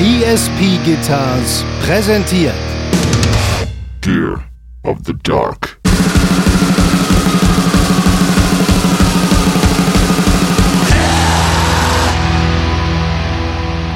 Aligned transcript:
ESP 0.00 0.82
Guitars 0.84 1.64
präsentiert 1.80 2.54
Gear 4.00 4.42
of 4.82 4.98
the 5.06 5.14
Dark. 5.22 5.78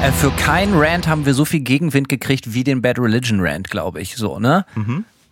Äh, 0.01 0.11
für 0.13 0.31
keinen 0.31 0.73
Rant 0.75 1.07
haben 1.07 1.25
wir 1.25 1.33
so 1.33 1.43
viel 1.43 1.59
Gegenwind 1.59 2.07
gekriegt 2.07 2.53
wie 2.53 2.63
den 2.63 2.81
Bad 2.81 2.97
Religion 2.97 3.39
Rant, 3.41 3.69
glaube 3.69 3.99
ich, 3.99 4.15
so, 4.15 4.39
ne? 4.39 4.65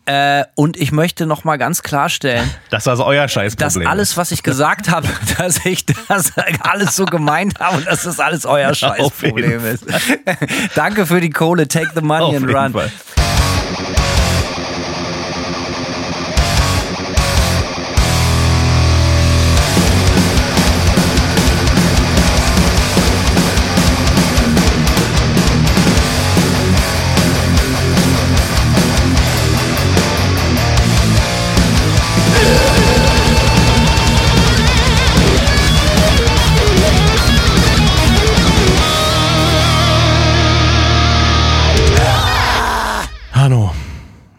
Äh, 0.08 0.46
und 0.56 0.78
ich 0.78 0.94
möchte 0.94 1.26
noch 1.26 1.44
mal 1.44 1.58
ganz 1.58 1.84
klarstellen, 1.84 2.50
Das 2.70 2.84
ist 2.84 2.88
also 2.88 3.04
euer 3.06 3.24
dass 3.24 3.34
Scheißproblem. 3.34 3.88
alles, 3.88 4.16
was 4.16 4.32
ich 4.32 4.42
gesagt 4.42 4.90
habe, 4.92 5.08
dass 5.38 5.66
ich 5.66 5.86
das 5.86 6.32
alles 6.62 6.96
so 6.96 7.06
gemeint 7.06 7.60
habe 7.60 7.78
und 7.78 7.88
dass 7.88 8.04
das 8.04 8.20
alles 8.22 8.46
euer 8.46 8.74
Scheißproblem 8.74 9.66
ist. 9.66 9.84
Danke 10.76 11.06
für 11.06 11.20
die 11.20 11.30
Kohle, 11.30 11.68
take 11.68 11.90
the 11.94 12.02
money 12.02 12.24
Auf 12.24 12.36
and 12.36 12.56
run. 12.56 12.72
Fall. 12.72 12.92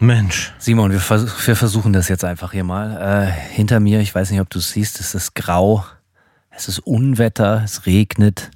Mensch. 0.01 0.53
Simon, 0.59 0.93
wir, 0.93 1.01
vers 1.01 1.47
wir 1.47 1.57
versuchen 1.57 1.93
das 1.93 2.09
jetzt 2.09 2.25
einfach 2.25 2.53
hier 2.53 2.65
mal. 2.65 3.27
Äh, 3.27 3.55
hinter 3.55 3.81
mir, 3.81 4.01
ich 4.01 4.15
weiß 4.15 4.31
nicht, 4.31 4.41
ob 4.41 4.51
du 4.51 4.59
es 4.59 4.71
siehst, 4.71 5.01
es 5.01 5.15
ist 5.15 5.35
grau, 5.35 5.85
es 6.51 6.69
ist 6.69 6.79
Unwetter, 6.81 7.63
es 7.65 7.87
regnet, 7.87 8.51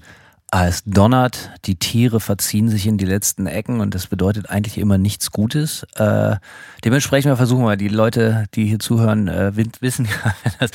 es 0.54 0.84
donnert, 0.84 1.50
die 1.64 1.76
Tiere 1.76 2.20
verziehen 2.20 2.68
sich 2.68 2.86
in 2.86 2.98
die 2.98 3.06
letzten 3.06 3.46
Ecken 3.46 3.80
und 3.80 3.94
das 3.94 4.06
bedeutet 4.06 4.50
eigentlich 4.50 4.76
immer 4.76 4.98
nichts 4.98 5.30
Gutes. 5.30 5.86
Äh, 5.96 6.36
dementsprechend 6.84 7.34
versuchen 7.38 7.64
wir, 7.64 7.76
die 7.76 7.88
Leute, 7.88 8.44
die 8.54 8.66
hier 8.66 8.78
zuhören, 8.78 9.28
äh, 9.28 9.52
wissen 9.80 10.04
ja, 10.24 10.34
das 10.60 10.70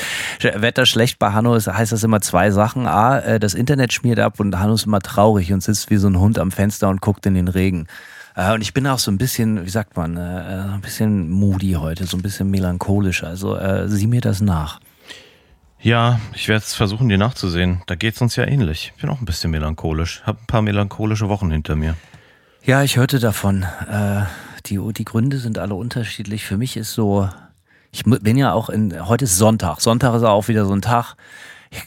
Wetter 0.62 0.88
schlecht 0.88 1.20
bei 1.20 1.32
Hanno 1.32 1.54
ist, 1.54 1.68
heißt 1.68 1.92
das 1.92 2.04
immer 2.04 2.22
zwei 2.22 2.50
Sachen. 2.50 2.88
A, 2.88 3.20
äh, 3.20 3.40
das 3.40 3.54
Internet 3.54 3.94
schmiert 3.94 4.20
ab 4.20 4.40
und 4.40 4.58
Hanno 4.58 4.74
ist 4.74 4.88
immer 4.88 5.00
traurig 5.00 5.54
und 5.54 5.62
sitzt 5.62 5.92
wie 5.92 5.98
so 5.98 6.08
ein 6.08 6.20
Hund 6.20 6.40
am 6.40 6.52
Fenster 6.52 6.90
und 6.90 7.00
guckt 7.00 7.26
in 7.28 7.36
den 7.36 7.48
Regen. 7.48 7.88
Äh, 8.38 8.54
Und 8.54 8.62
ich 8.62 8.74
bin 8.74 8.88
auch 8.88 9.00
so 9.00 9.12
ein 9.12 9.18
bisschen, 9.18 9.66
wie 9.66 9.70
sagt 9.70 9.98
man, 9.98 10.16
äh, 10.16 10.20
ein 10.76 10.82
bisschen 10.82 11.30
moody 11.30 11.74
heute, 11.74 12.06
so 12.06 12.16
ein 12.16 12.22
bisschen 12.22 12.50
melancholisch. 12.50 13.24
Also 13.24 13.58
äh, 13.58 13.90
sieh 13.90 14.08
mir 14.08 14.22
das 14.22 14.40
nach. 14.40 14.80
Ja, 15.80 16.20
ich 16.34 16.48
werde 16.48 16.64
es 16.64 16.74
versuchen, 16.74 17.10
dir 17.10 17.18
nachzusehen. 17.18 17.82
Da 17.88 17.96
geht's 17.96 18.22
uns 18.22 18.36
ja 18.36 18.46
ähnlich. 18.46 18.94
Ich 18.96 19.02
bin 19.02 19.10
auch 19.10 19.20
ein 19.20 19.26
bisschen 19.26 19.52
melancholisch. 19.52 20.22
Hab 20.26 20.42
ein 20.42 20.48
paar 20.48 20.62
melancholische 20.62 21.30
Wochen 21.30 21.52
hinter 21.52 21.76
mir. 21.76 21.96
Ja, 22.64 22.84
ich 22.84 22.98
hörte 22.98 23.20
davon. 23.20 23.64
Äh, 23.64 24.24
die, 24.68 24.80
die 24.94 25.06
Gründe 25.06 25.38
sind 25.38 25.58
alle 25.58 25.76
unterschiedlich. 25.76 26.46
Für 26.46 26.58
mich 26.58 26.78
ist 26.78 26.94
so, 26.94 27.30
ich 27.92 28.04
bin 28.04 28.38
ja 28.38 28.54
auch 28.54 28.70
in, 28.70 29.08
heute 29.08 29.26
ist 29.26 29.38
Sonntag. 29.38 29.82
Sonntag 29.82 30.14
ist 30.16 30.24
auch 30.24 30.48
wieder 30.48 30.66
so 30.66 30.74
ein 30.74 30.82
Tag. 30.82 31.16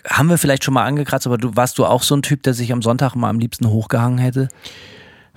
Haben 0.09 0.29
wir 0.29 0.39
vielleicht 0.39 0.65
schon 0.65 0.75
mal 0.75 0.85
angekratzt, 0.85 1.27
aber 1.27 1.39
du 1.39 1.55
warst 1.57 1.79
du 1.79 1.87
auch 1.87 2.03
so 2.03 2.15
ein 2.17 2.23
Typ, 2.23 2.43
der 2.43 2.55
sich 2.55 2.73
am 2.73 2.83
Sonntag 2.83 3.15
mal 3.15 3.29
am 3.29 3.39
liebsten 3.39 3.69
hochgehangen 3.69 4.19
hätte? 4.19 4.49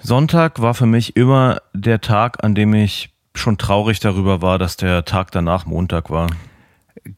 Sonntag 0.04 0.62
war 0.62 0.74
für 0.74 0.86
mich 0.86 1.16
immer 1.16 1.62
der 1.74 2.02
Tag, 2.02 2.44
an 2.44 2.56
dem 2.56 2.74
ich 2.74 3.14
schon 3.36 3.58
traurig 3.58 4.02
darüber 4.02 4.42
war, 4.42 4.60
dass 4.60 4.76
der 4.78 5.06
Tag 5.06 5.32
danach 5.32 5.66
Montag 5.66 6.10
war. 6.10 6.28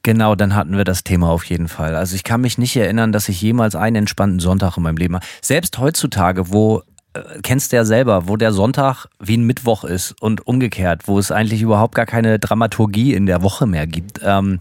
Genau, 0.03 0.35
dann 0.35 0.55
hatten 0.55 0.77
wir 0.77 0.83
das 0.83 1.03
Thema 1.03 1.29
auf 1.29 1.43
jeden 1.45 1.67
Fall. 1.67 1.95
Also 1.95 2.15
ich 2.15 2.23
kann 2.23 2.41
mich 2.41 2.57
nicht 2.57 2.75
erinnern, 2.75 3.11
dass 3.11 3.27
ich 3.27 3.41
jemals 3.41 3.75
einen 3.75 3.97
entspannten 3.97 4.39
Sonntag 4.39 4.77
in 4.77 4.83
meinem 4.83 4.97
Leben 4.97 5.15
habe. 5.15 5.25
Selbst 5.41 5.77
heutzutage, 5.79 6.53
wo 6.53 6.83
äh, 7.13 7.21
kennst 7.43 7.71
du 7.71 7.75
ja 7.75 7.85
selber, 7.85 8.27
wo 8.27 8.37
der 8.37 8.53
Sonntag 8.53 9.07
wie 9.19 9.37
ein 9.37 9.45
Mittwoch 9.45 9.83
ist 9.83 10.19
und 10.21 10.47
umgekehrt, 10.47 11.07
wo 11.07 11.19
es 11.19 11.31
eigentlich 11.31 11.61
überhaupt 11.61 11.95
gar 11.95 12.05
keine 12.05 12.39
Dramaturgie 12.39 13.13
in 13.13 13.25
der 13.25 13.41
Woche 13.41 13.65
mehr 13.65 13.87
gibt. 13.87 14.21
Ähm, 14.23 14.59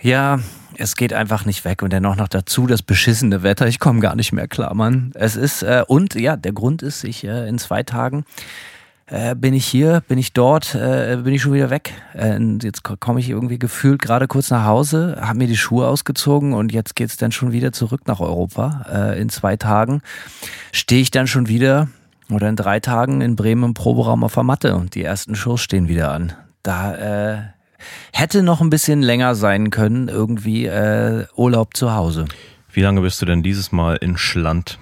Ja, 0.00 0.40
es 0.78 0.96
geht 0.96 1.12
einfach 1.12 1.44
nicht 1.44 1.64
weg 1.64 1.82
und 1.82 1.92
dennoch 1.92 2.16
noch 2.16 2.28
dazu 2.28 2.66
das 2.66 2.82
beschissene 2.82 3.42
Wetter. 3.42 3.66
Ich 3.66 3.78
komme 3.78 4.00
gar 4.00 4.14
nicht 4.16 4.32
mehr 4.32 4.48
klar, 4.48 4.74
Mann. 4.74 5.12
Es 5.14 5.36
ist 5.36 5.62
äh, 5.62 5.82
und 5.86 6.14
ja, 6.14 6.36
der 6.36 6.52
Grund 6.52 6.82
ist, 6.82 7.04
ich 7.04 7.24
äh, 7.24 7.48
in 7.48 7.58
zwei 7.58 7.82
Tagen 7.82 8.24
äh, 9.06 9.34
bin 9.34 9.54
ich 9.54 9.66
hier, 9.66 10.02
bin 10.08 10.18
ich 10.18 10.32
dort, 10.32 10.74
äh, 10.74 11.16
bin 11.22 11.32
ich 11.32 11.42
schon 11.42 11.52
wieder 11.52 11.70
weg. 11.70 11.92
Äh, 12.14 12.38
jetzt 12.62 12.82
ko- 12.82 12.96
komme 12.98 13.20
ich 13.20 13.30
irgendwie 13.30 13.58
gefühlt 13.58 14.02
gerade 14.02 14.26
kurz 14.26 14.50
nach 14.50 14.64
Hause, 14.64 15.16
habe 15.20 15.38
mir 15.38 15.46
die 15.46 15.56
Schuhe 15.56 15.86
ausgezogen 15.86 16.52
und 16.52 16.72
jetzt 16.72 16.96
geht's 16.96 17.16
dann 17.16 17.32
schon 17.32 17.52
wieder 17.52 17.72
zurück 17.72 18.02
nach 18.06 18.20
Europa. 18.20 18.84
Äh, 18.92 19.20
in 19.20 19.28
zwei 19.28 19.56
Tagen 19.56 20.02
stehe 20.72 21.02
ich 21.02 21.10
dann 21.10 21.26
schon 21.26 21.48
wieder 21.48 21.88
oder 22.30 22.48
in 22.48 22.56
drei 22.56 22.80
Tagen 22.80 23.20
in 23.20 23.36
Bremen 23.36 23.62
im 23.64 23.74
Proberaum 23.74 24.24
auf 24.24 24.34
der 24.34 24.42
Matte 24.42 24.74
und 24.74 24.94
die 24.96 25.04
ersten 25.04 25.36
Shows 25.36 25.60
stehen 25.60 25.88
wieder 25.88 26.10
an. 26.10 26.32
Da 26.64 26.94
äh, 26.96 27.38
hätte 28.12 28.42
noch 28.42 28.60
ein 28.60 28.70
bisschen 28.70 29.02
länger 29.02 29.34
sein 29.34 29.70
können, 29.70 30.08
irgendwie 30.08 30.66
äh, 30.66 31.26
Urlaub 31.36 31.76
zu 31.76 31.92
Hause. 31.94 32.26
Wie 32.72 32.82
lange 32.82 33.00
bist 33.00 33.20
du 33.22 33.26
denn 33.26 33.42
dieses 33.42 33.72
Mal 33.72 33.96
in 33.96 34.16
Schland? 34.18 34.78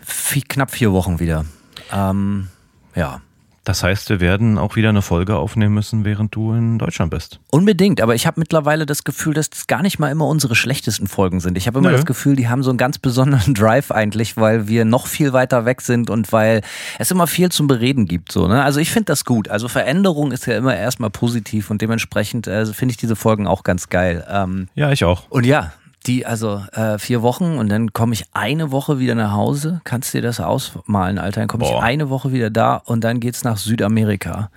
Vie- 0.00 0.42
knapp 0.42 0.70
vier 0.70 0.92
Wochen 0.92 1.18
wieder. 1.20 1.44
Ähm, 1.92 2.48
ja. 2.94 3.20
Das 3.66 3.82
heißt, 3.82 4.10
wir 4.10 4.20
werden 4.20 4.58
auch 4.58 4.76
wieder 4.76 4.90
eine 4.90 5.02
Folge 5.02 5.34
aufnehmen 5.34 5.74
müssen, 5.74 6.04
während 6.04 6.32
du 6.36 6.52
in 6.52 6.78
Deutschland 6.78 7.10
bist. 7.10 7.40
Unbedingt, 7.50 8.00
aber 8.00 8.14
ich 8.14 8.24
habe 8.24 8.38
mittlerweile 8.38 8.86
das 8.86 9.02
Gefühl, 9.02 9.34
dass 9.34 9.50
das 9.50 9.66
gar 9.66 9.82
nicht 9.82 9.98
mal 9.98 10.08
immer 10.08 10.28
unsere 10.28 10.54
schlechtesten 10.54 11.08
Folgen 11.08 11.40
sind. 11.40 11.58
Ich 11.58 11.66
habe 11.66 11.80
immer 11.80 11.88
Nö. 11.90 11.96
das 11.96 12.06
Gefühl, 12.06 12.36
die 12.36 12.48
haben 12.48 12.62
so 12.62 12.70
einen 12.70 12.78
ganz 12.78 12.98
besonderen 12.98 13.54
Drive 13.54 13.90
eigentlich, 13.90 14.36
weil 14.36 14.68
wir 14.68 14.84
noch 14.84 15.08
viel 15.08 15.32
weiter 15.32 15.64
weg 15.64 15.80
sind 15.80 16.10
und 16.10 16.32
weil 16.32 16.60
es 17.00 17.10
immer 17.10 17.26
viel 17.26 17.50
zum 17.50 17.66
Bereden 17.66 18.06
gibt. 18.06 18.30
So, 18.30 18.46
ne? 18.46 18.62
Also 18.62 18.78
ich 18.78 18.90
finde 18.92 19.06
das 19.06 19.24
gut. 19.24 19.48
Also 19.48 19.66
Veränderung 19.66 20.30
ist 20.30 20.46
ja 20.46 20.56
immer 20.56 20.76
erstmal 20.76 21.10
positiv 21.10 21.68
und 21.68 21.82
dementsprechend 21.82 22.46
äh, 22.46 22.66
finde 22.66 22.92
ich 22.92 22.98
diese 22.98 23.16
Folgen 23.16 23.48
auch 23.48 23.64
ganz 23.64 23.88
geil. 23.88 24.24
Ähm, 24.30 24.68
Ja, 24.76 24.92
ich 24.92 25.02
auch. 25.02 25.24
und 25.28 25.44
ja, 25.44 25.72
die, 26.06 26.26
also 26.26 26.62
äh, 26.72 26.98
vier 26.98 27.22
Wochen 27.22 27.58
und 27.58 27.68
dann 27.68 27.92
komme 27.92 28.12
ich 28.14 28.24
eine 28.32 28.70
Woche 28.70 28.98
wieder 28.98 29.14
nach 29.14 29.32
Hause. 29.32 29.80
Kannst 29.84 30.14
dir 30.14 30.22
das 30.22 30.40
ausmalen, 30.40 31.18
Alter? 31.18 31.40
Dann 31.40 31.48
komme 31.48 31.64
ich 31.64 31.74
eine 31.82 32.08
Woche 32.10 32.32
wieder 32.32 32.50
da 32.50 32.76
und 32.76 33.04
dann 33.04 33.20
geht's 33.20 33.44
nach 33.44 33.56
Südamerika. 33.56 34.50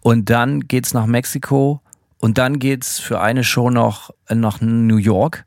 Und 0.00 0.30
dann 0.30 0.60
geht's 0.60 0.94
nach 0.94 1.06
Mexiko 1.06 1.80
und 2.18 2.38
dann 2.38 2.58
geht's 2.58 2.98
für 2.98 3.20
eine 3.20 3.44
Show 3.44 3.70
noch 3.70 4.10
nach 4.32 4.60
New 4.60 4.96
York. 4.96 5.44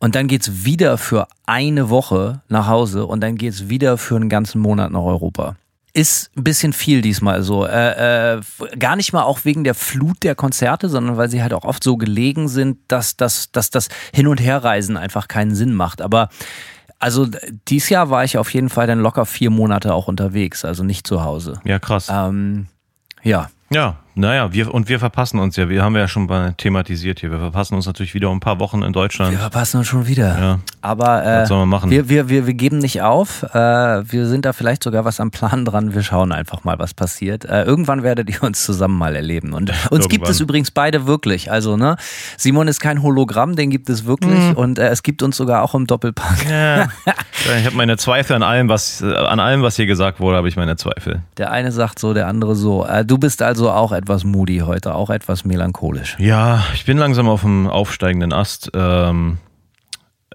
Und 0.00 0.14
dann 0.14 0.28
geht's 0.28 0.64
wieder 0.64 0.96
für 0.96 1.26
eine 1.46 1.90
Woche 1.90 2.42
nach 2.48 2.68
Hause 2.68 3.06
und 3.06 3.20
dann 3.20 3.34
geht's 3.36 3.68
wieder 3.68 3.98
für 3.98 4.14
einen 4.14 4.28
ganzen 4.28 4.60
Monat 4.60 4.92
nach 4.92 5.02
Europa. 5.02 5.56
Ist 5.94 6.30
ein 6.36 6.44
bisschen 6.44 6.72
viel 6.72 7.00
diesmal 7.00 7.42
so. 7.42 7.64
Äh, 7.66 8.36
äh, 8.36 8.40
gar 8.78 8.94
nicht 8.96 9.12
mal 9.12 9.22
auch 9.22 9.44
wegen 9.44 9.64
der 9.64 9.74
Flut 9.74 10.22
der 10.22 10.34
Konzerte, 10.34 10.88
sondern 10.88 11.16
weil 11.16 11.28
sie 11.30 11.42
halt 11.42 11.54
auch 11.54 11.64
oft 11.64 11.82
so 11.82 11.96
gelegen 11.96 12.48
sind, 12.48 12.78
dass, 12.88 13.16
dass, 13.16 13.50
dass 13.52 13.70
das 13.70 13.88
Hin- 14.14 14.26
und 14.26 14.40
Herreisen 14.40 14.96
einfach 14.96 15.28
keinen 15.28 15.54
Sinn 15.54 15.74
macht. 15.74 16.02
Aber 16.02 16.28
also 16.98 17.26
dieses 17.68 17.88
Jahr 17.88 18.10
war 18.10 18.24
ich 18.24 18.38
auf 18.38 18.52
jeden 18.52 18.68
Fall 18.68 18.86
dann 18.86 19.00
locker 19.00 19.24
vier 19.24 19.50
Monate 19.50 19.94
auch 19.94 20.08
unterwegs, 20.08 20.64
also 20.64 20.84
nicht 20.84 21.06
zu 21.06 21.24
Hause. 21.24 21.60
Ja, 21.64 21.78
krass. 21.78 22.08
Ähm, 22.10 22.66
ja, 23.22 23.50
Ja, 23.70 23.96
naja, 24.18 24.52
wir, 24.52 24.74
und 24.74 24.88
wir 24.88 24.98
verpassen 24.98 25.38
uns 25.38 25.56
ja, 25.56 25.68
wir 25.68 25.82
haben 25.82 25.96
ja 25.96 26.08
schon 26.08 26.26
mal 26.26 26.54
thematisiert 26.54 27.20
hier, 27.20 27.30
wir 27.30 27.38
verpassen 27.38 27.74
uns 27.74 27.86
natürlich 27.86 28.14
wieder 28.14 28.30
um 28.30 28.38
ein 28.38 28.40
paar 28.40 28.58
Wochen 28.58 28.82
in 28.82 28.92
Deutschland. 28.92 29.30
wir 29.30 29.38
verpassen 29.38 29.78
uns 29.78 29.86
schon 29.86 30.06
wieder. 30.06 30.38
Ja. 30.38 30.58
Aber 30.80 31.24
äh, 31.24 31.42
Was 31.42 31.48
soll 31.48 31.58
man 31.58 31.68
machen? 31.68 31.90
Wir, 31.90 32.08
wir, 32.08 32.28
wir, 32.28 32.46
wir 32.46 32.54
geben 32.54 32.78
nicht 32.78 33.02
auf. 33.02 33.42
Äh, 33.42 33.58
wir 33.58 34.26
sind 34.26 34.44
da 34.44 34.52
vielleicht 34.52 34.82
sogar 34.82 35.04
was 35.04 35.20
am 35.20 35.30
Plan 35.30 35.64
dran. 35.64 35.94
Wir 35.94 36.02
schauen 36.02 36.32
einfach 36.32 36.64
mal, 36.64 36.78
was 36.78 36.94
passiert. 36.94 37.44
Äh, 37.44 37.62
irgendwann 37.64 38.02
werdet 38.02 38.28
ihr 38.30 38.42
uns 38.42 38.64
zusammen 38.64 38.98
mal 38.98 39.14
erleben. 39.14 39.52
Und 39.52 39.72
uns 39.90 40.08
gibt 40.08 40.28
es 40.28 40.40
übrigens 40.40 40.70
beide 40.70 41.06
wirklich. 41.06 41.50
Also, 41.50 41.76
ne, 41.76 41.96
Simon 42.36 42.66
ist 42.68 42.80
kein 42.80 43.02
Hologramm, 43.02 43.54
den 43.54 43.70
gibt 43.70 43.88
es 43.88 44.04
wirklich. 44.04 44.38
Mhm. 44.38 44.56
Und 44.56 44.78
äh, 44.78 44.88
es 44.88 45.02
gibt 45.02 45.22
uns 45.22 45.36
sogar 45.36 45.62
auch 45.62 45.74
im 45.74 45.86
Doppelpack. 45.86 46.48
Ja. 46.50 46.88
ich 47.58 47.66
habe 47.66 47.76
meine 47.76 47.96
Zweifel 47.96 48.34
an 48.34 48.42
allem, 48.42 48.68
was 48.68 49.00
äh, 49.00 49.14
an 49.14 49.38
allem, 49.38 49.62
was 49.62 49.76
hier 49.76 49.86
gesagt 49.86 50.20
wurde, 50.20 50.38
habe 50.38 50.48
ich 50.48 50.56
meine 50.56 50.76
Zweifel. 50.76 51.22
Der 51.36 51.50
eine 51.50 51.70
sagt 51.70 51.98
so, 51.98 52.14
der 52.14 52.26
andere 52.26 52.56
so. 52.56 52.84
Äh, 52.84 53.04
du 53.04 53.18
bist 53.18 53.42
also 53.42 53.70
auch 53.70 53.92
etwas 53.92 54.07
moody 54.24 54.58
heute, 54.58 54.94
auch 54.94 55.10
etwas 55.10 55.44
melancholisch. 55.44 56.16
Ja, 56.18 56.64
ich 56.74 56.84
bin 56.84 56.98
langsam 56.98 57.28
auf 57.28 57.42
dem 57.42 57.66
aufsteigenden 57.66 58.32
Ast. 58.32 58.70
Ähm, 58.74 59.38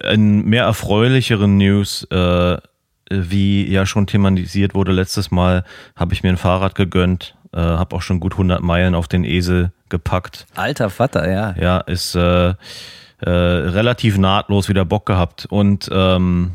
in 0.02 0.46
mehr 0.46 0.64
erfreulicheren 0.64 1.58
News, 1.58 2.04
äh, 2.12 2.58
wie 3.10 3.70
ja 3.70 3.86
schon 3.86 4.08
thematisiert 4.08 4.74
wurde 4.75 4.92
letztes 4.92 5.31
Mal, 5.31 5.64
habe 5.96 6.14
ich 6.14 6.24
mir 6.24 6.30
ein 6.30 6.38
Fahrrad 6.38 6.75
gegönnt, 6.75 7.36
äh, 7.54 7.60
habe 7.60 7.96
auch 7.96 8.02
schon 8.02 8.20
gut 8.20 8.34
100 8.34 8.62
Meilen 8.62 8.96
auf 8.96 9.08
den 9.08 9.24
Esel 9.24 9.72
gepackt. 9.90 10.46
Alter 10.56 10.90
Vater, 10.90 11.30
ja. 11.30 11.56
Ja, 11.60 11.80
ist 11.80 12.16
äh, 12.16 12.50
äh, 12.50 12.56
relativ 13.30 14.18
nahtlos 14.18 14.69
wieder 14.69 14.86
Bock 14.86 15.06
gehabt. 15.06 15.46
Und 15.50 15.90
ähm, 15.92 16.54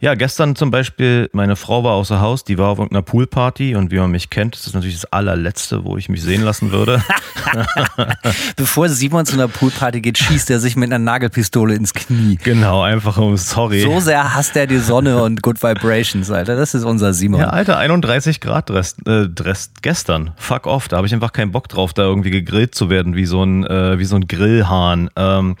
Ja, 0.00 0.14
gestern 0.14 0.54
zum 0.54 0.70
Beispiel, 0.70 1.28
meine 1.32 1.56
Frau 1.56 1.82
war 1.82 1.94
außer 1.94 2.20
Haus, 2.20 2.44
die 2.44 2.56
war 2.56 2.68
auf 2.68 2.78
irgendeiner 2.78 3.02
Poolparty 3.02 3.74
und 3.74 3.90
wie 3.90 3.98
man 3.98 4.12
mich 4.12 4.30
kennt, 4.30 4.54
das 4.54 4.68
ist 4.68 4.74
natürlich 4.74 4.94
das 5.00 5.12
allerletzte, 5.12 5.84
wo 5.84 5.96
ich 5.96 6.08
mich 6.08 6.22
sehen 6.22 6.42
lassen 6.42 6.70
würde. 6.70 7.02
Bevor 8.56 8.88
Simon 8.88 9.26
zu 9.26 9.34
einer 9.34 9.48
Poolparty 9.48 10.00
geht, 10.00 10.16
schießt 10.18 10.50
er 10.50 10.60
sich 10.60 10.76
mit 10.76 10.88
einer 10.92 11.00
Nagelpistole 11.00 11.74
ins 11.74 11.94
Knie. 11.94 12.38
Genau, 12.44 12.82
einfach 12.82 13.16
um, 13.18 13.36
sorry. 13.36 13.80
So 13.80 13.98
sehr 13.98 14.34
hasst 14.34 14.56
er 14.56 14.68
die 14.68 14.78
Sonne 14.78 15.20
und 15.22 15.42
Good 15.42 15.62
Vibrations, 15.64 16.30
Alter. 16.30 16.54
Das 16.54 16.74
ist 16.74 16.84
unser 16.84 17.12
Simon. 17.12 17.40
Ja, 17.40 17.48
Alter, 17.48 17.78
31 17.78 18.40
Grad 18.40 18.70
Dress, 18.70 18.94
äh, 19.04 19.26
Dress 19.28 19.72
gestern. 19.82 20.30
Fuck 20.36 20.68
off, 20.68 20.86
da 20.86 20.98
habe 20.98 21.08
ich 21.08 21.12
einfach 21.14 21.32
keinen 21.32 21.50
Bock 21.50 21.68
drauf, 21.68 21.92
da 21.92 22.02
irgendwie 22.02 22.30
gegrillt 22.30 22.72
zu 22.74 22.88
werden, 22.88 23.16
wie 23.16 23.26
so 23.26 23.42
ein, 23.42 23.66
äh, 23.66 23.98
wie 23.98 24.04
so 24.04 24.14
ein 24.14 24.28
Grillhahn. 24.28 25.10
Ähm, 25.16 25.56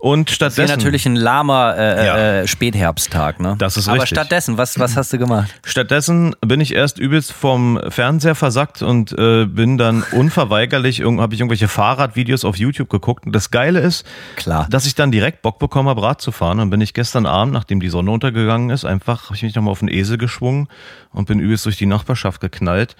und 0.00 0.30
stattdessen. 0.30 0.62
Das 0.62 0.70
ist 0.70 0.76
natürlich 0.78 1.06
ein 1.06 1.16
lahmer 1.16 1.74
äh, 1.76 2.06
Ja. 2.06 2.16
äh, 2.40 2.46
Spätherbsttag, 2.48 3.38
ne? 3.38 3.54
Das 3.58 3.76
ist 3.76 3.81
Aber 3.88 4.02
richtig. 4.02 4.18
stattdessen, 4.18 4.58
was, 4.58 4.78
was 4.78 4.96
hast 4.96 5.12
du 5.12 5.18
gemacht? 5.18 5.52
Stattdessen 5.64 6.34
bin 6.40 6.60
ich 6.60 6.74
erst 6.74 6.98
übelst 6.98 7.32
vom 7.32 7.80
Fernseher 7.88 8.34
versackt 8.34 8.82
und 8.82 9.12
äh, 9.18 9.46
bin 9.46 9.78
dann 9.78 10.02
unverweigerlich, 10.12 11.00
habe 11.00 11.34
ich 11.34 11.40
irgendwelche 11.40 11.68
Fahrradvideos 11.68 12.44
auf 12.44 12.56
YouTube 12.56 12.88
geguckt. 12.88 13.26
Und 13.26 13.32
das 13.32 13.50
Geile 13.50 13.80
ist, 13.80 14.06
Klar. 14.36 14.66
dass 14.70 14.86
ich 14.86 14.94
dann 14.94 15.10
direkt 15.10 15.42
Bock 15.42 15.58
bekommen 15.58 15.88
habe, 15.88 16.02
Rad 16.02 16.20
zu 16.20 16.32
fahren. 16.32 16.60
Und 16.60 16.70
bin 16.70 16.80
ich 16.80 16.94
gestern 16.94 17.26
Abend, 17.26 17.52
nachdem 17.52 17.80
die 17.80 17.88
Sonne 17.88 18.10
untergegangen 18.10 18.70
ist, 18.70 18.84
einfach, 18.84 19.26
habe 19.26 19.36
ich 19.36 19.42
mich 19.42 19.54
nochmal 19.54 19.72
auf 19.72 19.80
den 19.80 19.88
Esel 19.88 20.18
geschwungen 20.18 20.68
und 21.12 21.28
bin 21.28 21.38
übelst 21.38 21.66
durch 21.66 21.76
die 21.76 21.86
Nachbarschaft 21.86 22.40
geknallt. 22.40 22.96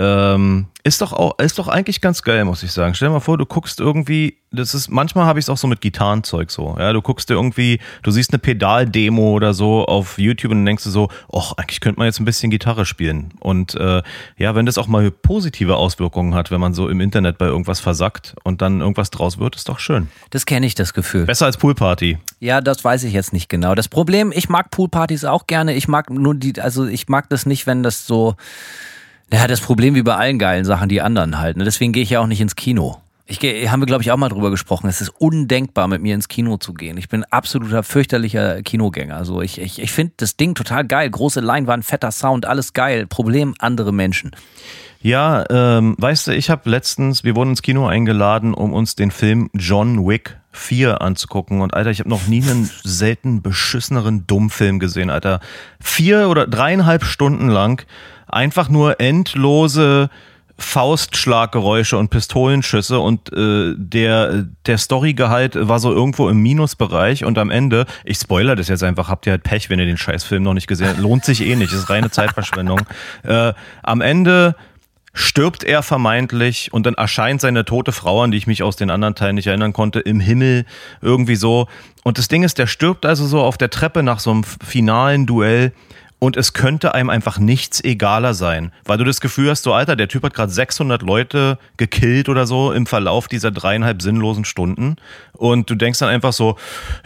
Ähm, 0.00 0.66
ist 0.82 1.02
doch 1.02 1.12
auch, 1.12 1.38
ist 1.38 1.58
doch 1.58 1.68
eigentlich 1.68 2.00
ganz 2.00 2.22
geil, 2.22 2.46
muss 2.46 2.62
ich 2.62 2.72
sagen. 2.72 2.94
Stell 2.94 3.08
dir 3.08 3.12
mal 3.12 3.20
vor, 3.20 3.36
du 3.36 3.44
guckst 3.44 3.80
irgendwie, 3.80 4.38
das 4.50 4.72
ist, 4.72 4.88
manchmal 4.88 5.26
habe 5.26 5.38
ich 5.38 5.44
es 5.44 5.50
auch 5.50 5.58
so 5.58 5.66
mit 5.66 5.82
Gitarrenzeug 5.82 6.50
so. 6.50 6.74
Ja, 6.78 6.94
du 6.94 7.02
guckst 7.02 7.28
dir 7.28 7.34
irgendwie, 7.34 7.80
du 8.02 8.10
siehst 8.10 8.32
eine 8.32 8.38
Pedaldemo 8.38 9.32
oder 9.32 9.52
so 9.52 9.84
auf 9.84 10.18
YouTube 10.18 10.52
und 10.52 10.60
dann 10.60 10.64
denkst 10.64 10.84
du 10.84 10.90
so, 10.90 11.10
ach, 11.30 11.52
eigentlich 11.58 11.82
könnte 11.82 11.98
man 11.98 12.06
jetzt 12.06 12.18
ein 12.18 12.24
bisschen 12.24 12.50
Gitarre 12.50 12.86
spielen. 12.86 13.34
Und 13.40 13.74
äh, 13.74 14.02
ja, 14.38 14.54
wenn 14.54 14.64
das 14.64 14.78
auch 14.78 14.86
mal 14.86 15.10
positive 15.10 15.76
Auswirkungen 15.76 16.34
hat, 16.34 16.50
wenn 16.50 16.60
man 16.60 16.72
so 16.72 16.88
im 16.88 17.02
Internet 17.02 17.36
bei 17.36 17.46
irgendwas 17.46 17.80
versackt 17.80 18.34
und 18.42 18.62
dann 18.62 18.80
irgendwas 18.80 19.10
draus 19.10 19.38
wird, 19.38 19.56
ist 19.56 19.68
doch 19.68 19.80
schön. 19.80 20.08
Das 20.30 20.46
kenne 20.46 20.64
ich, 20.64 20.74
das 20.74 20.94
Gefühl. 20.94 21.26
Besser 21.26 21.44
als 21.44 21.58
Poolparty. 21.58 22.16
Ja, 22.38 22.62
das 22.62 22.82
weiß 22.82 23.04
ich 23.04 23.12
jetzt 23.12 23.34
nicht 23.34 23.50
genau. 23.50 23.74
Das 23.74 23.88
Problem, 23.88 24.32
ich 24.34 24.48
mag 24.48 24.70
Poolpartys 24.70 25.26
auch 25.26 25.46
gerne. 25.46 25.74
Ich 25.74 25.88
mag 25.88 26.08
nur 26.08 26.34
die, 26.34 26.58
also 26.58 26.86
ich 26.86 27.08
mag 27.08 27.28
das 27.28 27.44
nicht, 27.44 27.66
wenn 27.66 27.82
das 27.82 28.06
so. 28.06 28.36
Ja, 29.32 29.46
das 29.46 29.60
Problem 29.60 29.94
wie 29.94 30.02
bei 30.02 30.16
allen 30.16 30.38
geilen 30.38 30.64
Sachen, 30.64 30.88
die 30.88 31.00
anderen 31.00 31.38
halt. 31.38 31.56
Ne? 31.56 31.64
Deswegen 31.64 31.92
gehe 31.92 32.02
ich 32.02 32.10
ja 32.10 32.20
auch 32.20 32.26
nicht 32.26 32.40
ins 32.40 32.56
Kino. 32.56 32.98
Ich 33.26 33.38
gehe, 33.38 33.70
haben 33.70 33.80
wir, 33.80 33.86
glaube 33.86 34.02
ich, 34.02 34.10
auch 34.10 34.16
mal 34.16 34.28
drüber 34.28 34.50
gesprochen. 34.50 34.88
Es 34.88 35.00
ist 35.00 35.10
undenkbar, 35.10 35.86
mit 35.86 36.02
mir 36.02 36.16
ins 36.16 36.26
Kino 36.26 36.56
zu 36.56 36.74
gehen. 36.74 36.96
Ich 36.96 37.08
bin 37.08 37.22
absoluter 37.30 37.84
fürchterlicher 37.84 38.60
Kinogänger. 38.62 39.16
Also 39.16 39.40
ich, 39.40 39.60
ich, 39.60 39.80
ich 39.80 39.92
finde 39.92 40.14
das 40.16 40.36
Ding 40.36 40.56
total 40.56 40.84
geil. 40.84 41.08
Große 41.08 41.38
Leinwand, 41.38 41.84
fetter 41.84 42.10
Sound, 42.10 42.44
alles 42.44 42.72
geil. 42.72 43.06
Problem, 43.06 43.54
andere 43.60 43.92
Menschen. 43.92 44.32
Ja, 45.00 45.44
ähm, 45.48 45.94
weißt 45.96 46.26
du, 46.26 46.32
ich 46.32 46.50
habe 46.50 46.68
letztens, 46.68 47.22
wir 47.22 47.36
wurden 47.36 47.50
ins 47.50 47.62
Kino 47.62 47.86
eingeladen, 47.86 48.52
um 48.52 48.72
uns 48.72 48.96
den 48.96 49.12
Film 49.12 49.48
John 49.54 50.06
Wick 50.06 50.40
4 50.50 51.00
anzugucken. 51.00 51.60
Und 51.60 51.72
Alter, 51.72 51.90
ich 51.90 52.00
habe 52.00 52.10
noch 52.10 52.26
nie 52.26 52.42
einen 52.42 52.68
selten 52.82 53.42
beschisseneren 53.42 54.26
Dummfilm 54.26 54.80
gesehen, 54.80 55.08
Alter. 55.08 55.40
Vier 55.80 56.28
oder 56.28 56.46
dreieinhalb 56.46 57.04
Stunden 57.04 57.48
lang 57.48 57.86
einfach 58.30 58.68
nur 58.68 59.00
endlose 59.00 60.10
Faustschlaggeräusche 60.60 61.96
und 61.96 62.10
Pistolenschüsse 62.10 63.00
und 63.00 63.32
äh, 63.32 63.74
der, 63.76 64.46
der 64.66 64.78
Storygehalt 64.78 65.56
war 65.56 65.78
so 65.78 65.92
irgendwo 65.92 66.28
im 66.28 66.38
Minusbereich 66.38 67.24
und 67.24 67.38
am 67.38 67.50
Ende, 67.50 67.86
ich 68.04 68.18
spoiler 68.18 68.56
das 68.56 68.68
jetzt 68.68 68.82
einfach, 68.82 69.08
habt 69.08 69.26
ihr 69.26 69.32
halt 69.32 69.42
Pech, 69.42 69.70
wenn 69.70 69.78
ihr 69.78 69.86
den 69.86 69.96
Scheißfilm 69.96 70.42
noch 70.42 70.54
nicht 70.54 70.66
gesehen 70.66 70.88
habt. 70.88 70.98
Lohnt 70.98 71.24
sich 71.24 71.40
eh 71.40 71.56
nicht, 71.56 71.72
ist 71.72 71.90
reine 71.90 72.10
Zeitverschwendung. 72.10 72.80
Äh, 73.22 73.52
am 73.82 74.00
Ende 74.00 74.54
stirbt 75.12 75.64
er 75.64 75.82
vermeintlich 75.82 76.72
und 76.72 76.86
dann 76.86 76.94
erscheint 76.94 77.40
seine 77.40 77.64
tote 77.64 77.92
Frau, 77.92 78.22
an 78.22 78.30
die 78.30 78.38
ich 78.38 78.46
mich 78.46 78.62
aus 78.62 78.76
den 78.76 78.90
anderen 78.90 79.14
Teilen 79.14 79.34
nicht 79.34 79.46
erinnern 79.46 79.72
konnte, 79.72 80.00
im 80.00 80.20
Himmel 80.20 80.64
irgendwie 81.00 81.36
so. 81.36 81.66
Und 82.02 82.18
das 82.18 82.28
Ding 82.28 82.42
ist, 82.42 82.58
der 82.58 82.66
stirbt 82.66 83.04
also 83.04 83.26
so 83.26 83.40
auf 83.40 83.58
der 83.58 83.70
Treppe 83.70 84.02
nach 84.02 84.20
so 84.20 84.30
einem 84.30 84.44
finalen 84.44 85.26
Duell. 85.26 85.72
Und 86.20 86.36
es 86.36 86.52
könnte 86.52 86.94
einem 86.94 87.08
einfach 87.08 87.38
nichts 87.38 87.82
egaler 87.82 88.34
sein, 88.34 88.72
weil 88.84 88.98
du 88.98 89.04
das 89.04 89.22
Gefühl 89.22 89.50
hast, 89.50 89.62
so 89.62 89.72
Alter, 89.72 89.96
der 89.96 90.06
Typ 90.06 90.22
hat 90.22 90.34
gerade 90.34 90.52
600 90.52 91.00
Leute 91.00 91.58
gekillt 91.78 92.28
oder 92.28 92.46
so 92.46 92.72
im 92.72 92.86
Verlauf 92.86 93.26
dieser 93.26 93.50
dreieinhalb 93.50 94.02
sinnlosen 94.02 94.44
Stunden. 94.44 94.96
Und 95.32 95.70
du 95.70 95.74
denkst 95.74 95.98
dann 95.98 96.10
einfach 96.10 96.34
so, 96.34 96.56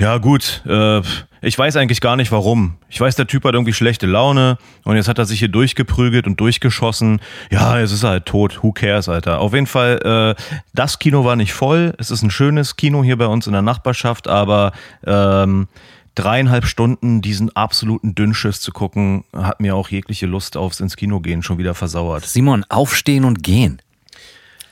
ja 0.01 0.19
gut, 0.19 0.63
äh, 0.67 1.01
ich 1.43 1.57
weiß 1.57 1.77
eigentlich 1.77 2.01
gar 2.01 2.17
nicht 2.17 2.33
warum. 2.33 2.79
Ich 2.89 3.01
weiß, 3.01 3.15
der 3.15 3.29
Typ 3.29 3.45
hat 3.45 3.55
irgendwie 3.55 3.73
schlechte 3.73 4.07
Laune 4.07 4.59
und 4.83 4.97
jetzt 4.97 5.07
hat 5.07 5.19
er 5.19 5.27
sich 5.27 5.39
hier 5.39 5.49
durchgeprügelt 5.49 6.27
und 6.27 6.41
durchgeschossen. 6.41 7.21
Ja, 7.51 7.79
jetzt 7.79 7.93
ist 7.93 8.03
er 8.03 8.11
halt 8.11 8.27
tot. 8.27 8.65
Who 8.65 8.73
cares, 8.73 9.09
Alter? 9.09 9.41
Auf 9.41 9.55
jeden 9.55 9.69
Fall, 9.69 10.35
äh, 10.37 10.43
das 10.73 10.99
Kino 10.99 11.25
war 11.25 11.37
nicht 11.37 11.53
voll. 11.53 11.95
Es 11.99 12.11
ist 12.11 12.23
ein 12.23 12.31
schönes 12.31 12.75
Kino 12.75 13.05
hier 13.05 13.17
bei 13.17 13.27
uns 13.27 13.47
in 13.47 13.53
der 13.53 13.63
Nachbarschaft, 13.63 14.27
aber 14.27 14.73
ähm, 15.07 15.69
dreieinhalb 16.15 16.67
Stunden 16.67 17.21
diesen 17.21 17.55
absoluten 17.57 18.15
Dünnschiss 18.15 18.61
zu 18.61 18.73
gucken, 18.73 19.25
hat 19.33 19.61
mir 19.61 19.75
auch 19.75 19.89
jegliche 19.89 20.27
Lust 20.27 20.57
aufs 20.57 20.81
ins 20.81 20.97
Kino 20.97 21.21
gehen 21.21 21.43
schon 21.43 21.59
wieder 21.59 21.75
versauert. 21.75 22.25
Simon, 22.25 22.65
aufstehen 22.69 23.25
und 23.25 23.43
gehen. 23.43 23.81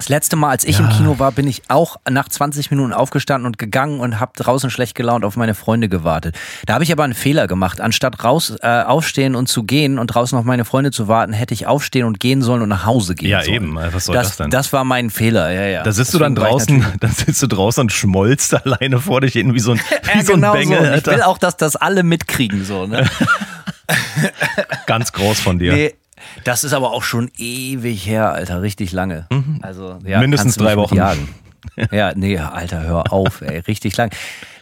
Das 0.03 0.09
letzte 0.09 0.35
Mal, 0.35 0.51
als 0.51 0.65
ich 0.65 0.81
im 0.81 0.89
Kino 0.89 1.21
war, 1.21 1.31
bin 1.31 1.47
ich 1.47 1.63
auch 1.69 1.95
nach 2.11 2.29
20 2.29 2.73
Minuten 2.73 2.93
aufgestanden 2.93 3.47
und 3.47 3.57
gegangen 3.57 4.01
und 4.01 4.19
habe 4.19 4.33
draußen 4.35 4.69
schlecht 4.69 4.97
gelaunt 4.97 5.25
auf 5.25 5.37
meine 5.37 5.55
Freunde 5.55 5.89
gewartet. 5.89 6.35
Da 6.67 6.75
habe 6.75 6.83
ich 6.83 6.91
aber 6.91 7.05
einen 7.05 7.15
Fehler 7.15 7.47
gemacht. 7.47 7.81
Anstatt 7.81 8.25
raus 8.25 8.53
äh, 8.63 8.83
aufstehen 8.83 9.37
und 9.37 9.47
zu 9.47 9.63
gehen 9.63 10.01
und 10.01 10.09
draußen 10.09 10.37
auf 10.37 10.45
meine 10.45 10.65
Freunde 10.65 10.91
zu 10.91 11.07
warten, 11.07 11.33
hätte 11.33 11.55
ich 11.55 11.69
aufstehen 11.69 12.05
und 12.05 12.19
gehen 12.19 12.43
sollen 12.43 12.63
und 12.63 12.69
nach 12.69 12.85
Hause 12.85 13.15
gehen 13.15 13.31
Ja, 13.31 13.43
sollen. 13.45 13.55
eben. 13.55 13.77
Was 13.77 14.07
soll 14.07 14.17
das 14.17 14.39
denn? 14.39 14.51
Das 14.51 14.73
war 14.73 14.83
mein 14.83 15.09
Fehler, 15.09 15.53
ja, 15.53 15.67
ja. 15.69 15.85
Da 15.85 15.93
sitzt 15.93 16.13
du 16.15 16.19
dann 16.19 16.35
Deswegen 16.35 16.51
war 16.53 16.61
ich 16.61 16.67
draußen, 16.67 16.99
dann 17.01 17.13
sitzt 17.13 17.41
du 17.41 17.47
draußen 17.47 17.81
und 17.83 17.93
schmolzt 17.93 18.55
alleine 18.67 18.99
vor 18.99 19.21
dich 19.21 19.35
hin 19.35 19.55
wie 19.55 19.61
so 19.61 19.71
ein, 19.71 19.79
wie 20.03 20.19
Ja, 20.19 20.25
so 20.25 20.33
ein 20.33 20.41
genau 20.41 20.53
Bengel, 20.55 20.85
so. 20.85 20.95
Ich 20.97 21.07
will 21.07 21.23
auch, 21.23 21.39
dass 21.39 21.57
das 21.57 21.77
alle 21.77 22.03
mitkriegen, 22.03 22.65
so, 22.65 22.89
ne? 22.89 23.09
Ganz 24.87 25.13
groß 25.13 25.39
von 25.39 25.61
dir. 25.61 25.73
Nee, 25.75 25.95
das 26.45 26.65
ist 26.65 26.73
aber 26.73 26.93
auch 26.93 27.03
schon 27.03 27.31
ewig 27.39 28.07
her, 28.07 28.33
Alter, 28.33 28.63
richtig 28.63 28.93
lange. 28.93 29.27
Also, 29.63 29.99
ja, 30.05 30.19
Mhm. 30.19 30.23
Mindestens 30.23 30.57
drei 30.57 30.77
Wochen. 30.77 30.95
Jagen. 30.97 31.29
Ja, 31.93 32.13
nee, 32.15 32.37
Alter, 32.39 32.83
hör 32.83 33.13
auf, 33.13 33.41
ey, 33.41 33.61
richtig 33.61 33.97
lang. 33.97 34.11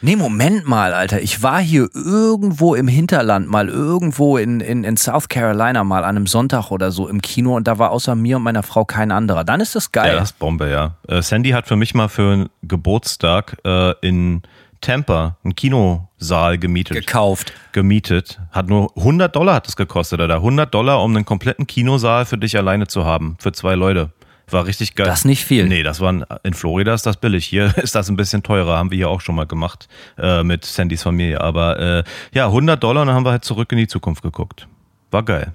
Nee, 0.03 0.17
Moment 0.17 0.69
mal, 0.69 0.93
Alter, 0.93 1.21
ich 1.23 1.43
war 1.43 1.59
hier 1.59 1.89
irgendwo 1.95 2.75
im 2.75 2.89
Hinterland 2.89 3.49
mal, 3.49 3.69
irgendwo 3.69 4.37
in, 4.37 4.61
in, 4.61 4.85
in 4.85 4.97
South 4.99 5.29
Carolina 5.31 5.83
mal 5.83 6.05
an 6.05 6.17
einem 6.17 6.27
Sonntag 6.27 6.71
oder 6.71 6.93
so 6.93 7.09
im 7.09 7.23
Kino 7.23 7.57
und 7.57 7.67
da 7.67 7.79
war 7.79 7.91
außer 7.91 8.15
mir 8.15 8.37
und 8.37 8.43
meiner 8.43 8.63
Frau 8.63 8.85
kein 8.85 9.13
anderer. 9.13 9.45
Dann 9.45 9.61
ist 9.61 9.75
das 9.75 9.93
geil. 9.93 10.13
Ja, 10.13 10.21
das 10.21 10.33
ist 10.33 10.39
Bombe, 10.39 10.71
ja. 10.71 10.95
Äh, 11.09 11.23
Sandy 11.23 11.51
hat 11.51 11.67
für 11.67 11.77
mich 11.77 11.95
mal 11.95 12.09
für 12.09 12.33
einen 12.33 12.49
Geburtstag 12.63 13.57
äh, 13.65 13.93
in 14.07 14.43
Tampa 14.81 15.37
einen 15.45 15.55
Kinosaal 15.55 16.59
gemietet. 16.59 16.97
gekauft. 16.97 17.53
gemietet. 17.73 18.41
Hat 18.51 18.69
nur 18.69 18.91
100 18.97 19.35
Dollar 19.35 19.55
hat 19.57 19.69
es 19.69 19.77
gekostet, 19.77 20.21
Alter. 20.21 20.37
100 20.37 20.73
Dollar, 20.73 21.03
um 21.03 21.15
einen 21.15 21.25
kompletten 21.25 21.67
Kinosaal 21.67 22.25
für 22.25 22.39
dich 22.39 22.57
alleine 22.57 22.87
zu 22.87 23.05
haben. 23.05 23.37
Für 23.41 23.53
zwei 23.53 23.75
Leute. 23.75 24.11
War 24.51 24.67
richtig 24.67 24.97
geil. 24.97 25.07
Das 25.07 25.25
nicht 25.25 25.45
viel. 25.45 25.69
Nee, 25.69 25.85
das 25.85 26.01
war 26.01 26.13
in 26.43 26.55
Florida 26.55 26.93
ist 26.93 27.07
das 27.07 27.17
billig. 27.19 27.45
Hier 27.47 27.73
ist 27.83 27.95
das 27.95 28.09
ein 28.09 28.17
bisschen 28.17 28.43
teurer. 28.43 28.77
Haben 28.79 28.91
wir 28.91 28.97
hier 28.97 29.09
auch 29.09 29.21
schon 29.21 29.37
mal 29.37 29.47
gemacht 29.47 29.87
äh, 30.19 30.43
mit 30.43 30.65
Sandys 30.65 31.03
Familie. 31.05 31.41
Aber 31.41 31.79
äh, 31.79 32.05
ja, 32.33 32.47
100 32.47 32.83
Dollar 32.83 33.03
und 33.03 33.09
dann 33.09 33.15
haben 33.17 33.25
wir 33.25 33.31
halt 33.31 33.45
zurück 33.45 33.71
in 33.73 33.79
die 33.79 33.87
Zukunft 33.87 34.23
geguckt. 34.23 34.67
War 35.13 35.23
geil. 35.23 35.53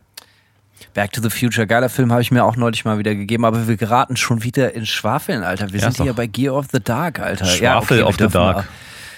Back 0.94 1.12
to 1.12 1.22
the 1.22 1.30
Future, 1.30 1.68
geiler 1.68 1.90
Film, 1.90 2.12
habe 2.12 2.22
ich 2.22 2.32
mir 2.32 2.46
auch 2.46 2.56
neulich 2.56 2.86
mal 2.86 2.98
wieder 2.98 3.16
gegeben, 3.16 3.44
aber 3.44 3.68
wir 3.68 3.76
geraten 3.76 4.16
schon 4.16 4.44
wieder 4.44 4.74
in 4.76 4.86
Schwafeln, 4.86 5.44
Alter. 5.44 5.72
Wir 5.74 5.80
Ja, 5.80 5.86
sind 5.86 5.90
ist 5.92 6.02
hier 6.02 6.12
doch- 6.12 6.18
bei 6.18 6.28
Gear 6.28 6.54
of 6.56 6.68
the 6.72 6.80
Dark, 6.82 7.20
Alter. 7.20 7.46
Schwafel 7.46 7.98
wir 7.98 8.08
of 8.08 8.16
the 8.18 8.28
Dark. 8.28 8.66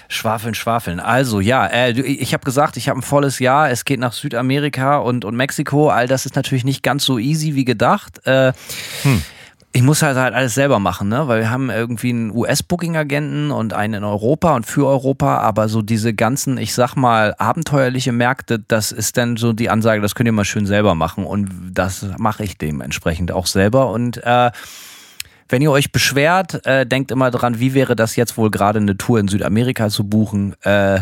Schwafeln, 0.08 0.54
schwafeln. 0.54 1.00
Also 1.00 1.40
ja, 1.40 1.66
äh, 1.66 1.90
ich 1.92 2.32
habe 2.32 2.44
gesagt, 2.44 2.76
ich 2.76 2.88
habe 2.88 2.98
ein 2.98 3.02
volles 3.02 3.38
Jahr. 3.38 3.70
Es 3.70 3.84
geht 3.84 4.00
nach 4.00 4.12
Südamerika 4.12 4.96
und, 4.98 5.24
und 5.24 5.36
Mexiko. 5.36 5.90
All 5.90 6.08
das 6.08 6.26
ist 6.26 6.34
natürlich 6.34 6.64
nicht 6.64 6.82
ganz 6.82 7.04
so 7.04 7.18
easy 7.18 7.54
wie 7.54 7.64
gedacht. 7.64 8.26
Äh, 8.26 8.52
Ich 9.72 9.82
muss 9.82 10.02
halt 10.02 10.16
halt 10.16 10.34
alles 10.34 10.54
selber 10.54 10.78
machen, 10.78 11.08
ne? 11.08 11.28
Weil 11.28 11.40
wir 11.40 11.50
haben 11.50 11.68
irgendwie 11.68 12.08
einen 12.08 12.34
US-Booking-Agenten 12.34 13.50
und 13.50 13.74
einen 13.74 13.94
in 13.94 14.04
Europa 14.04 14.56
und 14.56 14.64
für 14.64 14.86
Europa, 14.86 15.38
aber 15.38 15.68
so 15.68 15.82
diese 15.82 16.14
ganzen, 16.14 16.56
ich 16.56 16.74
sag 16.74 16.96
mal, 16.96 17.34
abenteuerliche 17.36 18.10
Märkte, 18.12 18.58
das 18.66 18.92
ist 18.92 19.18
dann 19.18 19.36
so 19.36 19.52
die 19.52 19.68
Ansage, 19.68 20.00
das 20.00 20.14
könnt 20.14 20.26
ihr 20.26 20.32
mal 20.32 20.46
schön 20.46 20.66
selber 20.66 20.94
machen. 20.94 21.26
Und 21.26 21.50
das 21.70 22.06
mache 22.16 22.44
ich 22.44 22.56
dementsprechend 22.56 23.30
auch 23.30 23.46
selber. 23.46 23.90
Und 23.90 24.16
äh, 24.24 24.50
wenn 25.48 25.62
ihr 25.62 25.70
euch 25.70 25.92
beschwert, 25.92 26.66
äh, 26.66 26.86
denkt 26.86 27.10
immer 27.10 27.30
dran, 27.30 27.60
wie 27.60 27.74
wäre 27.74 27.96
das 27.96 28.16
jetzt 28.16 28.36
wohl 28.36 28.50
gerade 28.50 28.78
eine 28.78 28.96
Tour 28.96 29.18
in 29.18 29.28
Südamerika 29.28 29.88
zu 29.88 30.04
buchen? 30.04 30.54
Äh, 30.62 31.00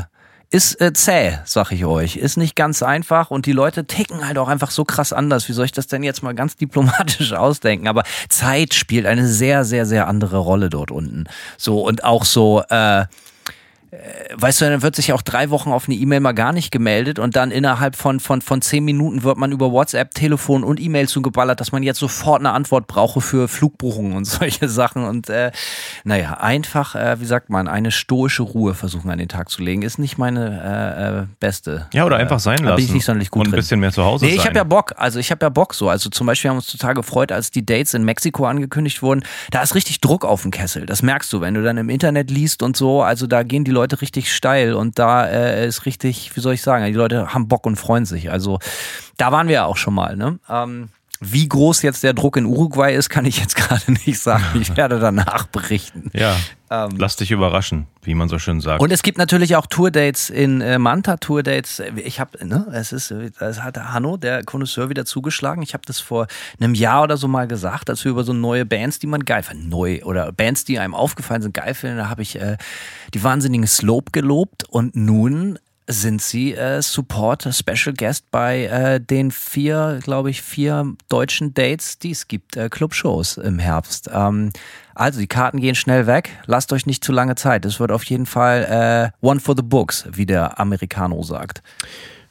ist 0.51 0.81
äh, 0.81 0.93
zäh, 0.93 1.39
sag 1.45 1.73
ich 1.73 1.85
euch. 1.85 2.17
Ist 2.17 2.37
nicht 2.37 2.55
ganz 2.55 2.83
einfach 2.83 3.31
und 3.33 3.47
die 3.47 3.53
Leute 3.53 3.85
ticken 3.85 4.27
halt 4.27 4.39
auch 4.39 4.49
einfach 4.49 4.71
so 4.71 4.85
krass 4.85 5.13
anders. 5.13 5.49
Wie 5.49 5.53
soll 5.53 5.65
ich 5.65 5.73
das 5.73 5.89
denn 5.89 6.05
jetzt 6.05 6.23
mal 6.23 6.35
ganz 6.35 6.57
diplomatisch 6.57 7.33
ausdenken? 7.33 7.89
Aber 7.89 8.05
Zeit 8.29 8.73
spielt 8.75 9.07
eine 9.07 9.27
sehr, 9.27 9.65
sehr, 9.65 9.87
sehr 9.87 10.07
andere 10.07 10.39
Rolle 10.39 10.71
dort 10.71 10.91
unten. 10.91 11.25
So 11.59 11.81
und 11.81 12.05
auch 12.05 12.25
so, 12.25 12.63
äh, 12.69 13.07
weißt 14.37 14.61
du, 14.61 14.65
dann 14.67 14.83
wird 14.83 14.97
sich 14.97 15.13
auch 15.13 15.23
drei 15.23 15.51
Wochen 15.51 15.71
auf 15.71 15.89
eine 15.89 15.97
E-Mail 15.97 16.21
mal 16.21 16.33
gar 16.33 16.53
nicht 16.53 16.71
gemeldet 16.71 17.19
und 17.19 17.37
dann 17.37 17.51
innerhalb 17.51 17.97
von, 17.97 18.21
von, 18.21 18.43
von 18.43 18.61
zehn 18.61 18.85
Minuten 18.85 19.23
wird 19.23 19.39
man 19.39 19.53
über 19.53 19.71
WhatsApp, 19.71 20.13
Telefon 20.13 20.65
und 20.65 20.81
E-Mail 20.81 21.09
zugeballert, 21.09 21.61
dass 21.61 21.73
man 21.73 21.83
jetzt 21.83 21.99
sofort 21.99 22.41
eine 22.41 22.51
Antwort 22.51 22.89
brauche 22.89 23.21
für 23.21 23.49
Flugbuchungen 23.49 24.17
und 24.17 24.25
solche 24.27 24.69
Sachen. 24.69 25.05
Und 25.05 25.31
äh, 25.31 25.53
naja, 26.05 26.35
einfach, 26.35 26.95
äh, 26.97 27.21
wie 27.21 27.27
sagt 27.27 27.49
man, 27.49 27.69
eine 27.69 27.93
stoische 27.93 28.43
Ruhe 28.43 28.75
versuchen 28.75 29.11
an 29.11 29.19
den 29.19 29.29
Tag 29.29 29.51
zu 29.51 29.63
legen, 29.63 29.83
ist 29.83 29.99
nicht 29.99 30.19
meine 30.19 31.23
äh, 31.23 31.23
äh, 31.23 31.27
beste. 31.39 31.87
Ja, 31.93 32.05
oder 32.05 32.17
einfach 32.17 32.41
sein 32.41 32.59
lassen. 32.59 32.77
bin 32.77 32.85
ich 32.85 32.93
nicht 32.93 33.05
sonderlich 33.05 33.31
gut 33.31 33.41
und 33.41 33.49
ein 33.49 33.51
drin. 33.53 33.61
bisschen 33.61 33.81
mehr 33.81 33.93
zu 33.93 34.05
Hause 34.05 34.27
Nee, 34.27 34.35
ich 34.35 34.47
habe 34.47 34.57
ja 34.57 34.65
Bock. 34.65 34.95
Also 34.97 35.21
ich 35.21 35.31
habe 35.31 35.45
ja 35.45 35.49
Bock 35.49 35.75
so. 35.75 35.89
Also 35.89 36.11
zum 36.11 36.27
Beispiel 36.27 36.51
haben 36.51 36.57
wir 36.57 36.61
uns 36.61 36.67
total 36.67 36.95
gefreut, 36.95 37.31
als 37.31 37.51
die 37.51 37.65
Dates 37.65 37.95
in 37.95 38.05
Mexiko 38.05 38.47
angekündigt 38.47 39.03
wurden. 39.03 39.23
Da 39.51 39.63
ist 39.63 39.75
richtig 39.75 40.01
Druck 40.01 40.25
auf 40.25 40.43
dem 40.43 40.51
Kessel. 40.51 40.87
Das 40.87 41.03
merkst 41.03 41.33
du, 41.33 41.41
wenn 41.41 41.55
du 41.55 41.63
dann 41.63 41.77
im 41.77 41.89
Internet 41.89 42.31
liest 42.31 42.63
und 42.63 42.77
so. 42.77 43.03
Also 43.03 43.27
da 43.27 43.43
gehen 43.43 43.65
die 43.65 43.76
Leute 43.77 44.01
richtig 44.01 44.33
steil 44.33 44.75
und 44.75 44.99
da 44.99 45.27
äh, 45.27 45.67
ist 45.67 45.87
richtig, 45.87 46.35
wie 46.35 46.41
soll 46.41 46.55
ich 46.55 46.63
sagen, 46.63 46.85
die 46.87 46.93
Leute 46.93 47.33
haben 47.33 47.49
Bock 47.49 47.67
und 47.67 47.77
freuen 47.77 48.07
sich. 48.07 48.31
Also 48.31 48.59
da 49.17 49.33
waren 49.33 49.49
wir 49.49 49.55
ja 49.55 49.65
auch 49.67 49.77
schon 49.77 49.95
mal. 49.95 50.17
Ne? 50.17 50.39
Ähm, 50.49 50.89
wie 51.21 51.49
groß 51.49 51.83
jetzt 51.83 52.03
der 52.03 52.13
Druck 52.13 52.37
in 52.37 52.47
Uruguay 52.47 52.95
ist, 52.95 53.09
kann 53.09 53.25
ich 53.25 53.39
jetzt 53.39 53.57
gerade 53.57 53.93
nicht 53.93 54.19
sagen. 54.19 54.45
Ich 54.61 54.77
werde 54.77 54.99
danach 54.99 55.47
berichten. 55.47 56.11
ja, 56.13 56.37
Ähm, 56.69 56.91
lass 56.99 57.15
dich 57.17 57.31
überraschen, 57.31 57.87
wie 58.03 58.15
man 58.15 58.29
so 58.29 58.39
schön 58.39 58.61
sagt. 58.61 58.81
Und 58.81 58.91
es 58.93 59.03
gibt 59.03 59.19
natürlich 59.19 59.55
auch 59.55 59.67
Tourdates 59.67 60.31
in 60.31 60.61
äh, 60.61 60.79
Manta, 60.79 61.17
Tourdates. 61.17 61.81
Ich 62.05 62.19
habe, 62.19 62.45
ne, 62.45 62.67
es 62.73 62.93
ist, 62.93 63.15
das 63.39 63.63
hat 63.63 63.79
Hanno, 63.79 64.17
der 64.17 64.43
Connoisseur, 64.45 64.89
wieder 64.89 65.05
zugeschlagen. 65.05 65.63
Ich 65.63 65.75
habe 65.75 65.85
das 65.87 66.01
vor 66.01 66.27
einem 66.59 66.75
Jahr 66.75 67.05
oder 67.05 67.17
so 67.17 67.29
mal 67.29 67.47
gesagt, 67.47 67.89
als 67.89 68.05
wir 68.05 68.11
über 68.11 68.25
so 68.25 68.33
neue 68.33 68.67
Bands, 68.67 68.99
die 68.99 69.07
man 69.07 69.25
geil 69.25 69.45
findet, 69.45 69.69
neu 69.69 70.03
oder 70.03 70.33
Bands, 70.33 70.65
die 70.65 70.79
einem 70.79 70.95
aufgefallen 70.95 71.43
sind, 71.43 71.55
geil 71.55 71.75
finden. 71.75 71.99
Da 71.99 72.09
habe 72.09 72.23
ich 72.23 72.41
äh, 72.41 72.57
die 73.15 73.23
wahnsinnigen 73.23 73.67
Slope 73.69 74.11
gelobt 74.11 74.65
und 74.65 74.97
nun 74.97 75.59
sind 75.89 76.21
sie 76.21 76.55
äh, 76.55 76.83
Support 76.83 77.49
Special 77.55 77.95
Guest 77.95 78.31
bei 78.31 78.65
äh, 78.65 79.01
den 79.01 79.31
vier, 79.31 80.01
glaube 80.03 80.31
ich, 80.31 80.43
vier 80.43 80.95
deutschen 81.09 81.55
Dates, 81.55 81.99
die 81.99 82.11
es 82.11 82.27
gibt, 82.29 82.57
äh, 82.57 82.69
Clubshows 82.69 83.37
im 83.37 83.59
Herbst. 83.59 84.11
Ähm, 84.13 84.51
also 84.95 85.21
die 85.21 85.27
Karten 85.27 85.61
gehen 85.61 85.75
schnell 85.75 86.07
weg. 86.07 86.31
Lasst 86.47 86.73
euch 86.73 86.87
nicht 86.87 87.05
zu 87.05 87.13
lange 87.13 87.35
Zeit. 87.37 87.65
Es 87.65 87.79
wird 87.79 87.93
auf 87.93 88.03
jeden 88.05 88.27
Fall 88.27 89.13
äh, 89.23 89.27
one 89.27 89.41
for 89.41 89.55
the 89.57 89.63
books, 89.63 90.07
wie 90.13 90.27
der 90.27 90.59
Americano 90.59 91.23
sagt. 91.23 91.63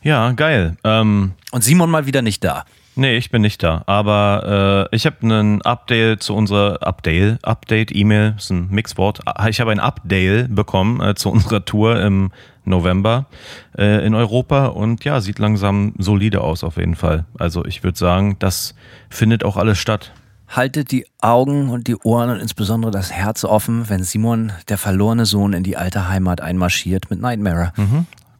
ja, 0.01 0.31
geil. 0.33 0.75
Ähm, 0.83 1.33
Und 1.51 1.63
Simon 1.63 1.89
mal 1.89 2.05
wieder 2.05 2.21
nicht 2.21 2.43
da. 2.43 2.65
Nee, 2.97 3.17
ich 3.17 3.29
bin 3.29 3.41
nicht 3.41 3.61
da. 3.61 3.83
Aber 3.87 4.87
äh, 4.91 4.95
ich 4.95 5.05
habe 5.05 5.17
einen 5.21 5.61
Update 5.61 6.23
zu 6.23 6.33
unserer 6.33 6.81
Update, 6.81 7.43
Update-E-Mail, 7.43 8.35
ist 8.37 8.51
ein 8.51 8.69
Mixwort. 8.69 9.19
Ich 9.49 9.59
habe 9.59 9.71
ein 9.71 9.79
Update 9.79 10.55
bekommen 10.55 11.01
äh, 11.01 11.15
zu 11.15 11.29
unserer 11.31 11.65
Tour 11.65 12.01
im 12.01 12.31
November 12.63 13.25
äh, 13.77 14.05
in 14.05 14.15
Europa 14.15 14.67
und 14.67 15.03
ja, 15.03 15.21
sieht 15.21 15.39
langsam 15.39 15.93
solide 15.97 16.41
aus 16.41 16.63
auf 16.63 16.77
jeden 16.77 16.95
Fall. 16.95 17.25
Also 17.37 17.65
ich 17.65 17.83
würde 17.83 17.97
sagen, 17.97 18.37
das 18.39 18.75
findet 19.09 19.43
auch 19.43 19.57
alles 19.57 19.77
statt. 19.77 20.13
Haltet 20.47 20.91
die 20.91 21.05
Augen 21.21 21.69
und 21.69 21.87
die 21.87 21.95
Ohren 21.97 22.29
und 22.29 22.39
insbesondere 22.39 22.91
das 22.91 23.11
Herz 23.11 23.43
offen, 23.43 23.89
wenn 23.89 24.03
Simon, 24.03 24.51
der 24.69 24.77
verlorene 24.77 25.25
Sohn, 25.25 25.53
in 25.53 25.63
die 25.63 25.75
alte 25.75 26.07
Heimat 26.07 26.39
einmarschiert 26.39 27.09
mit 27.09 27.19
Nightmare. 27.19 27.73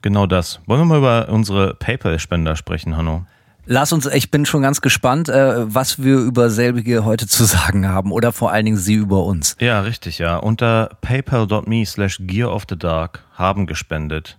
Genau 0.01 0.27
das. 0.27 0.59
Wollen 0.67 0.81
wir 0.81 0.85
mal 0.85 0.99
über 0.99 1.29
unsere 1.29 1.73
PayPal-Spender 1.73 2.55
sprechen, 2.55 2.95
Hanno? 2.95 3.25
Lass 3.67 3.91
uns, 3.93 4.05
ich 4.05 4.29
bin 4.29 4.45
schon 4.45 4.61
ganz 4.61 4.81
gespannt, 4.81 5.27
äh, 5.27 5.73
was 5.73 6.01
wir 6.01 6.17
über 6.17 6.49
selbige 6.49 7.03
heute 7.03 7.27
zu 7.27 7.45
sagen 7.45 7.87
haben 7.87 8.11
oder 8.11 8.31
vor 8.31 8.51
allen 8.51 8.65
Dingen 8.65 8.77
sie 8.77 8.93
über 8.93 9.23
uns. 9.23 9.55
Ja, 9.59 9.81
richtig, 9.81 10.19
ja. 10.19 10.37
Unter 10.37 10.97
paypal.me 11.01 11.85
slash 11.85 12.19
gear 12.21 12.53
of 12.53 12.65
the 12.69 12.77
dark 12.77 13.23
haben 13.33 13.65
gespendet. 13.65 14.37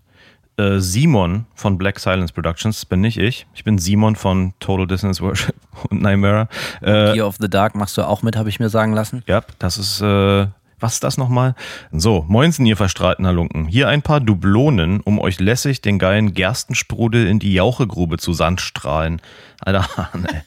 Äh, 0.59 0.79
Simon 0.79 1.47
von 1.55 1.77
Black 1.77 1.99
Silence 1.99 2.33
Productions 2.33 2.87
bin 2.87 3.01
nicht 3.01 3.19
ich. 3.19 3.47
Ich 3.55 3.65
bin 3.65 3.79
Simon 3.79 4.17
von 4.17 4.55
Total 4.59 4.87
Distance 4.87 5.21
Worship 5.23 5.55
und 5.91 6.01
Nightmare. 6.01 6.49
Äh, 6.81 7.15
Gear 7.15 7.27
of 7.27 7.37
the 7.41 7.51
Dark 7.51 7.75
machst 7.75 7.99
du 7.99 8.03
auch 8.03 8.23
mit, 8.23 8.37
habe 8.37 8.49
ich 8.49 8.59
mir 8.61 8.71
sagen 8.71 8.95
lassen. 8.95 9.23
ja, 9.27 9.43
das 9.59 9.77
ist, 9.77 10.01
äh, 10.01 10.47
was 10.79 10.95
ist 10.95 11.05
das 11.05 11.17
nochmal? 11.17 11.55
So, 11.93 12.25
moinsen, 12.29 12.67
ihr 12.67 12.77
verstrahlten 12.77 13.27
Halunken. 13.27 13.67
Hier 13.67 13.89
ein 13.89 14.03
paar 14.03 14.21
Dublonen, 14.21 15.01
um 15.01 15.19
euch 15.19 15.41
lässig 15.41 15.81
den 15.81 15.99
geilen 15.99 16.35
Gerstensprudel 16.35 17.27
in 17.27 17.39
die 17.39 17.55
Jauchegrube 17.55 18.19
zu 18.19 18.33
Sandstrahlen. 18.33 19.21
Alter, 19.61 19.89
nee. 20.15 20.43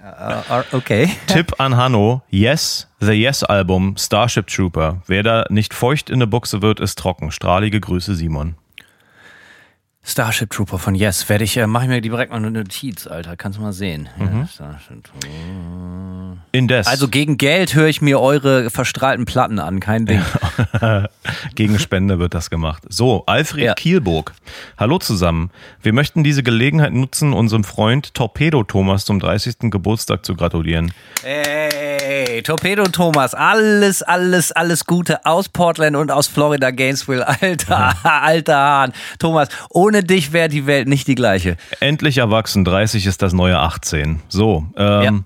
Äh, 0.00 0.62
okay. 0.72 1.10
Tipp 1.26 1.54
an 1.58 1.76
Hanno: 1.76 2.22
Yes, 2.30 2.88
The 3.00 3.12
Yes 3.12 3.42
Album, 3.42 3.96
Starship 3.98 4.46
Trooper. 4.46 5.02
Wer 5.06 5.22
da 5.22 5.44
nicht 5.48 5.74
feucht 5.74 6.10
in 6.10 6.20
der 6.20 6.26
Buchse 6.26 6.62
wird, 6.62 6.80
ist 6.80 6.98
trocken. 6.98 7.32
Strahlige 7.32 7.80
Grüße, 7.80 8.14
Simon. 8.14 8.54
Starship 10.08 10.48
Trooper 10.50 10.78
von 10.78 10.94
Yes. 10.94 11.28
Werde 11.28 11.44
ich, 11.44 11.56
äh, 11.58 11.66
mache 11.66 11.84
ich 11.84 11.90
mir 11.90 12.00
direkt 12.00 12.30
mal 12.30 12.38
eine 12.38 12.50
Notiz, 12.50 13.06
Alter. 13.06 13.36
Kannst 13.36 13.58
du 13.58 13.62
mal 13.62 13.74
sehen. 13.74 14.08
Ja, 14.18 14.48
Trooper. 15.02 16.36
Indes. 16.52 16.86
Also 16.86 17.08
gegen 17.08 17.36
Geld 17.36 17.74
höre 17.74 17.88
ich 17.88 18.00
mir 18.00 18.18
eure 18.18 18.70
verstrahlten 18.70 19.26
Platten 19.26 19.58
an, 19.58 19.80
kein 19.80 20.06
Ding. 20.06 20.22
Gegen 21.54 21.78
Spende 21.78 22.18
wird 22.18 22.32
das 22.32 22.48
gemacht. 22.48 22.84
So, 22.88 23.24
Alfred 23.26 23.64
Ja. 23.64 23.74
Kielburg. 23.74 24.32
Hallo 24.78 24.98
zusammen. 24.98 25.50
Wir 25.82 25.92
möchten 25.92 26.24
diese 26.24 26.42
Gelegenheit 26.42 26.94
nutzen, 26.94 27.34
unserem 27.34 27.64
Freund 27.64 28.14
Torpedo 28.14 28.62
Thomas 28.64 29.04
zum 29.04 29.20
30. 29.20 29.70
Geburtstag 29.70 30.24
zu 30.24 30.34
gratulieren. 30.34 30.92
Hey, 32.26 32.42
Torpedo 32.42 32.82
Thomas, 32.82 33.32
alles, 33.32 34.02
alles, 34.02 34.50
alles 34.50 34.86
Gute 34.86 35.24
aus 35.24 35.48
Portland 35.48 35.94
und 35.94 36.10
aus 36.10 36.26
Florida, 36.26 36.72
Gainesville. 36.72 37.24
Alter, 37.40 37.94
alter 38.02 38.56
Hahn. 38.56 38.92
Thomas, 39.20 39.48
ohne 39.70 40.02
dich 40.02 40.32
wäre 40.32 40.48
die 40.48 40.66
Welt 40.66 40.88
nicht 40.88 41.06
die 41.06 41.14
gleiche. 41.14 41.56
Endlich 41.78 42.18
erwachsen, 42.18 42.64
30 42.64 43.06
ist 43.06 43.22
das 43.22 43.32
neue 43.32 43.60
18. 43.60 44.20
So, 44.28 44.66
ähm, 44.76 45.22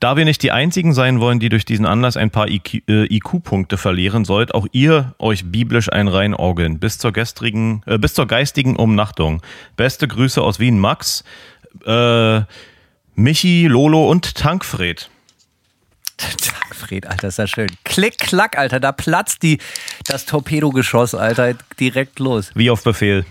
da 0.00 0.16
wir 0.16 0.24
nicht 0.24 0.42
die 0.42 0.52
einzigen 0.52 0.94
sein 0.94 1.20
wollen, 1.20 1.38
die 1.38 1.50
durch 1.50 1.66
diesen 1.66 1.84
Anlass 1.84 2.16
ein 2.16 2.30
paar 2.30 2.48
IQ, 2.48 2.88
äh, 2.88 3.14
IQ-Punkte 3.14 3.76
verlieren, 3.76 4.24
sollt 4.24 4.54
auch 4.54 4.66
ihr 4.72 5.14
euch 5.18 5.52
biblisch 5.52 5.92
ein 5.92 6.08
reinorgeln. 6.08 6.78
Bis 6.78 6.96
zur 6.96 7.12
gestrigen, 7.12 7.82
äh, 7.84 7.98
bis 7.98 8.14
zur 8.14 8.26
geistigen 8.26 8.76
Umnachtung. 8.76 9.42
Beste 9.76 10.08
Grüße 10.08 10.40
aus 10.40 10.58
Wien, 10.58 10.78
Max, 10.78 11.24
äh, 11.84 12.40
Michi, 13.16 13.66
Lolo 13.66 14.10
und 14.10 14.34
Tankfred. 14.34 15.10
Fred, 16.72 17.06
Alter, 17.06 17.28
ist 17.28 17.38
das 17.38 17.50
schön. 17.50 17.68
Klick, 17.84 18.18
klack, 18.18 18.58
Alter, 18.58 18.80
da 18.80 18.92
platzt 18.92 19.42
die, 19.42 19.58
das 20.06 20.26
Torpedogeschoss, 20.26 21.14
Alter, 21.14 21.54
direkt 21.78 22.18
los. 22.18 22.50
Wie 22.54 22.70
auf 22.70 22.82
Befehl. 22.82 23.24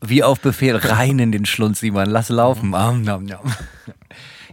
Wie 0.00 0.22
auf 0.22 0.40
Befehl, 0.40 0.76
rein 0.76 1.18
in 1.18 1.32
den 1.32 1.46
Schlund, 1.46 1.76
Simon, 1.76 2.06
lass 2.06 2.28
laufen. 2.28 2.74
Am, 2.74 3.02
nam, 3.02 3.24
nam. 3.24 3.40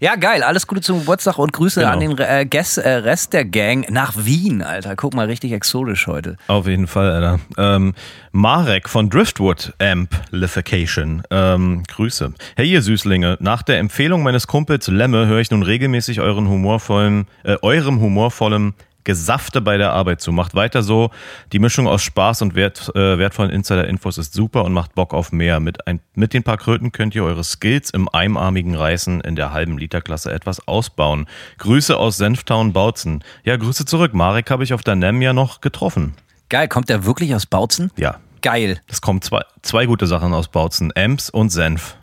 Ja, 0.03 0.17
geil, 0.17 0.43
alles 0.43 0.67
Gute 0.67 0.81
zum 0.81 0.99
Geburtstag 0.99 1.37
und 1.37 1.53
Grüße 1.53 1.79
Genau. 1.79 1.93
an 1.93 2.01
den 2.01 2.17
äh, 2.17 2.45
Guest, 2.45 2.77
äh, 2.77 2.89
Rest 2.89 3.31
der 3.31 3.45
Gang 3.45 3.89
nach 3.89 4.11
Wien, 4.17 4.61
Alter. 4.61 4.97
Guck 4.97 5.13
mal, 5.13 5.27
richtig 5.27 5.53
exotisch 5.53 6.07
heute. 6.07 6.35
Auf 6.47 6.67
jeden 6.67 6.87
Fall, 6.87 7.09
Alter. 7.09 7.39
Ähm, 7.57 7.93
Marek 8.33 8.89
von 8.89 9.09
Driftwood 9.09 9.71
Amplification. 9.79 11.23
Ähm, 11.31 11.83
Grüße. 11.87 12.33
Hey, 12.57 12.69
ihr 12.69 12.81
Süßlinge. 12.81 13.37
Nach 13.39 13.63
der 13.63 13.79
Empfehlung 13.79 14.23
meines 14.23 14.45
Kumpels 14.45 14.89
Lemme 14.89 15.25
höre 15.25 15.39
ich 15.39 15.51
nun 15.51 15.63
regelmäßig 15.63 16.19
euren 16.19 16.49
humorvollen, 16.49 17.25
äh, 17.45 17.55
eurem 17.61 18.01
humorvollen 18.01 18.73
Gesafte 19.03 19.61
bei 19.61 19.77
der 19.77 19.91
Arbeit 19.93 20.21
zu. 20.21 20.31
Macht 20.31 20.55
weiter 20.55 20.83
so. 20.83 21.11
Die 21.51 21.59
Mischung 21.59 21.87
aus 21.87 22.01
Spaß 22.03 22.41
und 22.41 22.55
wert, 22.55 22.91
äh, 22.95 23.17
wertvollen 23.17 23.51
Insider-Infos 23.51 24.17
ist 24.17 24.33
super 24.33 24.63
und 24.63 24.73
macht 24.73 24.95
Bock 24.95 25.13
auf 25.13 25.31
mehr. 25.31 25.59
Mit, 25.59 25.87
ein, 25.87 25.99
mit 26.15 26.33
den 26.33 26.43
paar 26.43 26.57
Kröten 26.57 26.91
könnt 26.91 27.15
ihr 27.15 27.23
eure 27.23 27.43
Skills 27.43 27.89
im 27.89 28.07
eimarmigen 28.09 28.75
Reißen 28.75 29.21
in 29.21 29.35
der 29.35 29.51
halben 29.51 29.77
Literklasse 29.77 30.31
etwas 30.31 30.67
ausbauen. 30.67 31.27
Grüße 31.57 31.97
aus 31.97 32.17
Senftown 32.17 32.73
Bautzen. 32.73 33.23
Ja, 33.43 33.57
Grüße 33.57 33.85
zurück. 33.85 34.13
Marek 34.13 34.49
habe 34.51 34.63
ich 34.63 34.73
auf 34.73 34.81
der 34.83 34.95
NEM 34.95 35.21
ja 35.21 35.33
noch 35.33 35.61
getroffen. 35.61 36.13
Geil, 36.49 36.67
kommt 36.67 36.89
der 36.89 37.05
wirklich 37.05 37.33
aus 37.35 37.45
Bautzen? 37.45 37.91
Ja, 37.97 38.19
Geil. 38.41 38.81
es 38.87 39.01
kommen 39.01 39.21
zwei, 39.21 39.41
zwei 39.61 39.85
gute 39.85 40.05
Sachen 40.07 40.33
aus 40.33 40.49
Bautzen. 40.49 40.91
Ems 40.91 41.29
und 41.29 41.49
Senf. 41.49 41.95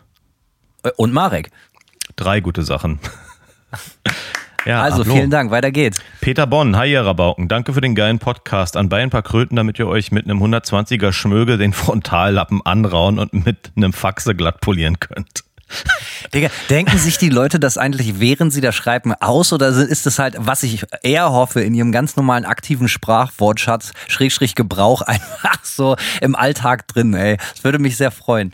Äh, 0.83 0.91
Und 0.97 1.13
Marek. 1.13 1.51
Drei 2.15 2.39
gute 2.41 2.63
Sachen. 2.63 2.99
ja, 4.65 4.81
Also 4.81 5.03
hallo. 5.03 5.15
vielen 5.15 5.29
Dank, 5.29 5.51
weiter 5.51 5.71
geht's. 5.71 5.99
Peter 6.21 6.47
Bonn, 6.47 6.75
hi 6.77 6.91
ihr 6.91 7.05
Rabauken. 7.05 7.47
Danke 7.47 7.73
für 7.73 7.81
den 7.81 7.95
geilen 7.95 8.19
Podcast. 8.19 8.77
An 8.77 8.91
ein 8.91 9.09
paar 9.09 9.23
Kröten, 9.23 9.55
damit 9.55 9.79
ihr 9.79 9.87
euch 9.87 10.11
mit 10.11 10.25
einem 10.25 10.41
120er 10.41 11.11
Schmögel 11.11 11.57
den 11.57 11.73
Frontallappen 11.73 12.61
anrauen 12.65 13.19
und 13.19 13.33
mit 13.33 13.71
einem 13.75 13.93
Faxe 13.93 14.35
glatt 14.35 14.61
polieren 14.61 14.99
könnt. 14.99 15.43
Digga, 16.33 16.49
denken 16.69 16.97
sich 16.97 17.17
die 17.17 17.29
Leute 17.29 17.59
das 17.59 17.77
eigentlich, 17.77 18.19
während 18.19 18.53
sie 18.53 18.61
das 18.61 18.75
schreiben, 18.75 19.13
aus 19.13 19.53
oder 19.53 19.69
ist 19.69 20.05
es 20.05 20.19
halt, 20.19 20.35
was 20.37 20.63
ich 20.63 20.85
eher 21.03 21.31
hoffe, 21.31 21.61
in 21.61 21.73
ihrem 21.73 21.91
ganz 21.91 22.15
normalen 22.15 22.45
aktiven 22.45 22.87
Sprachwortschatz, 22.87 23.93
Schrägstrich 24.07 24.55
Gebrauch, 24.55 25.01
einfach 25.05 25.63
so 25.63 25.95
im 26.21 26.35
Alltag 26.35 26.87
drin, 26.87 27.13
ey. 27.13 27.37
Das 27.53 27.63
würde 27.63 27.79
mich 27.79 27.97
sehr 27.97 28.11
freuen. 28.11 28.51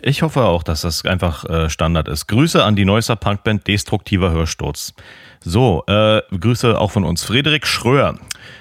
Ich 0.00 0.22
hoffe 0.22 0.44
auch, 0.44 0.62
dass 0.62 0.82
das 0.82 1.04
einfach 1.04 1.44
äh, 1.44 1.68
Standard 1.68 2.06
ist. 2.06 2.28
Grüße 2.28 2.62
an 2.62 2.76
die 2.76 2.84
Neusser 2.84 3.16
Punkband 3.16 3.66
Destruktiver 3.66 4.30
Hörsturz. 4.30 4.94
So, 5.40 5.84
äh, 5.86 6.20
Grüße 6.38 6.78
auch 6.78 6.90
von 6.90 7.04
uns. 7.04 7.24
Frederik 7.24 7.66
Schröer. 7.66 8.18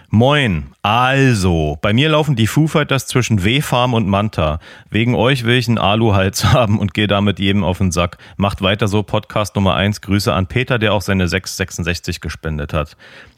Moin. 0.09 0.67
Also, 0.83 1.77
bei 1.81 1.91
mir 1.91 2.07
laufen 2.09 2.35
die 2.37 2.47
Foo 2.47 2.67
Fighters 2.67 3.07
zwischen 3.07 3.43
W-Farm 3.43 3.93
und 3.93 4.07
Manta. 4.07 4.59
Wegen 4.89 5.15
euch 5.15 5.43
will 5.43 5.57
ich 5.57 5.67
einen 5.67 5.77
Aluhals 5.79 6.45
haben 6.53 6.79
und 6.79 6.93
gehe 6.93 7.07
damit 7.07 7.39
jedem 7.39 7.63
auf 7.63 7.79
den 7.79 7.91
Sack. 7.91 8.17
Macht 8.37 8.61
weiter 8.61 8.87
so, 8.87 9.03
Podcast 9.03 9.55
Nummer 9.55 9.75
1. 9.75 10.01
Grüße 10.01 10.31
an 10.33 10.47
Peter, 10.47 10.79
der 10.79 10.93
auch 10.93 11.01
seine 11.01 11.27
666 11.27 12.21
gespendet 12.21 12.73
hat. 12.73 12.95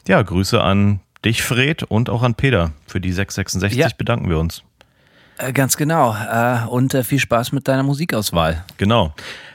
Ja, 0.07 0.21
Grüße 0.21 0.61
an 0.61 0.99
dich, 1.25 1.41
Fred, 1.41 1.83
und 1.83 2.09
auch 2.09 2.21
an 2.23 2.35
Peter. 2.35 2.71
Für 2.85 3.01
die 3.01 3.11
666 3.13 3.79
Ja. 3.79 3.87
bedanken 3.97 4.29
wir 4.29 4.37
uns. 4.37 4.63
Äh, 5.39 5.53
ganz 5.53 5.75
genau. 5.75 6.13
Äh, 6.15 6.67
und 6.67 6.93
äh, 6.93 7.03
viel 7.03 7.19
Spaß 7.19 7.51
mit 7.51 7.67
deiner 7.67 7.83
Musikauswahl. 7.83 8.63
Genau. 8.77 9.13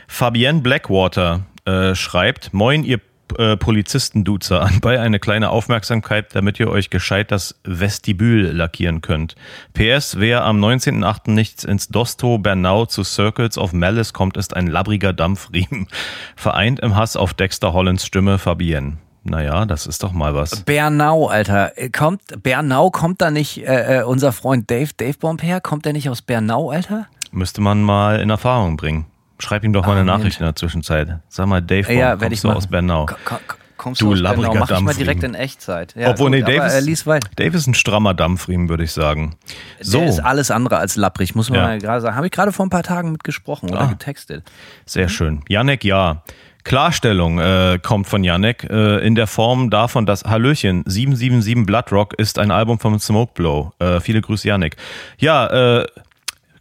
Fabienne 0.08 0.62
Blackwater 0.62 1.42
äh, 1.64 1.94
schreibt, 1.94 2.52
Moin, 2.52 2.82
ihr 2.82 3.00
äh, 3.38 3.56
Polizisten-Duzer, 3.56 4.62
anbei 4.62 5.00
eine 5.00 5.18
kleine 5.18 5.50
Aufmerksamkeit, 5.50 6.34
damit 6.34 6.60
ihr 6.60 6.68
euch 6.68 6.90
gescheit 6.90 7.30
das 7.30 7.60
Vestibül 7.64 8.50
lackieren 8.50 9.00
könnt. 9.00 9.34
PS, 9.72 10.18
wer 10.18 10.44
am 10.44 10.62
19.08. 10.62 11.30
nicht 11.30 11.64
ins 11.64 11.88
Dosto 11.88 12.38
Bernau 12.38 12.86
zu 12.86 13.02
Circles 13.04 13.58
of 13.58 13.72
Malice 13.72 14.12
kommt, 14.12 14.36
ist 14.36 14.54
ein 14.54 14.66
labbriger 14.66 15.12
Dampfriemen. 15.12 15.88
Vereint 16.36 16.80
im 16.80 16.96
Hass 16.96 17.16
auf 17.16 17.34
Dexter 17.34 17.72
Hollands 17.72 18.04
Stimme 18.06 18.38
Fabienne. 18.38 18.98
Naja, 19.24 19.64
das 19.64 19.86
ist 19.86 20.02
doch 20.02 20.12
mal 20.12 20.34
was. 20.34 20.62
Bernau, 20.64 21.28
Alter. 21.28 21.72
Kommt, 21.92 22.20
Bernau, 22.42 22.90
kommt 22.90 23.22
da 23.22 23.30
nicht 23.30 23.66
äh, 23.66 24.00
äh, 24.00 24.02
unser 24.02 24.32
Freund 24.32 24.70
Dave, 24.70 24.90
Dave 24.96 25.16
Bomb 25.18 25.42
her? 25.42 25.62
Kommt 25.62 25.86
der 25.86 25.94
nicht 25.94 26.10
aus 26.10 26.20
Bernau, 26.20 26.70
Alter? 26.70 27.06
Müsste 27.32 27.62
man 27.62 27.82
mal 27.82 28.20
in 28.20 28.28
Erfahrung 28.28 28.76
bringen. 28.76 29.06
Schreib 29.44 29.62
ihm 29.64 29.72
doch 29.72 29.82
mal 29.86 29.92
Ah, 29.92 30.00
eine 30.00 30.04
Mensch. 30.04 30.18
Nachricht 30.18 30.40
in 30.40 30.46
der 30.46 30.56
Zwischenzeit. 30.56 31.18
Sag 31.28 31.46
mal, 31.46 31.60
Dave, 31.62 31.86
warum 31.86 31.98
ja, 31.98 32.16
kommst 32.16 32.32
ich 32.32 32.40
du 32.40 32.48
machen. 32.48 32.56
aus 32.56 32.66
Bernau? 32.66 33.06
Ko- 33.06 33.14
ko- 33.24 33.34
ko- 33.46 33.54
Kommst 33.76 34.00
Du 34.00 34.14
du 34.14 34.14
labbriger 34.14 34.54
Mach 34.54 34.70
ich 34.70 34.80
mal 34.80 34.94
direkt 34.94 35.24
in 35.24 35.34
Echtzeit. 35.34 35.94
Ja, 35.96 36.10
Obwohl, 36.10 36.30
gut, 36.30 36.38
nee, 36.38 36.42
Dave 36.58 36.72
äh, 36.72 36.90
ist. 36.90 37.06
Dave 37.36 37.56
ist 37.56 37.66
ein 37.66 37.74
strammer 37.74 38.14
Dampfriemen, 38.14 38.68
würde 38.68 38.84
ich 38.84 38.92
sagen. 38.92 39.34
So, 39.80 39.98
Der 39.98 40.08
ist 40.08 40.20
alles 40.20 40.50
andere 40.52 40.78
als 40.78 40.94
lapprig, 40.96 41.34
muss 41.34 41.50
man 41.50 41.58
Ja. 41.58 41.66
mal 41.66 41.78
gerade 41.80 42.00
sagen. 42.00 42.14
Habe 42.16 42.26
ich 42.26 42.32
gerade 42.32 42.52
vor 42.52 42.64
ein 42.64 42.70
paar 42.70 42.84
Tagen 42.84 43.10
mit 43.12 43.24
gesprochen 43.24 43.70
oder 43.70 43.80
Ah. 43.82 43.86
getextet. 43.86 44.44
sehr 44.86 45.08
schön. 45.08 45.42
Janek, 45.48 45.84
ja. 45.84 46.22
Klarstellung 46.62 47.38
äh, 47.40 47.78
kommt 47.82 48.06
von 48.06 48.24
Janek 48.24 48.64
äh, 48.70 49.04
in 49.06 49.14
der 49.16 49.26
Form 49.26 49.68
davon, 49.68 50.06
dass 50.06 50.24
Hallöchen 50.24 50.82
777 50.86 51.66
Blood 51.66 51.92
Rock 51.92 52.14
ist 52.14 52.38
ein 52.38 52.50
Album 52.50 52.78
von 52.78 52.98
Smoke 52.98 53.32
Blow. 53.34 53.72
Äh, 53.80 54.00
viele 54.00 54.22
Grüße, 54.22 54.48
Janek. 54.48 54.76
Ja, 55.18 55.80
äh, 55.80 55.86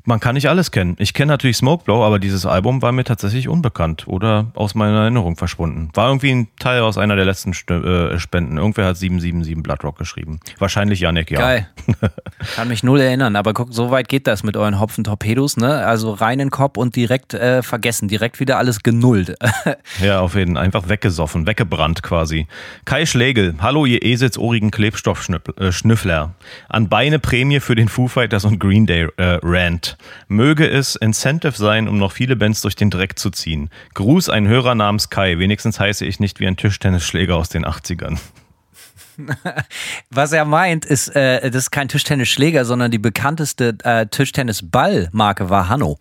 man 0.05 0.19
kann 0.19 0.36
nicht 0.36 0.50
alles 0.50 0.72
kennen. 0.72 0.95
Ich 1.00 1.13
kenne 1.13 1.31
natürlich 1.31 1.57
Smoke 1.57 1.86
Blow, 1.86 2.03
aber 2.03 2.19
dieses 2.19 2.45
Album 2.45 2.81
war 2.81 2.91
mir 2.91 3.03
tatsächlich 3.05 3.48
unbekannt 3.48 4.07
oder 4.07 4.48
aus 4.53 4.75
meiner 4.75 5.01
Erinnerung 5.01 5.38
verschwunden. 5.38 5.89
War 5.93 6.07
irgendwie 6.10 6.31
ein 6.31 6.48
Teil 6.60 6.81
aus 6.81 6.98
einer 6.98 7.15
der 7.15 7.25
letzten 7.25 7.53
St 7.53 7.72
äh, 7.72 8.19
Spenden. 8.19 8.57
Irgendwer 8.57 8.86
hat 8.86 8.98
777 8.98 9.63
Blood 9.63 9.83
Rock 9.83 9.98
geschrieben. 9.98 10.39
Wahrscheinlich 10.60 11.00
Janek, 11.00 11.31
ja. 11.31 11.39
Geil. 11.39 11.67
Kann 12.55 12.67
mich 12.67 12.83
null 12.83 13.00
erinnern, 13.00 13.36
aber 13.36 13.53
guck, 13.53 13.74
so 13.74 13.91
weit 13.91 14.10
geht 14.10 14.27
das 14.27 14.43
mit 14.43 14.57
euren 14.57 14.79
Hopfen-Torpedos, 14.79 15.57
ne? 15.57 15.86
Also 15.86 16.12
rein 16.12 16.39
in 16.39 16.48
den 16.48 16.51
Kopf 16.51 16.77
und 16.77 16.95
direkt 16.95 17.33
äh, 17.33 17.63
vergessen, 17.63 18.07
direkt 18.07 18.39
wieder 18.39 18.57
alles 18.57 18.83
genullt. 18.83 19.36
Ja, 20.01 20.22
auf 20.22 20.36
jeden 20.36 20.55
Fall. 20.55 20.63
Einfach 20.63 20.89
weggesoffen, 20.89 21.45
weggebrannt 21.45 22.03
quasi. 22.03 22.48
Kai 22.86 23.05
Schlegel, 23.05 23.55
hallo 23.60 23.86
ihr 23.86 24.03
eselsohrigen 24.03 24.72
Klebstoffschnüffler. 24.72 26.33
An 26.69 26.89
Beine 26.89 27.19
Prämie 27.19 27.60
für 27.60 27.75
den 27.75 27.89
Foo 27.89 28.07
Fighters 28.07 28.45
und 28.45 28.60
Green 28.60 28.86
Day 28.86 29.07
äh, 29.17 29.39
Rant. 29.43 29.92
Möge 30.27 30.69
es 30.69 30.95
Incentive 30.95 31.55
sein, 31.55 31.88
um 31.88 31.97
noch 31.97 32.12
viele 32.12 32.35
Bands 32.35 32.62
durch 32.62 32.75
den 32.75 32.89
Dreck 32.89 33.17
zu 33.17 33.29
ziehen. 33.29 33.69
Gruß 33.93 34.29
ein 34.29 34.47
Hörer 34.47 34.75
namens 34.75 35.09
Kai. 35.09 35.39
Wenigstens 35.39 35.79
heiße 35.79 36.05
ich 36.05 36.19
nicht 36.19 36.39
wie 36.39 36.47
ein 36.47 36.57
Tischtennisschläger 36.57 37.35
aus 37.35 37.50
den 37.50 37.65
80ern. 37.65 38.17
Was 40.09 40.31
er 40.31 40.45
meint, 40.45 40.85
ist, 40.85 41.15
äh, 41.15 41.50
das 41.51 41.63
ist 41.63 41.71
kein 41.71 41.88
Tischtennisschläger, 41.88 42.65
sondern 42.65 42.91
die 42.91 43.00
bekannteste 43.00 43.77
äh, 43.83 44.07
Tischtennisball-Marke 44.07 45.50
war 45.50 45.69
Hanno. 45.69 45.97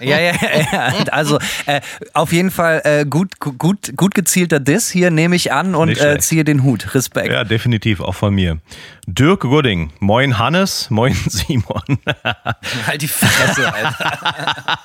Ja, 0.00 0.18
ja, 0.18 0.32
ja. 0.72 0.92
Also 1.10 1.38
äh, 1.66 1.80
auf 2.14 2.32
jeden 2.32 2.50
Fall 2.50 2.82
äh, 2.84 3.04
gut, 3.04 3.38
gut, 3.38 3.96
gut 3.96 4.14
gezielter 4.14 4.60
Diss 4.60 4.90
hier 4.90 5.10
nehme 5.10 5.36
ich 5.36 5.52
an 5.52 5.74
und 5.74 6.00
äh, 6.00 6.18
ziehe 6.18 6.44
den 6.44 6.62
Hut. 6.62 6.94
Respekt. 6.94 7.30
Ja, 7.30 7.44
definitiv, 7.44 8.00
auch 8.00 8.14
von 8.14 8.34
mir. 8.34 8.58
Dirk 9.06 9.42
Gooding, 9.42 9.92
moin 10.00 10.38
Hannes, 10.38 10.90
moin 10.90 11.14
Simon. 11.26 11.98
Halt 12.86 13.02
die 13.02 13.08
Fresse, 13.08 13.72
Alter. 13.72 14.78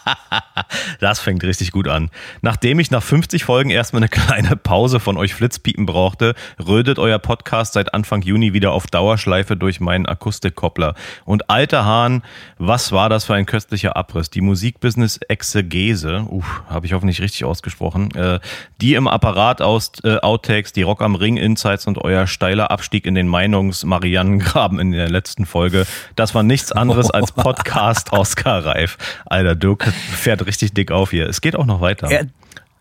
Das 1.00 1.20
fängt 1.20 1.44
richtig 1.44 1.72
gut 1.72 1.88
an. 1.88 2.12
Nachdem 2.42 2.80
ich 2.80 2.92
nach 2.92 3.02
50 3.02 3.44
Folgen 3.44 3.72
erstmal 3.72 4.02
eine 4.02 4.10
kleine 4.10 4.56
Pause 4.56 5.00
von 5.00 5.18
euch 5.18 5.34
Flitzpiepen 5.34 5.86
brauchte, 5.88 6.36
rödet 6.64 7.00
euer 7.00 7.18
Podcast 7.20 7.74
seit 7.74 7.94
Anfang 7.94 8.22
Juni 8.22 8.54
wieder 8.54 8.72
auf 8.72 8.86
Dauerschleife 8.88 9.58
durch 9.58 9.80
meinen 9.80 10.06
Akustikkoppler. 10.06 10.94
Und 11.26 11.50
alter 11.50 11.86
Hahn, 11.86 12.24
was 12.60 12.92
war 12.92 13.10
das 13.10 13.26
für 13.26 13.34
ein 13.34 13.48
köstlicher 13.72 13.96
Abriss? 13.96 14.30
Die 14.30 14.42
Musikbusiness-Exegese, 14.42 16.26
uff, 16.30 16.64
habe 16.68 16.86
ich 16.86 16.92
hoffentlich 16.92 17.22
richtig 17.22 17.46
ausgesprochen, 17.46 18.14
äh, 18.16 18.40
die 18.82 18.96
im 18.96 19.08
Apparat 19.08 19.62
aus 19.62 19.94
äh, 20.04 20.18
Outtakes, 20.18 20.74
die 20.74 20.82
Rock 20.82 21.02
am 21.02 21.16
Ring 21.16 21.38
Insights 21.38 21.88
und 21.88 21.98
euer 21.98 22.28
steiler 22.28 22.70
Abstieg 22.70 23.06
in 23.06 23.16
den 23.16 23.30
Meinungs-Mariannengraben 23.30 24.78
in 24.80 24.92
der 24.92 25.10
letzten 25.10 25.46
Folge, 25.46 25.88
das 26.18 26.36
war 26.36 26.44
nichts 26.44 26.74
anderes 26.74 27.10
als 27.12 27.32
Podcast 27.32 28.12
Oscar-reif. 28.12 28.98
Alter, 29.26 29.56
Dirk 29.56 29.86
fährt 29.86 30.46
richtig 30.46 30.74
dick 30.74 30.92
auf 30.92 31.12
hier. 31.12 31.30
Es 31.30 31.40
geht 31.40 31.56
auch 31.56 31.66
noch 31.66 31.80
weiter. 31.80 32.12
Ja. 32.12 32.22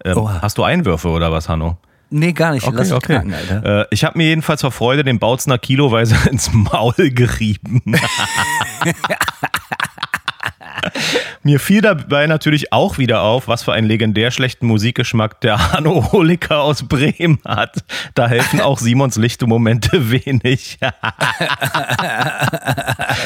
Ähm, 0.04 0.42
hast 0.42 0.58
du 0.58 0.64
Einwürfe 0.64 1.08
oder 1.08 1.30
was, 1.30 1.48
Hanno? 1.48 1.78
Nee, 2.12 2.32
gar 2.32 2.50
nicht. 2.50 2.68
Lass 2.68 2.88
dich 2.88 2.98
knacken, 2.98 3.32
Alter. 3.32 3.82
Äh, 3.82 3.86
ich 3.92 4.02
habe 4.02 4.18
mir 4.18 4.26
jedenfalls 4.26 4.62
vor 4.62 4.72
Freude 4.72 5.04
den 5.04 5.20
Bautzner 5.20 5.58
kiloweise 5.58 6.16
ins 6.30 6.52
Maul 6.52 6.94
gerieben. 6.96 7.80
Mir 11.42 11.60
fiel 11.60 11.80
dabei 11.80 12.26
natürlich 12.26 12.72
auch 12.72 12.98
wieder 12.98 13.22
auf, 13.22 13.48
was 13.48 13.62
für 13.62 13.72
einen 13.72 13.86
legendär 13.86 14.30
schlechten 14.30 14.66
Musikgeschmack 14.66 15.40
der 15.40 15.72
Hanno 15.72 16.12
Holiker 16.12 16.62
aus 16.62 16.82
Bremen 16.86 17.38
hat. 17.44 17.84
Da 18.14 18.28
helfen 18.28 18.60
auch 18.60 18.78
Simons 18.80 19.16
lichte 19.16 19.46
Momente 19.46 20.10
wenig. 20.10 20.78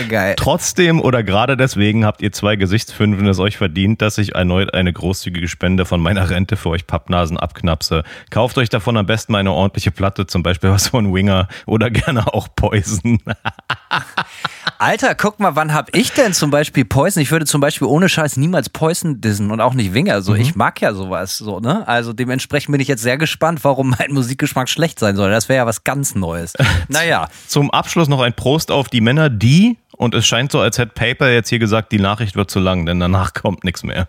Geil. 0.09 0.35
Trotzdem 0.37 1.01
oder 1.01 1.23
gerade 1.23 1.57
deswegen 1.57 2.05
habt 2.05 2.23
ihr 2.23 2.33
zwei 2.33 2.57
Gesichtsfünfen 2.57 3.27
es 3.27 3.38
euch 3.38 3.57
verdient, 3.57 4.03
dass 4.03 4.19
ich 4.19 4.35
erneut 4.35 4.75
eine 4.75 4.93
großzügige 4.93 5.49
Spende 5.49 5.85
von 5.85 6.01
meiner 6.01 6.31
Rente 6.31 6.57
für 6.57 6.71
euch 6.71 6.87
Pappnasen 6.87 7.37
abknapse. 7.37 8.05
Kauft 8.31 8.59
euch 8.59 8.69
davon 8.69 8.97
am 8.97 9.07
besten 9.07 9.33
mal 9.33 9.38
eine 9.38 9.53
ordentliche 9.53 9.90
Platte, 9.90 10.27
zum 10.27 10.43
Beispiel 10.43 10.71
was 10.71 10.88
von 10.88 11.12
Winger 11.14 11.49
oder 11.67 11.90
gerne 11.90 12.33
auch 12.33 12.49
Poison. 12.55 13.19
Alter, 14.79 15.14
guck 15.14 15.40
mal, 15.40 15.57
wann 15.57 15.72
hab 15.74 15.94
ich 15.96 16.12
denn 16.12 16.33
zum 16.33 16.50
Beispiel 16.50 16.85
Poison? 16.85 17.22
Ich 17.22 17.31
würde 17.31 17.46
zum 17.46 17.61
Beispiel 17.61 17.87
ohne 17.88 18.09
Scheiß 18.09 18.37
niemals 18.37 18.68
Poison 18.68 19.20
dissen 19.20 19.50
und 19.50 19.61
auch 19.61 19.74
nicht 19.74 19.94
Winger. 19.94 20.22
So, 20.22 20.33
Mhm. 20.33 20.40
ich 20.40 20.55
mag 20.55 20.81
ja 20.81 20.94
sowas, 20.94 21.38
so, 21.38 21.61
ne? 21.61 21.87
Also 21.87 22.12
dementsprechend 22.12 22.72
bin 22.72 22.81
ich 22.81 22.88
jetzt 22.88 23.03
sehr 23.03 23.18
gespannt, 23.18 23.61
warum 23.62 23.94
mein 23.98 24.12
Musikgeschmack 24.12 24.68
schlecht 24.68 24.98
sein 24.98 25.16
soll. 25.16 25.31
Das 25.31 25.48
wäre 25.48 25.59
ja 25.59 25.66
was 25.66 25.85
ganz 25.85 26.14
Neues. 26.14 26.53
Naja. 26.88 27.29
Zum 27.46 27.70
Abschluss 27.70 28.09
noch 28.09 28.20
ein 28.20 28.35
Prost 28.35 28.70
auf 28.70 28.88
die 28.88 29.00
Männer, 29.00 29.31
die, 29.31 29.79
und 29.96 30.14
es 30.14 30.27
scheint 30.27 30.53
so, 30.53 30.61
als 30.61 30.79
hätte 30.79 30.92
PayPal 30.94 31.31
jetzt 31.33 31.48
hier 31.48 31.59
gesagt, 31.59 31.92
die 31.92 31.98
Nachricht 32.00 32.35
wird 32.37 32.50
zu 32.50 32.59
lang, 32.61 32.85
denn 32.87 33.00
danach 33.00 33.33
kommt 33.35 33.64
nichts 33.64 33.83
mehr. 33.85 34.09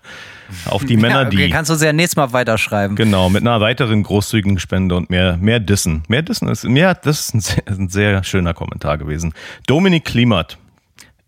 Auf 0.65 0.85
die 0.85 0.97
Männer, 0.97 1.21
ja, 1.21 1.27
okay, 1.27 1.47
die. 1.47 1.49
kannst 1.49 1.71
du 1.71 1.75
sehr 1.75 1.93
nächstes 1.93 2.17
Mal 2.17 2.33
weiterschreiben. 2.33 2.95
Genau, 2.95 3.29
mit 3.29 3.41
einer 3.41 3.61
weiteren 3.61 4.03
großzügigen 4.03 4.59
Spende 4.59 4.95
und 4.95 5.09
mehr, 5.09 5.37
mehr 5.37 5.59
Dissen. 5.59 6.03
Mehr 6.07 6.21
Dissen 6.21 6.47
ist, 6.47 6.63
mehr, 6.65 6.93
das 6.95 7.19
ist 7.19 7.33
ein 7.33 7.41
sehr, 7.41 7.63
ein 7.67 7.89
sehr 7.89 8.23
schöner 8.23 8.53
Kommentar 8.53 8.97
gewesen. 8.97 9.33
Dominik 9.67 10.05
Klimert, 10.05 10.57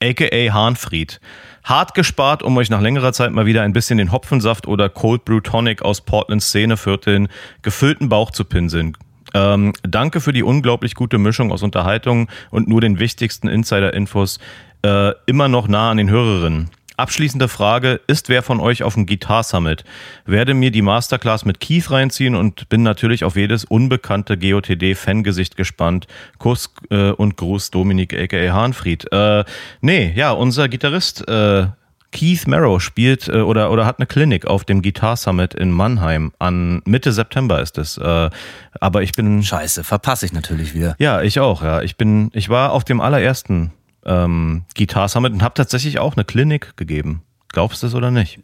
aka 0.02 0.54
Hahnfried. 0.54 1.20
Hart 1.64 1.94
gespart, 1.96 2.44
um 2.44 2.56
euch 2.56 2.70
nach 2.70 2.80
längerer 2.80 3.12
Zeit 3.12 3.32
mal 3.32 3.46
wieder 3.46 3.64
ein 3.64 3.74
bisschen 3.74 3.98
den 3.98 4.14
Hopfensaft 4.14 4.68
oder 4.68 4.88
Cold 4.88 5.26
Brew 5.26 5.42
Tonic 5.42 5.82
aus 5.82 6.00
Portlands 6.00 6.48
Szenevierteln 6.48 7.28
gefüllten 7.62 8.08
Bauch 8.08 8.32
zu 8.32 8.46
pinseln. 8.46 8.96
Ähm, 9.34 9.74
danke 9.84 10.22
für 10.22 10.32
die 10.32 10.44
unglaublich 10.44 10.96
gute 10.96 11.18
Mischung 11.18 11.52
aus 11.52 11.64
Unterhaltung 11.64 12.30
und 12.52 12.70
nur 12.70 12.80
den 12.80 13.00
wichtigsten 13.00 13.50
Insider-Infos. 13.50 14.40
Äh, 14.84 15.12
immer 15.26 15.50
noch 15.50 15.68
nah 15.68 15.92
an 15.92 15.98
den 15.98 16.10
Hörerinnen. 16.10 16.70
Abschließende 16.98 17.48
Frage, 17.48 18.02
ist 18.08 18.28
wer 18.28 18.42
von 18.42 18.60
euch 18.60 18.82
auf 18.82 18.96
dem 18.96 19.06
Guitar 19.06 19.44
Summit? 19.44 19.84
Werde 20.26 20.56
mir 20.56 20.72
die 20.72 20.82
Masterclass 20.82 21.46
mit 21.46 21.60
Keith 21.60 21.92
reinziehen 21.92 22.34
und 22.34 22.70
bin 22.70 22.82
natürlich 22.82 23.24
auf 23.24 23.36
jedes 23.36 23.66
unbekannte 23.66 24.36
GOTD-Fangesicht 24.36 25.56
gespannt. 25.56 26.08
Kuss 26.40 26.74
äh, 26.90 27.12
und 27.12 27.38
Gruß 27.38 27.70
Dominik 27.70 28.20
aka 28.20 28.52
Hahnfried. 28.52 29.12
Äh, 29.12 29.46
nee, 29.82 30.12
ja, 30.16 30.32
unser 30.32 30.70
Gitarrist 30.70 31.28
äh, 31.28 31.68
Keith 32.12 32.48
Merrow 32.48 32.82
spielt 32.82 33.28
äh, 33.28 33.42
oder, 33.42 33.70
oder 33.70 33.86
hat 33.86 34.00
eine 34.00 34.08
Klinik 34.08 34.48
auf 34.48 34.66
dem 34.66 34.82
Guitar 34.82 35.18
Summit 35.18 35.54
in 35.54 35.70
Mannheim. 35.70 36.32
An 36.40 36.82
Mitte 36.86 37.12
September 37.12 37.62
ist 37.62 37.78
es. 37.78 38.00
Äh, 38.00 38.32
aber 38.80 39.04
ich 39.04 39.12
bin 39.12 39.44
Scheiße, 39.44 39.84
verpasse 39.84 40.26
ich 40.26 40.34
natürlich 40.34 40.74
wieder. 40.74 40.96
ja, 40.98 41.22
ich 41.22 41.40
auch, 41.40 41.62
ja. 41.62 41.84
Ich 41.84 41.96
bin, 41.96 42.32
ich 42.34 42.50
war 42.50 42.72
auf 42.72 42.84
dem 42.84 43.02
allerersten 43.02 43.72
ähm, 44.08 44.64
Guitar 44.76 45.08
Summit 45.10 45.34
und 45.34 45.44
habe 45.44 45.54
tatsächlich 45.54 46.00
auch 46.00 46.16
eine 46.16 46.26
Klinik 46.26 46.76
gegeben. 46.78 47.22
Glaubst 47.50 47.84
du 47.84 47.88
es 47.88 47.96
oder 47.96 48.12
nicht? 48.12 48.40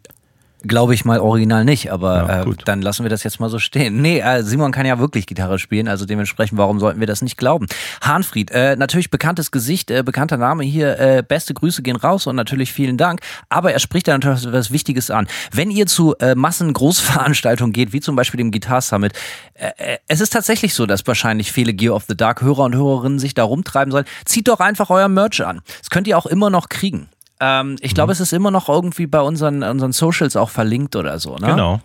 Glaube 0.66 0.94
ich 0.94 1.04
mal 1.04 1.20
original 1.20 1.64
nicht, 1.64 1.92
aber 1.92 2.26
Ja, 2.28 2.42
äh, 2.42 2.54
dann 2.64 2.82
lassen 2.82 3.04
wir 3.04 3.10
das 3.10 3.22
jetzt 3.22 3.40
mal 3.40 3.50
so 3.50 3.58
stehen. 3.58 4.00
Nee, 4.00 4.20
äh, 4.20 4.42
Simon 4.42 4.72
kann 4.72 4.86
ja 4.86 4.98
wirklich 4.98 5.26
Gitarre 5.26 5.58
spielen, 5.58 5.88
also 5.88 6.06
dementsprechend, 6.06 6.58
warum 6.58 6.80
sollten 6.80 7.00
wir 7.00 7.06
das 7.06 7.22
nicht 7.22 7.36
glauben? 7.36 7.66
Hahnfried, 8.02 8.50
äh, 8.50 8.76
natürlich 8.76 9.10
bekanntes 9.10 9.50
Gesicht, 9.50 9.90
äh, 9.90 10.02
bekannter 10.02 10.36
Name 10.36 10.64
hier, 10.64 10.98
äh, 10.98 11.22
beste 11.26 11.54
Grüße 11.54 11.82
gehen 11.82 11.96
raus 11.96 12.26
und 12.26 12.36
natürlich 12.36 12.72
vielen 12.72 12.96
Dank, 12.96 13.20
aber 13.48 13.72
er 13.72 13.78
spricht 13.78 14.08
da 14.08 14.12
natürlich 14.12 14.52
was 14.52 14.70
Wichtiges 14.70 15.10
an. 15.10 15.26
Wenn 15.52 15.70
ihr 15.70 15.86
zu 15.86 16.14
äh, 16.18 16.34
Massen-Großveranstaltungen 16.34 17.72
geht, 17.72 17.92
wie 17.92 18.00
zum 18.00 18.16
Beispiel 18.16 18.38
dem 18.38 18.50
Guitar 18.50 18.80
Summit, 18.80 19.12
äh, 19.54 19.70
äh, 19.76 19.98
es 20.08 20.20
ist 20.20 20.32
tatsächlich 20.32 20.74
so, 20.74 20.86
dass 20.86 21.06
wahrscheinlich 21.06 21.52
viele 21.52 21.74
Gear 21.74 21.94
of 21.94 22.04
the 22.08 22.16
Dark 22.16 22.42
Hörer 22.42 22.64
und 22.64 22.74
Hörerinnen 22.74 23.18
sich 23.18 23.34
da 23.34 23.44
rumtreiben 23.44 23.92
sollen. 23.92 24.06
Zieht 24.24 24.48
doch 24.48 24.60
einfach 24.60 24.90
euer 24.90 25.08
Merch 25.08 25.44
an. 25.44 25.60
Das 25.80 25.90
könnt 25.90 26.06
ihr 26.06 26.18
auch 26.18 26.26
immer 26.26 26.50
noch 26.50 26.68
kriegen. 26.68 27.08
Ähm, 27.40 27.76
ich 27.80 27.92
Mhm. 27.92 27.94
glaube, 27.94 28.12
es 28.12 28.20
ist 28.20 28.32
immer 28.32 28.50
noch 28.50 28.68
irgendwie 28.68 29.06
bei 29.06 29.20
unseren, 29.20 29.62
unseren 29.62 29.92
Socials 29.92 30.36
auch 30.36 30.50
verlinkt 30.50 30.96
oder 30.96 31.18
so. 31.18 31.36
Ne? 31.36 31.46
Genau. 31.48 31.80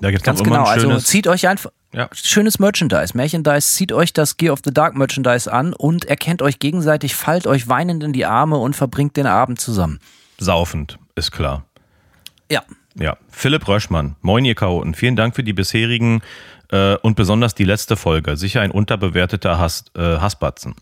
Da 0.00 0.10
gibt 0.10 0.22
es 0.22 0.26
Ganz 0.26 0.42
genau. 0.42 0.64
Also 0.64 0.88
schönes. 0.88 1.04
zieht 1.04 1.26
euch 1.28 1.46
einfach 1.46 1.70
Ja. 1.92 2.08
schönes 2.12 2.58
Merchandise, 2.58 3.14
Märchendise, 3.14 3.68
zieht 3.74 3.92
euch 3.92 4.14
das 4.14 4.38
Gear 4.38 4.54
of 4.54 4.60
the 4.64 4.72
Dark 4.72 4.96
Merchandise 4.96 5.52
an 5.52 5.74
und 5.74 6.06
erkennt 6.06 6.40
euch 6.40 6.58
gegenseitig, 6.58 7.14
fallt 7.14 7.46
euch 7.46 7.68
weinend 7.68 8.02
in 8.02 8.14
die 8.14 8.24
Arme 8.24 8.56
und 8.56 8.74
verbringt 8.74 9.16
den 9.18 9.26
Abend 9.26 9.60
zusammen. 9.60 10.00
saufend, 10.38 10.98
ist 11.14 11.30
klar. 11.30 11.64
Ja. 12.50 12.62
Ja, 12.98 13.16
Philipp 13.30 13.68
Röschmann, 13.68 14.16
moin 14.22 14.44
ihr 14.44 14.54
Chaoten, 14.54 14.94
vielen 14.94 15.14
Dank 15.16 15.36
für 15.36 15.44
die 15.44 15.52
bisherigen 15.52 16.20
äh, 16.72 16.96
und 16.96 17.14
besonders 17.14 17.54
die 17.54 17.64
letzte 17.64 17.96
Folge. 17.96 18.36
Sicher 18.36 18.62
ein 18.62 18.72
unterbewerteter 18.72 19.58
Hass, 19.58 19.84
äh, 19.96 20.00
Hassbatzen. 20.00 20.74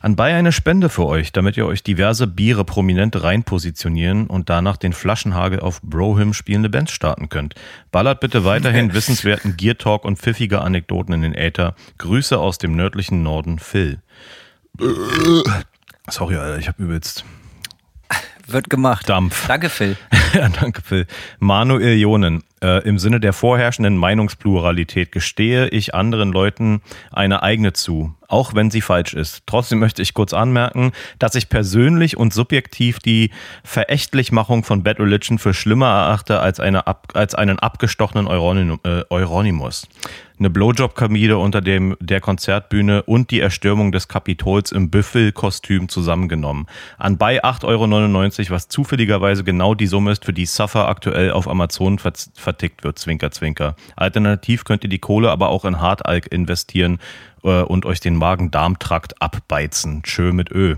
Anbei 0.00 0.34
eine 0.34 0.52
Spende 0.52 0.88
für 0.88 1.06
euch, 1.06 1.32
damit 1.32 1.56
ihr 1.56 1.66
euch 1.66 1.82
diverse 1.82 2.26
Biere 2.26 2.64
prominent 2.64 3.22
rein 3.22 3.44
positionieren 3.44 4.26
und 4.26 4.50
danach 4.50 4.76
den 4.76 4.92
Flaschenhagel 4.92 5.60
auf 5.60 5.80
Brohim 5.82 6.34
spielende 6.34 6.68
Bands 6.68 6.92
starten 6.92 7.28
könnt. 7.28 7.54
Ballert 7.90 8.20
bitte 8.20 8.44
weiterhin 8.44 8.94
wissenswerten 8.94 9.56
Gear 9.56 9.78
Talk 9.78 10.04
und 10.04 10.18
pfiffige 10.18 10.60
Anekdoten 10.60 11.14
in 11.14 11.22
den 11.22 11.34
Äther. 11.34 11.74
Grüße 11.98 12.38
aus 12.38 12.58
dem 12.58 12.76
nördlichen 12.76 13.22
Norden, 13.22 13.58
Phil. 13.58 13.98
Sorry, 16.08 16.36
Alter, 16.36 16.58
ich 16.58 16.68
habe 16.68 16.82
übelst 16.82 17.24
Wird 18.52 18.70
gemacht. 18.70 19.08
Dampf. 19.08 19.46
Danke, 19.46 19.68
Phil. 19.68 19.96
Ja, 20.34 20.48
danke, 20.60 20.82
Phil. 20.82 21.06
Manuel 21.38 21.96
Jonen. 21.96 22.42
Äh, 22.62 22.86
Im 22.86 22.98
Sinne 22.98 23.20
der 23.20 23.32
vorherrschenden 23.32 23.96
Meinungspluralität 23.96 25.12
gestehe 25.12 25.68
ich 25.68 25.94
anderen 25.94 26.30
Leuten 26.30 26.82
eine 27.10 27.42
eigene 27.42 27.72
zu, 27.72 28.14
auch 28.28 28.54
wenn 28.54 28.70
sie 28.70 28.82
falsch 28.82 29.14
ist. 29.14 29.44
Trotzdem 29.46 29.78
möchte 29.78 30.02
ich 30.02 30.12
kurz 30.12 30.34
anmerken, 30.34 30.92
dass 31.18 31.34
ich 31.36 31.48
persönlich 31.48 32.18
und 32.18 32.34
subjektiv 32.34 32.98
die 32.98 33.30
Verächtlichmachung 33.64 34.62
von 34.62 34.82
Bad 34.82 35.00
Religion 35.00 35.38
für 35.38 35.54
schlimmer 35.54 35.86
erachte 35.86 36.40
als, 36.40 36.60
eine 36.60 36.86
ab, 36.86 37.12
als 37.14 37.34
einen 37.34 37.58
abgestochenen 37.58 38.26
Euronymous. 38.28 39.88
Eine 40.40 40.48
Blowjob-Kamide 40.48 41.36
unter 41.36 41.60
dem, 41.60 41.98
der 42.00 42.22
Konzertbühne 42.22 43.02
und 43.02 43.30
die 43.30 43.40
Erstürmung 43.40 43.92
des 43.92 44.08
Kapitols 44.08 44.72
im 44.72 44.88
Büffelkostüm 44.88 45.90
zusammengenommen. 45.90 46.64
Anbei 46.96 47.44
8,99 47.44 47.66
Euro, 47.66 48.50
was 48.54 48.68
zufälligerweise 48.68 49.44
genau 49.44 49.74
die 49.74 49.86
Summe 49.86 50.12
ist, 50.12 50.24
für 50.24 50.32
die 50.32 50.46
Suffer 50.46 50.88
aktuell 50.88 51.32
auf 51.32 51.46
Amazon 51.46 51.98
ver 51.98 52.14
vertickt 52.32 52.84
wird. 52.84 52.98
Zwinker, 52.98 53.30
zwinker. 53.30 53.76
Alternativ 53.96 54.64
könnt 54.64 54.82
ihr 54.82 54.88
die 54.88 54.98
Kohle 54.98 55.30
aber 55.30 55.50
auch 55.50 55.66
in 55.66 55.78
Hartalk 55.78 56.32
investieren 56.32 57.00
äh, 57.44 57.60
und 57.60 57.84
euch 57.84 58.00
den 58.00 58.16
Magen-Darm-Trakt 58.16 59.20
abbeizen. 59.20 60.02
Tschö 60.04 60.32
mit 60.32 60.50
Ö. 60.50 60.76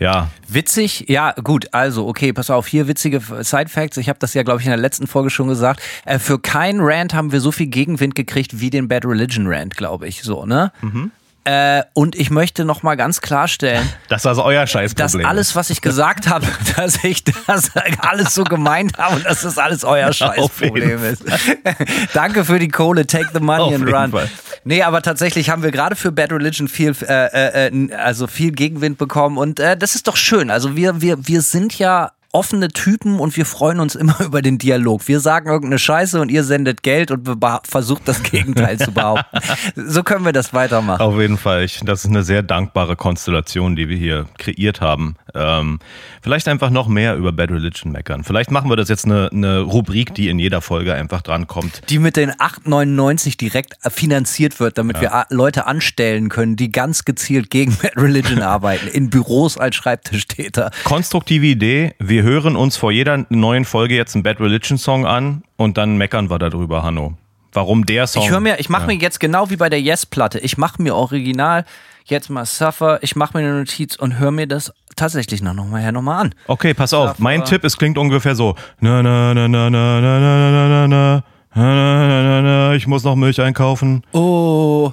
Ja, 0.00 0.30
Witzig, 0.48 1.04
ja 1.08 1.32
gut, 1.44 1.72
also 1.72 2.08
okay, 2.08 2.32
pass 2.32 2.50
auf, 2.50 2.66
hier 2.66 2.88
witzige 2.88 3.20
Side-Facts. 3.20 3.98
Ich 3.98 4.08
habe 4.08 4.18
das 4.18 4.34
ja, 4.34 4.42
glaube 4.42 4.60
ich, 4.60 4.66
in 4.66 4.70
der 4.70 4.80
letzten 4.80 5.06
Folge 5.06 5.30
schon 5.30 5.46
gesagt. 5.46 5.80
Äh, 6.04 6.18
für 6.18 6.40
keinen 6.40 6.80
Rant 6.80 7.14
haben 7.14 7.30
wir 7.30 7.40
so 7.40 7.52
viel 7.52 7.68
Gegenwind 7.68 8.16
gekriegt 8.16 8.60
wie 8.60 8.70
den 8.70 8.88
Bad 8.88 9.04
Religion 9.04 9.46
Rant, 9.46 9.76
glaube 9.76 10.08
ich, 10.08 10.22
so, 10.22 10.46
ne? 10.46 10.72
Äh, 11.50 11.82
und 11.94 12.14
ich 12.14 12.30
möchte 12.30 12.64
noch 12.64 12.84
mal 12.84 12.94
ganz 12.94 13.20
klarstellen, 13.20 13.88
das 14.08 14.24
also 14.24 14.44
euer 14.44 14.60
dass 14.60 14.70
Scheißproblem. 14.70 15.26
alles, 15.26 15.56
was 15.56 15.70
ich 15.70 15.80
gesagt 15.80 16.28
habe, 16.28 16.46
dass 16.76 17.02
ich 17.02 17.24
das 17.24 17.72
alles 17.98 18.36
so 18.36 18.44
gemeint 18.44 18.96
habe 18.98 19.16
und 19.16 19.26
dass 19.26 19.40
das 19.40 19.58
alles 19.58 19.82
euer 19.82 20.12
Scheißproblem 20.12 21.02
ist. 21.02 21.24
Danke 22.14 22.44
für 22.44 22.60
die 22.60 22.68
Kohle, 22.68 23.04
take 23.04 23.30
the 23.34 23.40
money 23.40 23.62
Auf 23.62 23.74
and 23.74 23.92
run. 23.92 24.10
Fall. 24.12 24.30
Nee, 24.62 24.84
aber 24.84 25.02
tatsächlich 25.02 25.50
haben 25.50 25.64
wir 25.64 25.72
gerade 25.72 25.96
für 25.96 26.12
Bad 26.12 26.30
Religion 26.30 26.68
viel, 26.68 26.94
äh, 27.02 27.66
äh, 27.66 27.66
äh, 27.66 27.94
also 27.94 28.28
viel 28.28 28.52
Gegenwind 28.52 28.96
bekommen 28.96 29.36
und 29.36 29.58
äh, 29.58 29.76
das 29.76 29.96
ist 29.96 30.06
doch 30.06 30.16
schön. 30.16 30.52
Also 30.52 30.76
wir, 30.76 31.00
wir, 31.00 31.26
wir 31.26 31.42
sind 31.42 31.76
ja 31.80 32.12
offene 32.32 32.68
Typen 32.68 33.18
und 33.18 33.36
wir 33.36 33.44
freuen 33.46 33.80
uns 33.80 33.94
immer 33.94 34.20
über 34.24 34.42
den 34.42 34.58
Dialog. 34.58 35.08
Wir 35.08 35.20
sagen 35.20 35.48
irgendeine 35.48 35.78
Scheiße 35.78 36.20
und 36.20 36.30
ihr 36.30 36.44
sendet 36.44 36.82
Geld 36.82 37.10
und 37.10 37.28
versucht 37.64 38.02
das 38.06 38.22
Gegenteil 38.22 38.78
zu 38.78 38.92
behaupten. 38.92 39.38
So 39.76 40.02
können 40.02 40.24
wir 40.24 40.32
das 40.32 40.52
weitermachen. 40.54 41.00
Auf 41.00 41.18
jeden 41.20 41.38
Fall. 41.38 41.64
Ich, 41.64 41.80
das 41.84 42.04
ist 42.04 42.10
eine 42.10 42.22
sehr 42.22 42.42
dankbare 42.42 42.96
Konstellation, 42.96 43.76
die 43.76 43.88
wir 43.88 43.96
hier 43.96 44.26
kreiert 44.38 44.80
haben. 44.80 45.16
Ähm, 45.34 45.78
vielleicht 46.22 46.48
einfach 46.48 46.70
noch 46.70 46.86
mehr 46.88 47.16
über 47.16 47.32
Bad 47.32 47.50
Religion 47.50 47.92
meckern. 47.92 48.24
Vielleicht 48.24 48.50
machen 48.50 48.68
wir 48.70 48.76
das 48.76 48.88
jetzt 48.88 49.04
eine, 49.04 49.28
eine 49.32 49.60
Rubrik, 49.60 50.14
die 50.14 50.28
in 50.28 50.38
jeder 50.38 50.60
Folge 50.60 50.94
einfach 50.94 51.22
drankommt. 51.22 51.82
die 51.88 51.98
mit 51.98 52.16
den 52.16 52.30
8,99 52.32 53.36
direkt 53.38 53.74
finanziert 53.92 54.60
wird, 54.60 54.78
damit 54.78 55.00
wir 55.00 55.14
a- 55.14 55.26
Leute 55.30 55.66
anstellen 55.66 56.28
können, 56.28 56.56
die 56.56 56.70
ganz 56.70 57.04
gezielt 57.04 57.50
gegen 57.50 57.76
Bad 57.76 57.96
Religion 57.96 58.42
arbeiten, 58.42 58.86
in 58.88 59.10
Büros 59.10 59.56
als 59.58 59.76
Schreibtischtäter. 59.76 60.70
Konstruktive 60.84 61.46
Idee. 61.46 61.94
Wir 61.98 62.19
hören 62.22 62.56
uns 62.56 62.76
vor 62.76 62.92
jeder 62.92 63.26
neuen 63.28 63.64
Folge 63.64 63.94
jetzt 63.94 64.14
einen 64.14 64.22
Bad 64.22 64.40
Religion 64.40 64.78
Song 64.78 65.06
an 65.06 65.42
und 65.56 65.76
dann 65.76 65.96
meckern 65.96 66.30
wir 66.30 66.38
darüber, 66.38 66.82
Hanno. 66.82 67.14
Warum 67.52 67.84
der 67.86 68.06
Song? 68.06 68.22
Ich 68.22 68.30
höre 68.30 68.40
mir, 68.40 68.60
ich 68.60 68.68
mache 68.68 68.86
mir 68.86 68.94
jetzt 68.94 69.18
genau 69.20 69.50
wie 69.50 69.56
bei 69.56 69.68
der 69.68 69.80
Yes-Platte, 69.80 70.38
ich 70.38 70.56
mache 70.56 70.80
mir 70.82 70.94
original 70.94 71.64
jetzt 72.04 72.30
mal 72.30 72.44
Suffer, 72.44 72.98
ich 73.02 73.16
mache 73.16 73.36
mir 73.36 73.44
eine 73.44 73.58
Notiz 73.58 73.96
und 73.96 74.18
höre 74.18 74.30
mir 74.30 74.46
das 74.46 74.72
tatsächlich 74.96 75.42
noch, 75.42 75.54
noch 75.54 75.66
mal 75.66 75.80
her 75.80 75.92
nochmal 75.92 76.26
an. 76.26 76.34
Okay, 76.46 76.74
pass 76.74 76.92
auf. 76.92 77.10
Suffer. 77.10 77.22
Mein 77.22 77.44
Tipp, 77.44 77.64
es 77.64 77.76
klingt 77.76 77.98
ungefähr 77.98 78.34
so. 78.34 78.56
Na, 78.80 79.02
na, 79.02 79.34
na, 79.34 79.48
na, 79.48 79.70
na, 79.70 80.00
na, 80.00 80.10
na, 80.10 80.88
na. 80.88 81.24
Na, 81.52 81.62
na, 81.64 82.06
na, 82.06 82.22
na, 82.22 82.42
na, 82.42 82.74
ich 82.74 82.86
muss 82.86 83.02
noch 83.02 83.16
Milch 83.16 83.40
einkaufen. 83.40 84.04
Oh, 84.12 84.92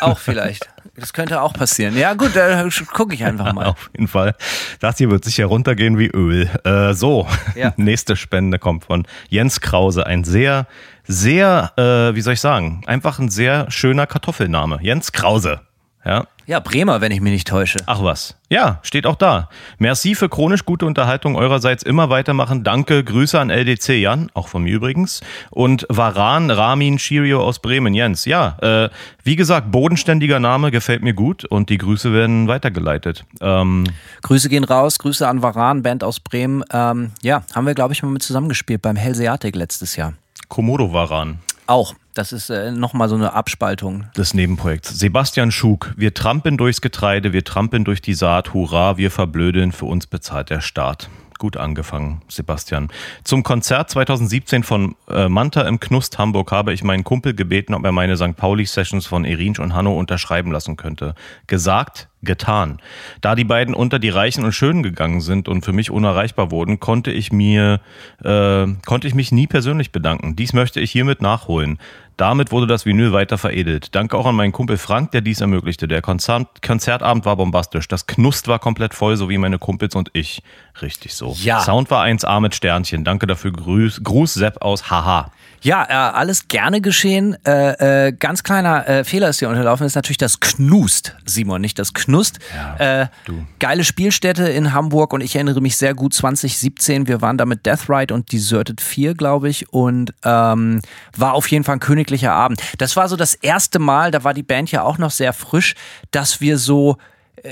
auch 0.00 0.18
vielleicht. 0.18 0.68
Das 0.98 1.12
könnte 1.12 1.40
auch 1.42 1.52
passieren. 1.52 1.96
Ja 1.96 2.14
gut, 2.14 2.34
da 2.34 2.66
gucke 2.92 3.14
ich 3.14 3.24
einfach 3.24 3.52
mal. 3.52 3.66
Auf 3.68 3.90
jeden 3.92 4.08
Fall. 4.08 4.34
Das 4.80 4.98
hier 4.98 5.10
wird 5.10 5.24
sicher 5.24 5.46
runtergehen 5.46 5.98
wie 5.98 6.08
Öl. 6.08 6.48
Äh, 6.64 6.94
so, 6.94 7.26
Ja. 7.54 7.72
nächste 7.76 8.16
Spende 8.16 8.58
kommt 8.58 8.84
von 8.84 9.06
Jens 9.28 9.60
Krause. 9.60 10.06
Ein 10.06 10.24
sehr, 10.24 10.66
sehr, 11.04 11.72
äh, 11.76 12.14
wie 12.14 12.20
soll 12.20 12.34
ich 12.34 12.40
sagen, 12.40 12.82
einfach 12.86 13.18
ein 13.18 13.28
sehr 13.28 13.70
schöner 13.70 14.06
Kartoffelname. 14.06 14.78
Jens 14.82 15.12
Krause. 15.12 15.60
Ja. 16.04 16.26
Ja, 16.48 16.60
Bremer, 16.60 17.02
wenn 17.02 17.12
ich 17.12 17.20
mich 17.20 17.32
nicht 17.34 17.46
täusche. 17.46 17.78
Ach 17.84 18.02
was. 18.02 18.34
Ja, 18.48 18.78
steht 18.80 19.04
auch 19.04 19.16
da. 19.16 19.50
Merci 19.76 20.14
für 20.14 20.30
chronisch 20.30 20.64
gute 20.64 20.86
Unterhaltung 20.86 21.36
eurerseits. 21.36 21.82
Immer 21.82 22.08
weitermachen. 22.08 22.64
Danke. 22.64 23.04
Grüße 23.04 23.38
an 23.38 23.50
LDC 23.50 24.00
Jan, 24.00 24.30
auch 24.32 24.48
von 24.48 24.62
mir 24.62 24.74
übrigens. 24.74 25.20
Und 25.50 25.84
Varan 25.90 26.50
Ramin 26.50 26.98
Shirio 26.98 27.44
aus 27.44 27.58
Bremen. 27.58 27.92
Jens, 27.92 28.24
ja. 28.24 28.56
Äh, 28.62 28.88
wie 29.24 29.36
gesagt, 29.36 29.70
bodenständiger 29.70 30.40
Name, 30.40 30.70
gefällt 30.70 31.02
mir 31.02 31.12
gut. 31.12 31.44
Und 31.44 31.68
die 31.68 31.76
Grüße 31.76 32.14
werden 32.14 32.48
weitergeleitet. 32.48 33.26
Ähm, 33.42 33.84
Grüße 34.22 34.48
gehen 34.48 34.64
raus, 34.64 34.98
Grüße 34.98 35.28
an 35.28 35.42
Varan, 35.42 35.82
Band 35.82 36.02
aus 36.02 36.18
Bremen. 36.18 36.64
Ähm, 36.72 37.10
ja, 37.20 37.42
haben 37.54 37.66
wir, 37.66 37.74
glaube 37.74 37.92
ich, 37.92 38.02
mal 38.02 38.08
mit 38.08 38.22
zusammengespielt 38.22 38.80
beim 38.80 38.96
Hellseatic 38.96 39.54
letztes 39.54 39.96
Jahr. 39.96 40.14
Komodo 40.48 40.94
Varan. 40.94 41.40
Auch. 41.68 41.94
Das 42.14 42.32
ist 42.32 42.48
äh, 42.48 42.72
nochmal 42.72 43.10
so 43.10 43.14
eine 43.14 43.34
Abspaltung. 43.34 44.06
des 44.16 44.32
Nebenprojekts. 44.32 44.98
Sebastian 44.98 45.52
Schug, 45.52 45.92
wir 45.96 46.14
trampeln 46.14 46.56
durchs 46.56 46.80
Getreide, 46.80 47.34
wir 47.34 47.44
trampeln 47.44 47.84
durch 47.84 48.00
die 48.00 48.14
Saat, 48.14 48.54
hurra, 48.54 48.96
wir 48.96 49.10
verblödeln, 49.10 49.70
für 49.72 49.84
uns 49.84 50.06
bezahlt 50.06 50.48
der 50.48 50.62
Staat. 50.62 51.10
Gut 51.38 51.58
angefangen, 51.58 52.22
Sebastian. 52.26 52.88
Zum 53.22 53.42
Konzert 53.42 53.90
2017 53.90 54.62
von 54.64 54.96
äh, 55.08 55.28
Manta 55.28 55.60
im 55.62 55.78
Knust 55.78 56.18
Hamburg 56.18 56.50
habe 56.52 56.72
ich 56.72 56.82
meinen 56.82 57.04
Kumpel 57.04 57.34
gebeten, 57.34 57.74
ob 57.74 57.84
er 57.84 57.92
meine 57.92 58.16
St. 58.16 58.34
Pauli-Sessions 58.34 59.06
von 59.06 59.26
Erinsch 59.26 59.60
und 59.60 59.74
Hanno 59.74 59.96
unterschreiben 59.96 60.50
lassen 60.50 60.76
könnte. 60.76 61.14
Gesagt, 61.46 62.07
getan. 62.22 62.80
Da 63.20 63.34
die 63.34 63.44
beiden 63.44 63.74
unter 63.74 63.98
die 63.98 64.08
Reichen 64.08 64.44
und 64.44 64.52
Schönen 64.52 64.82
gegangen 64.82 65.20
sind 65.20 65.48
und 65.48 65.64
für 65.64 65.72
mich 65.72 65.90
unerreichbar 65.90 66.50
wurden, 66.50 66.80
konnte 66.80 67.10
ich 67.12 67.32
mir, 67.32 67.80
äh, 68.24 68.66
konnte 68.86 69.06
ich 69.06 69.14
mich 69.14 69.32
nie 69.32 69.46
persönlich 69.46 69.92
bedanken. 69.92 70.36
Dies 70.36 70.52
möchte 70.52 70.80
ich 70.80 70.90
hiermit 70.90 71.22
nachholen. 71.22 71.78
Damit 72.16 72.50
wurde 72.50 72.66
das 72.66 72.84
Vinyl 72.84 73.12
weiter 73.12 73.38
veredelt. 73.38 73.94
Danke 73.94 74.16
auch 74.18 74.26
an 74.26 74.34
meinen 74.34 74.50
Kumpel 74.50 74.76
Frank, 74.76 75.12
der 75.12 75.20
dies 75.20 75.40
ermöglichte. 75.40 75.86
Der 75.86 76.02
Konzert 76.02 76.62
Konzertabend 76.66 77.24
war 77.24 77.36
bombastisch. 77.36 77.86
Das 77.86 78.08
Knust 78.08 78.48
war 78.48 78.58
komplett 78.58 78.92
voll, 78.92 79.16
so 79.16 79.28
wie 79.28 79.38
meine 79.38 79.60
Kumpels 79.60 79.94
und 79.94 80.10
ich. 80.14 80.42
Richtig 80.82 81.14
so. 81.14 81.36
Ja. 81.38 81.60
Sound 81.60 81.92
war 81.92 82.04
1A 82.04 82.40
mit 82.40 82.56
Sternchen. 82.56 83.04
Danke 83.04 83.28
dafür. 83.28 83.52
Gruß, 83.52 84.02
Gruß 84.02 84.34
Sepp 84.34 84.62
aus 84.62 84.90
Haha. 84.90 85.30
Ja, 85.62 85.84
äh, 85.88 85.92
alles 85.92 86.48
gerne 86.48 86.80
geschehen. 86.80 87.36
Äh, 87.44 88.08
äh, 88.08 88.12
ganz 88.12 88.42
kleiner 88.42 88.88
äh, 88.88 89.04
Fehler 89.04 89.28
ist 89.28 89.40
dir 89.40 89.48
unterlaufen, 89.48 89.86
ist 89.86 89.94
natürlich 89.94 90.18
das 90.18 90.40
Knust, 90.40 91.16
Simon, 91.24 91.60
nicht 91.60 91.78
das 91.78 91.94
Knust. 91.94 92.38
Ja, 92.54 93.02
äh, 93.02 93.06
du. 93.24 93.44
geile 93.58 93.84
Spielstätte 93.84 94.48
in 94.48 94.72
Hamburg 94.72 95.12
und 95.12 95.20
ich 95.20 95.34
erinnere 95.34 95.60
mich 95.60 95.76
sehr 95.76 95.94
gut 95.94 96.14
2017. 96.14 97.08
Wir 97.08 97.20
waren 97.20 97.38
da 97.38 97.46
mit 97.46 97.66
Death 97.66 97.88
Ride 97.88 98.14
und 98.14 98.32
Deserted 98.32 98.80
4, 98.80 99.14
glaube 99.14 99.48
ich, 99.48 99.72
und 99.72 100.14
ähm, 100.24 100.80
war 101.16 101.34
auf 101.34 101.48
jeden 101.48 101.64
Fall 101.64 101.76
ein 101.76 101.80
königlicher 101.80 102.32
Abend. 102.32 102.62
Das 102.78 102.96
war 102.96 103.08
so 103.08 103.16
das 103.16 103.34
erste 103.34 103.78
Mal, 103.78 104.10
da 104.10 104.24
war 104.24 104.34
die 104.34 104.42
Band 104.42 104.70
ja 104.70 104.82
auch 104.82 104.98
noch 104.98 105.10
sehr 105.10 105.32
frisch, 105.32 105.74
dass 106.10 106.40
wir 106.40 106.58
so 106.58 106.96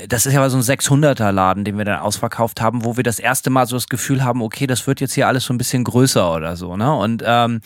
das 0.07 0.25
ist 0.25 0.33
ja 0.33 0.49
so 0.49 0.57
ein 0.57 0.63
600er 0.63 1.31
Laden, 1.31 1.63
den 1.63 1.77
wir 1.77 1.85
dann 1.85 1.99
ausverkauft 1.99 2.61
haben, 2.61 2.83
wo 2.85 2.97
wir 2.97 3.03
das 3.03 3.19
erste 3.19 3.49
Mal 3.49 3.67
so 3.67 3.75
das 3.75 3.89
Gefühl 3.89 4.23
haben, 4.23 4.41
okay, 4.41 4.67
das 4.67 4.87
wird 4.87 5.01
jetzt 5.01 5.13
hier 5.13 5.27
alles 5.27 5.45
so 5.45 5.53
ein 5.53 5.57
bisschen 5.57 5.83
größer 5.83 6.33
oder 6.33 6.55
so, 6.55 6.77
ne? 6.77 6.93
Und 6.93 7.23
ähm, 7.25 7.61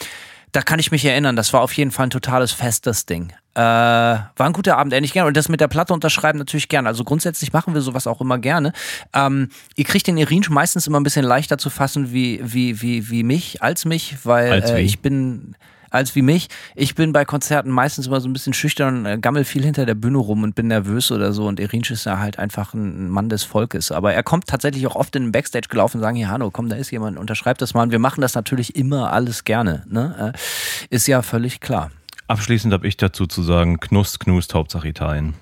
da 0.51 0.61
kann 0.61 0.79
ich 0.79 0.91
mich 0.91 1.05
erinnern, 1.05 1.35
das 1.35 1.53
war 1.53 1.61
auf 1.61 1.71
jeden 1.73 1.91
Fall 1.91 2.07
ein 2.07 2.09
totales 2.09 2.51
Fest, 2.51 2.85
das 2.85 3.05
Ding. 3.05 3.31
Äh, 3.53 3.59
war 3.61 4.29
ein 4.37 4.53
guter 4.53 4.77
Abend, 4.77 4.93
ehrlich 4.93 5.13
gerne. 5.13 5.27
Und 5.27 5.37
das 5.37 5.47
mit 5.47 5.61
der 5.61 5.69
Platte 5.69 5.93
unterschreiben 5.93 6.39
natürlich 6.39 6.67
gerne. 6.67 6.89
Also 6.89 7.03
grundsätzlich 7.03 7.53
machen 7.53 7.73
wir 7.73 7.81
sowas 7.81 8.05
auch 8.05 8.19
immer 8.19 8.37
gerne. 8.37 8.73
Ähm, 9.13 9.49
ihr 9.75 9.85
kriegt 9.85 10.07
den 10.07 10.17
Irinsch 10.17 10.49
meistens 10.49 10.87
immer 10.87 10.99
ein 10.99 11.03
bisschen 11.03 11.25
leichter 11.25 11.57
zu 11.57 11.69
fassen 11.69 12.11
wie, 12.11 12.41
wie, 12.43 12.81
wie, 12.81 13.09
wie 13.09 13.23
mich, 13.23 13.61
als 13.61 13.85
mich, 13.85 14.17
weil 14.25 14.51
Als 14.51 14.71
äh, 14.71 14.81
ich 14.81 14.99
bin 14.99 15.55
als 15.91 16.15
wie 16.15 16.23
mich. 16.23 16.47
Ich 16.75 16.95
bin 16.95 17.13
bei 17.13 17.25
Konzerten 17.25 17.69
meistens 17.69 18.07
immer 18.07 18.19
so 18.19 18.27
ein 18.27 18.33
bisschen 18.33 18.53
schüchtern 18.53 18.99
und 18.99 19.05
äh, 19.05 19.17
gammel 19.19 19.43
viel 19.43 19.63
hinter 19.63 19.85
der 19.85 19.93
Bühne 19.93 20.17
rum 20.17 20.41
und 20.43 20.55
bin 20.55 20.67
nervös 20.67 21.11
oder 21.11 21.33
so. 21.33 21.45
Und 21.45 21.59
Irinsch 21.59 21.91
ist 21.91 22.05
ja 22.05 22.17
halt 22.17 22.39
einfach 22.39 22.73
ein 22.73 23.09
Mann 23.09 23.29
des 23.29 23.43
Volkes. 23.43 23.91
Aber 23.91 24.13
er 24.13 24.23
kommt 24.23 24.47
tatsächlich 24.47 24.87
auch 24.87 24.95
oft 24.95 25.15
in 25.15 25.23
den 25.23 25.31
Backstage 25.31 25.67
gelaufen 25.69 25.97
und 25.97 26.01
sagen, 26.01 26.15
hier 26.15 26.29
Hanno, 26.29 26.49
komm, 26.49 26.69
da 26.69 26.75
ist 26.75 26.89
jemand, 26.91 27.19
unterschreib 27.19 27.57
das 27.59 27.73
mal. 27.73 27.83
Und 27.83 27.91
wir 27.91 27.99
machen 27.99 28.21
das 28.21 28.33
natürlich 28.33 28.75
immer 28.75 29.13
alles 29.13 29.43
gerne. 29.43 29.83
Ne? 29.87 30.33
Äh, 30.33 30.95
Ist 30.95 31.07
ja 31.07 31.21
völlig 31.21 31.59
klar. 31.59 31.91
Abschließend 32.27 32.73
habe 32.73 32.87
ich 32.87 32.95
dazu 32.95 33.27
zu 33.27 33.43
sagen, 33.43 33.79
Knust, 33.79 34.21
Knust, 34.21 34.53
Hauptsache 34.53 34.87
Italien. 34.87 35.33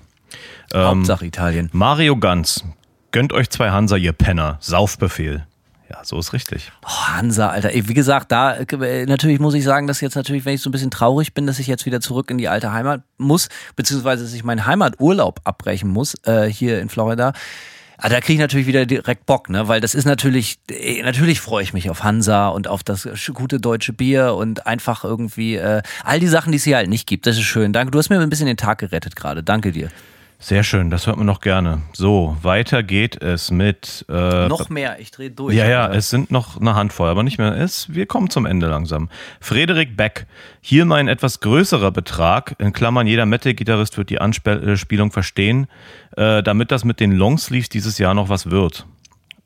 Ähm, 0.74 0.84
Hauptsache 0.84 1.24
Italien. 1.26 1.70
Mario 1.72 2.16
Ganz, 2.16 2.64
gönnt 3.12 3.32
euch 3.32 3.48
zwei 3.50 3.70
Hansa, 3.70 3.96
ihr 3.96 4.12
Penner. 4.12 4.58
Saufbefehl. 4.60 5.46
Ja, 5.90 6.04
so 6.04 6.18
ist 6.18 6.32
richtig. 6.32 6.70
Oh, 6.84 7.08
Hansa, 7.08 7.48
Alter. 7.48 7.70
Wie 7.72 7.94
gesagt, 7.94 8.30
da 8.30 8.54
äh, 8.54 9.06
natürlich 9.06 9.40
muss 9.40 9.54
ich 9.54 9.64
sagen, 9.64 9.88
dass 9.88 10.00
jetzt 10.00 10.14
natürlich, 10.14 10.44
wenn 10.44 10.54
ich 10.54 10.62
so 10.62 10.68
ein 10.68 10.72
bisschen 10.72 10.92
traurig 10.92 11.34
bin, 11.34 11.48
dass 11.48 11.58
ich 11.58 11.66
jetzt 11.66 11.84
wieder 11.84 12.00
zurück 12.00 12.30
in 12.30 12.38
die 12.38 12.48
alte 12.48 12.72
Heimat 12.72 13.02
muss, 13.18 13.48
beziehungsweise 13.74 14.22
dass 14.22 14.32
ich 14.32 14.44
meinen 14.44 14.66
Heimaturlaub 14.66 15.40
abbrechen 15.42 15.90
muss, 15.90 16.14
äh, 16.24 16.46
hier 16.46 16.80
in 16.80 16.88
Florida. 16.88 17.32
Ah, 18.02 18.08
da 18.08 18.20
kriege 18.20 18.34
ich 18.34 18.38
natürlich 18.38 18.66
wieder 18.68 18.86
direkt 18.86 19.26
Bock, 19.26 19.50
ne? 19.50 19.68
Weil 19.68 19.80
das 19.80 19.94
ist 19.94 20.04
natürlich, 20.06 20.58
äh, 20.70 21.02
natürlich 21.02 21.40
freue 21.40 21.64
ich 21.64 21.74
mich 21.74 21.90
auf 21.90 22.04
Hansa 22.04 22.48
und 22.48 22.68
auf 22.68 22.84
das 22.84 23.08
gute 23.34 23.58
deutsche 23.58 23.92
Bier 23.92 24.34
und 24.34 24.66
einfach 24.66 25.02
irgendwie 25.04 25.56
äh, 25.56 25.82
all 26.04 26.20
die 26.20 26.28
Sachen, 26.28 26.52
die 26.52 26.56
es 26.56 26.64
hier 26.64 26.76
halt 26.76 26.88
nicht 26.88 27.08
gibt. 27.08 27.26
Das 27.26 27.36
ist 27.36 27.42
schön. 27.42 27.72
Danke. 27.72 27.90
Du 27.90 27.98
hast 27.98 28.10
mir 28.10 28.20
ein 28.20 28.30
bisschen 28.30 28.46
den 28.46 28.56
Tag 28.56 28.78
gerettet 28.78 29.16
gerade. 29.16 29.42
Danke 29.42 29.72
dir. 29.72 29.90
Sehr 30.42 30.62
schön, 30.64 30.88
das 30.88 31.06
hört 31.06 31.18
man 31.18 31.26
noch 31.26 31.42
gerne. 31.42 31.82
So, 31.92 32.34
weiter 32.40 32.82
geht 32.82 33.22
es 33.22 33.50
mit. 33.50 34.06
Äh, 34.08 34.48
Noch 34.48 34.70
mehr, 34.70 34.98
ich 34.98 35.10
drehe 35.10 35.30
durch. 35.30 35.54
Ja, 35.54 35.68
ja, 35.68 35.92
es 35.92 36.08
sind 36.08 36.30
noch 36.30 36.58
eine 36.58 36.74
Handvoll, 36.74 37.10
aber 37.10 37.22
nicht 37.22 37.36
mehr. 37.36 37.54
Es, 37.58 37.92
wir 37.92 38.06
kommen 38.06 38.30
zum 38.30 38.46
Ende 38.46 38.66
langsam. 38.66 39.10
Frederik 39.40 39.98
Beck. 39.98 40.26
Hier 40.62 40.86
mein 40.86 41.08
etwas 41.08 41.40
größerer 41.40 41.90
Betrag. 41.90 42.54
In 42.58 42.72
Klammern, 42.72 43.06
jeder 43.06 43.26
Metal-Gitarrist 43.26 43.98
wird 43.98 44.08
die 44.08 44.18
Anspielung 44.18 45.12
verstehen, 45.12 45.66
äh, 46.16 46.42
damit 46.42 46.70
das 46.70 46.84
mit 46.84 47.00
den 47.00 47.12
Longsleeves 47.12 47.68
dieses 47.68 47.98
Jahr 47.98 48.14
noch 48.14 48.30
was 48.30 48.50
wird. 48.50 48.86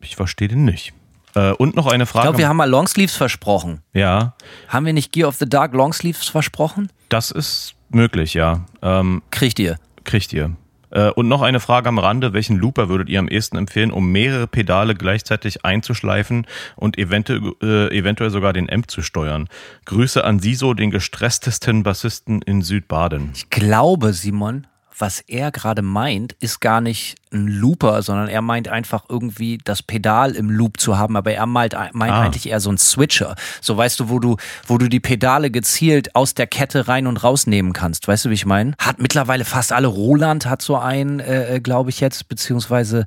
Ich 0.00 0.14
verstehe 0.14 0.46
den 0.46 0.64
nicht. 0.64 0.92
Äh, 1.34 1.50
und 1.54 1.74
noch 1.74 1.88
eine 1.88 2.04
Ich 2.04 2.08
Frage. 2.10 2.26
glaube, 2.28 2.38
wir 2.38 2.48
haben 2.48 2.56
mal 2.56 2.70
Longsleeves 2.70 3.16
versprochen. 3.16 3.82
ja, 3.94 4.36
Haben 4.68 4.86
wir 4.86 4.92
nicht 4.92 5.10
Gear 5.10 5.26
of 5.28 5.34
the 5.36 5.48
Dark 5.48 5.74
Longsleeves 5.74 6.28
versprochen? 6.28 6.88
das 7.08 7.32
ist 7.32 7.74
möglich, 7.90 8.34
ja. 8.34 8.64
Ähm, 8.80 9.22
Kriegt 9.32 9.58
ihr. 9.58 9.76
kriegt 10.04 10.32
ihr. 10.32 10.52
Äh, 10.90 11.10
Und 11.10 11.28
noch 11.28 11.42
eine 11.42 11.60
Frage 11.60 11.88
am 11.88 11.98
Rande. 11.98 12.32
Welchen 12.32 12.56
Looper 12.56 12.88
würdet 12.88 13.08
ihr 13.08 13.18
am 13.18 13.28
ehesten 13.28 13.56
empfehlen, 13.56 13.90
um 13.90 14.10
mehrere 14.12 14.46
Pedale 14.46 14.94
gleichzeitig 14.94 15.64
einzuschleifen 15.64 16.46
und 16.76 16.98
eventu 16.98 17.54
äh, 17.62 17.96
eventuell 17.96 18.30
sogar 18.30 18.52
den 18.52 18.70
Amp 18.70 18.90
zu 18.90 19.02
steuern? 19.02 19.48
Grüße 19.84 20.24
an 20.24 20.38
Siso, 20.38 20.74
den 20.74 20.90
gestresstesten 20.90 21.82
Bassisten 21.82 22.42
in 22.42 22.62
Südbaden. 22.62 23.30
Ich 23.34 23.50
glaube, 23.50 24.12
Simon, 24.12 24.66
was 24.96 25.20
er 25.20 25.50
gerade 25.50 25.82
meint, 25.82 26.34
ist 26.34 26.60
gar 26.60 26.80
nicht 26.80 27.16
ein 27.32 27.48
Looper, 27.48 28.00
sondern 28.02 28.28
er 28.28 28.42
meint 28.42 28.68
einfach 28.68 29.04
irgendwie 29.08 29.58
das 29.64 29.82
Pedal 29.82 30.32
im 30.36 30.50
Loop 30.50 30.78
zu 30.78 30.96
haben, 30.98 31.16
aber 31.16 31.32
er 31.32 31.46
meint, 31.46 31.74
meint 31.92 32.12
Ah. 32.12 32.22
eigentlich 32.22 32.48
eher 32.48 32.60
so 32.60 32.70
ein 32.70 32.78
Switcher. 32.78 33.34
So 33.60 33.76
weißt 33.76 33.98
du, 34.00 34.08
wo 34.08 34.20
du, 34.20 34.36
wo 34.66 34.78
du 34.78 34.88
die 34.88 35.00
Pedale 35.00 35.50
gezielt 35.50 36.14
aus 36.14 36.34
der 36.34 36.46
Kette 36.46 36.86
rein 36.86 37.06
und 37.08 37.24
rausnehmen 37.24 37.72
kannst. 37.72 38.06
Weißt 38.06 38.24
du, 38.24 38.30
wie 38.30 38.34
ich 38.34 38.46
meine? 38.46 38.74
Hat 38.78 39.00
mittlerweile 39.00 39.44
fast 39.44 39.72
alle. 39.72 39.88
Roland 39.88 40.46
hat 40.46 40.62
so 40.62 40.76
einen, 40.76 41.18
äh, 41.20 41.60
glaube 41.62 41.90
ich 41.90 41.98
jetzt, 42.00 42.28
beziehungsweise 42.28 43.04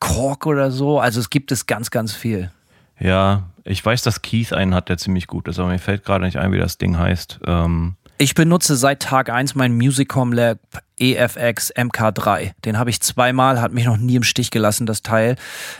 Kork 0.00 0.46
oder 0.46 0.70
so. 0.70 1.00
Also 1.00 1.20
es 1.20 1.30
gibt 1.30 1.50
es 1.52 1.66
ganz, 1.66 1.90
ganz 1.90 2.12
viel. 2.12 2.50
Ja, 3.00 3.44
ich 3.64 3.84
weiß, 3.84 4.02
dass 4.02 4.22
Keith 4.22 4.52
einen 4.52 4.74
hat, 4.74 4.88
der 4.88 4.98
ziemlich 4.98 5.26
gut 5.26 5.46
ist, 5.48 5.58
aber 5.58 5.68
mir 5.68 5.78
fällt 5.78 6.04
gerade 6.04 6.24
nicht 6.24 6.36
ein, 6.36 6.52
wie 6.52 6.58
das 6.58 6.78
Ding 6.78 6.98
heißt. 6.98 7.40
Ähm, 7.46 7.94
Ich 8.20 8.34
benutze 8.34 8.74
seit 8.74 9.00
Tag 9.00 9.30
1 9.30 9.54
mein 9.54 9.76
Musicom 9.76 10.32
Lab 10.32 10.58
EFX 10.98 11.72
MK3. 11.72 12.50
Den 12.64 12.76
habe 12.76 12.90
ich 12.90 13.00
zweimal, 13.00 13.60
hat 13.60 13.72
mich 13.72 13.84
noch 13.84 13.96
nie 13.96 14.16
im 14.16 14.24
Stich 14.24 14.50
gelassen, 14.50 14.86
das 14.86 15.02
Teil. 15.02 15.36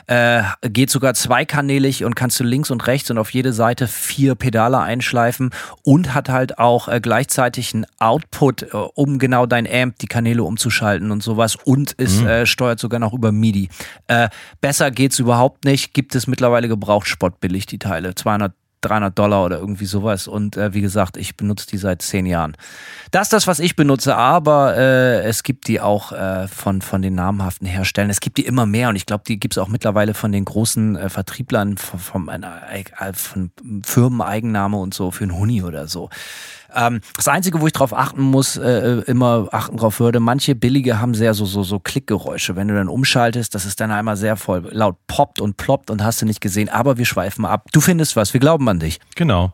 Äh, 0.07 0.44
geht 0.62 0.88
sogar 0.88 1.14
zweikanälig 1.14 2.05
und 2.05 2.14
kannst 2.14 2.38
du 2.38 2.44
links 2.44 2.70
und 2.70 2.87
rechts 2.87 3.11
und 3.11 3.18
auf 3.18 3.31
jede 3.31 3.53
Seite 3.53 3.88
vier 3.88 4.37
Pedale 4.37 4.79
einschleifen 4.79 5.51
und 5.83 6.14
hat 6.14 6.29
halt 6.29 6.61
auch 6.61 6.87
äh, 6.87 7.01
gleichzeitig 7.01 7.74
einen 7.74 7.87
Output, 7.98 8.62
äh, 8.62 8.77
um 8.94 9.18
genau 9.18 9.46
dein 9.46 9.66
Amp, 9.66 9.98
die 9.98 10.07
Kanäle 10.07 10.44
umzuschalten 10.44 11.11
und 11.11 11.24
sowas 11.24 11.57
und 11.57 11.90
ist 11.92 12.22
äh, 12.22 12.46
steuert 12.46 12.79
sogar 12.79 13.01
noch 13.01 13.14
über 13.14 13.33
MIDI. 13.33 13.68
Äh, 14.07 14.29
besser 14.61 14.92
geht's 14.92 15.18
überhaupt 15.18 15.64
nicht. 15.64 15.92
Gibt 15.92 16.14
es 16.14 16.29
mittlerweile 16.29 16.68
gebraucht 16.68 17.09
spottbillig 17.09 17.66
die 17.66 17.81
Teile. 17.81 18.14
200 18.14 18.53
300 18.80 19.18
Dollar 19.18 19.44
oder 19.44 19.58
irgendwie 19.58 19.86
sowas. 19.86 20.28
Und 20.28 20.56
äh, 20.56 20.74
wie 20.74 20.80
gesagt, 20.80 21.16
ich 21.16 21.36
benutze 21.36 21.66
die 21.66 21.78
seit 21.78 22.02
zehn 22.02 22.26
Jahren. 22.26 22.56
Das 23.10 23.24
ist 23.24 23.32
das, 23.32 23.46
was 23.46 23.58
ich 23.58 23.76
benutze, 23.76 24.16
aber 24.16 24.76
äh, 24.76 25.22
es 25.22 25.42
gibt 25.42 25.68
die 25.68 25.80
auch 25.80 26.12
äh, 26.12 26.48
von, 26.48 26.82
von 26.82 27.02
den 27.02 27.14
namhaften 27.14 27.66
Herstellern. 27.66 28.10
Es 28.10 28.20
gibt 28.20 28.38
die 28.38 28.46
immer 28.46 28.66
mehr 28.66 28.88
und 28.88 28.96
ich 28.96 29.06
glaube, 29.06 29.24
die 29.26 29.38
gibt 29.38 29.54
es 29.54 29.58
auch 29.58 29.68
mittlerweile 29.68 30.14
von 30.14 30.32
den 30.32 30.44
großen 30.44 30.96
äh, 30.96 31.08
Vertrieblern 31.08 31.76
von, 31.76 31.98
von, 31.98 32.28
einer, 32.28 32.62
äh, 32.70 33.12
von 33.12 33.50
Firmeneigennahme 33.84 34.76
und 34.76 34.94
so 34.94 35.10
für 35.10 35.24
einen 35.24 35.36
Huni 35.36 35.62
oder 35.62 35.88
so. 35.88 36.10
Ähm, 36.74 37.00
das 37.16 37.28
Einzige, 37.28 37.61
wo 37.61 37.66
ich 37.66 37.72
drauf 37.72 37.92
achten 37.94 38.22
muss, 38.22 38.57
äh, 38.57 39.02
immer 39.07 39.48
achten 39.52 39.76
drauf 39.76 40.00
würde, 40.00 40.20
manche 40.20 40.54
billige 40.54 41.00
haben 41.00 41.14
sehr 41.14 41.35
so, 41.35 41.44
so, 41.44 41.62
so 41.62 41.78
Klickgeräusche. 41.78 42.57
Wenn 42.57 42.68
du 42.68 42.74
dann 42.74 42.88
umschaltest, 42.88 43.54
das 43.54 43.64
ist 43.64 43.81
dann 43.81 43.90
einmal 43.90 44.16
sehr 44.16 44.37
voll 44.37 44.68
laut 44.70 44.96
poppt 45.07 45.40
und 45.40 45.57
ploppt 45.57 45.90
und 45.90 46.04
hast 46.04 46.22
du 46.22 46.26
nicht 46.26 46.40
gesehen. 46.40 46.68
Aber 46.68 46.98
wir 46.98 47.07
schweifen 47.07 47.44
ab. 47.44 47.66
Du 47.72 47.81
findest 47.81 48.16
was, 48.16 48.33
wir 48.35 48.40
glauben 48.40 48.68
an 48.68 48.78
dich. 48.78 49.00
Genau. 49.16 49.52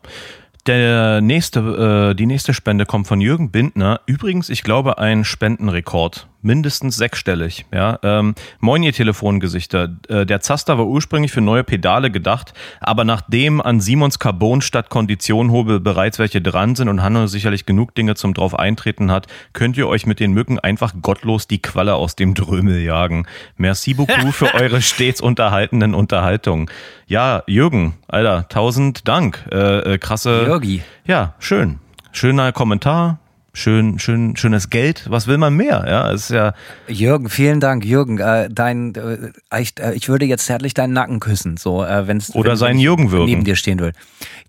Der 0.67 1.21
nächste, 1.21 2.11
äh, 2.11 2.15
die 2.15 2.25
nächste 2.25 2.53
Spende 2.53 2.85
kommt 2.87 3.07
von 3.07 3.21
Jürgen 3.21 3.51
Bindner. 3.51 4.01
Übrigens, 4.07 4.49
ich 4.49 4.63
glaube, 4.63 4.97
ein 4.97 5.23
Spendenrekord. 5.23 6.27
Mindestens 6.45 6.95
sechsstellig. 6.95 7.65
Ja. 7.73 7.97
Ähm, 8.03 8.35
Moin, 8.59 8.83
ihr 8.83 8.93
Telefongesichter. 8.93 9.89
Äh, 10.07 10.27
der 10.27 10.41
Zaster 10.41 10.77
war 10.77 10.85
ursprünglich 10.85 11.31
für 11.31 11.41
neue 11.41 11.63
Pedale 11.63 12.11
gedacht, 12.11 12.53
aber 12.81 13.03
nachdem 13.03 13.61
an 13.61 13.79
Simons 13.79 14.19
Carbon 14.19 14.61
statt 14.61 14.89
Konditionhobel 14.89 15.79
bereits 15.79 16.19
welche 16.19 16.43
dran 16.43 16.75
sind 16.75 16.87
und 16.87 17.01
Hanno 17.01 17.25
sicherlich 17.25 17.65
genug 17.65 17.95
Dinge 17.95 18.13
zum 18.13 18.35
drauf 18.35 18.53
eintreten 18.59 19.09
hat, 19.09 19.25
könnt 19.53 19.75
ihr 19.75 19.87
euch 19.87 20.05
mit 20.05 20.19
den 20.19 20.33
Mücken 20.33 20.59
einfach 20.59 20.93
gottlos 21.01 21.47
die 21.47 21.63
Qualle 21.63 21.95
aus 21.95 22.15
dem 22.15 22.35
Drömel 22.35 22.79
jagen. 22.79 23.25
Merci 23.57 23.95
beaucoup 23.95 24.31
für 24.31 24.53
eure 24.53 24.83
stets 24.83 25.21
unterhaltenden 25.21 25.95
Unterhaltungen. 25.95 26.69
Ja, 27.07 27.41
Jürgen, 27.47 27.95
Alter, 28.07 28.47
tausend 28.49 29.07
Dank. 29.07 29.43
Äh, 29.51 29.93
äh, 29.93 29.97
krasse. 29.97 30.43
Jürgi. 30.45 30.83
Ja, 31.07 31.33
schön. 31.39 31.79
Schöner 32.11 32.51
Kommentar. 32.51 33.17
Schön, 33.57 33.99
schön, 33.99 34.35
schönes 34.35 34.69
Geld. 34.69 35.05
Was 35.09 35.27
will 35.27 35.37
man 35.37 35.53
mehr? 35.55 35.85
Ja, 35.87 36.09
ist 36.09 36.29
ja. 36.29 36.53
Jürgen, 36.89 37.29
vielen 37.29 37.61
Dank, 37.61 37.85
Jürgen. 37.85 38.19
Äh, 38.19 38.49
dein, 38.51 38.93
äh, 38.95 39.61
ich, 39.61 39.79
äh, 39.79 39.93
ich 39.93 40.09
würde 40.09 40.25
jetzt 40.25 40.45
zärtlich 40.45 40.73
deinen 40.73 40.91
Nacken 40.91 41.21
küssen, 41.21 41.55
so, 41.55 41.81
äh, 41.81 42.05
wenn's, 42.05 42.35
Oder 42.35 42.51
wenn, 42.51 42.57
seinen 42.57 42.79
Jürgen 42.79 43.11
würgen. 43.11 43.27
Neben 43.27 43.45
dir 43.45 43.55
stehen 43.55 43.79
will. 43.79 43.93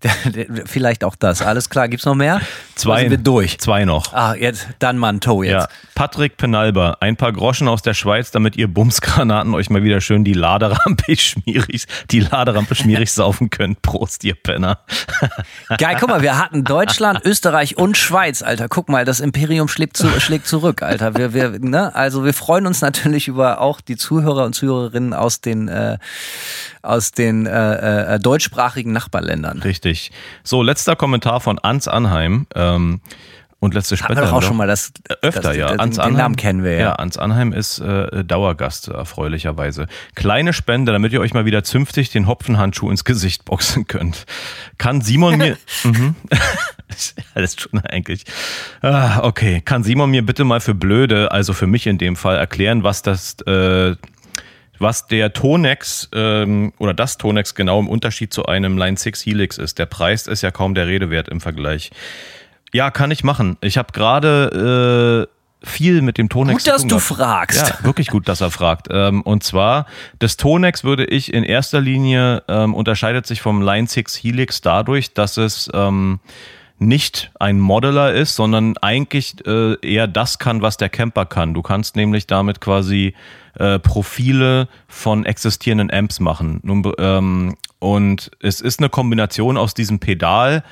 Vielleicht 0.65 1.05
auch 1.05 1.15
das. 1.15 1.41
Alles 1.41 1.69
klar. 1.69 1.87
Gibt's 1.87 2.05
noch 2.05 2.15
mehr? 2.15 2.41
Zwei, 2.75 3.01
Sind 3.01 3.11
wir 3.11 3.17
durch. 3.17 3.57
zwei 3.59 3.85
noch. 3.85 4.13
Ah, 4.13 4.35
jetzt 4.35 4.67
dann 4.79 4.97
mal 4.97 5.13
ein 5.13 5.21
Toe 5.21 5.45
jetzt. 5.45 5.53
Ja, 5.53 5.67
Patrick 5.95 6.37
Penalba, 6.37 6.97
ein 6.99 7.15
paar 7.15 7.31
Groschen 7.31 7.67
aus 7.67 7.81
der 7.81 7.93
Schweiz, 7.93 8.29
damit 8.29 8.55
ihr 8.57 8.67
Bumsgranaten 8.67 9.55
euch 9.55 9.69
mal 9.69 9.83
wieder 9.83 10.01
schön 10.01 10.23
die 10.23 10.33
Laderampe 10.33 11.15
schmierig, 11.17 11.85
die 12.11 12.19
Laderampe 12.19 12.75
schmierig 12.75 13.11
saufen 13.11 13.49
könnt. 13.49 13.81
Prost, 13.81 14.23
ihr 14.25 14.35
Penner. 14.35 14.79
Geil, 15.77 15.95
guck 15.99 16.09
mal, 16.09 16.21
wir 16.21 16.37
hatten 16.37 16.63
Deutschland, 16.63 17.21
Österreich 17.23 17.77
und 17.77 17.97
Schweiz, 17.97 18.41
Alter. 18.43 18.67
Guck 18.67 18.89
mal, 18.89 18.96
mal, 18.97 19.05
das 19.05 19.19
Imperium 19.19 19.67
schlägt, 19.67 19.97
zu, 19.97 20.07
schlägt 20.19 20.47
zurück, 20.47 20.81
Alter. 20.81 21.15
Wir, 21.15 21.33
wir, 21.33 21.59
ne? 21.59 21.93
Also 21.95 22.25
wir 22.25 22.33
freuen 22.33 22.67
uns 22.67 22.81
natürlich 22.81 23.27
über 23.27 23.61
auch 23.61 23.81
die 23.81 23.95
Zuhörer 23.95 24.45
und 24.45 24.53
Zuhörerinnen 24.53 25.13
aus 25.13 25.41
den, 25.41 25.67
äh, 25.67 25.97
aus 26.81 27.11
den 27.11 27.45
äh, 27.45 28.15
äh, 28.15 28.19
deutschsprachigen 28.19 28.91
Nachbarländern. 28.91 29.59
Richtig. 29.59 30.11
So, 30.43 30.63
letzter 30.63 30.95
Kommentar 30.95 31.41
von 31.41 31.59
Ans 31.61 31.87
Anheim. 31.87 32.47
Ähm, 32.55 33.01
und 33.59 33.73
letzte 33.73 33.95
Haben 33.97 34.15
wir 34.15 34.33
auch 34.33 34.43
schon 34.43 34.57
mal 34.57 34.67
das 34.67 34.91
öfter 35.21 35.41
das, 35.41 35.57
ja. 35.57 35.67
Ans 35.67 35.95
den 35.95 36.03
Anheim, 36.03 36.17
Namen 36.17 36.35
kennen 36.35 36.63
wir 36.63 36.73
ja. 36.73 36.79
Ja, 36.79 36.93
Ans 36.93 37.17
Anheim 37.17 37.53
ist 37.53 37.79
äh, 37.79 38.23
Dauergast 38.23 38.89
erfreulicherweise. 38.89 39.87
Kleine 40.13 40.53
Spende, 40.53 40.91
damit 40.91 41.11
ihr 41.11 41.21
euch 41.21 41.33
mal 41.33 41.45
wieder 41.45 41.63
zünftig 41.63 42.11
den 42.11 42.27
Hopfenhandschuh 42.27 42.91
ins 42.91 43.03
Gesicht 43.03 43.45
boxen 43.45 43.87
könnt. 43.87 44.25
Kann 44.77 45.01
Simon 45.01 45.37
mir 45.37 45.57
mhm. 45.83 46.15
alles 47.33 47.55
schon 47.59 47.79
eigentlich. 47.79 48.25
Ah, 48.81 49.21
okay, 49.23 49.61
kann 49.61 49.83
Simon 49.83 50.11
mir 50.11 50.23
bitte 50.23 50.43
mal 50.43 50.59
für 50.59 50.75
blöde, 50.75 51.31
also 51.31 51.53
für 51.53 51.67
mich 51.67 51.87
in 51.87 51.97
dem 51.97 52.15
Fall 52.15 52.37
erklären, 52.37 52.83
was 52.83 53.01
das 53.01 53.41
äh, 53.47 53.95
was 54.79 55.07
der 55.07 55.33
Tonex 55.33 56.09
ähm, 56.13 56.73
oder 56.77 56.93
das 56.93 57.17
Tonex 57.17 57.55
genau 57.55 57.79
im 57.79 57.87
Unterschied 57.87 58.31
zu 58.31 58.45
einem 58.45 58.77
Line 58.77 58.97
6 58.97 59.25
Helix 59.25 59.57
ist. 59.57 59.79
Der 59.79 59.87
Preis 59.87 60.27
ist 60.27 60.43
ja 60.43 60.51
kaum 60.51 60.75
der 60.75 60.85
Rede 60.85 61.09
wert 61.09 61.29
im 61.29 61.41
Vergleich. 61.41 61.91
Ja, 62.77 62.91
kann 62.91 63.09
ich 63.09 63.23
machen. 63.23 63.57
Ich 63.61 63.75
habe 63.75 63.91
gerade 63.91 65.27
äh, 65.63 65.67
viel 65.67 66.03
mit 66.03 66.19
dem 66.19 66.29
Tonex. 66.29 66.63
Gut, 66.63 66.71
dass 66.71 66.85
du 66.85 66.99
fragst. 66.99 67.69
Ja, 67.69 67.83
wirklich 67.83 68.09
gut, 68.09 68.27
dass 68.27 68.39
er 68.39 68.51
fragt. 68.51 68.87
Ähm, 68.91 69.23
und 69.23 69.43
zwar, 69.43 69.87
das 70.19 70.37
Tonex 70.37 70.83
würde 70.83 71.05
ich 71.05 71.33
in 71.33 71.43
erster 71.43 71.81
Linie 71.81 72.43
ähm, 72.47 72.75
unterscheidet 72.75 73.25
sich 73.25 73.41
vom 73.41 73.63
Line 73.63 73.87
6 73.87 74.17
Helix 74.17 74.61
dadurch, 74.61 75.15
dass 75.15 75.37
es 75.37 75.71
ähm, 75.73 76.19
nicht 76.77 77.31
ein 77.39 77.59
Modeler 77.59 78.13
ist, 78.13 78.35
sondern 78.35 78.77
eigentlich 78.77 79.43
äh, 79.47 79.73
eher 79.81 80.05
das 80.05 80.37
kann, 80.37 80.61
was 80.61 80.77
der 80.77 80.89
Camper 80.89 81.25
kann. 81.25 81.55
Du 81.55 81.63
kannst 81.63 81.95
nämlich 81.95 82.27
damit 82.27 82.61
quasi 82.61 83.15
äh, 83.55 83.79
Profile 83.79 84.67
von 84.87 85.25
existierenden 85.25 85.91
Amps 85.91 86.19
machen. 86.19 86.59
Nun, 86.61 86.91
ähm, 86.99 87.55
und 87.79 88.29
es 88.39 88.61
ist 88.61 88.79
eine 88.79 88.89
Kombination 88.89 89.57
aus 89.57 89.73
diesem 89.73 89.97
Pedal 89.97 90.63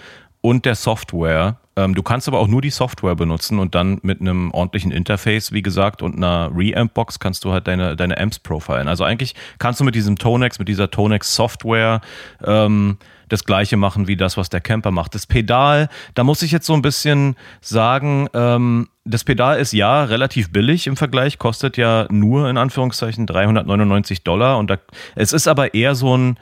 und 0.41 0.65
der 0.65 0.75
Software. 0.75 1.57
Ähm, 1.77 1.93
du 1.93 2.03
kannst 2.03 2.27
aber 2.27 2.39
auch 2.39 2.47
nur 2.47 2.61
die 2.61 2.69
Software 2.69 3.15
benutzen 3.15 3.59
und 3.59 3.75
dann 3.75 3.99
mit 4.01 4.21
einem 4.21 4.51
ordentlichen 4.51 4.91
Interface, 4.91 5.51
wie 5.51 5.61
gesagt, 5.61 6.01
und 6.01 6.15
einer 6.15 6.49
Reamp-Box 6.55 7.19
kannst 7.19 7.43
du 7.43 7.51
halt 7.51 7.67
deine, 7.67 7.95
deine 7.95 8.17
Amps 8.17 8.39
profilen. 8.39 8.87
Also 8.87 9.03
eigentlich 9.03 9.35
kannst 9.59 9.79
du 9.79 9.83
mit 9.83 9.95
diesem 9.95 10.17
Tonex, 10.17 10.57
mit 10.57 10.69
dieser 10.69 10.89
Tonex-Software 10.89 12.01
ähm, 12.45 12.97
das 13.27 13.43
gleiche 13.43 13.75
machen 13.75 14.07
wie 14.07 14.15
das, 14.15 14.37
was 14.37 14.49
der 14.49 14.61
Camper 14.61 14.91
macht. 14.91 15.15
Das 15.15 15.25
Pedal, 15.25 15.89
da 16.13 16.23
muss 16.23 16.41
ich 16.41 16.51
jetzt 16.51 16.65
so 16.65 16.73
ein 16.73 16.81
bisschen 16.81 17.35
sagen, 17.59 18.29
ähm, 18.33 18.87
das 19.03 19.23
Pedal 19.23 19.59
ist 19.59 19.73
ja 19.73 20.03
relativ 20.03 20.51
billig 20.51 20.87
im 20.87 20.95
Vergleich, 20.95 21.37
kostet 21.39 21.77
ja 21.77 22.07
nur 22.09 22.49
in 22.49 22.57
Anführungszeichen 22.57 23.25
399 23.27 24.23
Dollar 24.23 24.57
und 24.57 24.69
da, 24.69 24.77
es 25.15 25.33
ist 25.33 25.47
aber 25.47 25.73
eher 25.73 25.95
so 25.95 26.15
ein, 26.17 26.39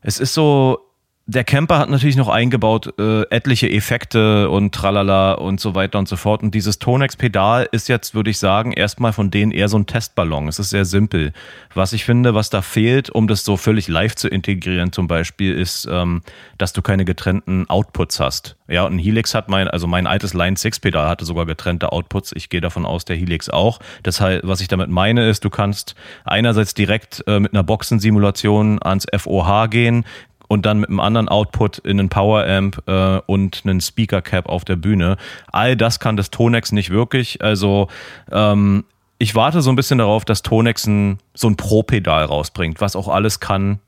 es 0.00 0.18
ist 0.18 0.34
so, 0.34 0.80
der 1.26 1.44
Camper 1.44 1.78
hat 1.78 1.88
natürlich 1.88 2.16
noch 2.16 2.28
eingebaut 2.28 2.94
äh, 2.98 3.22
etliche 3.30 3.70
Effekte 3.70 4.50
und 4.50 4.74
tralala 4.74 5.34
und 5.34 5.60
so 5.60 5.76
weiter 5.76 6.00
und 6.00 6.08
so 6.08 6.16
fort. 6.16 6.42
Und 6.42 6.52
dieses 6.52 6.80
Tonex-Pedal 6.80 7.68
ist 7.70 7.88
jetzt, 7.88 8.14
würde 8.14 8.30
ich 8.30 8.38
sagen, 8.38 8.72
erstmal 8.72 9.12
von 9.12 9.30
denen 9.30 9.52
eher 9.52 9.68
so 9.68 9.78
ein 9.78 9.86
Testballon. 9.86 10.48
Es 10.48 10.58
ist 10.58 10.70
sehr 10.70 10.84
simpel. 10.84 11.32
Was 11.74 11.92
ich 11.92 12.04
finde, 12.04 12.34
was 12.34 12.50
da 12.50 12.60
fehlt, 12.60 13.08
um 13.08 13.28
das 13.28 13.44
so 13.44 13.56
völlig 13.56 13.86
live 13.86 14.16
zu 14.16 14.26
integrieren, 14.28 14.90
zum 14.90 15.06
Beispiel, 15.06 15.56
ist, 15.56 15.88
ähm, 15.90 16.22
dass 16.58 16.72
du 16.72 16.82
keine 16.82 17.04
getrennten 17.04 17.70
Outputs 17.70 18.18
hast. 18.18 18.56
Ja, 18.66 18.84
und 18.84 18.94
ein 18.96 18.98
Helix 18.98 19.34
hat 19.34 19.48
mein, 19.48 19.68
also 19.68 19.86
mein 19.86 20.06
altes 20.06 20.34
Line 20.34 20.56
6 20.56 20.80
Pedal 20.80 21.08
hatte 21.08 21.24
sogar 21.24 21.46
getrennte 21.46 21.92
Outputs. 21.92 22.32
Ich 22.34 22.48
gehe 22.48 22.60
davon 22.60 22.84
aus, 22.84 23.04
der 23.04 23.16
Helix 23.16 23.48
auch. 23.48 23.78
Das 24.02 24.20
heißt, 24.20 24.40
was 24.44 24.60
ich 24.60 24.68
damit 24.68 24.88
meine, 24.88 25.28
ist, 25.28 25.44
du 25.44 25.50
kannst 25.50 25.94
einerseits 26.24 26.74
direkt 26.74 27.22
äh, 27.26 27.38
mit 27.38 27.52
einer 27.52 27.62
Boxensimulation 27.62 28.82
ans 28.82 29.06
FOH 29.14 29.68
gehen, 29.68 30.04
und 30.52 30.66
dann 30.66 30.80
mit 30.80 30.90
einem 30.90 31.00
anderen 31.00 31.30
Output 31.30 31.78
in 31.78 31.98
einen 31.98 32.10
Power 32.10 32.46
Amp 32.46 32.82
äh, 32.86 33.20
und 33.24 33.62
einen 33.64 33.80
Speaker 33.80 34.20
Cap 34.20 34.50
auf 34.50 34.66
der 34.66 34.76
Bühne. 34.76 35.16
All 35.50 35.78
das 35.78 35.98
kann 35.98 36.18
das 36.18 36.30
Tonex 36.30 36.72
nicht 36.72 36.90
wirklich. 36.90 37.42
Also 37.42 37.88
ähm, 38.30 38.84
ich 39.16 39.34
warte 39.34 39.62
so 39.62 39.70
ein 39.70 39.76
bisschen 39.76 39.96
darauf, 39.96 40.26
dass 40.26 40.42
Tonex 40.42 40.86
ein, 40.86 41.20
so 41.32 41.48
ein 41.48 41.56
Pro-Pedal 41.56 42.26
rausbringt, 42.26 42.82
was 42.82 42.96
auch 42.96 43.08
alles 43.08 43.40
kann, 43.40 43.78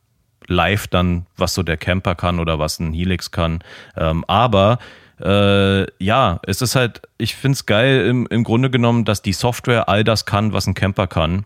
live 0.47 0.87
dann, 0.87 1.27
was 1.37 1.53
so 1.53 1.63
der 1.63 1.77
Camper 1.77 2.15
kann 2.15 2.41
oder 2.41 2.59
was 2.59 2.81
ein 2.81 2.95
Helix 2.95 3.31
kann. 3.31 3.59
Ähm, 3.99 4.25
aber 4.27 4.79
äh, 5.21 5.83
ja, 6.03 6.41
es 6.47 6.63
ist 6.63 6.77
halt, 6.77 7.03
ich 7.19 7.37
finde 7.37 7.57
es 7.57 7.67
geil 7.67 8.07
im, 8.07 8.27
im 8.29 8.43
Grunde 8.43 8.71
genommen, 8.71 9.05
dass 9.05 9.21
die 9.21 9.35
Software 9.35 9.91
all 9.91 10.03
das 10.03 10.25
kann, 10.25 10.55
was 10.55 10.67
ein 10.67 10.73
Camper 10.73 11.09
kann 11.09 11.45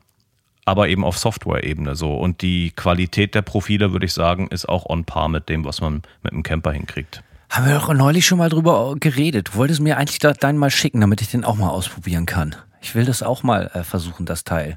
aber 0.68 0.88
eben 0.88 1.04
auf 1.04 1.18
Software-Ebene 1.18 1.96
so. 1.96 2.14
Und 2.14 2.42
die 2.42 2.72
Qualität 2.76 3.35
der 3.35 3.42
Profile, 3.42 3.92
würde 3.92 4.07
ich 4.07 4.12
sagen, 4.12 4.48
ist 4.48 4.68
auch 4.68 4.87
on 4.88 5.04
par 5.04 5.28
mit 5.28 5.48
dem, 5.48 5.64
was 5.64 5.81
man 5.81 6.02
mit 6.22 6.33
einem 6.33 6.42
Camper 6.42 6.72
hinkriegt. 6.72 7.22
Haben 7.50 7.66
wir 7.66 7.74
doch 7.74 7.92
neulich 7.94 8.26
schon 8.26 8.38
mal 8.38 8.50
drüber 8.50 8.94
geredet. 9.00 9.48
Du 9.48 9.54
wolltest 9.54 9.81
mir 9.81 9.96
eigentlich 9.96 10.18
deinen 10.18 10.59
mal 10.59 10.70
schicken, 10.70 11.00
damit 11.00 11.22
ich 11.22 11.31
den 11.31 11.44
auch 11.44 11.57
mal 11.57 11.70
ausprobieren 11.70 12.26
kann. 12.26 12.54
Ich 12.80 12.94
will 12.94 13.04
das 13.04 13.22
auch 13.22 13.42
mal 13.42 13.70
äh, 13.74 13.82
versuchen, 13.82 14.26
das 14.26 14.44
Teil. 14.44 14.76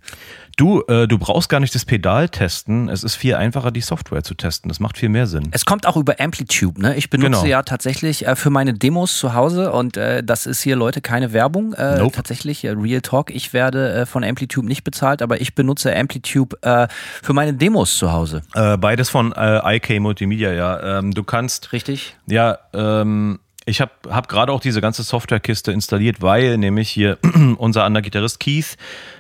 Du, 0.58 0.82
äh, 0.88 1.08
du 1.08 1.18
brauchst 1.18 1.50
gar 1.50 1.60
nicht 1.60 1.74
das 1.74 1.86
Pedal 1.86 2.28
testen. 2.30 2.90
Es 2.90 3.04
ist 3.04 3.16
viel 3.16 3.36
einfacher, 3.36 3.72
die 3.72 3.82
Software 3.82 4.24
zu 4.24 4.34
testen. 4.36 4.70
Das 4.70 4.80
macht 4.80 4.98
viel 4.98 5.10
mehr 5.10 5.26
Sinn. 5.28 5.48
Es 5.52 5.66
kommt 5.66 5.88
auch 5.88 5.96
über 5.98 6.20
Amplitude, 6.20 6.82
ne? 6.82 6.96
Ich 6.96 7.10
benutze 7.10 7.30
Genau. 7.32 7.46
ja 7.46 7.64
tatsächlich 7.64 8.28
äh, 8.28 8.36
für 8.36 8.50
meine 8.50 8.74
Demos 8.74 9.18
zu 9.18 9.34
Hause 9.34 9.72
und 9.72 9.98
äh, 9.98 10.24
das 10.24 10.46
ist 10.46 10.62
hier, 10.62 10.76
Leute, 10.76 11.02
keine 11.02 11.32
Werbung. 11.34 11.74
Äh, 11.74 11.98
Nope. 12.00 12.16
Tatsächlich, 12.16 12.64
äh, 12.66 12.72
Real 12.72 13.02
Talk. 13.02 13.32
Ich 13.32 13.54
werde 13.54 14.06
von 14.06 14.24
Amplitude 14.24 14.68
nicht 14.68 14.84
bezahlt, 14.84 15.22
aber 15.22 15.40
ich 15.42 15.56
benutze 15.56 15.96
Amplitude 15.96 16.58
für 16.62 17.34
meine 17.34 17.54
Demos 17.54 17.98
zu 17.98 18.12
Hause. 18.12 18.42
Beides 18.54 19.10
von 19.10 19.34
IK 19.38 20.00
Multimedia, 20.00 20.52
ja. 20.52 21.00
Ähm, 21.00 21.14
du 21.14 21.24
kannst 21.24 21.72
Richtig? 21.74 22.16
Ja, 22.28 22.58
ähm, 22.74 23.40
ich 23.72 23.82
habe 23.82 23.92
hab 24.10 24.28
gerade 24.28 24.52
auch 24.52 24.60
diese 24.60 24.82
ganze 24.82 25.02
Softwarekiste 25.04 25.72
installiert, 25.72 26.22
weil 26.22 26.58
nämlich 26.58 26.90
hier 26.90 27.18
unser 27.58 27.84
anderer 27.86 28.02
Gitarrist 28.04 28.40
Keith, 28.40 28.78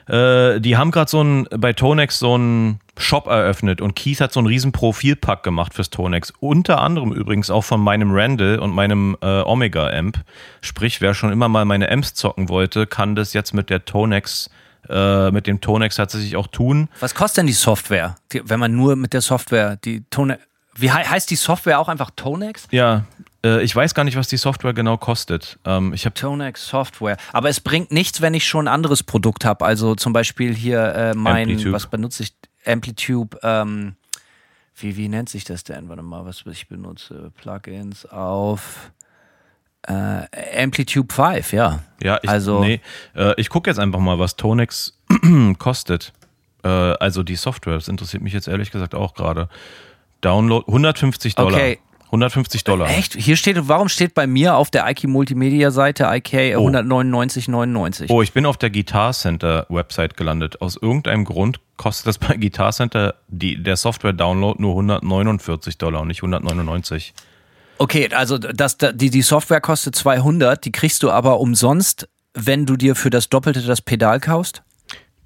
äh, 0.07 0.59
die 0.59 0.77
haben 0.77 0.91
gerade 0.91 1.09
so 1.09 1.23
ein 1.23 1.47
bei 1.57 1.73
Tonex 1.73 2.19
so 2.19 2.35
einen 2.35 2.79
Shop 2.97 3.27
eröffnet 3.27 3.81
und 3.81 3.95
Keith 3.95 4.19
hat 4.21 4.33
so 4.33 4.39
einen 4.39 4.47
riesen 4.47 4.71
Profilpack 4.71 5.41
gemacht 5.43 5.73
fürs 5.73 5.89
Tonex. 5.89 6.31
Unter 6.39 6.81
anderem 6.81 7.13
übrigens 7.13 7.49
auch 7.49 7.63
von 7.63 7.79
meinem 7.81 8.11
Randall 8.11 8.59
und 8.59 8.71
meinem 8.71 9.17
äh, 9.21 9.25
Omega 9.41 9.87
Amp. 9.89 10.19
Sprich, 10.61 11.01
wer 11.01 11.13
schon 11.13 11.31
immer 11.31 11.47
mal 11.49 11.65
meine 11.65 11.89
Amps 11.89 12.13
zocken 12.13 12.49
wollte, 12.49 12.85
kann 12.85 13.15
das 13.15 13.33
jetzt 13.33 13.53
mit 13.53 13.69
der 13.69 13.85
Tonex, 13.85 14.49
äh, 14.89 15.31
mit 15.31 15.47
dem 15.47 15.61
Tonex 15.61 15.95
tatsächlich 15.95 16.35
auch 16.35 16.47
tun. 16.47 16.89
Was 16.99 17.15
kostet 17.15 17.37
denn 17.39 17.47
die 17.47 17.53
Software, 17.53 18.15
die, 18.33 18.41
wenn 18.43 18.59
man 18.59 18.75
nur 18.75 18.95
mit 18.95 19.13
der 19.13 19.21
Software 19.21 19.77
die 19.77 20.03
Tone. 20.09 20.37
Wie 20.75 20.91
hei- 20.91 21.03
heißt 21.03 21.29
die 21.29 21.35
Software 21.35 21.79
auch 21.79 21.89
einfach 21.89 22.11
Tonex? 22.15 22.67
Ja, 22.71 23.03
ich 23.43 23.75
weiß 23.75 23.93
gar 23.95 24.03
nicht, 24.03 24.17
was 24.17 24.27
die 24.27 24.37
Software 24.37 24.73
genau 24.73 24.97
kostet. 24.97 25.57
Ähm, 25.65 25.93
ich 25.93 26.05
habe 26.05 26.13
Tonex 26.13 26.67
Software. 26.67 27.17
Aber 27.33 27.49
es 27.49 27.59
bringt 27.59 27.91
nichts, 27.91 28.21
wenn 28.21 28.33
ich 28.33 28.45
schon 28.47 28.67
ein 28.67 28.73
anderes 28.73 29.01
Produkt 29.03 29.45
habe. 29.45 29.65
Also 29.65 29.95
zum 29.95 30.13
Beispiel 30.13 30.53
hier 30.53 30.93
äh, 30.93 31.13
mein, 31.15 31.49
Amplitude. 31.49 31.71
was 31.73 31.87
benutze 31.87 32.23
ich? 32.23 32.33
Amplitude, 32.65 33.39
ähm, 33.41 33.95
wie, 34.75 34.95
wie 34.97 35.09
nennt 35.09 35.29
sich 35.29 35.43
das 35.43 35.63
denn? 35.63 35.89
Warte 35.89 36.03
mal, 36.03 36.25
was 36.25 36.43
ich 36.45 36.67
benutze. 36.67 37.31
Plugins 37.41 38.05
auf 38.05 38.91
äh, 39.87 40.61
Amplitude 40.61 41.11
5, 41.11 41.53
ja. 41.53 41.79
Ja, 42.01 42.19
ich, 42.21 42.29
Also- 42.29 42.63
nee, 42.63 42.81
äh, 43.15 43.33
ich 43.39 43.49
gucke 43.49 43.69
jetzt 43.69 43.79
einfach 43.79 43.99
mal, 43.99 44.19
was 44.19 44.35
Tonex 44.35 44.97
kostet. 45.57 46.13
Äh, 46.63 46.67
also 46.67 47.23
die 47.23 47.35
Software, 47.35 47.73
das 47.73 47.87
interessiert 47.87 48.21
mich 48.21 48.33
jetzt 48.33 48.47
ehrlich 48.47 48.71
gesagt 48.71 48.93
auch 48.93 49.15
gerade. 49.15 49.49
Download 50.21 50.65
150 50.67 51.33
Dollar. 51.35 51.53
Okay. 51.53 51.79
150 52.11 52.63
Dollar. 52.65 52.89
Echt? 52.89 53.15
Hier 53.15 53.37
steht, 53.37 53.57
warum 53.69 53.87
steht 53.87 54.13
bei 54.13 54.27
mir 54.27 54.55
auf 54.55 54.69
der 54.69 54.89
IK 54.89 55.05
Multimedia 55.05 55.71
Seite 55.71 56.03
IK 56.11 56.57
Oh. 56.57 56.67
199,99? 56.69 58.07
Oh, 58.09 58.21
ich 58.21 58.33
bin 58.33 58.45
auf 58.45 58.57
der 58.57 58.69
Guitar 58.69 59.13
Center 59.13 59.65
Website 59.69 60.17
gelandet. 60.17 60.61
Aus 60.61 60.75
irgendeinem 60.75 61.23
Grund 61.25 61.59
kostet 61.77 62.07
das 62.07 62.17
bei 62.17 62.35
Guitar 62.35 62.71
Center 62.73 63.15
die, 63.29 63.61
der 63.63 63.77
Software 63.77 64.13
Download 64.13 64.61
nur 64.61 64.71
149 64.71 65.77
Dollar 65.77 66.01
und 66.01 66.09
nicht 66.09 66.21
199. 66.21 67.13
Okay, 67.77 68.09
also 68.13 68.37
das, 68.37 68.77
die, 68.77 69.09
die 69.09 69.21
Software 69.21 69.61
kostet 69.61 69.95
200, 69.95 70.63
die 70.65 70.71
kriegst 70.71 71.01
du 71.03 71.09
aber 71.09 71.39
umsonst, 71.39 72.07
wenn 72.33 72.65
du 72.65 72.75
dir 72.75 72.95
für 72.95 73.09
das 73.09 73.29
Doppelte 73.29 73.61
das 73.61 73.81
Pedal 73.81 74.19
kaufst. 74.19 74.61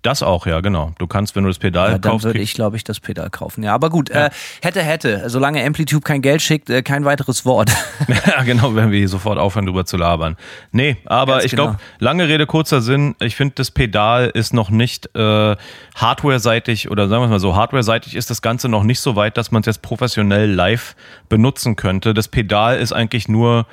Das 0.06 0.22
auch, 0.22 0.46
ja, 0.46 0.62
genau. 0.62 0.92
Du 1.00 1.08
kannst, 1.08 1.36
wenn 1.36 1.44
du 1.44 1.50
das 1.50 1.58
Pedal 1.58 1.92
Ja, 1.94 1.98
dann 1.98 2.12
kaufst, 2.12 2.26
würde 2.26 2.38
krieg- 2.40 2.44
ich, 2.44 2.54
glaube 2.54 2.78
ich, 2.78 2.84
das 2.84 3.00
Pedal 3.00 3.30
kaufen. 3.32 3.64
Ja, 3.64 3.74
aber 3.74 3.90
gut, 3.90 4.10
äh, 4.12 4.30
hätte, 4.62 4.84
hätte. 4.84 5.30
Solange 5.30 5.64
Amplitude 5.66 6.02
kein 6.04 6.22
Geld 6.22 6.42
schickt, 6.42 6.70
äh, 6.70 6.84
kein 6.84 7.06
weiteres 7.06 7.46
Wort. 7.46 7.72
Ja, 8.28 8.44
genau, 8.44 8.76
wenn 8.76 8.92
wir 8.92 9.00
hier 9.00 9.10
sofort 9.10 9.38
aufhören, 9.40 9.66
drüber 9.66 9.86
zu 9.86 9.98
labern. 9.98 10.38
Nee, 10.72 10.98
aber 11.06 11.34
Ganz 11.34 11.46
ich 11.46 11.52
glaube, 11.54 11.72
genau. 11.74 11.84
lange 12.00 12.28
Rede, 12.28 12.46
kurzer 12.46 12.82
Sinn. 12.82 13.16
Ich 13.20 13.36
finde, 13.36 13.56
das 13.56 13.72
Pedal 13.72 14.30
ist 14.34 14.54
noch 14.54 14.70
nicht 14.70 15.10
äh, 15.16 15.56
hardware-seitig 15.96 16.90
oder 16.92 17.08
sagen 17.08 17.22
wir 17.22 17.26
es 17.26 17.32
mal 17.32 17.40
so, 17.40 17.56
hardware-seitig 17.56 18.16
ist 18.16 18.30
das 18.30 18.42
Ganze 18.42 18.70
noch 18.70 18.84
nicht 18.84 19.00
so 19.00 19.16
weit, 19.16 19.38
dass 19.38 19.52
man 19.52 19.62
es 19.62 19.66
jetzt 19.66 19.82
professionell 19.82 20.52
live 20.52 20.96
benutzen 21.30 21.76
könnte. 21.76 22.14
Das 22.14 22.28
Pedal 22.28 22.78
ist 22.78 22.94
eigentlich 22.94 23.28
nur 23.28 23.66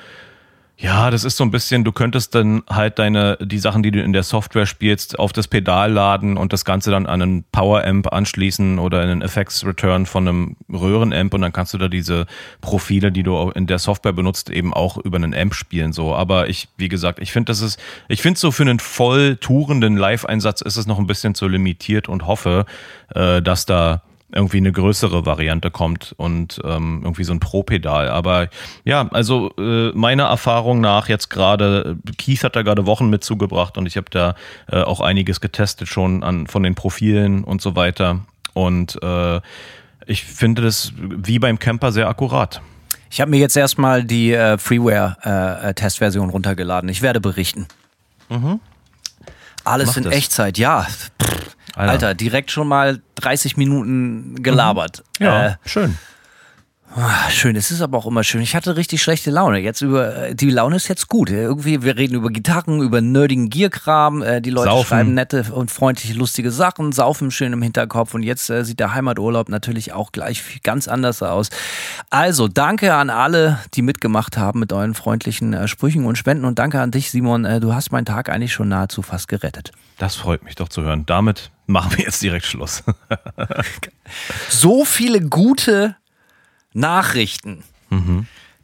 Ja, 0.75 1.11
das 1.11 1.23
ist 1.23 1.37
so 1.37 1.43
ein 1.43 1.51
bisschen, 1.51 1.83
du 1.83 1.91
könntest 1.91 2.33
dann 2.33 2.63
halt 2.67 2.97
deine, 2.97 3.37
die 3.39 3.59
Sachen, 3.59 3.83
die 3.83 3.91
du 3.91 4.01
in 4.01 4.11
der 4.11 4.23
Software 4.23 4.65
spielst, 4.65 5.19
auf 5.19 5.31
das 5.31 5.47
Pedal 5.47 5.91
laden 5.91 6.35
und 6.35 6.51
das 6.51 6.65
Ganze 6.65 6.89
dann 6.89 7.05
an 7.05 7.21
einen 7.21 7.43
Power-Amp 7.51 8.11
anschließen 8.11 8.79
oder 8.79 9.01
einen 9.01 9.21
Effects-Return 9.21 10.07
von 10.07 10.27
einem 10.27 10.55
Röhren-Amp 10.71 11.35
und 11.35 11.41
dann 11.41 11.53
kannst 11.53 11.75
du 11.75 11.77
da 11.77 11.89
diese 11.89 12.25
Profile, 12.59 13.11
die 13.11 13.21
du 13.21 13.51
in 13.51 13.67
der 13.67 13.77
Software 13.77 14.13
benutzt, 14.13 14.49
eben 14.49 14.73
auch 14.73 14.97
über 14.97 15.17
einen 15.17 15.35
Amp 15.35 15.53
spielen, 15.53 15.93
so. 15.93 16.15
Aber 16.15 16.49
ich, 16.49 16.67
wie 16.77 16.89
gesagt, 16.89 17.19
ich 17.19 17.31
finde, 17.31 17.51
das 17.51 17.61
ist, 17.61 17.79
ich 18.09 18.23
finde 18.23 18.39
so 18.39 18.51
für 18.51 18.63
einen 18.63 18.79
voll 18.79 19.37
tourenden 19.37 19.95
Live-Einsatz 19.95 20.61
ist 20.61 20.77
es 20.77 20.87
noch 20.87 20.97
ein 20.97 21.07
bisschen 21.07 21.35
zu 21.35 21.47
limitiert 21.47 22.09
und 22.09 22.25
hoffe, 22.25 22.65
äh, 23.13 23.43
dass 23.43 23.67
da 23.67 24.01
irgendwie 24.33 24.57
eine 24.57 24.71
größere 24.71 25.25
Variante 25.25 25.71
kommt 25.71 26.13
und 26.17 26.59
ähm, 26.63 27.01
irgendwie 27.03 27.23
so 27.23 27.33
ein 27.33 27.39
Pro-Pedal. 27.39 28.09
Aber 28.09 28.49
ja, 28.83 29.07
also 29.09 29.51
äh, 29.57 29.91
meiner 29.93 30.25
Erfahrung 30.25 30.81
nach 30.81 31.09
jetzt 31.09 31.29
gerade, 31.29 31.97
Keith 32.17 32.43
hat 32.43 32.55
da 32.55 32.61
gerade 32.61 32.85
Wochen 32.85 33.09
mit 33.09 33.23
zugebracht 33.23 33.77
und 33.77 33.85
ich 33.85 33.97
habe 33.97 34.07
da 34.09 34.35
äh, 34.71 34.81
auch 34.81 35.01
einiges 35.01 35.41
getestet 35.41 35.87
schon 35.87 36.23
an 36.23 36.47
von 36.47 36.63
den 36.63 36.75
Profilen 36.75 37.43
und 37.43 37.61
so 37.61 37.75
weiter. 37.75 38.21
Und 38.53 39.01
äh, 39.01 39.39
ich 40.05 40.23
finde 40.23 40.61
das 40.61 40.93
wie 40.97 41.39
beim 41.39 41.59
Camper 41.59 41.91
sehr 41.91 42.07
akkurat. 42.07 42.61
Ich 43.09 43.21
habe 43.21 43.29
mir 43.29 43.37
jetzt 43.37 43.55
erstmal 43.55 44.03
die 44.03 44.33
äh, 44.33 44.57
Freeware-Testversion 44.57 46.29
runtergeladen. 46.31 46.89
Ich 46.89 47.03
werde 47.03 47.21
berichten. 47.21 47.67
Mhm. 48.29 48.59
Alles 49.63 49.89
Mach 49.89 49.97
in 49.97 50.03
das. 50.05 50.13
Echtzeit, 50.15 50.57
ja. 50.57 50.81
Pff, 50.83 51.55
Alter. 51.75 51.91
Alter, 51.91 52.13
direkt 52.15 52.51
schon 52.51 52.67
mal 52.67 53.01
30 53.15 53.57
Minuten 53.57 54.41
gelabert. 54.43 55.03
Ja, 55.19 55.47
Äh, 55.47 55.55
schön. 55.65 55.97
ah, 56.95 57.29
schön, 57.31 57.55
es 57.55 57.71
ist 57.71 57.81
aber 57.81 57.97
auch 57.97 58.05
immer 58.05 58.23
schön. 58.23 58.41
Ich 58.41 58.55
hatte 58.55 58.75
richtig 58.77 59.01
schlechte 59.01 59.31
Laune. 59.31 59.57
Jetzt 59.57 59.81
über 59.81 60.15
äh, 60.15 60.35
die 60.35 60.51
Laune 60.51 60.75
ist 60.75 60.87
jetzt 60.87 61.07
gut. 61.07 61.31
Irgendwie, 61.31 61.81
wir 61.81 61.97
reden 61.97 62.13
über 62.13 62.29
Gitarren, 62.29 62.79
über 62.81 63.01
nerdigen 63.01 63.49
Gearkram. 63.49 64.21
Äh, 64.21 64.41
die 64.41 64.51
Leute 64.51 64.69
Saufen. 64.69 64.87
schreiben 64.87 65.13
nette 65.15 65.45
und 65.51 65.71
freundliche, 65.71 66.13
lustige 66.13 66.51
Sachen, 66.51 66.91
saufen 66.91 67.31
schön 67.31 67.51
im 67.53 67.63
Hinterkopf. 67.63 68.13
Und 68.13 68.21
jetzt 68.21 68.51
äh, 68.51 68.63
sieht 68.63 68.79
der 68.79 68.93
Heimaturlaub 68.93 69.49
natürlich 69.49 69.93
auch 69.93 70.11
gleich 70.11 70.61
ganz 70.61 70.87
anders 70.87 71.23
aus. 71.23 71.49
Also, 72.11 72.47
danke 72.47 72.93
an 72.93 73.09
alle, 73.09 73.57
die 73.73 73.81
mitgemacht 73.81 74.37
haben 74.37 74.59
mit 74.59 74.71
euren 74.71 74.93
freundlichen 74.93 75.53
äh, 75.53 75.67
Sprüchen 75.67 76.05
und 76.05 76.17
Spenden. 76.19 76.45
Und 76.45 76.59
danke 76.59 76.79
an 76.79 76.91
dich, 76.91 77.09
Simon. 77.09 77.45
Äh, 77.45 77.59
du 77.59 77.73
hast 77.73 77.91
meinen 77.91 78.05
Tag 78.05 78.29
eigentlich 78.29 78.53
schon 78.53 78.67
nahezu 78.67 79.01
fast 79.01 79.27
gerettet. 79.27 79.71
Das 79.97 80.15
freut 80.15 80.43
mich 80.43 80.53
doch 80.53 80.69
zu 80.69 80.83
hören. 80.83 81.07
Damit 81.07 81.49
machen 81.65 81.97
wir 81.97 82.05
jetzt 82.05 82.21
direkt 82.21 82.45
Schluss. 82.45 82.83
so 84.49 84.85
viele 84.85 85.21
gute 85.21 85.95
Nachrichten, 86.73 87.63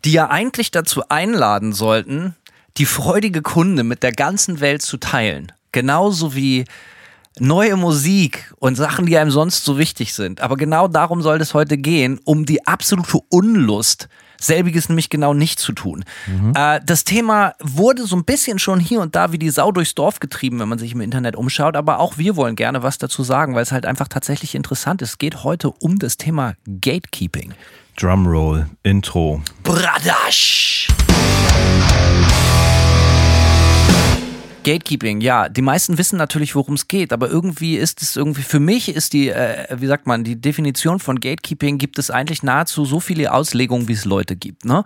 die 0.06 0.12
ja 0.12 0.30
eigentlich 0.30 0.72
dazu 0.72 1.08
einladen 1.10 1.74
sollten, 1.74 2.36
die 2.78 2.86
freudige 2.86 3.42
Kunde 3.42 3.84
mit 3.84 4.04
der 4.04 4.12
ganzen 4.12 4.60
Welt 4.60 4.82
zu 4.82 4.98
teilen. 4.98 5.52
Genauso 5.72 6.34
wie 6.34 6.66
neue 7.40 7.76
Musik 7.76 8.54
und 8.58 8.76
Sachen, 8.76 9.06
die 9.06 9.18
einem 9.18 9.32
sonst 9.32 9.64
so 9.64 9.78
wichtig 9.78 10.14
sind. 10.14 10.42
Aber 10.42 10.58
genau 10.58 10.88
darum 10.88 11.22
soll 11.22 11.40
es 11.42 11.54
heute 11.54 11.78
gehen, 11.78 12.20
um 12.24 12.46
die 12.46 12.66
absolute 12.66 13.20
Unlust, 13.30 14.10
selbiges 14.40 14.90
nämlich 14.90 15.10
genau 15.10 15.34
nicht 15.34 15.60
zu 15.60 15.74
tun. 15.74 16.06
Äh, 16.56 16.80
das 16.86 17.04
Thema 17.04 17.54
wurde 17.60 18.06
so 18.06 18.16
ein 18.16 18.26
bisschen 18.26 18.60
schon 18.60 18.80
hier 18.80 19.02
und 19.02 19.16
da 19.16 19.32
wie 19.32 19.40
die 19.40 19.50
Sau 19.50 19.72
durchs 19.72 19.96
Dorf 19.96 20.20
getrieben, 20.20 20.60
wenn 20.60 20.70
man 20.70 20.80
sich 20.80 20.94
im 20.94 21.02
Internet 21.02 21.36
umschaut. 21.36 21.76
Aber 21.76 22.00
auch 22.00 22.18
wir 22.18 22.36
wollen 22.36 22.56
gerne 22.56 22.84
was 22.84 22.98
dazu 22.98 23.24
sagen, 23.24 23.56
weil 23.56 23.64
es 23.64 23.72
halt 23.72 23.86
einfach 23.86 24.08
tatsächlich 24.08 24.56
interessant 24.56 25.02
ist. 25.02 25.10
Es 25.10 25.18
geht 25.18 25.44
heute 25.44 25.72
um 25.72 26.00
das 26.00 26.18
Thema 26.18 26.54
Gatekeeping. 26.66 27.54
Drumroll, 27.98 28.68
Intro. 28.84 29.42
Bradasch! 29.64 30.79
Gatekeeping, 34.70 35.20
ja, 35.20 35.50
die 35.50 35.64
meisten 35.64 35.98
wissen 35.98 36.18
natürlich, 36.18 36.54
worum 36.54 36.76
es 36.76 36.88
geht, 36.88 37.12
aber 37.12 37.28
irgendwie 37.28 37.76
ist 37.76 38.04
es 38.04 38.16
irgendwie, 38.16 38.44
für 38.44 38.60
mich 38.60 38.94
ist 38.94 39.14
die, 39.14 39.30
äh, 39.30 39.66
wie 39.76 39.88
sagt 39.88 40.06
man, 40.06 40.24
die 40.24 40.40
Definition 40.40 41.00
von 41.00 41.20
Gatekeeping 41.20 41.80
gibt 41.80 41.98
es 41.98 42.12
eigentlich 42.12 42.44
nahezu 42.44 42.86
so 42.86 43.00
viele 43.00 43.34
Auslegungen, 43.34 43.88
wie 43.88 43.94
es 43.94 44.06
Leute 44.06 44.36
gibt, 44.36 44.66
ne? 44.66 44.84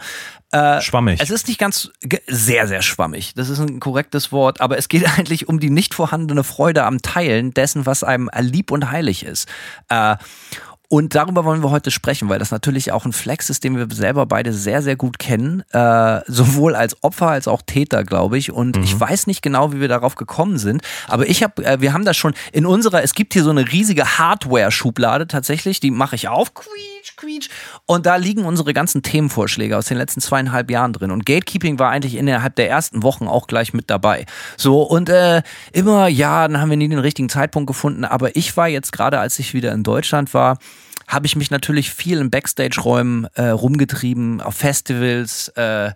Äh, 0.52 0.80
Schwammig. 0.80 1.20
Es 1.22 1.32
ist 1.32 1.50
nicht 1.50 1.60
ganz, 1.60 1.92
sehr, 2.28 2.68
sehr 2.68 2.82
schwammig, 2.82 3.34
das 3.34 3.50
ist 3.50 3.60
ein 3.60 3.82
korrektes 3.82 4.32
Wort, 4.32 4.62
aber 4.62 4.78
es 4.78 4.88
geht 4.88 5.06
eigentlich 5.18 5.50
um 5.50 5.60
die 5.60 5.70
nicht 5.70 5.94
vorhandene 5.94 6.46
Freude 6.46 6.86
am 6.86 7.02
Teilen 7.02 7.54
dessen, 7.54 7.86
was 7.86 8.06
einem 8.06 8.30
lieb 8.40 8.72
und 8.72 8.90
heilig 8.90 9.26
ist. 9.26 9.50
Äh, 9.90 10.16
und 10.94 11.16
darüber 11.16 11.44
wollen 11.44 11.64
wir 11.64 11.72
heute 11.72 11.90
sprechen, 11.90 12.30
weil 12.30 12.38
das 12.38 12.52
natürlich 12.52 12.92
auch 12.92 13.04
ein 13.04 13.14
Flex 13.14 13.50
ist, 13.50 13.64
den 13.64 13.76
wir 13.76 13.88
selber 13.90 14.28
beide 14.28 14.54
sehr, 14.54 14.84
sehr 14.84 14.96
gut 14.96 15.18
kennen. 15.18 15.64
Äh, 15.72 16.20
sowohl 16.28 16.76
als 16.76 17.02
Opfer 17.02 17.30
als 17.30 17.48
auch 17.48 17.64
Täter, 17.64 18.04
glaube 18.04 18.38
ich. 18.38 18.52
Und 18.52 18.78
ich 18.78 19.00
weiß 19.00 19.26
nicht 19.26 19.42
genau, 19.42 19.74
wie 19.74 19.80
wir 19.80 19.88
darauf 19.88 20.14
gekommen 20.14 20.60
sind. 20.60 20.84
Aber 21.08 21.28
ich 21.28 21.42
habe, 21.42 21.66
äh, 21.66 21.82
wir 21.82 21.94
haben 21.94 22.06
das 22.06 22.16
schon 22.16 22.36
in 22.52 22.68
unserer, 22.68 23.02
es 23.02 23.16
gibt 23.16 23.34
hier 23.34 23.44
so 23.44 23.50
eine 23.50 23.72
riesige 23.72 24.20
Hardware-Schublade 24.20 25.26
tatsächlich, 25.26 25.80
die 25.80 25.90
mache 25.90 26.16
ich 26.16 26.28
auf. 26.28 26.54
Quietsch, 26.54 27.03
quietsch. 27.24 27.50
Und 27.86 28.06
da 28.06 28.16
liegen 28.16 28.46
unsere 28.46 28.74
ganzen 28.74 29.02
Themenvorschläge 29.02 29.78
aus 29.78 29.86
den 29.86 29.98
letzten 29.98 30.22
zweieinhalb 30.22 30.70
Jahren 30.70 30.94
drin. 30.94 31.12
Und 31.12 31.26
Gatekeeping 31.26 31.80
war 31.80 31.92
eigentlich 31.92 32.16
innerhalb 32.16 32.56
der 32.56 32.70
ersten 32.70 33.04
Wochen 33.04 33.28
auch 33.28 33.48
gleich 33.48 33.74
mit 33.74 33.90
dabei. 33.90 34.26
So, 34.58 34.82
und 34.84 35.10
äh, 35.10 35.42
immer, 35.72 36.08
ja, 36.08 36.48
dann 36.48 36.60
haben 36.60 36.70
wir 36.70 36.78
nie 36.78 36.90
den 36.90 37.00
richtigen 37.00 37.30
Zeitpunkt 37.30 37.68
gefunden. 37.68 38.06
Aber 38.06 38.36
ich 38.36 38.56
war 38.58 38.68
jetzt 38.68 38.92
gerade, 38.92 39.20
als 39.20 39.40
ich 39.40 39.54
wieder 39.54 39.72
in 39.72 39.84
Deutschland 39.84 40.34
war, 40.34 40.58
habe 41.08 41.26
ich 41.26 41.36
mich 41.36 41.52
natürlich 41.52 41.92
viel 41.92 42.20
in 42.20 42.30
Backstage-Räumen 42.30 43.28
äh, 43.36 43.50
rumgetrieben, 43.50 44.42
auf 44.42 44.56
Festivals, 44.56 45.50
äh, 45.50 45.92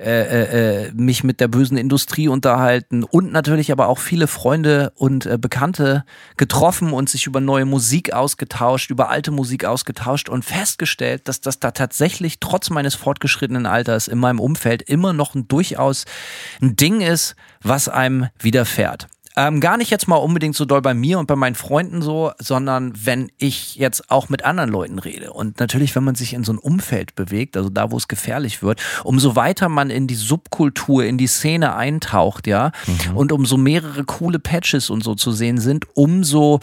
äh, 0.00 0.22
äh, 0.22 0.86
äh, 0.86 0.92
mich 0.94 1.24
mit 1.24 1.40
der 1.40 1.48
bösen 1.48 1.76
Industrie 1.76 2.28
unterhalten 2.28 3.04
und 3.04 3.32
natürlich 3.32 3.70
aber 3.70 3.88
auch 3.88 3.98
viele 3.98 4.28
Freunde 4.28 4.92
und 4.94 5.26
äh, 5.26 5.36
Bekannte 5.36 6.04
getroffen 6.38 6.94
und 6.94 7.10
sich 7.10 7.26
über 7.26 7.42
neue 7.42 7.66
Musik 7.66 8.14
ausgetauscht, 8.14 8.90
über 8.90 9.10
alte 9.10 9.30
Musik 9.30 9.66
ausgetauscht 9.66 10.30
und 10.30 10.42
festgestellt, 10.42 11.28
dass 11.28 11.42
das 11.42 11.60
da 11.60 11.72
tatsächlich 11.72 12.40
trotz 12.40 12.70
meines 12.70 12.94
fortgeschrittenen 12.94 13.66
Alters 13.66 14.08
in 14.08 14.18
meinem 14.18 14.40
Umfeld 14.40 14.80
immer 14.80 15.12
noch 15.12 15.34
ein 15.34 15.48
durchaus 15.48 16.06
ein 16.62 16.76
Ding 16.76 17.02
ist, 17.02 17.36
was 17.62 17.90
einem 17.90 18.28
widerfährt. 18.38 19.06
Ähm, 19.40 19.60
gar 19.60 19.78
nicht 19.78 19.90
jetzt 19.90 20.06
mal 20.06 20.16
unbedingt 20.16 20.54
so 20.54 20.66
doll 20.66 20.82
bei 20.82 20.92
mir 20.92 21.18
und 21.18 21.24
bei 21.24 21.34
meinen 21.34 21.54
Freunden 21.54 22.02
so, 22.02 22.32
sondern 22.38 22.92
wenn 23.06 23.32
ich 23.38 23.74
jetzt 23.76 24.10
auch 24.10 24.28
mit 24.28 24.44
anderen 24.44 24.68
Leuten 24.68 24.98
rede. 24.98 25.32
Und 25.32 25.58
natürlich, 25.60 25.96
wenn 25.96 26.04
man 26.04 26.14
sich 26.14 26.34
in 26.34 26.44
so 26.44 26.52
ein 26.52 26.58
Umfeld 26.58 27.14
bewegt, 27.14 27.56
also 27.56 27.70
da, 27.70 27.90
wo 27.90 27.96
es 27.96 28.06
gefährlich 28.06 28.62
wird, 28.62 28.82
umso 29.02 29.36
weiter 29.36 29.70
man 29.70 29.88
in 29.88 30.06
die 30.06 30.14
Subkultur, 30.14 31.06
in 31.06 31.16
die 31.16 31.26
Szene 31.26 31.74
eintaucht, 31.74 32.46
ja, 32.46 32.72
und 33.14 33.32
umso 33.32 33.56
mehrere 33.56 34.04
coole 34.04 34.40
Patches 34.40 34.90
und 34.90 35.02
so 35.02 35.14
zu 35.14 35.32
sehen 35.32 35.56
sind, 35.56 35.86
umso 35.94 36.60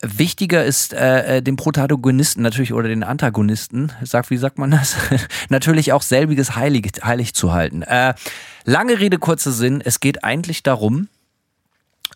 Wichtiger 0.00 0.64
ist 0.64 0.92
äh, 0.92 1.38
äh, 1.38 1.42
dem 1.42 1.56
Protagonisten 1.56 2.42
natürlich 2.42 2.72
oder 2.72 2.88
den 2.88 3.02
Antagonisten, 3.02 3.90
sag, 4.04 4.30
wie 4.30 4.36
sagt 4.36 4.56
man 4.56 4.70
das? 4.70 4.94
natürlich 5.48 5.92
auch 5.92 6.02
selbiges 6.02 6.54
heilig, 6.54 6.92
heilig 7.02 7.34
zu 7.34 7.52
halten. 7.52 7.82
Äh, 7.82 8.14
lange 8.64 9.00
Rede, 9.00 9.18
kurzer 9.18 9.50
Sinn. 9.50 9.82
Es 9.84 9.98
geht 9.98 10.22
eigentlich 10.22 10.62
darum, 10.62 11.08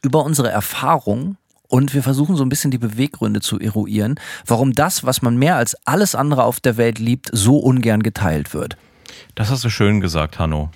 über 0.05 0.25
unsere 0.25 0.51
Erfahrung 0.51 1.37
und 1.69 1.95
wir 1.95 2.03
versuchen 2.03 2.37
so 2.37 2.45
ein 2.45 2.49
bisschen 2.49 2.71
die 2.71 2.79
Beweggründe 2.79 3.41
zu 3.41 3.59
eruieren, 3.59 4.21
warum 4.47 4.75
das, 4.75 5.05
was 5.05 5.23
man 5.23 5.37
mehr 5.37 5.57
als 5.57 5.77
alles 5.87 6.15
andere 6.15 6.45
auf 6.45 6.61
der 6.61 6.77
Welt 6.77 6.99
liebt, 6.99 7.31
so 7.33 7.59
ungern 7.59 8.03
geteilt 8.03 8.55
wird. 8.55 8.77
Das 9.35 9.51
hast 9.51 9.65
du 9.65 9.71
schön 9.71 10.01
gesagt, 10.01 10.39
Hanno. 10.39 10.71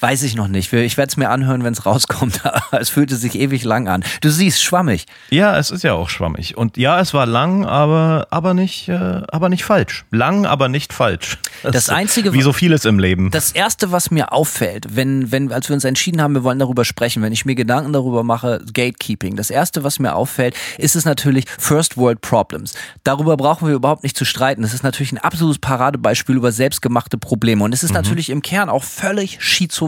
Weiß 0.00 0.22
ich 0.22 0.36
noch 0.36 0.48
nicht. 0.48 0.72
Ich 0.72 0.96
werde 0.96 1.10
es 1.10 1.16
mir 1.16 1.30
anhören, 1.30 1.64
wenn 1.64 1.72
es 1.72 1.86
rauskommt. 1.86 2.40
Es 2.70 2.90
fühlte 2.90 3.16
sich 3.16 3.34
ewig 3.34 3.64
lang 3.64 3.88
an. 3.88 4.04
Du 4.20 4.30
siehst, 4.30 4.62
schwammig. 4.62 5.06
Ja, 5.30 5.58
es 5.58 5.70
ist 5.70 5.84
ja 5.84 5.94
auch 5.94 6.08
schwammig. 6.08 6.56
Und 6.56 6.76
ja, 6.76 7.00
es 7.00 7.14
war 7.14 7.26
lang, 7.26 7.64
aber, 7.64 8.26
aber, 8.30 8.54
nicht, 8.54 8.88
äh, 8.88 8.94
aber 8.94 9.48
nicht 9.48 9.64
falsch. 9.64 10.04
Lang, 10.10 10.46
aber 10.46 10.68
nicht 10.68 10.92
falsch. 10.92 11.38
Das 11.62 11.88
Einzige, 11.88 12.32
Wie 12.34 12.42
so 12.42 12.52
vieles 12.52 12.84
im 12.84 12.98
Leben. 12.98 13.30
Das 13.30 13.52
erste, 13.52 13.90
was 13.90 14.10
mir 14.10 14.32
auffällt, 14.32 14.96
wenn, 14.96 15.32
wenn, 15.32 15.50
als 15.50 15.68
wir 15.68 15.74
uns 15.74 15.84
entschieden 15.84 16.20
haben, 16.20 16.34
wir 16.34 16.44
wollen 16.44 16.58
darüber 16.58 16.84
sprechen, 16.84 17.22
wenn 17.22 17.32
ich 17.32 17.44
mir 17.44 17.54
Gedanken 17.54 17.92
darüber 17.92 18.22
mache, 18.22 18.62
Gatekeeping, 18.72 19.34
das 19.36 19.50
erste, 19.50 19.82
was 19.82 19.98
mir 19.98 20.14
auffällt, 20.14 20.54
ist 20.76 20.94
es 20.94 21.04
natürlich 21.04 21.46
First 21.58 21.96
World 21.96 22.20
Problems. 22.20 22.74
Darüber 23.02 23.36
brauchen 23.36 23.66
wir 23.66 23.74
überhaupt 23.74 24.02
nicht 24.02 24.16
zu 24.16 24.24
streiten. 24.24 24.62
Das 24.62 24.74
ist 24.74 24.82
natürlich 24.82 25.12
ein 25.12 25.18
absolutes 25.18 25.58
Paradebeispiel 25.58 26.36
über 26.36 26.52
selbstgemachte 26.52 27.18
Probleme. 27.18 27.64
Und 27.64 27.72
es 27.72 27.82
ist 27.82 27.92
natürlich 27.92 28.30
im 28.30 28.42
Kern 28.42 28.68
auch 28.68 28.84
völlig 28.84 29.38
schizophren. 29.40 29.87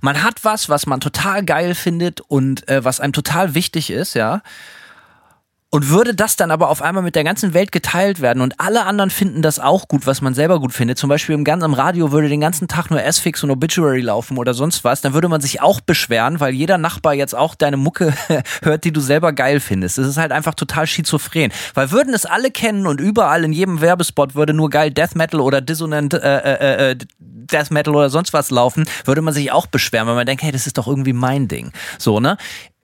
Man 0.00 0.22
hat 0.22 0.44
was, 0.44 0.68
was 0.68 0.86
man 0.86 1.00
total 1.00 1.44
geil 1.44 1.74
findet 1.74 2.20
und 2.20 2.68
äh, 2.68 2.84
was 2.84 3.00
einem 3.00 3.12
total 3.12 3.54
wichtig 3.54 3.90
ist, 3.90 4.14
ja. 4.14 4.42
Und 5.76 5.90
würde 5.90 6.14
das 6.14 6.36
dann 6.36 6.50
aber 6.50 6.70
auf 6.70 6.80
einmal 6.80 7.02
mit 7.02 7.16
der 7.16 7.22
ganzen 7.22 7.52
Welt 7.52 7.70
geteilt 7.70 8.22
werden 8.22 8.40
und 8.40 8.58
alle 8.58 8.86
anderen 8.86 9.10
finden 9.10 9.42
das 9.42 9.58
auch 9.58 9.88
gut, 9.88 10.06
was 10.06 10.22
man 10.22 10.32
selber 10.32 10.58
gut 10.58 10.72
findet. 10.72 10.96
Zum 10.96 11.10
Beispiel 11.10 11.34
im 11.34 11.44
ganzen 11.44 11.74
Radio 11.74 12.12
würde 12.12 12.30
den 12.30 12.40
ganzen 12.40 12.66
Tag 12.66 12.90
nur 12.90 13.02
S-Fix 13.02 13.44
und 13.44 13.50
Obituary 13.50 14.00
laufen 14.00 14.38
oder 14.38 14.54
sonst 14.54 14.84
was. 14.84 15.02
Dann 15.02 15.12
würde 15.12 15.28
man 15.28 15.42
sich 15.42 15.60
auch 15.60 15.82
beschweren, 15.82 16.40
weil 16.40 16.54
jeder 16.54 16.78
Nachbar 16.78 17.12
jetzt 17.12 17.34
auch 17.34 17.54
deine 17.54 17.76
Mucke 17.76 18.14
hört, 18.62 18.84
die 18.84 18.90
du 18.90 19.02
selber 19.02 19.34
geil 19.34 19.60
findest. 19.60 19.98
Das 19.98 20.06
ist 20.06 20.16
halt 20.16 20.32
einfach 20.32 20.54
total 20.54 20.86
schizophren. 20.86 21.52
Weil 21.74 21.90
würden 21.90 22.14
es 22.14 22.24
alle 22.24 22.50
kennen 22.50 22.86
und 22.86 22.98
überall 22.98 23.44
in 23.44 23.52
jedem 23.52 23.82
Werbespot 23.82 24.34
würde 24.34 24.54
nur 24.54 24.70
geil 24.70 24.90
Death 24.90 25.14
Metal 25.14 25.40
oder 25.40 25.60
Dissonant 25.60 26.14
äh, 26.14 26.38
äh, 26.38 26.92
äh, 26.92 26.96
Death 27.18 27.70
Metal 27.70 27.94
oder 27.94 28.08
sonst 28.08 28.32
was 28.32 28.50
laufen, 28.50 28.86
würde 29.04 29.20
man 29.20 29.34
sich 29.34 29.52
auch 29.52 29.66
beschweren, 29.66 30.06
weil 30.06 30.14
man 30.14 30.24
denkt, 30.24 30.42
hey, 30.42 30.52
das 30.52 30.66
ist 30.66 30.78
doch 30.78 30.88
irgendwie 30.88 31.12
mein 31.12 31.48
Ding. 31.48 31.72
So, 31.98 32.18
ne? 32.18 32.38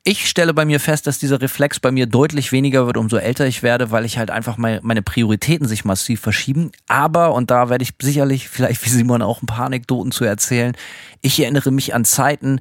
Ich 0.04 0.28
stelle 0.28 0.52
bei 0.52 0.64
mir 0.64 0.80
fest, 0.80 1.06
dass 1.06 1.20
dieser 1.20 1.40
Reflex 1.40 1.78
bei 1.78 1.92
mir 1.92 2.06
deutlich 2.06 2.50
weniger 2.50 2.86
wird, 2.86 2.96
umso 2.96 3.18
älter 3.18 3.46
ich 3.46 3.62
werde, 3.62 3.92
weil 3.92 4.04
ich 4.04 4.18
halt 4.18 4.32
einfach 4.32 4.56
meine 4.56 5.02
Prioritäten 5.02 5.68
sich 5.68 5.84
massiv 5.84 6.20
verschieben. 6.20 6.72
Aber, 6.88 7.32
und 7.34 7.52
da 7.52 7.68
werde 7.68 7.84
ich 7.84 7.94
sicherlich 8.02 8.48
vielleicht 8.48 8.84
wie 8.84 8.88
Simon 8.88 9.22
auch 9.22 9.42
ein 9.42 9.46
paar 9.46 9.66
Anekdoten 9.66 10.10
zu 10.10 10.24
erzählen, 10.24 10.76
ich 11.20 11.38
erinnere 11.38 11.70
mich 11.70 11.94
an 11.94 12.04
Zeiten, 12.04 12.60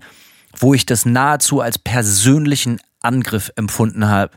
wo 0.55 0.75
ich 0.75 0.85
das 0.85 1.05
nahezu 1.05 1.61
als 1.61 1.79
persönlichen 1.79 2.79
Angriff 3.01 3.51
empfunden 3.55 4.07
habe, 4.07 4.33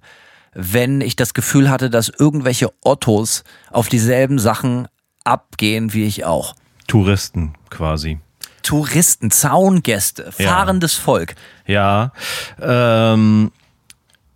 wenn 0.55 1.02
ich 1.02 1.14
das 1.14 1.34
Gefühl 1.34 1.68
hatte, 1.68 1.90
dass 1.90 2.09
irgendwelche 2.09 2.72
Ottos 2.82 3.44
auf 3.70 3.88
dieselben 3.90 4.38
Sachen 4.38 4.88
abgehen 5.24 5.92
wie 5.92 6.05
ich 6.05 6.24
auch. 6.24 6.55
Touristen 6.86 7.52
quasi. 7.68 8.18
Touristen, 8.64 9.30
Zaungäste, 9.30 10.32
fahrendes 10.32 10.96
ja. 10.96 11.02
Volk. 11.02 11.34
Ja, 11.66 12.12
ähm, 12.60 13.52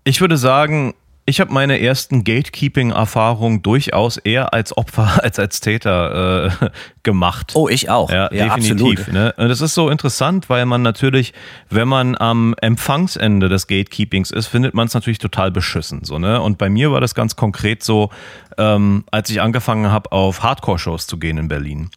ich 0.05 0.21
würde 0.21 0.37
sagen, 0.37 0.95
ich 1.29 1.41
habe 1.41 1.53
meine 1.53 1.79
ersten 1.81 2.25
Gatekeeping-Erfahrungen 2.25 3.61
durchaus 3.61 4.17
eher 4.17 4.55
als 4.55 4.75
Opfer 4.77 5.21
als 5.23 5.39
als 5.39 5.61
Täter 5.61 6.47
äh, 6.63 6.71
gemacht. 7.03 7.53
Oh, 7.55 7.69
ich 7.69 7.91
auch. 7.91 8.11
Ja, 8.11 8.33
ja 8.33 8.55
definitiv. 8.55 9.01
Absolut. 9.01 9.13
Ne? 9.13 9.35
Und 9.37 9.49
das 9.49 9.61
ist 9.61 9.75
so 9.75 9.91
interessant, 9.91 10.49
weil 10.49 10.65
man 10.65 10.81
natürlich, 10.81 11.35
wenn 11.69 11.87
man 11.87 12.17
am 12.17 12.55
Empfangsende 12.61 13.51
des 13.51 13.67
Gatekeepings 13.67 14.31
ist, 14.31 14.47
findet 14.47 14.73
man 14.73 14.87
es 14.87 14.95
natürlich 14.95 15.19
total 15.19 15.51
beschissen. 15.51 16.05
So, 16.05 16.19
ne? 16.19 16.41
Und 16.41 16.57
bei 16.57 16.71
mir 16.71 16.93
war 16.93 17.03
das 17.03 17.15
ganz 17.15 17.37
konkret 17.37 17.83
so, 17.83 18.11
ähm, 18.57 19.05
als 19.11 19.29
ich 19.29 19.43
angefangen 19.43 19.93
habe, 19.93 20.11
auf 20.13 20.43
Hardcore-Shows 20.43 21.07
zu 21.07 21.19
gehen 21.19 21.37
in 21.37 21.49
Berlin. 21.49 21.91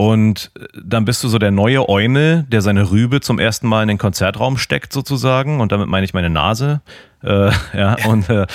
Und 0.00 0.52
dann 0.80 1.04
bist 1.04 1.24
du 1.24 1.28
so 1.28 1.38
der 1.38 1.50
neue 1.50 1.88
Eumel, 1.88 2.44
der 2.44 2.62
seine 2.62 2.92
Rübe 2.92 3.20
zum 3.20 3.40
ersten 3.40 3.66
Mal 3.66 3.82
in 3.82 3.88
den 3.88 3.98
Konzertraum 3.98 4.56
steckt, 4.56 4.92
sozusagen. 4.92 5.60
Und 5.60 5.72
damit 5.72 5.88
meine 5.88 6.04
ich 6.04 6.14
meine 6.14 6.30
Nase. 6.30 6.82
Äh, 7.24 7.50
ja, 7.76 7.96
und, 8.06 8.30
äh, 8.30 8.46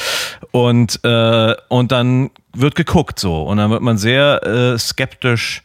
und, 0.51 1.03
äh, 1.03 1.53
und 1.67 1.91
dann 1.91 2.29
wird 2.53 2.75
geguckt 2.75 3.19
so. 3.19 3.43
Und 3.43 3.57
dann 3.57 3.71
wird 3.71 3.81
man 3.81 3.97
sehr 3.97 4.41
äh, 4.47 4.79
skeptisch 4.79 5.63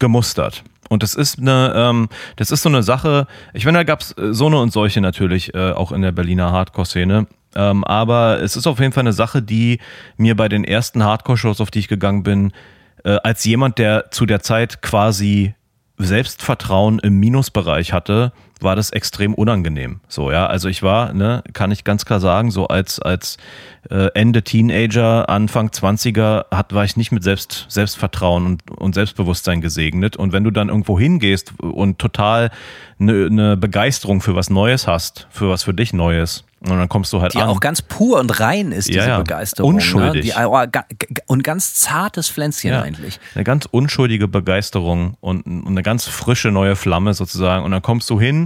gemustert. 0.00 0.64
Und 0.88 1.04
das 1.04 1.14
ist 1.14 1.38
eine, 1.38 1.72
ähm, 1.76 2.08
das 2.34 2.50
ist 2.50 2.62
so 2.62 2.68
eine 2.68 2.82
Sache, 2.82 3.28
ich 3.54 3.64
meine, 3.64 3.78
da 3.78 3.84
gab 3.84 4.00
es 4.00 4.10
äh, 4.18 4.34
so 4.34 4.46
eine 4.46 4.58
und 4.58 4.72
solche 4.72 5.00
natürlich, 5.00 5.54
äh, 5.54 5.70
auch 5.70 5.92
in 5.92 6.02
der 6.02 6.10
Berliner 6.10 6.50
Hardcore-Szene. 6.50 7.28
Ähm, 7.54 7.84
aber 7.84 8.42
es 8.42 8.56
ist 8.56 8.66
auf 8.66 8.80
jeden 8.80 8.92
Fall 8.92 9.04
eine 9.04 9.12
Sache, 9.12 9.40
die 9.40 9.78
mir 10.16 10.34
bei 10.34 10.48
den 10.48 10.64
ersten 10.64 11.04
Hardcore-Shows, 11.04 11.60
auf 11.60 11.70
die 11.70 11.78
ich 11.78 11.88
gegangen 11.88 12.24
bin, 12.24 12.52
äh, 13.06 13.18
als 13.22 13.44
jemand, 13.44 13.78
der 13.78 14.10
zu 14.10 14.26
der 14.26 14.40
Zeit 14.40 14.82
quasi 14.82 15.54
Selbstvertrauen 15.96 16.98
im 16.98 17.18
Minusbereich 17.18 17.92
hatte, 17.92 18.32
war 18.60 18.76
das 18.76 18.90
extrem 18.90 19.34
unangenehm. 19.34 20.00
So, 20.08 20.30
ja. 20.30 20.46
Also 20.46 20.68
ich 20.68 20.82
war, 20.82 21.12
ne, 21.12 21.42
kann 21.52 21.70
ich 21.70 21.84
ganz 21.84 22.04
klar 22.04 22.20
sagen, 22.20 22.50
so 22.50 22.68
als, 22.68 23.00
als 23.00 23.36
äh, 23.90 24.08
Ende 24.14 24.42
Teenager, 24.42 25.28
Anfang 25.28 25.68
20er 25.68 26.46
hat, 26.50 26.72
war 26.72 26.84
ich 26.84 26.96
nicht 26.96 27.12
mit 27.12 27.22
Selbst, 27.22 27.66
Selbstvertrauen 27.68 28.46
und, 28.46 28.70
und 28.70 28.94
Selbstbewusstsein 28.94 29.60
gesegnet. 29.60 30.16
Und 30.16 30.32
wenn 30.32 30.44
du 30.44 30.50
dann 30.50 30.68
irgendwo 30.68 30.98
hingehst 30.98 31.52
und 31.60 31.98
total 31.98 32.50
eine 32.98 33.30
ne 33.30 33.56
Begeisterung 33.56 34.20
für 34.20 34.34
was 34.34 34.48
Neues 34.48 34.86
hast, 34.86 35.26
für 35.30 35.50
was 35.50 35.62
für 35.62 35.74
dich 35.74 35.92
Neues, 35.92 36.44
und 36.60 36.78
dann 36.78 36.88
kommst 36.88 37.12
du 37.12 37.20
halt 37.20 37.34
die 37.34 37.38
an. 37.38 37.48
Auch 37.48 37.60
ganz 37.60 37.82
pur 37.82 38.18
und 38.18 38.40
rein 38.40 38.72
ist, 38.72 38.88
diese 38.88 39.00
ja, 39.00 39.08
ja. 39.08 39.18
Begeisterung. 39.18 39.74
Unschuldig. 39.74 40.34
Ne? 40.34 40.68
Die, 40.70 41.20
und 41.26 41.44
ganz 41.44 41.74
zartes 41.74 42.30
Pflänzchen 42.30 42.70
ja. 42.70 42.82
eigentlich. 42.82 43.20
Eine 43.34 43.44
ganz 43.44 43.66
unschuldige 43.70 44.26
Begeisterung 44.26 45.16
und, 45.20 45.42
und 45.42 45.66
eine 45.66 45.82
ganz 45.82 46.06
frische 46.06 46.50
neue 46.50 46.74
Flamme 46.74 47.12
sozusagen. 47.14 47.64
Und 47.64 47.72
dann 47.72 47.82
kommst 47.82 48.08
du 48.10 48.18
hin 48.18 48.45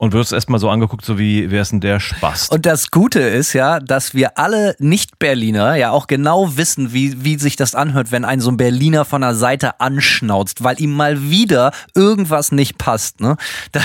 und 0.00 0.14
wirst 0.14 0.32
erstmal 0.32 0.58
so 0.58 0.70
angeguckt, 0.70 1.04
so 1.04 1.18
wie, 1.18 1.50
wer 1.50 1.60
ist 1.60 1.72
denn 1.72 1.80
der 1.80 2.00
Spaß? 2.00 2.48
Und 2.48 2.64
das 2.64 2.90
Gute 2.90 3.20
ist 3.20 3.52
ja, 3.52 3.80
dass 3.80 4.14
wir 4.14 4.38
alle 4.38 4.74
Nicht-Berliner 4.78 5.74
ja 5.76 5.90
auch 5.90 6.06
genau 6.06 6.56
wissen, 6.56 6.94
wie, 6.94 7.22
wie 7.22 7.38
sich 7.38 7.54
das 7.54 7.74
anhört, 7.74 8.10
wenn 8.10 8.24
ein 8.24 8.40
so 8.40 8.50
ein 8.50 8.56
Berliner 8.56 9.04
von 9.04 9.20
der 9.20 9.34
Seite 9.34 9.78
anschnauzt, 9.78 10.64
weil 10.64 10.80
ihm 10.80 10.94
mal 10.94 11.28
wieder 11.28 11.72
irgendwas 11.94 12.50
nicht 12.50 12.78
passt. 12.78 13.20
Ne? 13.20 13.36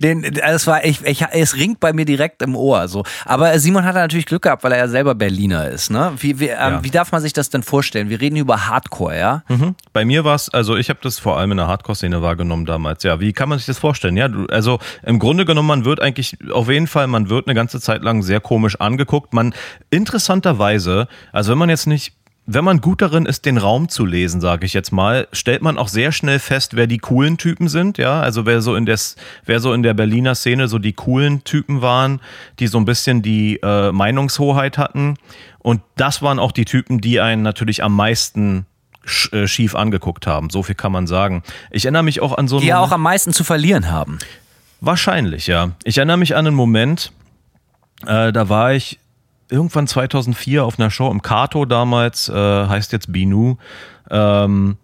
Den, 0.00 0.22
das 0.22 0.66
war, 0.66 0.86
ich, 0.86 1.04
ich, 1.04 1.22
es 1.30 1.54
ringt 1.54 1.80
bei 1.80 1.92
mir 1.92 2.06
direkt 2.06 2.40
im 2.40 2.56
Ohr. 2.56 2.88
So. 2.88 3.04
Aber 3.26 3.58
Simon 3.58 3.84
hat 3.84 3.94
natürlich 3.94 4.24
Glück 4.24 4.42
gehabt, 4.42 4.64
weil 4.64 4.72
er 4.72 4.78
ja 4.78 4.88
selber 4.88 5.14
Berliner 5.14 5.68
ist. 5.68 5.90
Ne? 5.90 6.12
Wie, 6.18 6.40
wie, 6.40 6.46
ähm, 6.46 6.56
ja. 6.56 6.82
wie 6.84 6.90
darf 6.90 7.12
man 7.12 7.20
sich 7.20 7.34
das 7.34 7.50
denn 7.50 7.62
vorstellen? 7.62 8.08
Wir 8.08 8.22
reden 8.22 8.36
über 8.36 8.68
Hardcore, 8.68 9.18
ja? 9.18 9.42
Mhm. 9.48 9.74
Bei 9.92 10.06
mir 10.06 10.24
war 10.24 10.34
es, 10.34 10.48
also 10.48 10.76
ich 10.76 10.88
habe 10.88 11.00
das 11.02 11.18
vor 11.18 11.36
allem 11.36 11.50
in 11.50 11.58
der 11.58 11.68
Hardcore-Szene 11.68 12.22
wahrgenommen 12.22 12.64
damals. 12.64 13.02
Ja, 13.02 13.20
wie 13.20 13.34
kann 13.34 13.50
man 13.50 13.58
sich 13.58 13.66
das 13.66 13.78
vorstellen? 13.78 14.16
Ja, 14.16 14.28
du, 14.28 14.46
also 14.46 14.78
im 15.02 15.18
Grunde 15.18 15.25
genommen, 15.34 15.68
man 15.68 15.84
wird 15.84 16.00
eigentlich 16.00 16.38
auf 16.52 16.68
jeden 16.68 16.86
Fall, 16.86 17.06
man 17.06 17.28
wird 17.28 17.46
eine 17.46 17.54
ganze 17.54 17.80
Zeit 17.80 18.02
lang 18.02 18.22
sehr 18.22 18.40
komisch 18.40 18.80
angeguckt. 18.80 19.34
Man 19.34 19.54
interessanterweise, 19.90 21.08
also 21.32 21.52
wenn 21.52 21.58
man 21.58 21.68
jetzt 21.68 21.86
nicht 21.86 22.14
wenn 22.48 22.64
man 22.64 22.80
gut 22.80 23.02
darin 23.02 23.26
ist, 23.26 23.44
den 23.44 23.58
Raum 23.58 23.88
zu 23.88 24.06
lesen, 24.06 24.40
sage 24.40 24.66
ich 24.66 24.72
jetzt 24.72 24.92
mal, 24.92 25.26
stellt 25.32 25.62
man 25.62 25.76
auch 25.76 25.88
sehr 25.88 26.12
schnell 26.12 26.38
fest, 26.38 26.76
wer 26.76 26.86
die 26.86 26.98
coolen 26.98 27.38
Typen 27.38 27.68
sind, 27.68 27.98
ja, 27.98 28.20
also 28.20 28.46
wer 28.46 28.62
so 28.62 28.76
in 28.76 28.86
der, 28.86 28.98
wer 29.44 29.58
so 29.58 29.72
in 29.72 29.82
der 29.82 29.94
Berliner 29.94 30.36
Szene 30.36 30.68
so 30.68 30.78
die 30.78 30.92
coolen 30.92 31.42
Typen 31.42 31.82
waren, 31.82 32.20
die 32.60 32.68
so 32.68 32.78
ein 32.78 32.84
bisschen 32.84 33.20
die 33.20 33.58
äh, 33.62 33.90
Meinungshoheit 33.90 34.78
hatten. 34.78 35.16
Und 35.58 35.82
das 35.96 36.22
waren 36.22 36.38
auch 36.38 36.52
die 36.52 36.64
Typen, 36.64 37.00
die 37.00 37.20
einen 37.20 37.42
natürlich 37.42 37.82
am 37.82 37.96
meisten 37.96 38.66
äh, 39.32 39.48
schief 39.48 39.74
angeguckt 39.74 40.28
haben. 40.28 40.50
So 40.50 40.62
viel 40.62 40.76
kann 40.76 40.92
man 40.92 41.08
sagen. 41.08 41.42
Ich 41.72 41.84
erinnere 41.84 42.04
mich 42.04 42.22
auch 42.22 42.38
an 42.38 42.46
so 42.46 42.60
Die 42.60 42.66
ja 42.66 42.78
auch 42.78 42.92
am 42.92 43.02
meisten 43.02 43.32
zu 43.32 43.42
verlieren 43.42 43.90
haben. 43.90 44.18
Wahrscheinlich, 44.80 45.46
ja. 45.46 45.72
Ich 45.84 45.98
erinnere 45.98 46.18
mich 46.18 46.36
an 46.36 46.46
einen 46.46 46.56
Moment, 46.56 47.12
äh, 48.06 48.32
da 48.32 48.48
war 48.48 48.74
ich 48.74 48.98
irgendwann 49.48 49.86
2004 49.86 50.64
auf 50.64 50.78
einer 50.78 50.90
Show 50.90 51.10
im 51.10 51.22
Kato 51.22 51.64
damals, 51.64 52.28
äh, 52.28 52.32
heißt 52.34 52.92
jetzt 52.92 53.12
Binu. 53.12 53.56
Ähm, 54.10 54.76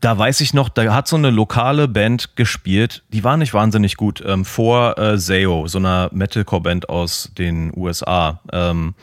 da 0.00 0.18
weiß 0.18 0.40
ich 0.40 0.52
noch, 0.52 0.68
da 0.68 0.92
hat 0.92 1.06
so 1.06 1.14
eine 1.14 1.30
lokale 1.30 1.86
Band 1.86 2.34
gespielt, 2.34 3.04
die 3.12 3.22
war 3.22 3.36
nicht 3.36 3.54
wahnsinnig 3.54 3.96
gut, 3.96 4.22
ähm, 4.26 4.44
vor 4.44 4.98
äh, 4.98 5.16
Zayo, 5.16 5.68
so 5.68 5.78
einer 5.78 6.10
Metalcore-Band 6.12 6.88
aus 6.88 7.30
den 7.38 7.72
USA. 7.76 8.40
Ähm, 8.52 8.94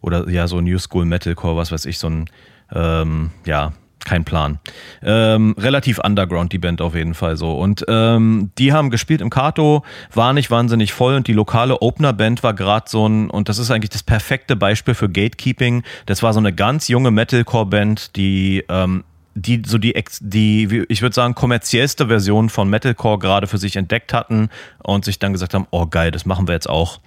oder 0.00 0.28
ja, 0.28 0.46
so 0.46 0.60
New 0.60 0.78
School 0.78 1.06
Metalcore, 1.06 1.56
was 1.56 1.72
weiß 1.72 1.86
ich, 1.86 1.98
so 1.98 2.08
ein, 2.08 2.30
ähm, 2.72 3.32
ja, 3.44 3.72
kein 4.04 4.24
Plan. 4.24 4.58
Ähm, 5.02 5.54
relativ 5.58 5.98
underground 5.98 6.52
die 6.52 6.58
Band 6.58 6.80
auf 6.80 6.94
jeden 6.94 7.14
Fall 7.14 7.36
so. 7.36 7.54
Und 7.54 7.84
ähm, 7.88 8.50
die 8.58 8.72
haben 8.72 8.90
gespielt 8.90 9.20
im 9.20 9.30
Kato, 9.30 9.84
war 10.12 10.32
nicht 10.32 10.50
wahnsinnig 10.50 10.92
voll 10.92 11.14
und 11.14 11.26
die 11.26 11.32
lokale 11.32 11.80
Opener-Band 11.80 12.42
war 12.42 12.54
gerade 12.54 12.88
so 12.88 13.06
ein, 13.08 13.30
und 13.30 13.48
das 13.48 13.58
ist 13.58 13.70
eigentlich 13.70 13.90
das 13.90 14.02
perfekte 14.02 14.56
Beispiel 14.56 14.94
für 14.94 15.08
Gatekeeping. 15.08 15.82
Das 16.06 16.22
war 16.22 16.32
so 16.32 16.40
eine 16.40 16.52
ganz 16.52 16.88
junge 16.88 17.10
Metalcore-Band, 17.10 18.16
die 18.16 18.64
ähm, 18.68 19.04
die 19.34 19.62
so 19.66 19.78
die, 19.78 19.94
die 20.20 20.84
ich 20.88 21.02
würde 21.02 21.14
sagen, 21.14 21.34
kommerziellste 21.34 22.06
Version 22.06 22.48
von 22.48 22.68
Metalcore 22.68 23.18
gerade 23.18 23.46
für 23.46 23.58
sich 23.58 23.76
entdeckt 23.76 24.12
hatten 24.12 24.48
und 24.82 25.04
sich 25.04 25.18
dann 25.18 25.32
gesagt 25.32 25.54
haben, 25.54 25.66
oh 25.70 25.86
geil, 25.86 26.10
das 26.10 26.24
machen 26.24 26.46
wir 26.46 26.54
jetzt 26.54 26.68
auch. 26.68 27.00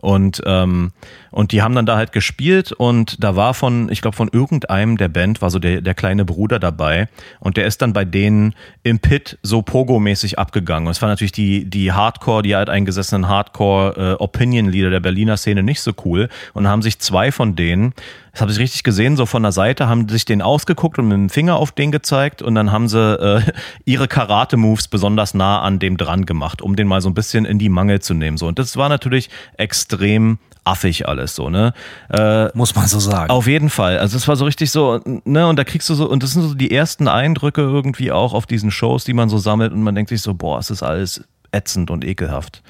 Und, 0.00 0.42
ähm, 0.46 0.92
und 1.34 1.50
die 1.50 1.62
haben 1.62 1.74
dann 1.74 1.84
da 1.84 1.96
halt 1.96 2.12
gespielt 2.12 2.70
und 2.70 3.22
da 3.22 3.34
war 3.34 3.54
von, 3.54 3.90
ich 3.90 4.00
glaube, 4.00 4.16
von 4.16 4.28
irgendeinem 4.32 4.96
der 4.96 5.08
Band 5.08 5.42
war 5.42 5.50
so 5.50 5.58
der, 5.58 5.80
der 5.80 5.94
kleine 5.94 6.24
Bruder 6.24 6.60
dabei 6.60 7.08
und 7.40 7.56
der 7.56 7.66
ist 7.66 7.82
dann 7.82 7.92
bei 7.92 8.04
denen 8.04 8.54
im 8.84 9.00
Pit 9.00 9.36
so 9.42 9.60
Pogo-mäßig 9.60 10.38
abgegangen. 10.38 10.86
Und 10.86 10.92
es 10.92 11.02
war 11.02 11.08
natürlich 11.08 11.32
die, 11.32 11.64
die 11.64 11.90
Hardcore, 11.90 12.42
die 12.42 12.54
halt 12.54 12.70
eingesessenen 12.70 13.26
Hardcore-Opinion-Lieder 13.26 14.86
äh, 14.86 14.92
der 14.92 15.00
Berliner 15.00 15.36
Szene 15.36 15.64
nicht 15.64 15.80
so 15.80 15.90
cool 16.04 16.28
und 16.52 16.68
haben 16.68 16.82
sich 16.82 17.00
zwei 17.00 17.32
von 17.32 17.56
denen 17.56 17.94
das 18.34 18.40
habe 18.40 18.50
ich 18.50 18.58
richtig 18.58 18.82
gesehen, 18.82 19.16
so 19.16 19.26
von 19.26 19.44
der 19.44 19.52
Seite, 19.52 19.86
haben 19.86 20.08
sich 20.08 20.24
den 20.24 20.42
ausgeguckt 20.42 20.98
und 20.98 21.06
mit 21.06 21.14
dem 21.14 21.30
Finger 21.30 21.54
auf 21.54 21.70
den 21.70 21.92
gezeigt 21.92 22.42
und 22.42 22.56
dann 22.56 22.72
haben 22.72 22.88
sie 22.88 22.98
äh, 22.98 23.42
ihre 23.84 24.08
Karate-Moves 24.08 24.88
besonders 24.88 25.34
nah 25.34 25.62
an 25.62 25.78
dem 25.78 25.96
dran 25.96 26.26
gemacht, 26.26 26.60
um 26.60 26.74
den 26.74 26.88
mal 26.88 27.00
so 27.00 27.08
ein 27.08 27.14
bisschen 27.14 27.44
in 27.44 27.60
die 27.60 27.68
Mangel 27.68 28.00
zu 28.00 28.12
nehmen. 28.12 28.36
So. 28.36 28.48
Und 28.48 28.58
das 28.58 28.76
war 28.76 28.88
natürlich 28.88 29.30
extrem 29.56 30.38
affig 30.64 31.06
alles 31.06 31.34
so, 31.34 31.50
ne? 31.50 31.72
Äh, 32.10 32.48
Muss 32.56 32.74
man 32.74 32.86
so 32.86 32.98
sagen. 32.98 33.30
Auf 33.30 33.46
jeden 33.46 33.70
Fall. 33.70 33.98
Also 33.98 34.16
es 34.16 34.26
war 34.26 34.36
so 34.36 34.44
richtig 34.44 34.70
so, 34.70 35.00
ne, 35.24 35.46
und 35.46 35.56
da 35.58 35.64
kriegst 35.64 35.88
du 35.88 35.94
so, 35.94 36.08
und 36.08 36.22
das 36.22 36.32
sind 36.32 36.42
so 36.42 36.54
die 36.54 36.70
ersten 36.70 37.08
Eindrücke 37.08 37.60
irgendwie 37.60 38.12
auch 38.12 38.34
auf 38.34 38.46
diesen 38.46 38.70
Shows, 38.70 39.04
die 39.04 39.14
man 39.14 39.28
so 39.28 39.38
sammelt 39.38 39.72
und 39.72 39.82
man 39.82 39.94
denkt 39.94 40.08
sich 40.08 40.22
so, 40.22 40.34
boah, 40.34 40.58
es 40.58 40.70
ist 40.70 40.82
alles 40.82 41.24
ätzend 41.52 41.90
und 41.90 42.04
ekelhaft. 42.04 42.62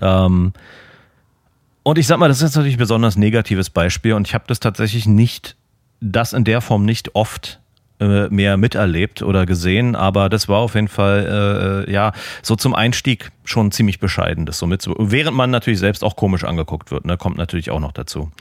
Ähm, 0.00 0.52
und 1.82 1.98
ich 1.98 2.06
sag 2.06 2.18
mal, 2.18 2.28
das 2.28 2.42
ist 2.42 2.54
natürlich 2.54 2.76
ein 2.76 2.78
besonders 2.78 3.16
negatives 3.16 3.70
Beispiel 3.70 4.14
und 4.14 4.26
ich 4.26 4.34
habe 4.34 4.44
das 4.46 4.60
tatsächlich 4.60 5.06
nicht, 5.06 5.56
das 6.00 6.32
in 6.32 6.44
der 6.44 6.60
Form 6.60 6.84
nicht 6.84 7.14
oft 7.14 7.60
äh, 8.02 8.28
mehr 8.30 8.56
miterlebt 8.56 9.22
oder 9.22 9.46
gesehen, 9.46 9.94
aber 9.94 10.28
das 10.28 10.48
war 10.48 10.58
auf 10.58 10.74
jeden 10.74 10.88
Fall, 10.88 11.86
äh, 11.86 11.92
ja, 11.92 12.12
so 12.42 12.56
zum 12.56 12.74
Einstieg 12.74 13.30
schon 13.44 13.70
ziemlich 13.70 14.00
bescheiden, 14.00 14.44
das 14.44 14.58
so 14.58 14.66
mit, 14.66 14.84
während 14.98 15.36
man 15.36 15.50
natürlich 15.50 15.78
selbst 15.78 16.02
auch 16.02 16.16
komisch 16.16 16.42
angeguckt 16.42 16.90
wird, 16.90 17.04
ne, 17.04 17.16
kommt 17.16 17.36
natürlich 17.36 17.70
auch 17.70 17.78
noch 17.78 17.92
dazu. 17.92 18.32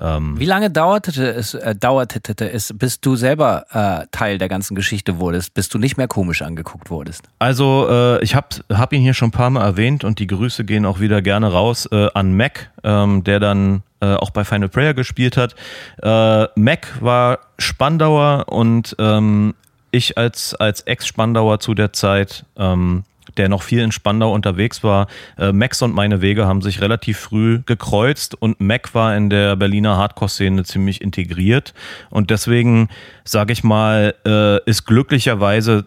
Ähm 0.00 0.38
Wie 0.38 0.46
lange 0.46 0.70
dauerte 0.70 1.10
es, 1.22 1.52
äh, 1.52 1.74
dauerte 1.74 2.20
es, 2.50 2.72
bis 2.74 3.00
du 3.00 3.14
selber 3.16 3.66
äh, 3.72 4.06
Teil 4.10 4.38
der 4.38 4.48
ganzen 4.48 4.74
Geschichte 4.74 5.18
wurdest, 5.18 5.52
bis 5.52 5.68
du 5.68 5.78
nicht 5.78 5.98
mehr 5.98 6.08
komisch 6.08 6.40
angeguckt 6.40 6.90
wurdest? 6.90 7.28
Also 7.38 7.88
äh, 7.90 8.24
ich 8.24 8.34
habe 8.34 8.48
hab 8.72 8.92
ihn 8.94 9.02
hier 9.02 9.14
schon 9.14 9.28
ein 9.28 9.32
paar 9.32 9.50
Mal 9.50 9.62
erwähnt 9.62 10.02
und 10.02 10.18
die 10.18 10.26
Grüße 10.26 10.64
gehen 10.64 10.86
auch 10.86 11.00
wieder 11.00 11.20
gerne 11.20 11.52
raus 11.52 11.86
äh, 11.92 12.08
an 12.14 12.34
Mac, 12.34 12.70
ähm, 12.82 13.22
der 13.24 13.40
dann 13.40 13.82
äh, 14.00 14.14
auch 14.14 14.30
bei 14.30 14.44
Final 14.44 14.68
Prayer 14.68 14.94
gespielt 14.94 15.36
hat. 15.36 15.54
Äh, 16.02 16.48
Mac 16.58 16.88
war 17.00 17.40
Spandauer 17.58 18.46
und 18.48 18.96
ähm, 18.98 19.54
ich 19.90 20.16
als, 20.16 20.54
als 20.54 20.82
Ex-Spandauer 20.82 21.60
zu 21.60 21.74
der 21.74 21.92
Zeit 21.92 22.44
ähm, 22.56 23.04
der 23.36 23.48
noch 23.48 23.62
viel 23.62 23.80
in 23.80 23.92
Spandau 23.92 24.32
unterwegs 24.32 24.82
war. 24.82 25.06
Äh, 25.38 25.52
Max 25.52 25.82
und 25.82 25.94
meine 25.94 26.22
Wege 26.22 26.46
haben 26.46 26.62
sich 26.62 26.80
relativ 26.80 27.18
früh 27.18 27.60
gekreuzt 27.64 28.34
und 28.34 28.60
Mac 28.60 28.94
war 28.94 29.16
in 29.16 29.30
der 29.30 29.56
Berliner 29.56 29.96
Hardcore-Szene 29.96 30.64
ziemlich 30.64 31.00
integriert. 31.00 31.74
Und 32.10 32.30
deswegen, 32.30 32.88
sage 33.24 33.52
ich 33.52 33.64
mal, 33.64 34.14
äh, 34.26 34.62
ist 34.68 34.84
glücklicherweise 34.84 35.86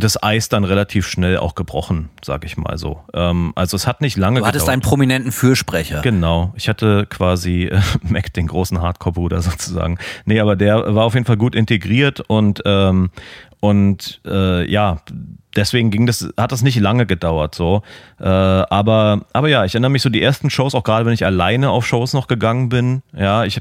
das 0.00 0.22
Eis 0.22 0.48
dann 0.48 0.64
relativ 0.64 1.06
schnell 1.06 1.36
auch 1.38 1.54
gebrochen, 1.54 2.08
sag 2.24 2.44
ich 2.44 2.56
mal 2.56 2.76
so. 2.78 3.00
Ähm, 3.14 3.52
also 3.54 3.76
es 3.76 3.86
hat 3.86 4.00
nicht 4.00 4.16
lange 4.16 4.40
Du 4.40 4.46
hattest 4.46 4.64
gedauert. 4.64 4.72
einen 4.72 4.82
prominenten 4.82 5.32
Fürsprecher. 5.32 6.00
Genau. 6.02 6.52
Ich 6.56 6.68
hatte 6.68 7.06
quasi 7.06 7.64
äh, 7.64 7.80
Mac, 8.02 8.32
den 8.32 8.46
großen 8.48 8.80
Hardcore-Bruder 8.80 9.40
sozusagen. 9.42 9.98
Nee, 10.24 10.40
aber 10.40 10.56
der 10.56 10.94
war 10.94 11.04
auf 11.04 11.14
jeden 11.14 11.26
Fall 11.26 11.36
gut 11.36 11.54
integriert 11.54 12.20
und, 12.20 12.62
ähm, 12.64 13.10
und 13.60 14.20
äh, 14.26 14.70
ja, 14.70 15.02
deswegen 15.54 15.90
ging 15.90 16.06
das, 16.06 16.28
hat 16.36 16.52
das 16.52 16.62
nicht 16.62 16.78
lange 16.80 17.06
gedauert 17.06 17.54
so. 17.54 17.82
Äh, 18.18 18.24
aber, 18.24 19.22
aber 19.32 19.48
ja, 19.48 19.64
ich 19.64 19.74
erinnere 19.74 19.90
mich 19.90 20.02
so 20.02 20.08
die 20.08 20.22
ersten 20.22 20.50
Shows, 20.50 20.74
auch 20.74 20.84
gerade 20.84 21.04
wenn 21.06 21.12
ich 21.12 21.24
alleine 21.24 21.70
auf 21.70 21.86
Shows 21.86 22.12
noch 22.14 22.26
gegangen 22.26 22.68
bin. 22.68 23.02
Ja, 23.16 23.44
ich 23.44 23.60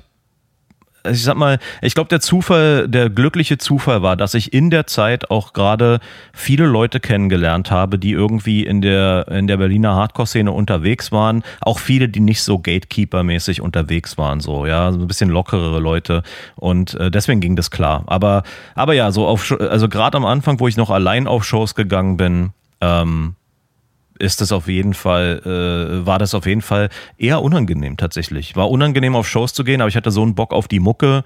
ich 1.09 1.23
sag 1.23 1.35
mal, 1.35 1.59
ich 1.81 1.93
glaube, 1.93 2.09
der 2.09 2.19
Zufall, 2.19 2.87
der 2.87 3.09
glückliche 3.09 3.57
Zufall 3.57 4.01
war, 4.01 4.15
dass 4.15 4.33
ich 4.33 4.53
in 4.53 4.69
der 4.69 4.87
Zeit 4.87 5.31
auch 5.31 5.53
gerade 5.53 5.99
viele 6.33 6.65
Leute 6.65 6.99
kennengelernt 6.99 7.71
habe, 7.71 7.99
die 7.99 8.11
irgendwie 8.11 8.65
in 8.65 8.81
der, 8.81 9.27
in 9.29 9.47
der 9.47 9.57
Berliner 9.57 9.95
Hardcore-Szene 9.95 10.51
unterwegs 10.51 11.11
waren. 11.11 11.43
Auch 11.61 11.79
viele, 11.79 12.09
die 12.09 12.19
nicht 12.19 12.43
so 12.43 12.59
Gatekeeper-mäßig 12.59 13.61
unterwegs 13.61 14.17
waren, 14.17 14.39
so, 14.39 14.65
ja, 14.65 14.91
so 14.91 14.99
ein 14.99 15.07
bisschen 15.07 15.29
lockerere 15.29 15.79
Leute. 15.79 16.23
Und 16.55 16.95
äh, 16.95 17.09
deswegen 17.11 17.39
ging 17.39 17.55
das 17.55 17.71
klar. 17.71 18.03
Aber, 18.07 18.43
aber 18.75 18.93
ja, 18.93 19.11
so 19.11 19.25
auf, 19.25 19.55
also 19.59 19.87
gerade 19.89 20.17
am 20.17 20.25
Anfang, 20.25 20.59
wo 20.59 20.67
ich 20.67 20.77
noch 20.77 20.89
allein 20.89 21.27
auf 21.27 21.45
Shows 21.45 21.75
gegangen 21.75 22.17
bin, 22.17 22.51
ähm, 22.81 23.35
ist 24.19 24.41
das 24.41 24.51
auf 24.51 24.67
jeden 24.67 24.93
Fall, 24.93 25.41
äh, 25.45 26.05
war 26.05 26.19
das 26.19 26.33
auf 26.33 26.45
jeden 26.45 26.61
Fall 26.61 26.89
eher 27.17 27.41
unangenehm 27.41 27.97
tatsächlich. 27.97 28.55
War 28.55 28.69
unangenehm 28.69 29.15
auf 29.15 29.27
Shows 29.27 29.53
zu 29.53 29.63
gehen, 29.63 29.81
aber 29.81 29.89
ich 29.89 29.95
hatte 29.95 30.11
so 30.11 30.21
einen 30.21 30.35
Bock 30.35 30.53
auf 30.53 30.67
die 30.67 30.79
Mucke, 30.79 31.23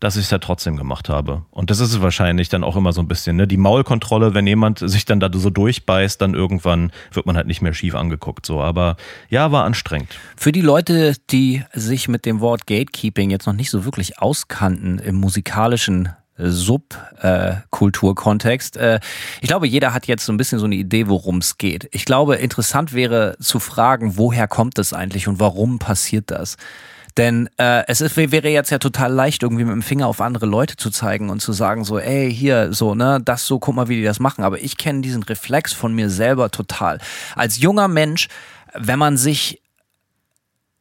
dass 0.00 0.16
ich 0.16 0.24
es 0.24 0.30
ja 0.30 0.38
trotzdem 0.38 0.76
gemacht 0.76 1.08
habe. 1.08 1.42
Und 1.52 1.70
das 1.70 1.78
ist 1.78 1.92
es 1.92 2.02
wahrscheinlich 2.02 2.48
dann 2.48 2.64
auch 2.64 2.74
immer 2.74 2.92
so 2.92 3.00
ein 3.00 3.06
bisschen, 3.06 3.36
ne? 3.36 3.46
Die 3.46 3.56
Maulkontrolle, 3.56 4.34
wenn 4.34 4.48
jemand 4.48 4.80
sich 4.80 5.04
dann 5.04 5.20
da 5.20 5.30
so 5.32 5.48
durchbeißt, 5.48 6.20
dann 6.20 6.34
irgendwann 6.34 6.90
wird 7.12 7.24
man 7.24 7.36
halt 7.36 7.46
nicht 7.46 7.62
mehr 7.62 7.72
schief 7.72 7.94
angeguckt. 7.94 8.44
So, 8.44 8.60
aber 8.60 8.96
ja, 9.28 9.52
war 9.52 9.64
anstrengend. 9.64 10.08
Für 10.36 10.50
die 10.50 10.60
Leute, 10.60 11.14
die 11.30 11.62
sich 11.72 12.08
mit 12.08 12.26
dem 12.26 12.40
Wort 12.40 12.66
Gatekeeping 12.66 13.30
jetzt 13.30 13.46
noch 13.46 13.52
nicht 13.52 13.70
so 13.70 13.84
wirklich 13.84 14.18
auskannten 14.18 14.98
im 14.98 15.14
musikalischen 15.14 16.08
Subkulturkontext. 16.50 18.76
Äh, 18.76 19.00
ich 19.40 19.48
glaube, 19.48 19.66
jeder 19.66 19.94
hat 19.94 20.06
jetzt 20.06 20.24
so 20.24 20.32
ein 20.32 20.36
bisschen 20.36 20.58
so 20.58 20.64
eine 20.64 20.74
Idee, 20.74 21.08
worum 21.08 21.38
es 21.38 21.58
geht. 21.58 21.88
Ich 21.92 22.04
glaube, 22.04 22.36
interessant 22.36 22.92
wäre 22.92 23.36
zu 23.40 23.60
fragen, 23.60 24.16
woher 24.16 24.48
kommt 24.48 24.78
es 24.78 24.92
eigentlich 24.92 25.28
und 25.28 25.40
warum 25.40 25.78
passiert 25.78 26.30
das? 26.30 26.56
Denn 27.16 27.50
äh, 27.58 27.84
es 27.88 28.00
ist, 28.00 28.16
wäre 28.16 28.48
jetzt 28.48 28.70
ja 28.70 28.78
total 28.78 29.12
leicht, 29.12 29.42
irgendwie 29.42 29.64
mit 29.64 29.74
dem 29.74 29.82
Finger 29.82 30.06
auf 30.06 30.20
andere 30.20 30.46
Leute 30.46 30.76
zu 30.76 30.90
zeigen 30.90 31.28
und 31.28 31.40
zu 31.40 31.52
sagen, 31.52 31.84
so, 31.84 31.98
ey, 31.98 32.34
hier, 32.34 32.72
so, 32.72 32.94
ne, 32.94 33.20
das 33.22 33.46
so, 33.46 33.58
guck 33.58 33.74
mal, 33.74 33.88
wie 33.88 33.96
die 33.96 34.04
das 34.04 34.18
machen. 34.18 34.44
Aber 34.44 34.62
ich 34.62 34.78
kenne 34.78 35.02
diesen 35.02 35.22
Reflex 35.22 35.74
von 35.74 35.94
mir 35.94 36.08
selber 36.08 36.50
total. 36.50 36.98
Als 37.36 37.60
junger 37.60 37.88
Mensch, 37.88 38.28
wenn 38.74 38.98
man 38.98 39.18
sich 39.18 39.60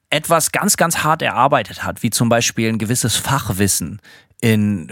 etwas 0.09 0.51
ganz, 0.51 0.77
ganz 0.77 0.99
hart 0.99 1.21
erarbeitet 1.21 1.83
hat, 1.83 2.03
wie 2.03 2.09
zum 2.09 2.29
Beispiel 2.29 2.69
ein 2.69 2.77
gewisses 2.77 3.15
Fachwissen 3.15 4.01
in 4.41 4.91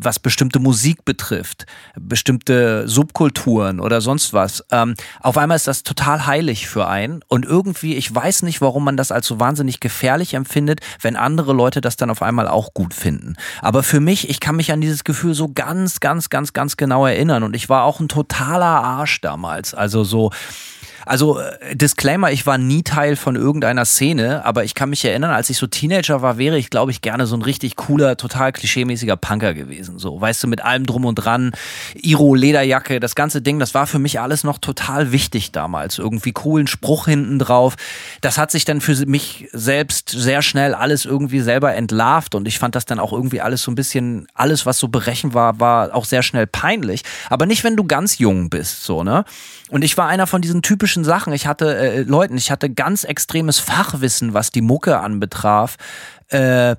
was 0.00 0.20
bestimmte 0.20 0.60
Musik 0.60 1.04
betrifft, 1.04 1.66
bestimmte 1.98 2.88
Subkulturen 2.88 3.80
oder 3.80 4.00
sonst 4.00 4.32
was. 4.32 4.64
Ähm, 4.70 4.94
auf 5.20 5.36
einmal 5.36 5.56
ist 5.56 5.66
das 5.66 5.82
total 5.82 6.26
heilig 6.26 6.68
für 6.68 6.86
einen 6.86 7.20
und 7.26 7.44
irgendwie, 7.44 7.96
ich 7.96 8.14
weiß 8.14 8.42
nicht, 8.42 8.60
warum 8.60 8.84
man 8.84 8.96
das 8.96 9.10
als 9.10 9.26
so 9.26 9.40
wahnsinnig 9.40 9.80
gefährlich 9.80 10.34
empfindet, 10.34 10.80
wenn 11.00 11.16
andere 11.16 11.52
Leute 11.52 11.80
das 11.80 11.96
dann 11.96 12.10
auf 12.10 12.22
einmal 12.22 12.46
auch 12.46 12.74
gut 12.74 12.94
finden. 12.94 13.34
Aber 13.60 13.82
für 13.82 13.98
mich, 13.98 14.30
ich 14.30 14.38
kann 14.38 14.54
mich 14.54 14.70
an 14.70 14.80
dieses 14.80 15.02
Gefühl 15.02 15.34
so 15.34 15.48
ganz, 15.52 15.98
ganz, 15.98 16.30
ganz, 16.30 16.52
ganz 16.52 16.76
genau 16.76 17.06
erinnern 17.06 17.42
und 17.42 17.56
ich 17.56 17.68
war 17.68 17.82
auch 17.82 17.98
ein 17.98 18.08
totaler 18.08 18.66
Arsch 18.66 19.20
damals. 19.20 19.74
Also 19.74 20.04
so, 20.04 20.30
also 21.06 21.38
äh, 21.38 21.76
Disclaimer, 21.76 22.32
ich 22.32 22.46
war 22.46 22.58
nie 22.58 22.82
Teil 22.82 23.16
von 23.16 23.36
irgendeiner 23.36 23.84
Szene, 23.84 24.44
aber 24.44 24.64
ich 24.64 24.74
kann 24.74 24.90
mich 24.90 25.04
erinnern, 25.04 25.30
als 25.30 25.48
ich 25.48 25.56
so 25.56 25.66
Teenager 25.68 26.20
war, 26.20 26.36
wäre 26.36 26.58
ich, 26.58 26.68
glaube 26.68 26.90
ich, 26.90 27.00
gerne 27.00 27.26
so 27.26 27.36
ein 27.36 27.42
richtig 27.42 27.76
cooler, 27.76 28.16
total 28.16 28.52
klischeemäßiger 28.52 29.16
Punker 29.16 29.54
gewesen. 29.54 29.98
So, 29.98 30.20
weißt 30.20 30.42
du, 30.42 30.48
mit 30.48 30.64
allem 30.64 30.84
drum 30.84 31.04
und 31.04 31.14
dran, 31.14 31.52
Iro, 31.94 32.34
Lederjacke, 32.34 32.98
das 32.98 33.14
ganze 33.14 33.40
Ding, 33.40 33.60
das 33.60 33.72
war 33.72 33.86
für 33.86 34.00
mich 34.00 34.18
alles 34.20 34.42
noch 34.42 34.58
total 34.58 35.12
wichtig 35.12 35.52
damals. 35.52 35.98
Irgendwie 35.98 36.32
coolen 36.32 36.66
Spruch 36.66 37.06
hinten 37.06 37.38
drauf. 37.38 37.76
Das 38.20 38.36
hat 38.36 38.50
sich 38.50 38.64
dann 38.64 38.80
für 38.80 39.06
mich 39.06 39.48
selbst 39.52 40.10
sehr 40.10 40.42
schnell 40.42 40.74
alles 40.74 41.04
irgendwie 41.04 41.40
selber 41.40 41.74
entlarvt 41.74 42.34
und 42.34 42.48
ich 42.48 42.58
fand 42.58 42.74
das 42.74 42.84
dann 42.84 42.98
auch 42.98 43.12
irgendwie 43.12 43.40
alles 43.40 43.62
so 43.62 43.70
ein 43.70 43.76
bisschen, 43.76 44.26
alles, 44.34 44.66
was 44.66 44.78
so 44.78 44.88
berechen 44.88 45.34
war, 45.34 45.60
war 45.60 45.94
auch 45.94 46.04
sehr 46.04 46.24
schnell 46.24 46.48
peinlich. 46.48 47.02
Aber 47.30 47.46
nicht, 47.46 47.62
wenn 47.62 47.76
du 47.76 47.84
ganz 47.84 48.18
jung 48.18 48.50
bist, 48.50 48.82
so, 48.82 49.04
ne? 49.04 49.24
Und 49.70 49.82
ich 49.82 49.96
war 49.98 50.08
einer 50.08 50.26
von 50.26 50.42
diesen 50.42 50.62
typischen 50.62 51.04
Sachen. 51.04 51.32
Ich 51.32 51.46
hatte 51.46 51.76
äh, 51.76 52.02
Leuten, 52.02 52.36
ich 52.36 52.50
hatte 52.50 52.70
ganz 52.70 53.04
extremes 53.04 53.58
Fachwissen, 53.58 54.32
was 54.32 54.50
die 54.50 54.60
Mucke 54.60 55.00
anbetraf. 55.00 55.76
Äh, 56.28 56.76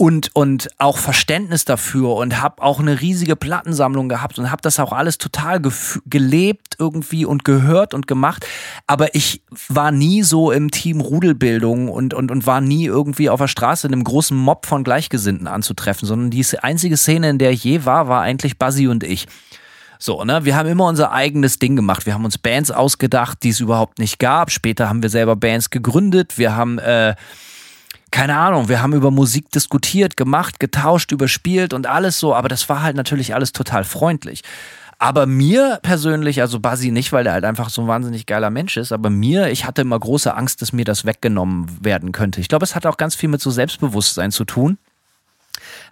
und, 0.00 0.30
und 0.36 0.70
auch 0.78 0.96
Verständnis 0.96 1.64
dafür 1.64 2.14
und 2.14 2.40
habe 2.40 2.62
auch 2.62 2.78
eine 2.78 3.00
riesige 3.00 3.34
Plattensammlung 3.34 4.08
gehabt 4.08 4.38
und 4.38 4.48
habe 4.48 4.62
das 4.62 4.78
auch 4.78 4.92
alles 4.92 5.18
total 5.18 5.60
gelebt 6.06 6.76
irgendwie 6.78 7.24
und 7.24 7.44
gehört 7.44 7.94
und 7.94 8.06
gemacht. 8.06 8.46
Aber 8.86 9.16
ich 9.16 9.42
war 9.68 9.90
nie 9.90 10.22
so 10.22 10.52
im 10.52 10.70
Team 10.70 11.00
Rudelbildung 11.00 11.88
und, 11.88 12.14
und, 12.14 12.30
und 12.30 12.46
war 12.46 12.60
nie 12.60 12.84
irgendwie 12.84 13.28
auf 13.28 13.40
der 13.40 13.48
Straße 13.48 13.88
in 13.88 13.92
einem 13.92 14.04
großen 14.04 14.36
Mob 14.36 14.66
von 14.66 14.84
Gleichgesinnten 14.84 15.48
anzutreffen, 15.48 16.06
sondern 16.06 16.30
die 16.30 16.46
einzige 16.62 16.96
Szene, 16.96 17.30
in 17.30 17.38
der 17.38 17.50
ich 17.50 17.64
je 17.64 17.84
war, 17.84 18.06
war 18.06 18.22
eigentlich 18.22 18.56
Buzzy 18.56 18.86
und 18.86 19.02
ich. 19.02 19.26
So, 19.98 20.24
ne? 20.24 20.44
Wir 20.44 20.56
haben 20.56 20.68
immer 20.68 20.86
unser 20.86 21.12
eigenes 21.12 21.58
Ding 21.58 21.76
gemacht. 21.76 22.06
Wir 22.06 22.14
haben 22.14 22.24
uns 22.24 22.38
Bands 22.38 22.70
ausgedacht, 22.70 23.42
die 23.42 23.48
es 23.48 23.60
überhaupt 23.60 23.98
nicht 23.98 24.18
gab. 24.18 24.50
Später 24.50 24.88
haben 24.88 25.02
wir 25.02 25.10
selber 25.10 25.34
Bands 25.36 25.70
gegründet. 25.70 26.38
Wir 26.38 26.54
haben, 26.54 26.78
äh, 26.78 27.16
keine 28.10 28.36
Ahnung, 28.36 28.68
wir 28.68 28.80
haben 28.80 28.94
über 28.94 29.10
Musik 29.10 29.50
diskutiert, 29.50 30.16
gemacht, 30.16 30.60
getauscht, 30.60 31.10
überspielt 31.12 31.72
und 31.72 31.86
alles 31.86 32.20
so. 32.20 32.34
Aber 32.34 32.48
das 32.48 32.68
war 32.68 32.82
halt 32.82 32.96
natürlich 32.96 33.34
alles 33.34 33.52
total 33.52 33.84
freundlich. 33.84 34.42
Aber 35.00 35.26
mir 35.26 35.78
persönlich, 35.82 36.40
also 36.40 36.58
Basi 36.58 36.90
nicht, 36.90 37.12
weil 37.12 37.22
der 37.22 37.32
halt 37.32 37.44
einfach 37.44 37.70
so 37.70 37.82
ein 37.82 37.88
wahnsinnig 37.88 38.26
geiler 38.26 38.50
Mensch 38.50 38.76
ist, 38.76 38.90
aber 38.90 39.10
mir, 39.10 39.48
ich 39.48 39.64
hatte 39.64 39.82
immer 39.82 39.98
große 39.98 40.34
Angst, 40.34 40.60
dass 40.60 40.72
mir 40.72 40.84
das 40.84 41.04
weggenommen 41.04 41.84
werden 41.84 42.10
könnte. 42.10 42.40
Ich 42.40 42.48
glaube, 42.48 42.64
es 42.64 42.74
hat 42.74 42.84
auch 42.84 42.96
ganz 42.96 43.14
viel 43.14 43.28
mit 43.28 43.40
so 43.40 43.50
Selbstbewusstsein 43.50 44.32
zu 44.32 44.44
tun. 44.44 44.76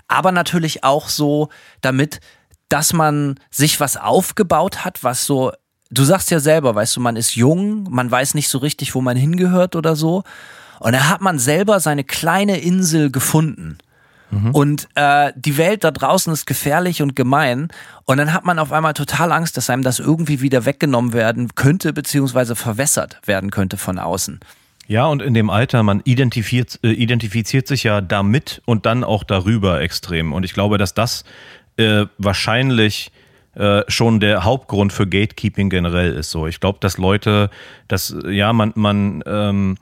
Aber 0.09 0.33
natürlich 0.33 0.83
auch 0.83 1.09
so 1.09 1.51
damit, 1.83 2.21
dass 2.69 2.93
man 2.93 3.39
sich 3.51 3.81
was 3.81 3.97
aufgebaut 3.97 4.85
hat, 4.85 5.05
was 5.05 5.27
so, 5.27 5.53
du 5.91 6.05
sagst 6.05 6.31
ja 6.31 6.41
selber, 6.41 6.75
weißt 6.75 6.97
du, 6.97 7.01
man 7.01 7.17
ist 7.17 7.37
jung, 7.37 7.89
man 7.91 8.11
weiß 8.11 8.35
nicht 8.35 8.49
so 8.49 8.59
richtig, 8.59 8.95
wo 8.95 9.01
man 9.01 9.17
hingehört 9.17 9.77
oder 9.77 9.97
so. 9.97 10.25
Und 10.81 10.93
da 10.93 11.09
hat 11.09 11.21
man 11.21 11.39
selber 11.39 11.81
seine 11.81 12.05
kleine 12.05 12.59
Insel 12.59 13.11
gefunden. 13.11 13.79
Mhm. 14.31 14.51
Und 14.51 14.89
äh, 14.95 15.33
die 15.37 15.57
Welt 15.57 15.85
da 15.85 15.91
draußen 15.91 16.33
ist 16.33 16.47
gefährlich 16.47 17.03
und 17.03 17.17
gemein. 17.17 17.69
Und 18.05 18.19
dann 18.19 18.33
hat 18.33 18.45
man 18.45 18.59
auf 18.59 18.73
einmal 18.73 18.95
total 18.95 19.33
Angst, 19.33 19.57
dass 19.57 19.71
einem 19.71 19.83
das 19.83 19.99
irgendwie 19.99 20.41
wieder 20.41 20.65
weggenommen 20.65 21.13
werden 21.13 21.55
könnte, 21.55 21.93
beziehungsweise 21.93 22.57
verwässert 22.57 23.21
werden 23.25 23.51
könnte 23.51 23.77
von 23.77 23.99
außen. 23.99 24.41
Ja, 24.89 25.07
und 25.07 25.21
in 25.21 25.35
dem 25.35 25.51
Alter, 25.51 25.83
man 25.83 26.01
identifiziert, 26.05 26.79
äh, 26.85 26.93
identifiziert 26.93 27.67
sich 27.67 27.83
ja 27.83 28.01
damit 28.01 28.63
und 28.67 28.87
dann 28.87 29.03
auch 29.03 29.25
darüber 29.25 29.81
extrem. 29.81 30.33
Und 30.33 30.45
ich 30.45 30.53
glaube, 30.53 30.79
dass 30.79 30.95
das 30.95 31.25
äh, 31.77 32.07
wahrscheinlich 32.19 33.11
äh, 33.55 33.83
schon 33.89 34.21
der 34.21 34.45
Hauptgrund 34.45 34.93
für 34.93 35.07
Gatekeeping 35.07 35.71
generell 35.71 36.13
ist. 36.13 36.31
So, 36.31 36.47
ich 36.47 36.61
glaube, 36.61 36.79
dass 36.81 36.99
Leute, 36.99 37.51
dass 37.89 38.15
ja 38.29 38.53
man 38.53 38.73
man 38.75 39.23
ähm, 39.27 39.77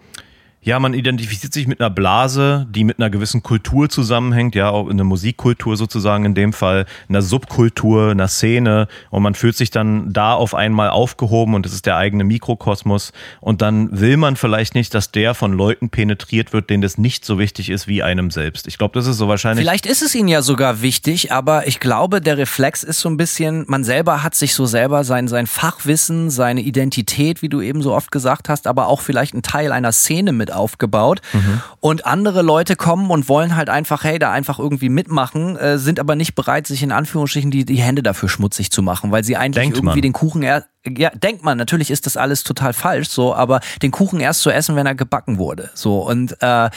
Ja, 0.65 0.81
man 0.81 0.95
identifiziert 0.95 1.53
sich 1.53 1.67
mit 1.67 1.79
einer 1.79 1.91
Blase, 1.91 2.67
die 2.71 2.85
mit 2.85 2.99
einer 2.99 3.11
gewissen 3.11 3.43
Kultur 3.43 3.91
zusammenhängt, 3.91 4.55
ja, 4.55 4.71
auch 4.71 4.89
eine 4.89 5.05
Musikkultur 5.05 5.77
sozusagen 5.77 6.25
in 6.25 6.35
dem 6.35 6.55
Fall, 6.55 6.87
einer 7.07 7.21
Subkultur, 7.21 8.13
einer 8.13 8.29
Szene 8.29 8.89
und 9.11 9.23
man 9.23 9.35
fühlt 9.35 9.57
sich 9.57 9.71
dann 9.71 10.11
da 10.15 10.33
auf 10.33 10.55
einmal 10.55 10.89
aufgehoben 10.89 11.55
und 11.55 11.67
es 11.67 11.75
ist 11.75 11.85
der 11.85 11.99
eigene 11.99 12.25
Mikrokosmos 12.25 13.13
und 13.43 13.61
dann 13.61 14.01
will 14.01 14.17
man 14.17 14.37
vielleicht 14.37 14.75
nicht, 14.75 14.95
dass 14.95 15.11
der 15.11 15.35
von 15.35 15.53
Leuten 15.53 15.91
penetriert 15.91 16.55
wird, 16.55 16.71
denen 16.71 16.81
das 16.81 16.97
nicht 16.97 17.27
so 17.27 17.39
wichtig 17.39 17.69
ist 17.69 17.87
wie 17.87 18.03
einem 18.03 18.31
selbst. 18.31 18.67
Ich 18.67 18.79
glaube, 18.79 18.99
das 18.99 19.07
ist 19.07 19.19
so 19.19 19.29
wahrscheinlich. 19.29 19.67
Vielleicht 19.67 19.85
ist 19.85 20.01
es 20.01 20.15
ihnen 20.15 20.29
ja 20.29 20.41
sogar 20.41 20.81
wichtig, 20.81 21.31
aber 21.31 21.67
ich 21.67 21.79
glaube, 21.79 22.23
der 22.23 22.39
Reflex 22.39 22.83
ist 22.83 23.01
so 23.01 23.11
ein 23.11 23.19
bisschen, 23.19 23.67
man 23.69 23.85
selber 23.85 24.23
hat 24.23 24.35
sich 24.35 24.55
so 24.55 24.65
selber 24.65 25.05
sein, 25.05 25.29
sein 25.29 25.47
Fachwissen, 25.47 26.31
seine 26.31 26.63
Identität, 26.63 27.43
wie 27.43 27.51
du 27.51 27.61
eben 27.61 27.83
so 27.83 27.93
oft 27.95 28.11
gesagt 28.11 28.49
hast, 28.49 28.67
aber 28.67 28.89
auch 28.89 29.03
vielleicht 29.03 29.35
ein 29.35 29.43
Teil 29.43 29.71
einer 29.71 29.93
Szene 29.93 30.33
mit 30.33 30.54
aufgebaut. 30.55 31.21
Mhm. 31.33 31.61
Und 31.81 32.07
andere 32.07 32.43
Leute 32.43 32.77
kommen 32.77 33.11
und 33.11 33.29
wollen 33.29 33.57
halt 33.57 33.69
einfach, 33.69 34.05
hey, 34.05 34.19
da 34.19 34.33
einfach 34.33 34.59
irgendwie 34.59 34.89
mitmachen, 34.89 35.57
äh, 35.57 35.79
sind 35.79 36.01
aber 36.01 36.17
nicht 36.17 36.35
bereit, 36.35 36.67
sich 36.67 36.83
in 36.83 36.93
Anführungsstrichen 36.93 37.51
die, 37.51 37.65
die 37.65 37.77
Hände 37.77 38.03
dafür 38.03 38.29
schmutzig 38.29 38.71
zu 38.71 38.83
machen, 38.83 39.11
weil 39.13 39.25
sie 39.25 39.37
eigentlich 39.37 39.63
Denkt 39.63 39.77
irgendwie 39.77 39.97
man. 39.97 40.03
den 40.03 40.13
Kuchen 40.13 40.43
eher 40.43 40.65
ja, 40.87 41.09
denkt 41.09 41.43
man, 41.43 41.57
natürlich 41.57 41.91
ist 41.91 42.05
das 42.05 42.19
alles 42.19 42.45
total 42.45 42.75
falsch, 42.75 43.09
so, 43.09 43.35
aber 43.35 43.61
den 43.81 43.91
Kuchen 43.91 44.21
erst 44.21 44.43
zu 44.43 44.51
essen, 44.51 44.77
wenn 44.77 44.85
er 44.85 44.95
gebacken 44.95 45.39
wurde. 45.39 45.71
So, 45.73 46.07
und 46.07 46.37
äh, 46.43 46.69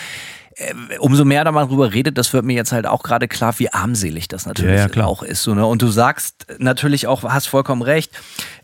umso 1.00 1.24
mehr 1.24 1.44
da 1.44 1.52
mal 1.52 1.68
drüber 1.68 1.94
redet, 1.94 2.18
das 2.18 2.34
wird 2.34 2.46
mir 2.46 2.56
jetzt 2.56 2.72
halt 2.72 2.88
auch 2.88 3.04
gerade 3.04 3.28
klar, 3.28 3.54
wie 3.60 3.72
armselig 3.72 4.28
das 4.28 4.46
natürlich 4.46 4.80
Ja, 4.80 4.88
ja, 4.88 5.06
auch 5.06 5.24
ist. 5.24 5.44
So, 5.44 5.54
ne? 5.54 5.66
Und 5.66 5.82
du 5.82 5.90
sagst 5.90 6.48
natürlich 6.58 7.08
auch, 7.08 7.24
hast 7.24 7.48
vollkommen 7.48 7.82
recht, 7.82 8.12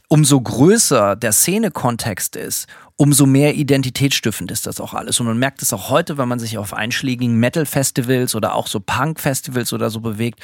umso 0.07 0.41
größer 0.41 1.15
der 1.15 1.31
Szenekontext 1.31 2.35
ist, 2.35 2.67
umso 2.95 3.25
mehr 3.25 3.55
identitätsstiftend 3.55 4.51
ist 4.51 4.67
das 4.67 4.79
auch 4.79 4.93
alles. 4.93 5.19
Und 5.19 5.25
man 5.25 5.37
merkt 5.37 5.61
es 5.61 5.73
auch 5.73 5.89
heute, 5.89 6.17
wenn 6.17 6.27
man 6.27 6.39
sich 6.39 6.57
auf 6.57 6.73
einschlägigen 6.73 7.39
Metal-Festivals 7.39 8.35
oder 8.35 8.55
auch 8.55 8.67
so 8.67 8.79
Punk-Festivals 8.79 9.73
oder 9.73 9.89
so 9.89 9.99
bewegt. 9.99 10.39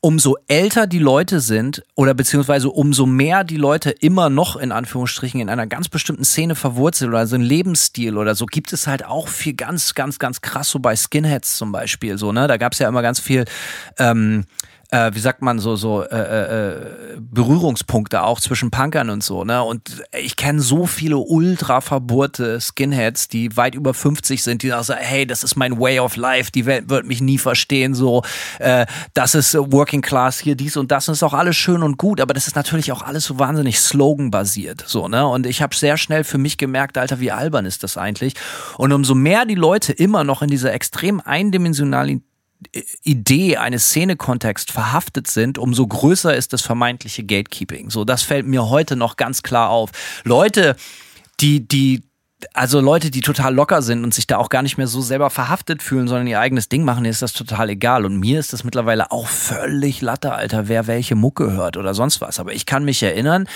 Umso 0.00 0.36
älter 0.46 0.86
die 0.86 1.00
Leute 1.00 1.40
sind 1.40 1.82
oder 1.96 2.14
beziehungsweise 2.14 2.68
umso 2.68 3.04
mehr 3.04 3.42
die 3.42 3.56
Leute 3.56 3.90
immer 3.90 4.30
noch 4.30 4.54
in 4.54 4.70
Anführungsstrichen 4.70 5.40
in 5.40 5.48
einer 5.48 5.66
ganz 5.66 5.88
bestimmten 5.88 6.24
Szene 6.24 6.54
verwurzelt 6.54 7.08
oder 7.08 7.26
so 7.26 7.34
ein 7.34 7.42
Lebensstil 7.42 8.16
oder 8.16 8.36
so, 8.36 8.46
gibt 8.46 8.72
es 8.72 8.86
halt 8.86 9.04
auch 9.04 9.26
viel 9.26 9.54
ganz, 9.54 9.94
ganz, 9.94 10.20
ganz 10.20 10.40
krass 10.40 10.70
so 10.70 10.78
bei 10.78 10.94
Skinheads 10.94 11.56
zum 11.56 11.72
Beispiel. 11.72 12.16
So, 12.16 12.30
ne? 12.30 12.46
Da 12.46 12.58
gab 12.58 12.74
es 12.74 12.78
ja 12.78 12.88
immer 12.88 13.02
ganz 13.02 13.18
viel 13.18 13.44
ähm, 13.98 14.44
äh, 14.90 15.10
wie 15.14 15.20
sagt 15.20 15.42
man 15.42 15.58
so 15.58 15.76
so 15.76 16.02
äh, 16.02 16.16
äh, 16.16 17.16
Berührungspunkte 17.20 18.22
auch 18.22 18.40
zwischen 18.40 18.70
Punkern 18.70 19.10
und 19.10 19.22
so 19.22 19.44
ne? 19.44 19.62
Und 19.62 20.02
ich 20.18 20.36
kenne 20.36 20.60
so 20.60 20.86
viele 20.86 21.18
ultra 21.18 21.80
verbohrte 21.80 22.60
Skinheads 22.60 23.28
die 23.28 23.56
weit 23.56 23.74
über 23.74 23.92
50 23.92 24.42
sind 24.42 24.62
die 24.62 24.68
sagen 24.68 25.00
hey 25.02 25.26
das 25.26 25.44
ist 25.44 25.56
mein 25.56 25.78
Way 25.78 26.00
of 26.00 26.16
Life 26.16 26.50
die 26.52 26.66
Welt 26.66 26.88
wird 26.88 27.06
mich 27.06 27.20
nie 27.20 27.38
verstehen 27.38 27.94
so 27.94 28.22
äh, 28.58 28.86
das 29.14 29.34
ist 29.34 29.54
Working 29.54 30.02
Class 30.02 30.38
hier 30.38 30.56
dies 30.56 30.76
und 30.76 30.90
das 30.90 31.08
und 31.08 31.12
ist 31.12 31.22
auch 31.22 31.34
alles 31.34 31.56
schön 31.56 31.82
und 31.82 31.98
gut 31.98 32.20
aber 32.20 32.32
das 32.32 32.46
ist 32.46 32.56
natürlich 32.56 32.92
auch 32.92 33.02
alles 33.02 33.24
so 33.24 33.38
wahnsinnig 33.38 33.78
Slogan 33.80 34.30
basiert 34.30 34.84
so 34.86 35.08
ne? 35.08 35.26
Und 35.26 35.46
ich 35.46 35.60
habe 35.60 35.74
sehr 35.74 35.98
schnell 35.98 36.24
für 36.24 36.38
mich 36.38 36.56
gemerkt 36.56 36.96
Alter 36.96 37.20
wie 37.20 37.30
albern 37.30 37.66
ist 37.66 37.82
das 37.82 37.96
eigentlich? 37.96 38.34
Und 38.78 38.92
umso 38.92 39.14
mehr 39.14 39.44
die 39.44 39.54
Leute 39.54 39.92
immer 39.92 40.24
noch 40.24 40.42
in 40.42 40.48
dieser 40.48 40.72
extrem 40.72 41.20
eindimensionalen 41.20 42.22
Idee 43.02 43.56
eines 43.56 43.86
Szenekontexts 43.86 44.72
verhaftet 44.72 45.28
sind, 45.28 45.58
umso 45.58 45.86
größer 45.86 46.34
ist 46.34 46.52
das 46.52 46.62
vermeintliche 46.62 47.24
Gatekeeping. 47.24 47.90
So, 47.90 48.04
das 48.04 48.22
fällt 48.22 48.46
mir 48.46 48.68
heute 48.68 48.96
noch 48.96 49.16
ganz 49.16 49.42
klar 49.42 49.70
auf. 49.70 49.90
Leute, 50.24 50.76
die, 51.40 51.66
die, 51.66 52.02
also 52.54 52.80
Leute, 52.80 53.10
die 53.10 53.20
total 53.20 53.54
locker 53.54 53.82
sind 53.82 54.04
und 54.04 54.14
sich 54.14 54.26
da 54.26 54.36
auch 54.36 54.48
gar 54.48 54.62
nicht 54.62 54.78
mehr 54.78 54.86
so 54.86 55.00
selber 55.00 55.28
verhaftet 55.28 55.82
fühlen, 55.82 56.06
sondern 56.06 56.28
ihr 56.28 56.38
eigenes 56.38 56.68
Ding 56.68 56.84
machen, 56.84 57.04
ist 57.04 57.20
das 57.20 57.32
total 57.32 57.70
egal. 57.70 58.04
Und 58.04 58.16
mir 58.16 58.38
ist 58.38 58.52
das 58.52 58.62
mittlerweile 58.62 59.10
auch 59.10 59.26
völlig 59.26 60.00
Latte, 60.00 60.32
Alter, 60.32 60.68
wer 60.68 60.86
welche 60.86 61.16
Mucke 61.16 61.52
hört 61.52 61.76
oder 61.76 61.94
sonst 61.94 62.20
was. 62.20 62.38
Aber 62.38 62.52
ich 62.52 62.64
kann 62.64 62.84
mich 62.84 63.02
erinnern, 63.02 63.48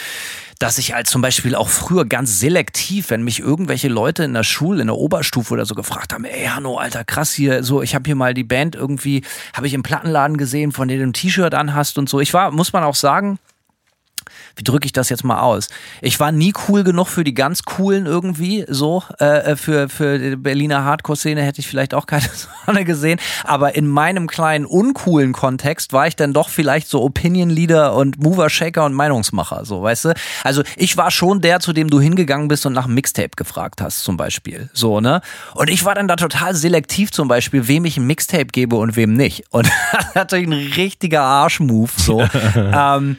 dass 0.59 0.79
ich 0.79 0.95
als 0.95 1.11
zum 1.11 1.23
Beispiel 1.23 1.55
auch 1.55 1.69
früher 1.69 2.05
ganz 2.05 2.41
selektiv, 2.41 3.11
wenn 3.11 3.23
mich 3.23 3.41
irgendwelche 3.41 3.89
Leute 3.89 4.25
in 4.25 4.35
der 4.35 4.45
Schule, 4.45 4.81
in 4.81 4.89
der 4.89 4.97
Oberstufe 4.97 5.55
oder 5.55 5.67
so 5.67 5.75
gefragt 5.75 6.13
haben, 6.13 6.25
ey 6.25 6.47
Hanno, 6.47 6.77
Alter, 6.77 7.05
krass 7.05 7.33
hier, 7.33 7.63
so, 7.63 7.83
ich 7.83 7.95
habe 7.95 8.05
hier 8.07 8.17
mal 8.17 8.35
die 8.35 8.45
Band 8.45 8.75
irgendwie, 8.75 9.25
habe 9.55 9.67
ich 9.67 9.75
im 9.75 9.83
Plattenladen 9.83 10.37
gesehen, 10.37 10.73
von 10.73 10.89
dem 10.89 10.99
du 10.99 11.07
ein 11.07 11.13
T-Shirt 11.13 11.55
anhast 11.55 11.99
und 11.99 12.09
so. 12.09 12.21
Ich 12.21 12.35
war, 12.35 12.51
muss 12.51 12.73
man 12.73 12.85
auch 12.85 12.95
sagen, 12.95 13.39
wie 14.57 14.65
drücke 14.65 14.87
ich 14.87 14.93
das 14.93 15.09
jetzt 15.09 15.25
mal 15.25 15.41
aus? 15.41 15.69
Ich 16.01 16.21
war 16.21 16.33
nie 16.33 16.53
cool 16.69 16.85
genug 16.85 17.09
für 17.09 17.25
die 17.25 17.35
ganz 17.35 17.63
coolen 17.65 18.07
irgendwie, 18.07 18.65
so, 18.69 19.03
äh, 19.19 19.57
für, 19.57 19.89
für 19.89 20.19
die 20.19 20.37
Berliner 20.37 20.85
Hardcore-Szene 20.85 21.43
hätte 21.43 21.61
ich 21.61 21.69
vielleicht 21.69 21.95
auch 21.95 22.07
keine 22.07 22.29
Sonne 22.67 22.85
gesehen, 22.85 23.19
aber 23.45 23.75
in 23.75 23.87
meinem 23.87 24.27
kleinen 24.27 24.67
uncoolen 24.67 25.33
Kontext 25.33 25.93
war 25.93 26.07
ich 26.07 26.17
dann 26.17 26.33
doch 26.33 26.49
vielleicht 26.49 26.89
so 26.89 27.03
Opinion-Leader 27.03 27.95
und 27.95 28.23
Mover-Shaker 28.23 28.85
und 28.85 28.95
Meinungsmacher, 28.95 29.65
so, 29.65 29.83
weißt 29.83 30.07
du? 30.07 30.15
Also 30.45 30.63
ich 30.77 30.97
war 30.97 31.11
schon 31.11 31.41
der, 31.41 31.61
zu 31.61 31.73
dem 31.73 31.91
du 31.91 32.01
hingegangen 32.01 32.49
bist 32.49 32.67
und 32.67 32.73
nach 32.73 32.85
einem 32.85 32.95
Mixtape 32.95 33.31
gefragt 33.37 33.81
hast, 33.81 34.05
zum 34.05 34.17
Beispiel, 34.17 34.71
so, 34.73 35.01
ne? 35.01 35.21
Und 35.55 35.71
ich 35.71 35.85
war 35.85 35.95
dann 35.95 36.09
da 36.09 36.17
total 36.17 36.55
selektiv 36.55 37.11
zum 37.13 37.29
Beispiel, 37.29 37.69
wem 37.69 37.85
ich 37.85 37.97
ein 37.97 38.07
Mixtape 38.07 38.47
gebe 38.47 38.77
und 38.77 38.97
wem 38.97 39.15
nicht. 39.15 39.45
Und 39.51 39.71
das 39.93 40.07
ist 40.07 40.15
natürlich 40.15 40.47
ein 40.47 40.73
richtiger 40.75 41.23
Arschmove, 41.23 41.93
so. 41.97 42.21
ähm, 42.57 43.17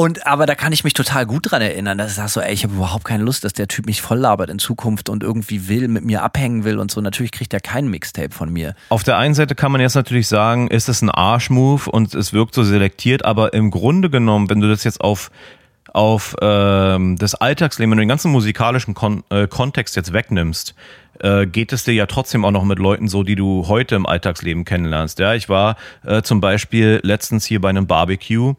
und 0.00 0.26
aber 0.26 0.46
da 0.46 0.54
kann 0.54 0.72
ich 0.72 0.82
mich 0.82 0.94
total 0.94 1.26
gut 1.26 1.50
dran 1.50 1.60
erinnern, 1.60 1.98
dass 1.98 2.12
ich 2.12 2.16
sag 2.16 2.30
so, 2.30 2.40
ey, 2.40 2.54
ich 2.54 2.64
habe 2.64 2.72
überhaupt 2.72 3.04
keine 3.04 3.22
Lust, 3.22 3.44
dass 3.44 3.52
der 3.52 3.68
Typ 3.68 3.84
mich 3.84 4.00
voll 4.00 4.16
labert 4.16 4.48
in 4.48 4.58
Zukunft 4.58 5.10
und 5.10 5.22
irgendwie 5.22 5.68
will, 5.68 5.88
mit 5.88 6.06
mir 6.06 6.22
abhängen 6.22 6.64
will 6.64 6.78
und 6.78 6.90
so. 6.90 7.02
Natürlich 7.02 7.32
kriegt 7.32 7.52
er 7.52 7.60
kein 7.60 7.86
Mixtape 7.86 8.30
von 8.34 8.50
mir. 8.50 8.74
Auf 8.88 9.04
der 9.04 9.18
einen 9.18 9.34
Seite 9.34 9.54
kann 9.54 9.70
man 9.70 9.82
jetzt 9.82 9.96
natürlich 9.96 10.26
sagen, 10.26 10.68
ist 10.68 10.88
es 10.88 11.02
ein 11.02 11.10
Arschmove 11.10 11.86
und 11.86 12.14
es 12.14 12.32
wirkt 12.32 12.54
so 12.54 12.64
selektiert, 12.64 13.26
aber 13.26 13.52
im 13.52 13.70
Grunde 13.70 14.08
genommen, 14.08 14.48
wenn 14.48 14.62
du 14.62 14.70
das 14.70 14.84
jetzt 14.84 15.02
auf 15.02 15.30
auf 15.92 16.34
ähm, 16.40 17.16
das 17.16 17.34
Alltagsleben, 17.34 17.90
wenn 17.90 17.98
du 17.98 18.02
den 18.04 18.08
ganzen 18.08 18.30
musikalischen 18.30 18.94
Kon 18.94 19.22
äh, 19.28 19.48
Kontext 19.48 19.96
jetzt 19.96 20.14
wegnimmst, 20.14 20.74
äh, 21.18 21.46
geht 21.46 21.72
es 21.72 21.84
dir 21.84 21.92
ja 21.92 22.06
trotzdem 22.06 22.44
auch 22.44 22.52
noch 22.52 22.64
mit 22.64 22.78
Leuten 22.78 23.08
so, 23.08 23.22
die 23.22 23.34
du 23.34 23.66
heute 23.68 23.96
im 23.96 24.06
Alltagsleben 24.06 24.64
kennenlernst. 24.64 25.18
Ja, 25.18 25.34
ich 25.34 25.50
war 25.50 25.76
äh, 26.06 26.22
zum 26.22 26.40
Beispiel 26.40 27.00
letztens 27.02 27.44
hier 27.44 27.60
bei 27.60 27.68
einem 27.68 27.86
Barbecue 27.86 28.54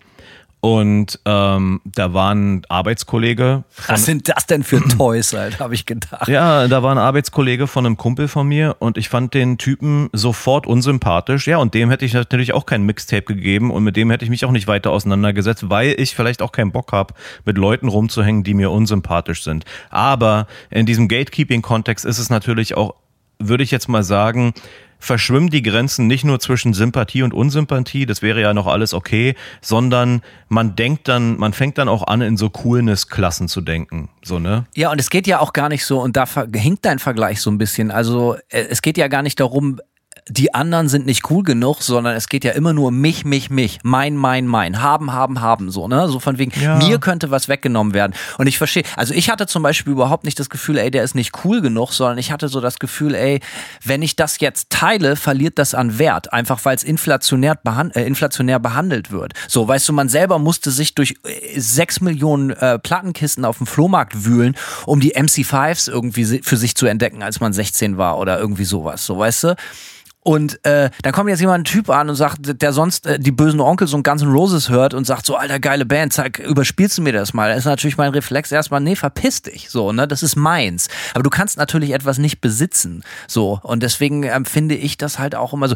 und 0.61 1.19
ähm, 1.25 1.81
da 1.85 2.13
war 2.13 2.33
ein 2.33 2.61
Arbeitskollege. 2.69 3.63
Von, 3.67 3.95
Was 3.95 4.05
sind 4.05 4.29
das 4.29 4.45
denn 4.45 4.63
für 4.63 4.79
Toys, 4.97 5.33
halt, 5.33 5.59
habe 5.59 5.73
ich 5.73 5.87
gedacht. 5.87 6.27
ja, 6.27 6.67
da 6.67 6.83
war 6.83 6.91
ein 6.91 6.99
Arbeitskollege 6.99 7.65
von 7.65 7.85
einem 7.85 7.97
Kumpel 7.97 8.27
von 8.27 8.47
mir 8.47 8.75
und 8.77 8.97
ich 8.97 9.09
fand 9.09 9.33
den 9.33 9.57
Typen 9.57 10.09
sofort 10.13 10.67
unsympathisch. 10.67 11.47
Ja, 11.47 11.57
und 11.57 11.73
dem 11.73 11.89
hätte 11.89 12.05
ich 12.05 12.13
natürlich 12.13 12.53
auch 12.53 12.67
kein 12.67 12.83
Mixtape 12.83 13.23
gegeben 13.23 13.71
und 13.71 13.83
mit 13.83 13.95
dem 13.95 14.11
hätte 14.11 14.23
ich 14.23 14.29
mich 14.29 14.45
auch 14.45 14.51
nicht 14.51 14.67
weiter 14.67 14.91
auseinandergesetzt, 14.91 15.69
weil 15.69 15.99
ich 15.99 16.15
vielleicht 16.15 16.43
auch 16.43 16.51
keinen 16.51 16.71
Bock 16.71 16.91
habe, 16.91 17.15
mit 17.43 17.57
Leuten 17.57 17.87
rumzuhängen, 17.87 18.43
die 18.43 18.53
mir 18.53 18.69
unsympathisch 18.69 19.43
sind. 19.43 19.65
Aber 19.89 20.45
in 20.69 20.85
diesem 20.85 21.07
Gatekeeping-Kontext 21.07 22.05
ist 22.05 22.19
es 22.19 22.29
natürlich 22.29 22.77
auch, 22.77 22.93
würde 23.39 23.63
ich 23.63 23.71
jetzt 23.71 23.89
mal 23.89 24.03
sagen, 24.03 24.53
verschwimmen 25.01 25.49
die 25.49 25.63
Grenzen 25.63 26.07
nicht 26.07 26.23
nur 26.23 26.39
zwischen 26.39 26.73
Sympathie 26.73 27.23
und 27.23 27.33
Unsympathie, 27.33 28.05
das 28.05 28.21
wäre 28.21 28.39
ja 28.39 28.53
noch 28.53 28.67
alles 28.67 28.93
okay, 28.93 29.35
sondern 29.59 30.21
man 30.47 30.75
denkt 30.75 31.07
dann, 31.07 31.37
man 31.37 31.53
fängt 31.53 31.77
dann 31.77 31.89
auch 31.89 32.07
an, 32.07 32.21
in 32.21 32.37
so 32.37 32.49
Coolness-Klassen 32.49 33.47
zu 33.47 33.61
denken. 33.61 34.09
So, 34.23 34.39
ne? 34.39 34.65
Ja, 34.75 34.91
und 34.91 35.01
es 35.01 35.09
geht 35.09 35.27
ja 35.27 35.39
auch 35.39 35.53
gar 35.53 35.67
nicht 35.67 35.85
so, 35.85 35.99
und 35.99 36.15
da 36.15 36.25
hinkt 36.53 36.85
dein 36.85 36.99
Vergleich 36.99 37.41
so 37.41 37.49
ein 37.49 37.57
bisschen. 37.57 37.91
Also, 37.91 38.35
äh, 38.49 38.65
es 38.69 38.81
geht 38.81 38.97
ja 38.97 39.07
gar 39.07 39.23
nicht 39.23 39.39
darum, 39.39 39.79
die 40.29 40.53
anderen 40.53 40.87
sind 40.87 41.05
nicht 41.05 41.29
cool 41.29 41.43
genug, 41.43 41.81
sondern 41.81 42.15
es 42.15 42.29
geht 42.29 42.43
ja 42.43 42.51
immer 42.51 42.73
nur 42.73 42.91
mich, 42.91 43.25
mich, 43.25 43.49
mich, 43.49 43.79
mein, 43.83 44.15
mein, 44.15 44.47
mein, 44.47 44.81
haben, 44.81 45.11
haben, 45.13 45.41
haben, 45.41 45.71
so, 45.71 45.87
ne? 45.87 46.07
So 46.07 46.19
von 46.19 46.37
wegen, 46.37 46.51
Ja. 46.61 46.75
mir 46.77 46.99
könnte 46.99 47.31
was 47.31 47.47
weggenommen 47.47 47.93
werden. 47.93 48.13
Und 48.37 48.47
ich 48.47 48.57
verstehe, 48.57 48.83
also 48.95 49.13
ich 49.13 49.29
hatte 49.29 49.47
zum 49.47 49.63
Beispiel 49.63 49.93
überhaupt 49.93 50.23
nicht 50.23 50.39
das 50.39 50.49
Gefühl, 50.49 50.77
ey, 50.77 50.91
der 50.91 51.03
ist 51.03 51.15
nicht 51.15 51.43
cool 51.43 51.61
genug, 51.61 51.91
sondern 51.93 52.17
ich 52.17 52.31
hatte 52.31 52.47
so 52.49 52.61
das 52.61 52.79
Gefühl, 52.79 53.15
ey, 53.15 53.39
wenn 53.83 54.01
ich 54.01 54.15
das 54.15 54.39
jetzt 54.39 54.69
teile, 54.69 55.15
verliert 55.15 55.57
das 55.57 55.73
an 55.73 55.97
Wert, 55.97 56.31
einfach 56.31 56.63
weil 56.65 56.75
es 56.75 56.83
inflationär, 56.83 57.55
behand 57.55 57.95
äh, 57.95 58.05
inflationär 58.05 58.59
behandelt 58.59 59.11
wird. 59.11 59.33
So, 59.47 59.67
weißt 59.67 59.89
du, 59.89 59.93
man 59.93 60.07
selber 60.09 60.39
musste 60.39 60.71
sich 60.71 60.95
durch 60.95 61.15
äh, 61.23 61.59
sechs 61.59 61.99
Millionen 61.99 62.51
äh, 62.51 62.77
Plattenkisten 62.79 63.43
auf 63.43 63.57
dem 63.57 63.67
Flohmarkt 63.67 64.23
wühlen, 64.25 64.55
um 64.85 64.99
die 64.99 65.15
MC5s 65.15 65.89
irgendwie 65.89 66.41
für 66.43 66.57
sich 66.57 66.75
zu 66.75 66.85
entdecken, 66.85 67.23
als 67.23 67.39
man 67.39 67.53
16 67.53 67.97
war 67.97 68.17
oder 68.19 68.39
irgendwie 68.39 68.65
sowas, 68.65 69.05
so, 69.05 69.17
weißt 69.17 69.43
du? 69.45 69.55
Und 70.23 70.63
äh, 70.65 70.91
dann 71.01 71.13
kommt 71.13 71.29
jetzt 71.29 71.39
jemand 71.39 71.61
ein 71.61 71.65
Typ 71.65 71.89
an 71.89 72.07
und 72.07 72.15
sagt, 72.15 72.61
der 72.61 72.73
sonst 72.73 73.07
äh, 73.07 73.19
die 73.19 73.31
bösen 73.31 73.59
Onkels 73.59 73.93
und 73.93 74.03
Guns 74.03 74.21
N' 74.21 74.31
Roses 74.31 74.69
hört 74.69 74.93
und 74.93 75.05
sagt 75.05 75.25
so, 75.25 75.35
alter 75.35 75.59
geile 75.59 75.85
Band, 75.85 76.13
zeig, 76.13 76.37
überspielst 76.37 76.99
du 76.99 77.01
mir 77.01 77.11
das 77.11 77.33
mal? 77.33 77.49
Da 77.49 77.55
ist 77.55 77.65
natürlich 77.65 77.97
mein 77.97 78.11
Reflex 78.11 78.51
erstmal, 78.51 78.81
nee, 78.81 78.95
verpiss 78.95 79.41
dich, 79.41 79.71
so, 79.71 79.91
ne, 79.91 80.07
das 80.07 80.21
ist 80.21 80.35
meins. 80.35 80.89
Aber 81.15 81.23
du 81.23 81.31
kannst 81.31 81.57
natürlich 81.57 81.91
etwas 81.91 82.19
nicht 82.19 82.39
besitzen, 82.39 83.03
so. 83.27 83.59
Und 83.63 83.81
deswegen 83.81 84.23
ähm, 84.23 84.45
finde 84.45 84.75
ich 84.75 84.97
das 84.97 85.17
halt 85.17 85.33
auch 85.33 85.53
immer 85.53 85.67
so. 85.67 85.75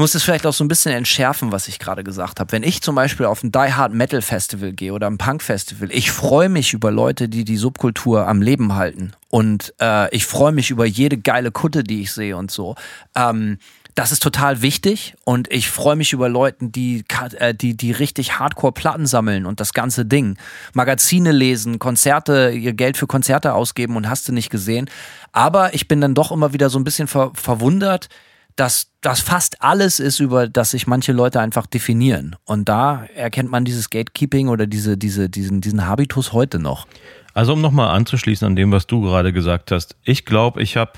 Muss 0.00 0.14
es 0.14 0.22
vielleicht 0.22 0.46
auch 0.46 0.54
so 0.54 0.64
ein 0.64 0.68
bisschen 0.68 0.94
entschärfen, 0.94 1.52
was 1.52 1.68
ich 1.68 1.78
gerade 1.78 2.02
gesagt 2.02 2.40
habe. 2.40 2.52
Wenn 2.52 2.62
ich 2.62 2.80
zum 2.80 2.94
Beispiel 2.94 3.26
auf 3.26 3.42
ein 3.42 3.52
Die 3.52 3.74
Hard 3.74 3.92
Metal 3.92 4.22
Festival 4.22 4.72
gehe 4.72 4.94
oder 4.94 5.06
ein 5.06 5.18
Punk 5.18 5.42
Festival, 5.42 5.92
ich 5.92 6.10
freue 6.10 6.48
mich 6.48 6.72
über 6.72 6.90
Leute, 6.90 7.28
die 7.28 7.44
die 7.44 7.58
Subkultur 7.58 8.26
am 8.26 8.40
Leben 8.40 8.76
halten. 8.76 9.12
Und 9.28 9.74
äh, 9.78 10.08
ich 10.16 10.24
freue 10.24 10.52
mich 10.52 10.70
über 10.70 10.86
jede 10.86 11.18
geile 11.18 11.50
Kutte, 11.50 11.84
die 11.84 12.00
ich 12.00 12.12
sehe 12.12 12.34
und 12.34 12.50
so. 12.50 12.76
Ähm, 13.14 13.58
das 13.94 14.10
ist 14.10 14.22
total 14.22 14.62
wichtig 14.62 15.16
und 15.24 15.52
ich 15.52 15.68
freue 15.68 15.96
mich 15.96 16.14
über 16.14 16.30
Leute, 16.30 16.68
die, 16.68 17.04
äh, 17.36 17.54
die, 17.54 17.76
die 17.76 17.92
richtig 17.92 18.38
Hardcore-Platten 18.38 19.04
sammeln 19.04 19.44
und 19.44 19.60
das 19.60 19.74
ganze 19.74 20.06
Ding. 20.06 20.38
Magazine 20.72 21.30
lesen, 21.30 21.78
Konzerte, 21.78 22.52
ihr 22.52 22.72
Geld 22.72 22.96
für 22.96 23.06
Konzerte 23.06 23.52
ausgeben 23.52 23.96
und 23.96 24.08
hast 24.08 24.26
du 24.26 24.32
nicht 24.32 24.48
gesehen. 24.48 24.88
Aber 25.32 25.74
ich 25.74 25.88
bin 25.88 26.00
dann 26.00 26.14
doch 26.14 26.32
immer 26.32 26.54
wieder 26.54 26.70
so 26.70 26.78
ein 26.78 26.84
bisschen 26.84 27.06
ver 27.06 27.32
verwundert, 27.34 28.08
dass 28.56 28.90
das 29.00 29.20
fast 29.20 29.62
alles 29.62 30.00
ist, 30.00 30.20
über 30.20 30.48
das 30.48 30.72
sich 30.72 30.86
manche 30.86 31.12
Leute 31.12 31.40
einfach 31.40 31.66
definieren. 31.66 32.36
Und 32.44 32.68
da 32.68 33.04
erkennt 33.14 33.50
man 33.50 33.64
dieses 33.64 33.90
Gatekeeping 33.90 34.48
oder 34.48 34.66
diese, 34.66 34.96
diese, 34.98 35.28
diesen, 35.28 35.60
diesen 35.60 35.86
Habitus 35.86 36.32
heute 36.32 36.58
noch. 36.58 36.86
Also 37.32 37.52
um 37.52 37.60
nochmal 37.60 37.94
anzuschließen 37.94 38.46
an 38.46 38.56
dem, 38.56 38.72
was 38.72 38.86
du 38.86 39.00
gerade 39.02 39.32
gesagt 39.32 39.70
hast. 39.70 39.96
Ich 40.04 40.24
glaube, 40.24 40.62
ich 40.62 40.76
habe 40.76 40.92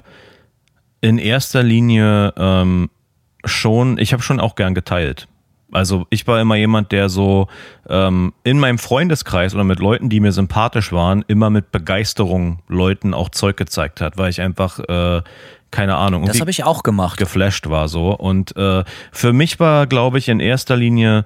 in 1.00 1.18
erster 1.18 1.62
Linie 1.62 2.32
ähm, 2.36 2.90
schon, 3.44 3.98
ich 3.98 4.12
habe 4.12 4.22
schon 4.22 4.40
auch 4.40 4.54
gern 4.54 4.74
geteilt. 4.74 5.28
Also 5.72 6.06
ich 6.10 6.26
war 6.26 6.40
immer 6.40 6.56
jemand, 6.56 6.92
der 6.92 7.08
so 7.08 7.48
ähm, 7.88 8.34
in 8.44 8.58
meinem 8.58 8.78
Freundeskreis 8.78 9.54
oder 9.54 9.64
mit 9.64 9.80
Leuten, 9.80 10.10
die 10.10 10.20
mir 10.20 10.32
sympathisch 10.32 10.92
waren, 10.92 11.24
immer 11.28 11.48
mit 11.48 11.72
Begeisterung 11.72 12.60
Leuten 12.68 13.14
auch 13.14 13.30
Zeug 13.30 13.56
gezeigt 13.56 14.00
hat, 14.02 14.18
weil 14.18 14.30
ich 14.30 14.42
einfach 14.42 14.78
äh, 14.80 15.22
keine 15.72 15.96
Ahnung. 15.96 16.26
Das 16.26 16.40
habe 16.40 16.50
ich 16.50 16.62
auch 16.62 16.84
gemacht. 16.84 17.18
Geflasht 17.18 17.68
war 17.68 17.88
so. 17.88 18.14
Und 18.14 18.56
äh, 18.56 18.84
für 19.10 19.32
mich 19.32 19.58
war, 19.58 19.88
glaube 19.88 20.18
ich, 20.18 20.28
in 20.28 20.38
erster 20.38 20.76
Linie, 20.76 21.24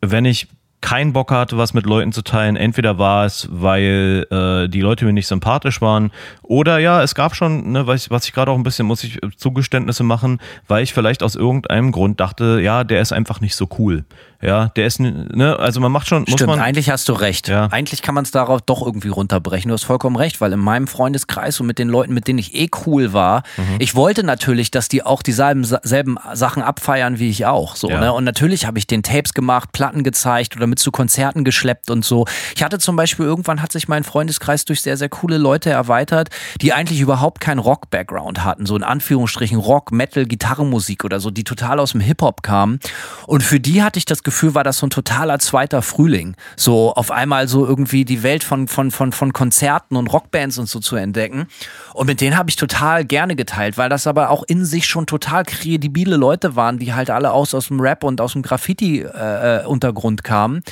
wenn 0.00 0.24
ich 0.24 0.48
keinen 0.84 1.14
Bock 1.14 1.30
hatte, 1.30 1.56
was 1.56 1.72
mit 1.72 1.86
Leuten 1.86 2.12
zu 2.12 2.20
teilen. 2.20 2.56
Entweder 2.56 2.98
war 2.98 3.24
es, 3.24 3.48
weil 3.50 4.26
äh, 4.30 4.68
die 4.68 4.82
Leute 4.82 5.06
mir 5.06 5.14
nicht 5.14 5.26
sympathisch 5.26 5.80
waren, 5.80 6.10
oder 6.42 6.78
ja, 6.78 7.02
es 7.02 7.14
gab 7.14 7.34
schon, 7.34 7.72
ne, 7.72 7.86
was 7.86 8.04
ich, 8.04 8.10
was 8.10 8.26
ich 8.26 8.34
gerade 8.34 8.50
auch 8.50 8.56
ein 8.56 8.64
bisschen, 8.64 8.86
muss 8.86 9.02
ich 9.02 9.18
Zugeständnisse 9.38 10.02
machen, 10.02 10.40
weil 10.68 10.82
ich 10.82 10.92
vielleicht 10.92 11.22
aus 11.22 11.36
irgendeinem 11.36 11.90
Grund 11.90 12.20
dachte, 12.20 12.60
ja, 12.60 12.84
der 12.84 13.00
ist 13.00 13.14
einfach 13.14 13.40
nicht 13.40 13.56
so 13.56 13.66
cool. 13.78 14.04
Ja, 14.44 14.68
der 14.76 14.86
ist, 14.86 15.00
ne, 15.00 15.56
also 15.58 15.80
man 15.80 15.90
macht 15.90 16.06
schon, 16.06 16.24
Stimmt, 16.24 16.40
muss 16.40 16.46
man. 16.56 16.60
eigentlich 16.60 16.90
hast 16.90 17.08
du 17.08 17.14
recht. 17.14 17.48
Ja. 17.48 17.68
Eigentlich 17.70 18.02
kann 18.02 18.14
man 18.14 18.24
es 18.24 18.30
darauf 18.30 18.60
doch 18.60 18.82
irgendwie 18.84 19.08
runterbrechen. 19.08 19.68
Du 19.68 19.72
hast 19.74 19.84
vollkommen 19.84 20.16
recht, 20.16 20.40
weil 20.40 20.52
in 20.52 20.60
meinem 20.60 20.86
Freundeskreis 20.86 21.58
und 21.60 21.66
mit 21.66 21.78
den 21.78 21.88
Leuten, 21.88 22.12
mit 22.12 22.28
denen 22.28 22.38
ich 22.38 22.54
eh 22.54 22.68
cool 22.86 23.12
war, 23.14 23.42
Mhm. 23.56 23.76
ich 23.78 23.94
wollte 23.94 24.22
natürlich, 24.22 24.70
dass 24.70 24.88
die 24.88 25.02
auch 25.02 25.22
dieselben 25.22 25.64
selben 25.64 26.18
Sachen 26.34 26.62
abfeiern 26.62 27.18
wie 27.18 27.30
ich 27.30 27.46
auch. 27.46 27.74
So, 27.76 27.88
Ja. 27.88 28.00
ne? 28.00 28.12
Und 28.12 28.24
natürlich 28.24 28.66
habe 28.66 28.78
ich 28.78 28.86
den 28.86 29.02
Tapes 29.02 29.32
gemacht, 29.32 29.72
Platten 29.72 30.02
gezeigt 30.04 30.56
oder 30.56 30.66
mit 30.66 30.78
zu 30.78 30.90
Konzerten 30.90 31.44
geschleppt 31.44 31.88
und 31.90 32.04
so. 32.04 32.26
Ich 32.54 32.62
hatte 32.62 32.78
zum 32.78 32.96
Beispiel, 32.96 33.24
irgendwann 33.24 33.62
hat 33.62 33.72
sich 33.72 33.88
mein 33.88 34.04
Freundeskreis 34.04 34.66
durch 34.66 34.82
sehr, 34.82 34.98
sehr 34.98 35.08
coole 35.08 35.38
Leute 35.38 35.70
erweitert, 35.70 36.28
die 36.60 36.74
eigentlich 36.74 37.00
überhaupt 37.00 37.40
keinen 37.40 37.60
Rock-Background 37.60 38.44
hatten. 38.44 38.66
So 38.66 38.76
in 38.76 38.82
Anführungsstrichen 38.82 39.58
Rock, 39.58 39.90
Metal, 39.90 40.26
Gitarrenmusik 40.26 41.02
oder 41.04 41.18
so, 41.18 41.30
die 41.30 41.44
total 41.44 41.80
aus 41.80 41.92
dem 41.92 42.00
Hip-Hop 42.02 42.42
kamen. 42.42 42.78
Und 43.26 43.42
für 43.42 43.58
die 43.58 43.82
hatte 43.82 43.98
ich 43.98 44.04
das 44.04 44.22
Gefühl, 44.22 44.33
war 44.42 44.64
das 44.64 44.78
so 44.78 44.86
ein 44.86 44.90
totaler 44.90 45.38
zweiter 45.38 45.82
Frühling. 45.82 46.34
So 46.56 46.92
auf 46.94 47.10
einmal 47.10 47.48
so 47.48 47.66
irgendwie 47.66 48.04
die 48.04 48.22
Welt 48.22 48.44
von, 48.44 48.68
von, 48.68 48.90
von, 48.90 49.12
von 49.12 49.32
Konzerten 49.32 49.96
und 49.96 50.08
Rockbands 50.12 50.58
und 50.58 50.68
so 50.68 50.80
zu 50.80 50.96
entdecken. 50.96 51.46
Und 51.92 52.06
mit 52.06 52.20
denen 52.20 52.36
habe 52.36 52.50
ich 52.50 52.56
total 52.56 53.04
gerne 53.04 53.36
geteilt, 53.36 53.78
weil 53.78 53.88
das 53.88 54.06
aber 54.06 54.30
auch 54.30 54.42
in 54.42 54.64
sich 54.64 54.86
schon 54.86 55.06
total 55.06 55.44
kredibile 55.44 56.16
Leute 56.16 56.56
waren, 56.56 56.78
die 56.78 56.94
halt 56.94 57.10
alle 57.10 57.32
aus, 57.32 57.54
aus 57.54 57.68
dem 57.68 57.80
Rap 57.80 58.04
und 58.04 58.20
aus 58.20 58.32
dem 58.32 58.42
Graffiti-Untergrund 58.42 60.24
kamen. 60.24 60.62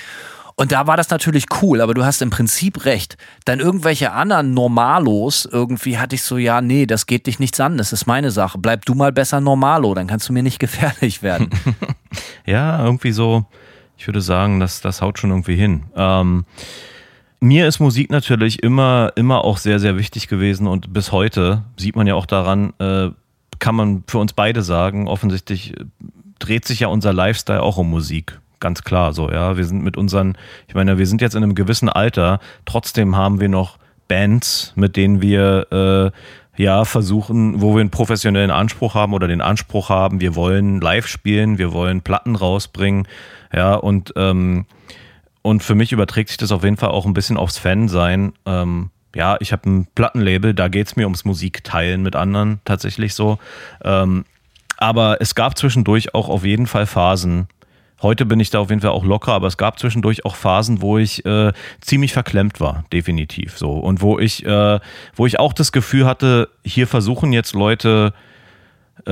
Und 0.63 0.71
da 0.71 0.87
war 0.87 0.97
das 0.97 1.11
natürlich 1.11 1.47
cool, 1.61 1.81
aber 1.81 1.93
du 1.93 2.05
hast 2.05 2.23
im 2.23 2.31
Prinzip 2.31 2.85
recht. 2.85 3.17
Dann 3.45 3.59
irgendwelche 3.59 4.13
anderen 4.13 4.55
Normalos, 4.55 5.45
irgendwie 5.45 5.99
hatte 5.99 6.15
ich 6.15 6.23
so, 6.23 6.39
ja, 6.39 6.61
nee, 6.61 6.87
das 6.87 7.07
geht 7.07 7.27
dich 7.27 7.41
nichts 7.41 7.59
an, 7.59 7.79
das 7.79 7.93
ist 7.93 8.07
meine 8.07 8.31
Sache. 8.31 8.59
Bleib 8.59 8.85
du 8.85 8.95
mal 8.95 9.11
besser 9.11 9.41
Normalo, 9.41 9.93
dann 9.93 10.07
kannst 10.07 10.29
du 10.29 10.33
mir 10.33 10.45
nicht 10.45 10.59
gefährlich 10.61 11.25
werden. 11.25 11.51
Ja, 12.47 12.85
irgendwie 12.85 13.11
so, 13.11 13.47
ich 13.97 14.07
würde 14.07 14.21
sagen, 14.21 14.61
das, 14.61 14.81
das 14.81 15.03
haut 15.03 15.19
schon 15.19 15.31
irgendwie 15.31 15.57
hin. 15.57 15.85
Ähm, 15.97 16.45
mir 17.41 17.67
ist 17.67 17.81
Musik 17.81 18.11
natürlich 18.11 18.63
immer, 18.63 19.13
immer 19.17 19.43
auch 19.45 19.59
sehr, 19.59 19.81
sehr 19.81 19.97
wichtig 19.99 20.29
gewesen 20.29 20.69
und 20.69 20.93
bis 20.93 21.11
heute 21.11 21.65
sieht 21.77 21.97
man 21.97 22.07
ja 22.07 22.15
auch 22.15 22.27
daran, 22.27 22.73
äh, 22.79 23.11
kann 23.59 23.75
man 23.75 24.05
für 24.07 24.19
uns 24.19 24.33
beide 24.33 24.63
sagen, 24.63 25.09
offensichtlich 25.09 25.75
dreht 26.39 26.67
sich 26.67 26.81
ja 26.81 26.87
unser 26.87 27.13
Lifestyle 27.13 27.63
auch 27.63 27.79
um 27.79 27.91
Musik. 27.91 28.39
Ganz 28.63 28.85
klar 28.85 29.13
so, 29.13 29.29
ja. 29.29 29.57
Wir 29.57 29.65
sind 29.65 29.83
mit 29.83 29.97
unseren, 29.97 30.39
ich 30.69 30.77
meine, 30.77 30.97
wir 30.97 31.07
sind 31.09 31.21
jetzt 31.21 31.35
in 31.35 31.43
einem 31.43 31.57
gewissen 31.57 31.89
Alter, 31.89 32.39
trotzdem 32.65 33.17
haben 33.17 33.41
wir 33.41 33.49
noch 33.49 33.77
Bands, 34.07 34.73
mit 34.77 34.95
denen 34.95 35.21
wir 35.21 35.67
äh, 35.73 36.63
ja 36.63 36.85
versuchen, 36.85 37.61
wo 37.61 37.75
wir 37.75 37.81
einen 37.81 37.91
professionellen 37.91 38.53
Anspruch 38.53 38.95
haben 38.95 39.15
oder 39.15 39.27
den 39.27 39.41
Anspruch 39.41 39.89
haben, 39.89 40.21
wir 40.21 40.37
wollen 40.37 40.81
live 40.81 41.09
spielen, 41.09 41.59
wir 41.59 41.73
wollen 41.73 42.03
Platten 42.03 42.37
rausbringen, 42.37 43.09
ja, 43.53 43.75
und 43.75 44.13
ähm, 44.15 44.67
und 45.43 45.65
für 45.65 45.75
mich 45.75 45.91
überträgt 45.91 46.29
sich 46.29 46.39
das 46.39 46.53
auf 46.53 46.63
jeden 46.63 46.77
Fall 46.77 46.91
auch 46.91 47.05
ein 47.05 47.15
bisschen 47.15 47.37
aufs 47.37 47.59
Fan-Sein. 47.59 48.33
Ähm, 48.47 48.91
ja, 49.13 49.39
ich 49.41 49.51
habe 49.51 49.69
ein 49.69 49.89
Plattenlabel, 49.97 50.55
da 50.55 50.69
geht's 50.69 50.95
mir 50.95 51.07
ums 51.07 51.25
Musikteilen 51.25 52.05
mit 52.05 52.15
anderen 52.15 52.61
tatsächlich 52.65 53.15
so. 53.15 53.39
Ähm, 53.83 54.25
aber 54.77 55.21
es 55.21 55.35
gab 55.35 55.59
zwischendurch 55.59 56.15
auch 56.15 56.29
auf 56.29 56.45
jeden 56.45 56.69
Fall 56.69 56.87
Phasen. 56.87 57.49
Heute 58.03 58.27
bin 58.27 58.41
ich 58.41 58.51
da 58.51 58.59
auf 58.59 58.71
jeden 58.71 58.81
Fall 58.81 58.91
auch 58.91 59.05
locker, 59.05 59.33
aber 59.33 59.47
es 59.47 59.57
gab 59.57 59.79
zwischendurch 59.79 60.25
auch 60.25 60.35
Phasen, 60.35 60.83
wo 60.83 60.99
ich 60.99 61.25
äh, 61.25 61.53
ziemlich 61.81 62.13
verklemmt 62.13 62.61
war, 62.61 62.85
definitiv 62.93 63.57
so. 63.57 63.73
Und 63.73 64.03
wo 64.03 64.19
ich, 64.19 64.45
äh, 64.45 64.81
wo 65.15 65.27
ich 65.27 65.39
auch 65.39 65.53
das 65.53 65.71
Gefühl 65.71 66.05
hatte, 66.05 66.49
hier 66.65 66.89
versuchen 66.89 67.33
jetzt 67.33 67.55
Leute 67.55 68.13
äh, 69.07 69.11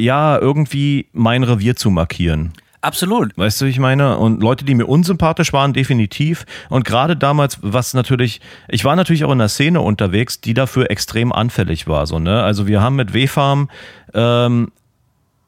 ja 0.00 0.38
irgendwie 0.38 1.06
mein 1.12 1.42
Revier 1.42 1.76
zu 1.76 1.90
markieren. 1.90 2.52
Absolut. 2.84 3.36
Weißt 3.38 3.60
du, 3.60 3.64
wie 3.64 3.70
ich 3.70 3.78
meine? 3.78 4.18
Und 4.18 4.42
Leute, 4.42 4.66
die 4.66 4.74
mir 4.74 4.86
unsympathisch 4.86 5.54
waren, 5.54 5.72
definitiv. 5.72 6.44
Und 6.68 6.84
gerade 6.84 7.16
damals, 7.16 7.58
was 7.62 7.94
natürlich, 7.94 8.42
ich 8.68 8.84
war 8.84 8.94
natürlich 8.94 9.24
auch 9.24 9.32
in 9.32 9.40
einer 9.40 9.48
Szene 9.48 9.80
unterwegs, 9.80 10.42
die 10.42 10.52
dafür 10.52 10.90
extrem 10.90 11.32
anfällig 11.32 11.86
war. 11.86 12.06
So, 12.06 12.18
ne? 12.18 12.42
Also 12.42 12.66
wir 12.66 12.82
haben 12.82 12.96
mit 12.96 13.14
W-Farm, 13.14 13.70
ähm, 14.12 14.70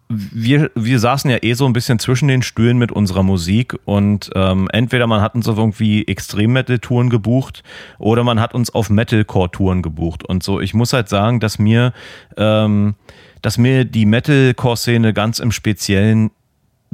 wir, 0.09 0.71
wir 0.75 1.01
saßen 1.01 1.31
ja 1.31 1.39
eh 1.43 1.55
so 1.55 1.67
ein 1.67 1.73
bisschen 1.73 1.99
zwischen 1.99 2.29
den 2.29 2.43
Stühlen 2.43 2.79
mit 2.79 2.93
unserer 2.93 3.23
Musik 3.23 3.77
und 3.85 4.31
ähm, 4.35 4.69
entweder 4.73 5.07
man 5.07 5.21
hat 5.21 5.35
uns 5.35 5.49
auf 5.49 5.59
irgendwie 5.59 6.07
Extrem-Metal-Touren 6.07 7.11
gebucht 7.11 7.65
oder 7.99 8.23
man 8.23 8.41
hat 8.41 8.55
uns 8.55 8.73
auf 8.73 8.89
Metalcore-Touren 8.89 9.83
gebucht. 9.83 10.25
Und 10.25 10.43
so, 10.43 10.61
ich 10.61 10.75
muss 10.75 10.93
halt 10.93 11.09
sagen, 11.09 11.41
dass 11.41 11.59
mir, 11.59 11.93
ähm, 12.37 12.95
dass 13.43 13.59
mir 13.59 13.85
die 13.85 14.07
Metalcore-Szene 14.07 15.13
ganz 15.13 15.41
im 15.41 15.51
Speziellen 15.51 16.31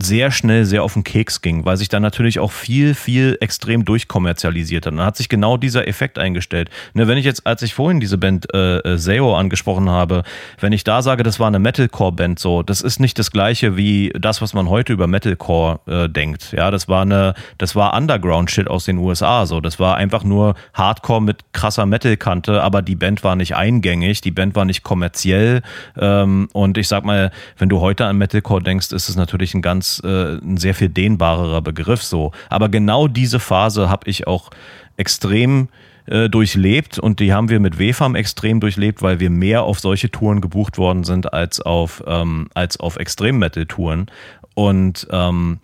sehr 0.05 0.30
schnell 0.30 0.64
sehr 0.64 0.82
auf 0.82 0.94
den 0.94 1.05
Keks 1.05 1.40
ging, 1.40 1.64
weil 1.64 1.76
sich 1.76 1.88
da 1.88 2.00
natürlich 2.00 2.38
auch 2.38 2.53
viel, 2.53 2.94
viel 2.94 3.36
extrem 3.40 3.84
durchkommerzialisiert 3.84 4.86
hat. 4.86 4.92
Und 4.92 4.98
dann 4.98 5.07
hat 5.07 5.16
sich 5.16 5.28
genau 5.28 5.57
dieser 5.57 5.86
Effekt 5.88 6.18
eingestellt. 6.18 6.70
Ne, 6.94 7.07
wenn 7.09 7.18
ich 7.18 7.24
jetzt, 7.24 7.46
als 7.46 7.62
ich 7.62 7.74
vorhin 7.74 8.00
diese 8.00 8.18
Band 8.18 8.53
äh, 8.55 8.78
äh, 8.78 8.98
Seo 8.98 9.36
angesprochen 9.36 9.88
habe, 9.88 10.22
wenn 10.61 10.72
ich 10.72 10.84
da 10.84 11.03
sage, 11.03 11.22
das 11.22 11.38
war 11.38 11.46
eine 11.46 11.59
Metalcore-Band, 11.59 12.38
so, 12.38 12.62
das 12.62 12.80
ist 12.80 13.00
nicht 13.00 13.18
das 13.18 13.30
gleiche 13.30 13.76
wie 13.76 14.12
das, 14.18 14.42
was 14.42 14.55
man 14.55 14.68
heute 14.68 14.92
über 14.92 15.07
Metalcore 15.07 15.80
äh, 15.86 16.09
denkt. 16.09 16.53
Ja, 16.53 16.70
das 16.70 16.88
war 16.88 17.03
eine, 17.03 17.34
das 17.59 17.76
war 17.76 17.96
Underground-Shit 17.96 18.68
aus 18.68 18.84
den 18.84 18.98
USA. 18.98 19.46
So, 19.46 19.61
das 19.61 19.78
war 19.78 19.96
einfach 19.96 20.24
nur 20.24 20.55
Hardcore 20.74 21.22
mit 21.22 21.53
krasser 21.53 21.86
Metal-Kante, 21.86 22.62
aber 22.62 22.82
die 22.82 22.96
Band 22.96 23.22
war 23.24 23.36
nicht 23.36 23.55
eingängig, 23.57 24.20
die 24.20 24.30
Band 24.30 24.55
war 24.55 24.64
nicht 24.64 24.82
kommerziell. 24.82 25.62
Ähm, 25.96 26.48
und 26.53 26.78
ich 26.78 26.88
sag 26.88 27.05
mal, 27.05 27.30
wenn 27.59 27.68
du 27.68 27.80
heute 27.80 28.07
an 28.07 28.16
Metalcore 28.18 28.62
denkst, 28.62 28.92
ist 28.92 29.09
es 29.09 29.16
natürlich 29.16 29.55
ein 29.55 29.62
ganz 29.62 29.91
äh, 30.01 30.36
ein 30.36 30.57
sehr 30.57 30.74
viel 30.74 30.88
dehnbarerer 30.88 31.62
Begriff 31.62 32.03
so. 32.03 32.32
Aber 32.49 32.68
genau 32.68 33.09
diese 33.09 33.40
Phase 33.40 33.88
habe 33.88 34.09
ich 34.09 34.26
auch 34.26 34.51
extrem 34.97 35.68
äh, 36.07 36.28
durchlebt 36.28 36.99
und 36.99 37.20
die 37.20 37.32
haben 37.32 37.49
wir 37.49 37.61
mit 37.61 37.78
WFAM 37.78 38.14
extrem 38.14 38.61
durchlebt, 38.61 39.03
weil 39.03 39.20
wir 39.20 39.30
mehr 39.30 39.62
auf 39.62 39.78
solche 39.80 40.11
Touren 40.11 40.40
gebucht 40.40 40.78
worden 40.78 41.05
sind 41.05 41.32
als 41.32 41.61
auf, 41.61 42.03
ähm, 42.07 42.49
auf 42.78 42.97
Extrem-Metal-Touren. 42.97 44.07
Und, 44.55 45.07
ähm, 45.11 45.61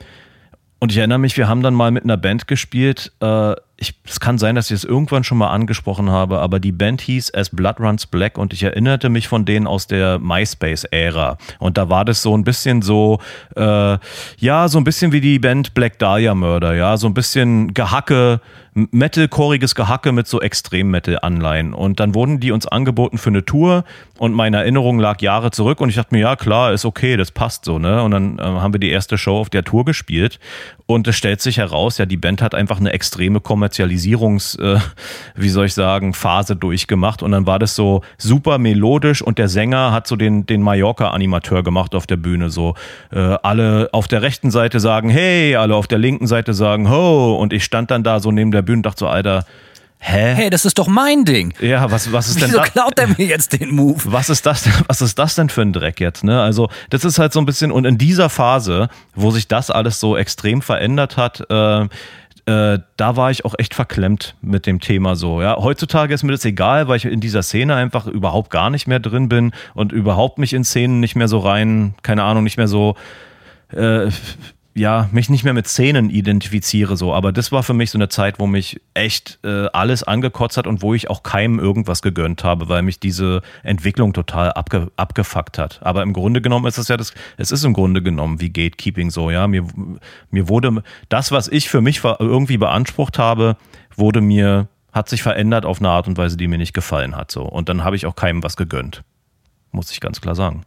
und 0.79 0.93
ich 0.93 0.99
erinnere 0.99 1.18
mich, 1.18 1.37
wir 1.37 1.49
haben 1.49 1.62
dann 1.62 1.74
mal 1.74 1.91
mit 1.91 2.05
einer 2.05 2.16
Band 2.16 2.47
gespielt, 2.47 3.12
äh, 3.20 3.55
ich, 3.81 3.95
es 4.05 4.18
kann 4.18 4.39
sein, 4.39 4.57
dass 4.57 4.70
ich 4.70 4.76
es 4.76 4.85
irgendwann 4.85 5.22
schon 5.22 5.39
mal 5.39 5.51
angesprochen 5.51 6.11
habe, 6.11 6.41
aber 6.41 6.59
die 6.59 6.72
Band 6.72 7.01
hieß 7.01 7.33
As 7.33 7.51
Blood 7.51 7.79
Runs 7.79 8.07
Black 8.07 8.37
und 8.37 8.53
ich 8.53 8.64
erinnerte 8.64 9.09
mich 9.09 9.29
von 9.29 9.45
denen 9.45 9.68
aus 9.68 9.87
der 9.87 10.18
MySpace-Ära. 10.18 11.39
Und 11.61 11.79
da 11.79 11.89
war 11.89 12.05
das 12.05 12.20
so 12.20 12.37
ein 12.37 12.43
bisschen 12.43 12.83
so, 12.83 13.20
äh, 13.55 13.99
ja, 14.39 14.68
so 14.68 14.79
ein 14.79 14.85
bisschen 14.85 15.12
wie 15.12 15.20
die 15.20 15.39
Band 15.39 15.74
Black 15.74 15.99
Dahlia 16.01 16.35
Murder, 16.35 16.74
ja, 16.74 16.97
so 16.97 17.07
ein 17.07 17.14
bisschen 17.14 17.72
Gehacke, 17.72 18.41
metalcoreiges 18.74 19.74
Gehacke 19.74 20.12
mit 20.12 20.26
so 20.26 20.41
Extrem-Metal-Anleihen. 20.41 21.74
Und 21.74 22.01
dann 22.01 22.14
wurden 22.14 22.41
die 22.41 22.53
uns 22.53 22.66
angeboten 22.66 23.18
für 23.18 23.31
eine 23.31 23.45
Tour 23.45 23.85
und 24.18 24.33
meine 24.35 24.59
Erinnerung 24.59 24.99
lag 24.99 25.20
Jahre 25.20 25.51
zurück 25.51 25.81
und 25.81 25.89
ich 25.89 25.97
dachte 25.97 26.14
mir, 26.14 26.20
ja 26.20 26.37
klar, 26.37 26.72
ist 26.72 26.85
okay, 26.85 27.16
das 27.16 27.31
passt 27.31 27.64
so, 27.64 27.79
ne? 27.79 28.03
Und 28.03 28.11
dann 28.11 28.39
äh, 28.39 28.43
haben 28.43 28.74
wir 28.74 28.81
die 28.81 28.91
erste 28.91 29.18
Show 29.18 29.39
auf 29.39 29.51
der 29.51 29.64
Tour 29.64 29.85
gespielt 29.85 30.39
und 30.87 31.07
es 31.07 31.16
stellt 31.16 31.41
sich 31.41 31.59
heraus, 31.59 31.99
ja, 31.99 32.07
die 32.07 32.16
Band 32.16 32.43
hat 32.43 32.55
einfach 32.55 32.79
eine 32.79 32.93
extreme 32.93 33.41
Kommerzialisierungs, 33.69 34.55
äh, 34.57 34.79
wie 35.35 35.49
soll 35.49 35.66
ich 35.66 35.75
sagen, 35.75 36.14
Phase 36.14 36.57
durchgemacht 36.57 37.23
und 37.23 37.33
dann 37.33 37.47
war 37.47 37.59
das 37.59 37.75
so 37.75 38.03
super 38.16 38.59
melodisch 38.59 39.23
und 39.23 39.39
der 39.39 39.49
Sänger 39.49 39.93
hat 39.93 40.07
so 40.07 40.16
den, 40.16 40.47
den 40.47 40.62
Mallorca-Animateur 40.62 41.62
gemacht 41.62 41.95
auf 41.95 42.07
der 42.07 42.16
Bühne, 42.16 42.51
so 42.51 42.75
äh, 43.12 43.19
alle 43.19 43.91
auf 43.93 44.09
der 44.09 44.23
rechten 44.23 44.51
Seite 44.51 44.81
sagen, 44.81 45.11
hey, 45.11 45.57
alle 45.57 45.75
auf 45.75 45.87
der 45.87 45.99
linken 45.99 46.27
Seite 46.27 46.55
sagen, 46.55 46.91
ho 46.91 47.37
und 47.37 47.53
ich 47.53 47.64
stand 47.64 47.91
dann 47.91 48.03
da 48.03 48.21
so 48.21 48.31
neben 48.33 48.51
der 48.51 48.62
Bühne 48.62 48.79
und 48.79 48.87
dachte 48.87 49.01
so, 49.01 49.09
Alter, 49.09 49.45
Hä? 50.01 50.35
Hey, 50.37 50.49
das 50.51 50.64
ist 50.64 50.79
doch 50.79 50.87
mein 50.87 51.25
Ding. 51.25 51.53
Ja, 51.61 51.91
was, 51.91 52.12
was 52.12 52.29
ist 52.29 52.41
denn 52.41 52.51
Wieso 52.51 52.59
das? 52.59 52.71
klaut 52.71 52.97
er 53.01 53.09
mir 53.09 53.27
jetzt 53.27 53.59
den 53.61 53.75
Move? 53.75 54.01
Was 54.05 54.31
ist 54.31 54.47
das, 54.47 54.69
was 54.87 55.03
ist 55.03 55.19
das 55.19 55.35
denn 55.35 55.49
für 55.49 55.62
ein 55.62 55.73
Dreck 55.73 55.99
jetzt? 55.99 56.23
Ne? 56.23 56.41
Also, 56.41 56.69
das 56.91 57.05
ist 57.05 57.19
halt 57.19 57.33
so 57.33 57.41
ein 57.41 57.47
bisschen, 57.47 57.73
und 57.73 57.85
in 57.85 57.99
dieser 57.99 58.29
Phase, 58.29 58.91
wo 59.16 59.33
sich 59.33 59.49
das 59.49 59.73
alles 59.73 59.99
so 59.99 60.16
extrem 60.16 60.62
verändert 60.62 61.16
hat, 61.16 61.45
äh, 61.51 61.89
äh, 62.49 62.79
da 62.97 63.17
war 63.17 63.31
ich 63.31 63.45
auch 63.45 63.55
echt 63.59 63.75
verklemmt 63.75 64.35
mit 64.41 64.65
dem 64.65 64.81
Thema 64.81 65.17
so. 65.17 65.43
Ja, 65.43 65.57
heutzutage 65.59 66.15
ist 66.15 66.23
mir 66.23 66.33
das 66.33 66.47
egal, 66.47 66.89
weil 66.89 66.97
ich 66.97 67.05
in 67.05 67.21
dieser 67.21 67.43
Szene 67.43 67.75
einfach 67.75 68.07
überhaupt 68.07 68.49
gar 68.51 68.71
nicht 68.71 68.87
mehr 68.87 69.01
drin 69.01 69.29
bin 69.29 69.53
und 69.75 69.93
überhaupt 69.93 70.39
mich 70.39 70.55
in 70.55 70.65
Szenen 70.65 70.99
nicht 70.99 71.15
mehr 71.15 71.29
so 71.29 71.41
rein, 71.41 71.95
keine 72.03 72.23
Ahnung, 72.23 72.45
nicht 72.45 72.57
mehr 72.57 72.67
so 72.67 72.97
äh, 73.73 74.09
ja, 74.79 75.09
mich 75.12 75.29
nicht 75.29 75.45
mehr 75.45 75.53
mit 75.53 75.66
Szenen 75.66 76.09
identifiziere 76.09 76.97
so, 76.97 77.12
aber 77.12 77.33
das 77.33 77.53
war 77.53 77.62
für 77.62 77.74
mich 77.74 77.91
so 77.91 77.99
eine 77.99 78.09
Zeit, 78.09 78.39
wo 78.39 78.47
mich 78.47 78.81
echt 78.95 79.39
äh, 79.45 79.66
alles 79.72 80.03
angekotzt 80.03 80.57
hat 80.57 80.66
und 80.66 80.81
wo 80.81 80.95
ich 80.95 81.11
auch 81.11 81.22
keinem 81.22 81.59
irgendwas 81.59 82.01
gegönnt 82.01 82.45
habe, 82.45 82.68
weil 82.68 82.83
mich 82.83 83.01
diese 83.01 83.43
Entwicklung 83.62 84.12
total 84.12 84.53
abge, 84.53 84.91
abgefuckt 84.97 85.59
hat. 85.59 85.81
Aber 85.83 86.03
im 86.03 86.12
Grunde 86.12 86.41
genommen 86.41 86.66
ist 86.66 86.79
es 86.79 86.89
ja 86.89 86.97
das, 86.97 87.12
es 87.37 87.51
ist 87.51 87.64
im 87.64 87.72
Grunde 87.72 88.03
genommen 88.03 88.41
wie 88.41 88.51
Gatekeeping 88.51 89.11
so, 89.11 89.31
ja, 89.31 89.47
mir, 89.49 89.66
mir 90.31 90.49
wurde 90.49 90.83
das, 91.09 91.33
was 91.33 91.49
ich 91.49 91.68
für 91.68 91.81
mich 91.81 92.03
irgendwie 92.05 92.57
beansprucht 92.57 93.18
habe, 93.18 93.57
wurde 93.97 94.20
mir, 94.20 94.68
hat 94.93 95.09
sich 95.09 95.22
verändert 95.22 95.66
auf 95.66 95.81
eine 95.81 95.91
Art 95.91 96.07
und 96.07 96.16
Weise, 96.16 96.37
die 96.37 96.49
mir 96.49 96.59
nicht 96.59 96.72
gefallen 96.72 97.16
hat 97.16 97.31
so. 97.31 97.43
Und 97.43 97.68
dann 97.68 97.85
habe 97.85 97.97
ich 97.97 98.07
auch 98.07 98.16
keinem 98.16 98.43
was 98.43 98.57
gegönnt. 98.57 99.03
Muss 99.72 99.91
ich 99.91 100.01
ganz 100.01 100.20
klar 100.20 100.35
sagen. 100.35 100.62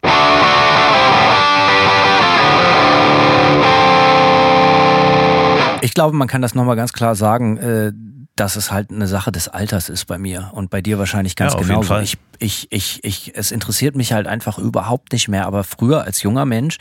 Ich 5.82 5.94
glaube, 5.94 6.16
man 6.16 6.28
kann 6.28 6.42
das 6.42 6.56
nochmal 6.56 6.76
ganz 6.76 6.94
klar 6.94 7.16
sagen, 7.16 7.58
äh, 7.58 7.92
dass 8.36 8.56
es 8.56 8.72
halt 8.72 8.92
eine 8.92 9.08
Sache 9.08 9.32
des 9.32 9.48
Alters 9.48 9.90
ist 9.90 10.06
bei 10.06 10.18
mir 10.18 10.52
und 10.54 10.70
bei 10.70 10.82
dir 10.82 10.98
wahrscheinlich 10.98 11.36
ganz 11.36 11.54
Ja, 11.54 11.60
genauso. 11.60 11.98
Ich, 12.00 12.18
ich, 12.40 12.68
ich, 12.72 13.04
ich, 13.04 13.36
es 13.36 13.52
interessiert 13.52 13.96
mich 13.96 14.14
halt 14.14 14.28
einfach 14.28 14.58
überhaupt 14.58 15.12
nicht 15.12 15.28
mehr. 15.28 15.46
Aber 15.46 15.64
früher 15.64 16.04
als 16.04 16.24
junger 16.24 16.46
Mensch 16.46 16.78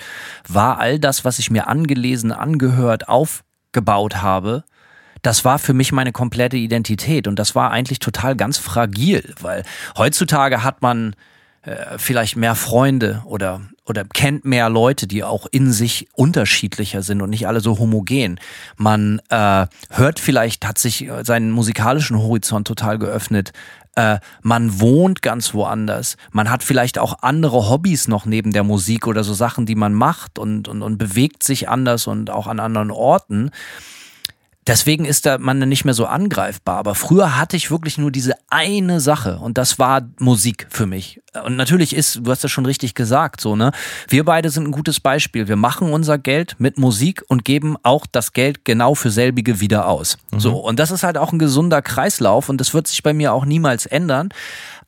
war 0.49 0.79
all 0.79 0.99
das, 0.99 1.25
was 1.25 1.39
ich 1.39 1.51
mir 1.51 1.67
angelesen, 1.67 2.33
angehört, 2.33 3.09
aufgebaut 3.09 4.23
habe, 4.23 4.65
das 5.23 5.45
war 5.45 5.59
für 5.59 5.75
mich 5.75 5.93
meine 5.93 6.13
komplette 6.13 6.57
Identität 6.57 7.29
und 7.29 7.39
das 7.39 7.55
war 7.55 7.71
eigentlich 7.71 7.99
total 7.99 8.37
ganz 8.37 8.59
fragil, 8.59 9.35
weil 9.41 9.65
heutzutage 9.97 10.63
hat 10.63 10.83
man 10.83 11.15
äh, 11.63 11.99
vielleicht 11.99 12.37
mehr 12.37 12.55
Freunde 12.55 13.23
oder 13.25 13.61
oder 13.91 14.05
kennt 14.05 14.45
mehr 14.45 14.71
Leute, 14.71 15.07
die 15.07 15.25
auch 15.25 15.47
in 15.51 15.73
sich 15.73 16.09
unterschiedlicher 16.15 17.03
sind 17.03 17.21
und 17.21 17.31
nicht 17.31 17.49
alle 17.49 17.61
so 17.61 17.79
homogen. 17.79 18.39
Man 18.77 19.21
äh, 19.29 19.67
hört 19.91 20.21
vielleicht, 20.21 20.67
hat 20.67 20.79
sich 20.79 21.09
äh, 21.09 21.25
seinen 21.25 21.51
musikalischen 21.51 22.17
Horizont 22.17 22.69
total 22.69 22.99
geöffnet. 22.99 23.53
Äh, 23.97 24.19
man 24.43 24.81
wohnt 24.81 25.23
ganz 25.23 25.53
woanders. 25.53 26.17
Man 26.31 26.51
hat 26.51 26.63
vielleicht 26.63 26.99
auch 26.99 27.23
andere 27.23 27.69
Hobbys 27.69 28.07
noch 28.07 28.25
neben 28.25 28.53
der 28.53 28.63
Musik 28.63 29.07
oder 29.09 29.25
so 29.25 29.35
Sachen, 29.35 29.67
die 29.67 29.75
man 29.75 29.93
macht 29.93 30.39
und, 30.39 30.69
und, 30.69 30.83
und 30.83 30.97
bewegt 30.97 31.43
sich 31.43 31.69
anders 31.69 32.07
und 32.07 32.31
auch 32.31 32.47
an 32.47 32.61
anderen 32.61 32.93
Orten. 32.93 33.51
Deswegen 34.67 35.07
ist 35.07 35.25
da 35.25 35.39
man 35.39 35.59
nicht 35.59 35.85
mehr 35.85 35.95
so 35.95 36.05
angreifbar. 36.05 36.77
Aber 36.77 36.95
früher 36.95 37.39
hatte 37.39 37.57
ich 37.57 37.71
wirklich 37.71 37.97
nur 37.97 38.11
diese 38.11 38.35
eine 38.51 39.01
Sache 39.01 39.39
und 39.39 39.57
das 39.57 39.79
war 39.79 40.03
Musik 40.19 40.67
für 40.69 40.87
mich. 40.87 41.21
Und 41.45 41.57
natürlich 41.57 41.95
ist, 41.95 42.21
du 42.23 42.31
hast 42.31 42.45
das 42.45 42.51
schon 42.51 42.67
richtig 42.67 42.95
gesagt, 42.95 43.41
so, 43.41 43.57
ne? 43.57 43.73
Wir 44.09 44.25
beide 44.25 44.51
sind 44.51 44.65
ein 44.65 44.73
gutes 44.73 45.01
Beispiel. 45.01 45.49
Wir 45.49 45.57
machen 45.57 45.91
unser 45.91 46.19
Geld 46.19 46.57
mit 46.59 46.79
Musik 46.79 47.23
und 47.29 47.45
geben 47.45 47.77
auch 47.83 48.05
das 48.11 48.33
Geld 48.33 48.65
genau 48.65 48.95
für 48.95 49.11
selbige 49.11 49.61
wieder 49.61 49.87
aus. 49.89 50.19
So. 50.37 50.59
Und 50.59 50.79
das 50.79 50.91
ist 50.91 51.05
halt 51.05 51.17
auch 51.17 51.33
ein 51.33 51.39
gesunder 51.39 51.81
Kreislauf 51.81 52.49
und 52.49 52.61
das 52.61 52.75
wird 52.75 52.87
sich 52.87 53.03
bei 53.03 53.15
mir 53.15 53.33
auch 53.33 53.47
niemals 53.47 53.87
ändern. 53.87 54.29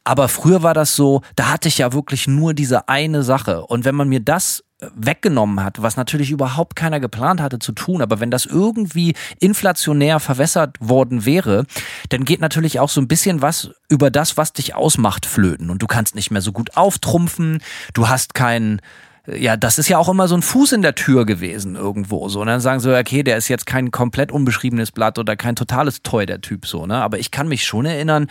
Aber 0.05 0.29
früher 0.29 0.63
war 0.63 0.75
das 0.75 0.97
so, 0.97 1.23
da 1.37 1.49
hatte 1.49 1.69
ich 1.69 1.79
ja 1.79 1.93
wirklich 1.93 2.27
nur 2.27 2.55
diese 2.55 2.89
eine 2.89 3.23
Sache. 3.23 3.63
Und 3.63 3.85
wenn 3.85 3.95
man 3.95 4.09
mir 4.09 4.21
das 4.21 4.65
weggenommen 4.95 5.63
hat, 5.63 5.83
was 5.83 5.97
natürlich 5.97 6.31
überhaupt 6.31 6.77
keiner 6.77 7.01
geplant 7.01 7.41
hatte 7.41 7.59
zu 7.59 7.73
tun, 7.73 8.03
aber 8.03 8.21
wenn 8.21 8.31
das 8.31 8.47
irgendwie 8.47 9.15
inflationär 9.41 10.21
verwässert 10.21 10.77
worden 10.81 11.25
wäre, 11.25 11.65
dann 12.09 12.25
geht 12.25 12.41
natürlich 12.41 12.81
auch 12.81 12.89
so 12.89 13.01
ein 13.01 13.09
bisschen 13.09 13.43
was 13.43 13.71
über 13.89 14.11
das, 14.11 14.37
was 14.37 14.53
dich 14.53 14.75
ausmacht, 14.75 15.27
flöten. 15.27 15.71
Und 15.71 15.83
du 15.83 15.87
kannst 15.87 16.15
nicht 16.15 16.31
mehr 16.31 16.43
so 16.43 16.53
gut 16.53 16.77
auftrumpfen, 16.77 17.63
du 17.95 18.09
hast 18.09 18.35
keinen 18.35 18.81
ja, 19.27 19.57
das 19.57 19.79
ist 19.79 19.89
ja 19.89 19.99
auch 19.99 20.09
immer 20.09 20.27
so 20.27 20.35
ein 20.35 20.43
Fuß 20.43 20.73
in 20.73 20.83
der 20.83 20.97
Tür 20.97 21.25
gewesen 21.25 21.77
irgendwo 21.77 22.29
so. 22.29 22.41
Und 22.41 22.49
dann 22.49 22.61
sagen 22.61 22.81
sie, 22.81 22.99
okay, 22.99 23.23
der 23.23 23.37
ist 23.37 23.47
jetzt 23.47 23.67
kein 23.67 23.93
komplett 23.93 24.33
unbeschriebenes 24.33 24.91
Blatt 24.91 25.17
oder 25.17 25.37
kein 25.37 25.55
totales 25.55 26.03
Toy, 26.03 26.27
der 26.27 26.41
Typ 26.41 26.67
so, 26.67 26.87
ne? 26.87 26.97
Aber 26.97 27.21
ich 27.21 27.31
kann 27.31 27.47
mich 27.47 27.65
schon 27.65 27.87
erinnern, 27.87 28.27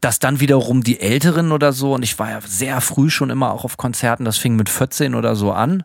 dass 0.00 0.18
dann 0.18 0.40
wiederum 0.40 0.82
die 0.82 1.00
Älteren 1.00 1.52
oder 1.52 1.72
so, 1.72 1.94
und 1.94 2.02
ich 2.02 2.18
war 2.18 2.30
ja 2.30 2.40
sehr 2.40 2.80
früh 2.80 3.10
schon 3.10 3.30
immer 3.30 3.52
auch 3.52 3.64
auf 3.64 3.76
Konzerten, 3.76 4.24
das 4.24 4.38
fing 4.38 4.56
mit 4.56 4.68
14 4.68 5.14
oder 5.14 5.36
so 5.36 5.52
an. 5.52 5.82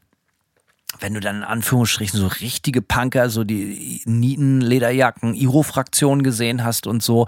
Wenn 1.00 1.14
du 1.14 1.20
dann 1.20 1.38
in 1.38 1.44
Anführungsstrichen 1.44 2.20
so 2.20 2.28
richtige 2.28 2.82
Punker, 2.82 3.30
so 3.30 3.44
die 3.44 4.02
Nieten, 4.06 4.62
Lederjacken, 4.62 5.34
Iro-Fraktion 5.34 6.24
gesehen 6.24 6.64
hast 6.64 6.88
und 6.88 7.04
so, 7.04 7.28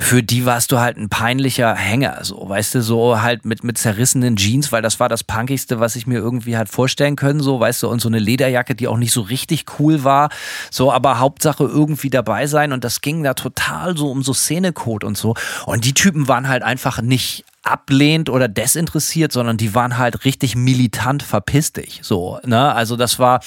für 0.00 0.22
die 0.22 0.46
warst 0.46 0.72
du 0.72 0.78
halt 0.78 0.96
ein 0.96 1.08
peinlicher 1.08 1.74
Hänger, 1.74 2.18
so, 2.22 2.48
weißt 2.48 2.76
du, 2.76 2.82
so 2.82 3.20
halt 3.20 3.44
mit, 3.44 3.64
mit 3.64 3.78
zerrissenen 3.78 4.36
Jeans, 4.36 4.72
weil 4.72 4.82
das 4.82 5.00
war 5.00 5.08
das 5.08 5.24
Punkigste, 5.24 5.80
was 5.80 5.96
ich 5.96 6.06
mir 6.06 6.18
irgendwie 6.18 6.56
halt 6.56 6.68
vorstellen 6.68 7.16
können, 7.16 7.40
so, 7.40 7.60
weißt 7.60 7.82
du, 7.82 7.88
und 7.88 8.00
so 8.00 8.08
eine 8.08 8.18
Lederjacke, 8.18 8.74
die 8.74 8.88
auch 8.88 8.96
nicht 8.96 9.12
so 9.12 9.22
richtig 9.22 9.66
cool 9.78 10.04
war, 10.04 10.30
so, 10.70 10.92
aber 10.92 11.18
Hauptsache 11.18 11.64
irgendwie 11.64 12.10
dabei 12.10 12.46
sein 12.46 12.72
und 12.72 12.84
das 12.84 13.00
ging 13.00 13.22
da 13.22 13.34
total 13.34 13.96
so 13.96 14.10
um 14.10 14.22
so 14.22 14.32
Szenecode 14.32 15.04
und 15.04 15.16
so. 15.16 15.34
Und 15.66 15.84
die 15.84 15.94
Typen 15.94 16.28
waren 16.28 16.48
halt 16.48 16.62
einfach 16.62 17.00
nicht 17.02 17.44
ablehnt 17.68 18.30
oder 18.30 18.48
desinteressiert, 18.48 19.32
sondern 19.32 19.56
die 19.56 19.74
waren 19.74 19.98
halt 19.98 20.24
richtig 20.24 20.56
militant 20.56 21.22
verpiss 21.22 21.72
dich. 21.72 22.00
So, 22.02 22.38
ne? 22.44 22.72
Also 22.74 22.96
das 22.96 23.18
war 23.18 23.40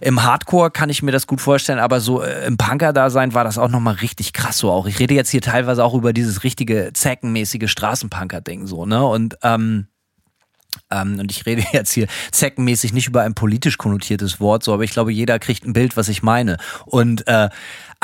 im 0.00 0.22
Hardcore 0.22 0.70
kann 0.70 0.90
ich 0.90 1.02
mir 1.02 1.12
das 1.12 1.26
gut 1.26 1.40
vorstellen, 1.40 1.78
aber 1.78 2.00
so 2.00 2.22
äh, 2.22 2.46
im 2.46 2.56
Punker-Dasein 2.56 3.34
war 3.34 3.44
das 3.44 3.58
auch 3.58 3.68
nochmal 3.68 3.94
richtig 3.94 4.32
krass 4.32 4.58
so 4.58 4.70
auch. 4.70 4.86
Ich 4.86 4.98
rede 4.98 5.14
jetzt 5.14 5.30
hier 5.30 5.40
teilweise 5.40 5.84
auch 5.84 5.94
über 5.94 6.12
dieses 6.12 6.44
richtige 6.44 6.92
zeckenmäßige 6.92 7.70
Straßenpunker-Ding 7.70 8.66
so, 8.66 8.86
ne? 8.86 9.04
Und 9.04 9.36
ähm, 9.42 9.88
ähm, 10.90 11.18
und 11.18 11.30
ich 11.30 11.46
rede 11.46 11.64
jetzt 11.72 11.92
hier 11.92 12.06
zeckenmäßig 12.30 12.92
nicht 12.92 13.08
über 13.08 13.22
ein 13.22 13.34
politisch 13.34 13.78
konnotiertes 13.78 14.40
Wort, 14.40 14.62
so, 14.62 14.72
aber 14.72 14.84
ich 14.84 14.92
glaube, 14.92 15.12
jeder 15.12 15.38
kriegt 15.38 15.64
ein 15.64 15.72
Bild, 15.72 15.96
was 15.96 16.08
ich 16.08 16.22
meine. 16.22 16.58
Und 16.86 17.26
äh, 17.26 17.48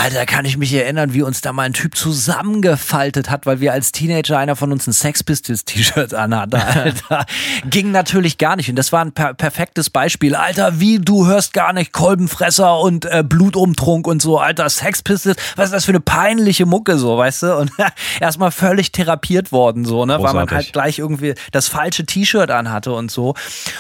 Alter, 0.03 0.25
kann 0.25 0.47
ich 0.47 0.57
mich 0.57 0.73
erinnern, 0.73 1.13
wie 1.13 1.21
uns 1.21 1.43
da 1.43 1.53
mal 1.53 1.65
ein 1.65 1.75
Typ 1.75 1.95
zusammengefaltet 1.95 3.29
hat, 3.29 3.45
weil 3.45 3.61
wir 3.61 3.75
als 3.75 3.93
Teenager 3.93 4.39
einer 4.39 4.57
von 4.57 4.73
uns 4.73 4.87
ein 4.87 4.95
Sex 4.95 5.23
Pistols 5.23 5.67
T-Shirt 5.67 6.15
anhatte. 6.15 6.57
Alter, 6.57 7.27
ging 7.69 7.91
natürlich 7.91 8.39
gar 8.39 8.57
nicht. 8.57 8.71
Und 8.71 8.77
das 8.77 8.93
war 8.93 9.05
ein 9.05 9.13
per 9.13 9.35
perfektes 9.35 9.91
Beispiel. 9.91 10.35
Alter, 10.35 10.81
wie 10.81 11.01
du 11.01 11.27
hörst 11.27 11.53
gar 11.53 11.75
nicht 11.75 11.93
Kolbenfresser 11.93 12.79
und 12.81 13.05
äh, 13.05 13.23
Blutumtrunk 13.23 14.07
und 14.07 14.23
so. 14.23 14.39
Alter, 14.39 14.71
Sex 14.71 15.03
Pistols, 15.03 15.37
was 15.57 15.67
ist 15.67 15.75
das 15.75 15.85
für 15.85 15.93
eine 15.93 16.01
peinliche 16.01 16.65
Mucke 16.65 16.97
so, 16.97 17.19
weißt 17.19 17.43
du? 17.43 17.57
Und 17.59 17.71
erstmal 18.21 18.53
völlig 18.53 18.93
therapiert 18.93 19.53
worden 19.53 19.85
so, 19.85 20.07
ne, 20.07 20.15
weil 20.15 20.33
man 20.33 20.47
Großartig. 20.47 20.55
halt 20.55 20.73
gleich 20.73 20.99
irgendwie 20.99 21.35
das 21.53 21.69
falsche 21.69 22.07
T-Shirt 22.07 22.51
anhatte 22.51 22.95
und 22.95 23.11
so. 23.11 23.35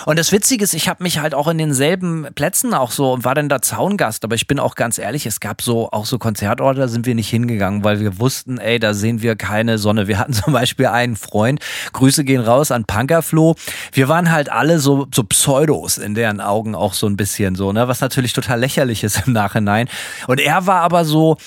Und 0.04 0.18
das 0.18 0.32
Witzige 0.32 0.64
ist, 0.64 0.74
ich 0.74 0.86
habe 0.86 1.02
mich 1.02 1.18
halt 1.18 1.32
auch 1.32 1.48
in 1.48 1.56
denselben 1.56 2.26
Plätzen 2.34 2.74
auch 2.74 2.90
so 2.90 3.10
und 3.10 3.24
war 3.24 3.34
dann 3.34 3.48
da 3.48 3.62
Zaungast, 3.62 4.22
aber 4.22 4.34
ich 4.34 4.46
bin 4.46 4.58
auch 4.58 4.74
ganz 4.74 4.98
ehrlich, 4.98 5.24
es 5.24 5.40
gab 5.40 5.62
so 5.62 5.90
auch 5.90 6.09
so 6.10 6.18
Konzertorte, 6.18 6.80
da 6.80 6.88
sind 6.88 7.06
wir 7.06 7.14
nicht 7.14 7.30
hingegangen, 7.30 7.84
weil 7.84 8.00
wir 8.00 8.18
wussten, 8.18 8.58
ey, 8.58 8.78
da 8.78 8.92
sehen 8.92 9.22
wir 9.22 9.36
keine 9.36 9.78
Sonne. 9.78 10.08
Wir 10.08 10.18
hatten 10.18 10.32
zum 10.34 10.52
Beispiel 10.52 10.86
einen 10.86 11.16
Freund, 11.16 11.60
Grüße 11.92 12.24
gehen 12.24 12.42
raus 12.42 12.70
an 12.70 12.84
Punkerflo. 12.84 13.56
Wir 13.92 14.08
waren 14.08 14.30
halt 14.30 14.50
alle 14.50 14.78
so, 14.78 15.06
so 15.14 15.24
Pseudos 15.24 15.98
in 15.98 16.14
deren 16.14 16.40
Augen 16.40 16.74
auch 16.74 16.92
so 16.92 17.06
ein 17.06 17.16
bisschen 17.16 17.54
so, 17.54 17.72
ne, 17.72 17.88
was 17.88 18.00
natürlich 18.00 18.32
total 18.32 18.60
lächerlich 18.60 19.02
ist 19.02 19.26
im 19.26 19.32
Nachhinein. 19.32 19.88
Und 20.26 20.40
er 20.40 20.66
war 20.66 20.80
aber 20.82 21.04
so, 21.04 21.38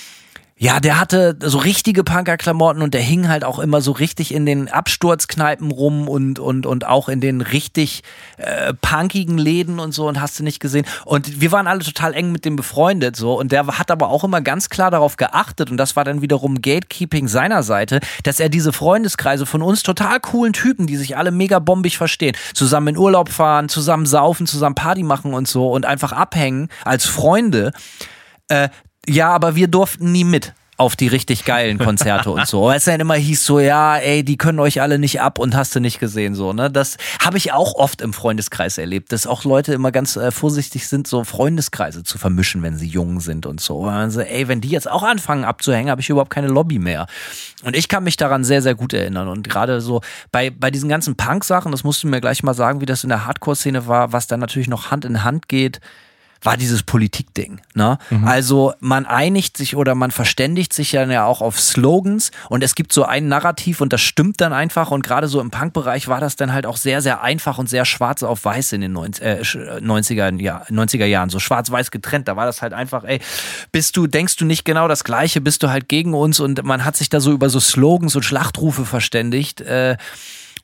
Ja, 0.64 0.80
der 0.80 0.98
hatte 0.98 1.36
so 1.42 1.58
richtige 1.58 2.04
Punkerklamotten 2.04 2.80
und 2.80 2.94
der 2.94 3.02
hing 3.02 3.28
halt 3.28 3.44
auch 3.44 3.58
immer 3.58 3.82
so 3.82 3.92
richtig 3.92 4.32
in 4.32 4.46
den 4.46 4.70
Absturzkneipen 4.70 5.70
rum 5.70 6.08
und, 6.08 6.38
und, 6.38 6.64
und 6.64 6.86
auch 6.86 7.10
in 7.10 7.20
den 7.20 7.42
richtig 7.42 8.02
äh, 8.38 8.72
punkigen 8.72 9.36
Läden 9.36 9.78
und 9.78 9.92
so 9.92 10.08
und 10.08 10.22
hast 10.22 10.38
du 10.38 10.42
nicht 10.42 10.60
gesehen. 10.60 10.86
Und 11.04 11.42
wir 11.42 11.52
waren 11.52 11.66
alle 11.66 11.80
total 11.80 12.14
eng 12.14 12.32
mit 12.32 12.46
dem 12.46 12.56
befreundet 12.56 13.14
so 13.14 13.38
und 13.38 13.52
der 13.52 13.66
hat 13.78 13.90
aber 13.90 14.08
auch 14.08 14.24
immer 14.24 14.40
ganz 14.40 14.70
klar 14.70 14.90
darauf 14.90 15.18
geachtet 15.18 15.70
und 15.70 15.76
das 15.76 15.96
war 15.96 16.04
dann 16.04 16.22
wiederum 16.22 16.62
Gatekeeping 16.62 17.28
seiner 17.28 17.62
Seite, 17.62 18.00
dass 18.22 18.40
er 18.40 18.48
diese 18.48 18.72
Freundeskreise 18.72 19.44
von 19.44 19.60
uns 19.60 19.82
total 19.82 20.18
coolen 20.18 20.54
Typen, 20.54 20.86
die 20.86 20.96
sich 20.96 21.18
alle 21.18 21.30
mega 21.30 21.58
bombig 21.58 21.98
verstehen, 21.98 22.34
zusammen 22.54 22.88
in 22.88 22.96
Urlaub 22.96 23.28
fahren, 23.28 23.68
zusammen 23.68 24.06
saufen, 24.06 24.46
zusammen 24.46 24.76
Party 24.76 25.02
machen 25.02 25.34
und 25.34 25.46
so 25.46 25.70
und 25.70 25.84
einfach 25.84 26.12
abhängen 26.12 26.70
als 26.86 27.04
Freunde, 27.04 27.72
äh, 28.48 28.70
ja, 29.08 29.30
aber 29.30 29.56
wir 29.56 29.68
durften 29.68 30.12
nie 30.12 30.24
mit 30.24 30.54
auf 30.76 30.96
die 30.96 31.06
richtig 31.06 31.44
geilen 31.44 31.78
Konzerte 31.78 32.30
und 32.30 32.46
so. 32.46 32.64
Weil 32.64 32.78
es 32.78 32.84
dann 32.84 33.00
immer 33.00 33.14
hieß 33.14 33.44
so, 33.44 33.60
ja, 33.60 33.96
ey, 33.96 34.24
die 34.24 34.36
können 34.36 34.58
euch 34.58 34.80
alle 34.80 34.98
nicht 34.98 35.20
ab 35.20 35.38
und 35.38 35.54
hast 35.54 35.74
du 35.74 35.80
nicht 35.80 36.00
gesehen, 36.00 36.34
so, 36.34 36.52
ne? 36.52 36.70
Das 36.70 36.96
habe 37.20 37.38
ich 37.38 37.52
auch 37.52 37.74
oft 37.74 38.00
im 38.00 38.12
Freundeskreis 38.12 38.78
erlebt, 38.78 39.12
dass 39.12 39.26
auch 39.26 39.44
Leute 39.44 39.72
immer 39.72 39.92
ganz 39.92 40.16
äh, 40.16 40.30
vorsichtig 40.30 40.88
sind, 40.88 41.06
so 41.06 41.22
Freundeskreise 41.22 42.02
zu 42.02 42.18
vermischen, 42.18 42.62
wenn 42.62 42.76
sie 42.76 42.88
jung 42.88 43.20
sind 43.20 43.46
und 43.46 43.60
so. 43.60 43.84
Weil 43.84 44.10
so, 44.10 44.20
ey, 44.20 44.48
wenn 44.48 44.60
die 44.60 44.68
jetzt 44.68 44.90
auch 44.90 45.04
anfangen 45.04 45.44
abzuhängen, 45.44 45.90
habe 45.90 46.00
ich 46.00 46.10
überhaupt 46.10 46.30
keine 46.30 46.48
Lobby 46.48 46.78
mehr. 46.80 47.06
Und 47.62 47.76
ich 47.76 47.88
kann 47.88 48.02
mich 48.02 48.16
daran 48.16 48.42
sehr, 48.42 48.60
sehr 48.60 48.74
gut 48.74 48.92
erinnern. 48.92 49.28
Und 49.28 49.48
gerade 49.48 49.80
so 49.80 50.00
bei, 50.32 50.50
bei 50.50 50.70
diesen 50.70 50.88
ganzen 50.88 51.14
Punk-Sachen, 51.14 51.70
das 51.70 51.84
musst 51.84 52.02
du 52.02 52.08
mir 52.08 52.20
gleich 52.20 52.42
mal 52.42 52.54
sagen, 52.54 52.80
wie 52.80 52.86
das 52.86 53.04
in 53.04 53.10
der 53.10 53.26
Hardcore-Szene 53.26 53.86
war, 53.86 54.12
was 54.12 54.26
dann 54.26 54.40
natürlich 54.40 54.68
noch 54.68 54.90
Hand 54.90 55.04
in 55.04 55.22
Hand 55.22 55.48
geht 55.48 55.80
war 56.44 56.56
dieses 56.56 56.82
Politikding. 56.82 57.60
Ne? 57.74 57.98
Mhm. 58.10 58.26
Also 58.26 58.74
man 58.80 59.06
einigt 59.06 59.56
sich 59.56 59.76
oder 59.76 59.94
man 59.94 60.10
verständigt 60.10 60.72
sich 60.72 60.90
dann 60.92 61.10
ja 61.10 61.24
auch 61.24 61.40
auf 61.40 61.58
Slogans 61.58 62.30
und 62.48 62.62
es 62.62 62.74
gibt 62.74 62.92
so 62.92 63.04
ein 63.04 63.28
Narrativ 63.28 63.80
und 63.80 63.92
das 63.92 64.00
stimmt 64.00 64.40
dann 64.40 64.52
einfach 64.52 64.90
und 64.90 65.02
gerade 65.02 65.26
so 65.28 65.40
im 65.40 65.50
Punk-Bereich 65.50 66.08
war 66.08 66.20
das 66.20 66.36
dann 66.36 66.52
halt 66.52 66.66
auch 66.66 66.76
sehr, 66.76 67.00
sehr 67.00 67.22
einfach 67.22 67.58
und 67.58 67.68
sehr 67.68 67.84
schwarz 67.84 68.22
auf 68.22 68.44
weiß 68.44 68.72
in 68.72 68.82
den 68.82 68.92
90, 68.92 69.24
äh, 69.24 69.40
90er, 69.80 70.40
ja, 70.40 70.62
90er 70.70 71.06
Jahren, 71.06 71.30
so 71.30 71.38
schwarz-weiß 71.38 71.90
getrennt. 71.90 72.28
Da 72.28 72.36
war 72.36 72.46
das 72.46 72.62
halt 72.62 72.72
einfach, 72.72 73.04
ey, 73.04 73.20
bist 73.72 73.96
du, 73.96 74.06
denkst 74.06 74.36
du 74.36 74.44
nicht 74.44 74.64
genau 74.64 74.88
das 74.88 75.04
Gleiche, 75.04 75.40
bist 75.40 75.62
du 75.62 75.70
halt 75.70 75.88
gegen 75.88 76.14
uns 76.14 76.40
und 76.40 76.62
man 76.64 76.84
hat 76.84 76.96
sich 76.96 77.08
da 77.08 77.20
so 77.20 77.32
über 77.32 77.50
so 77.50 77.60
Slogans 77.60 78.16
und 78.16 78.24
Schlachtrufe 78.24 78.84
verständigt. 78.84 79.60
Äh, 79.60 79.96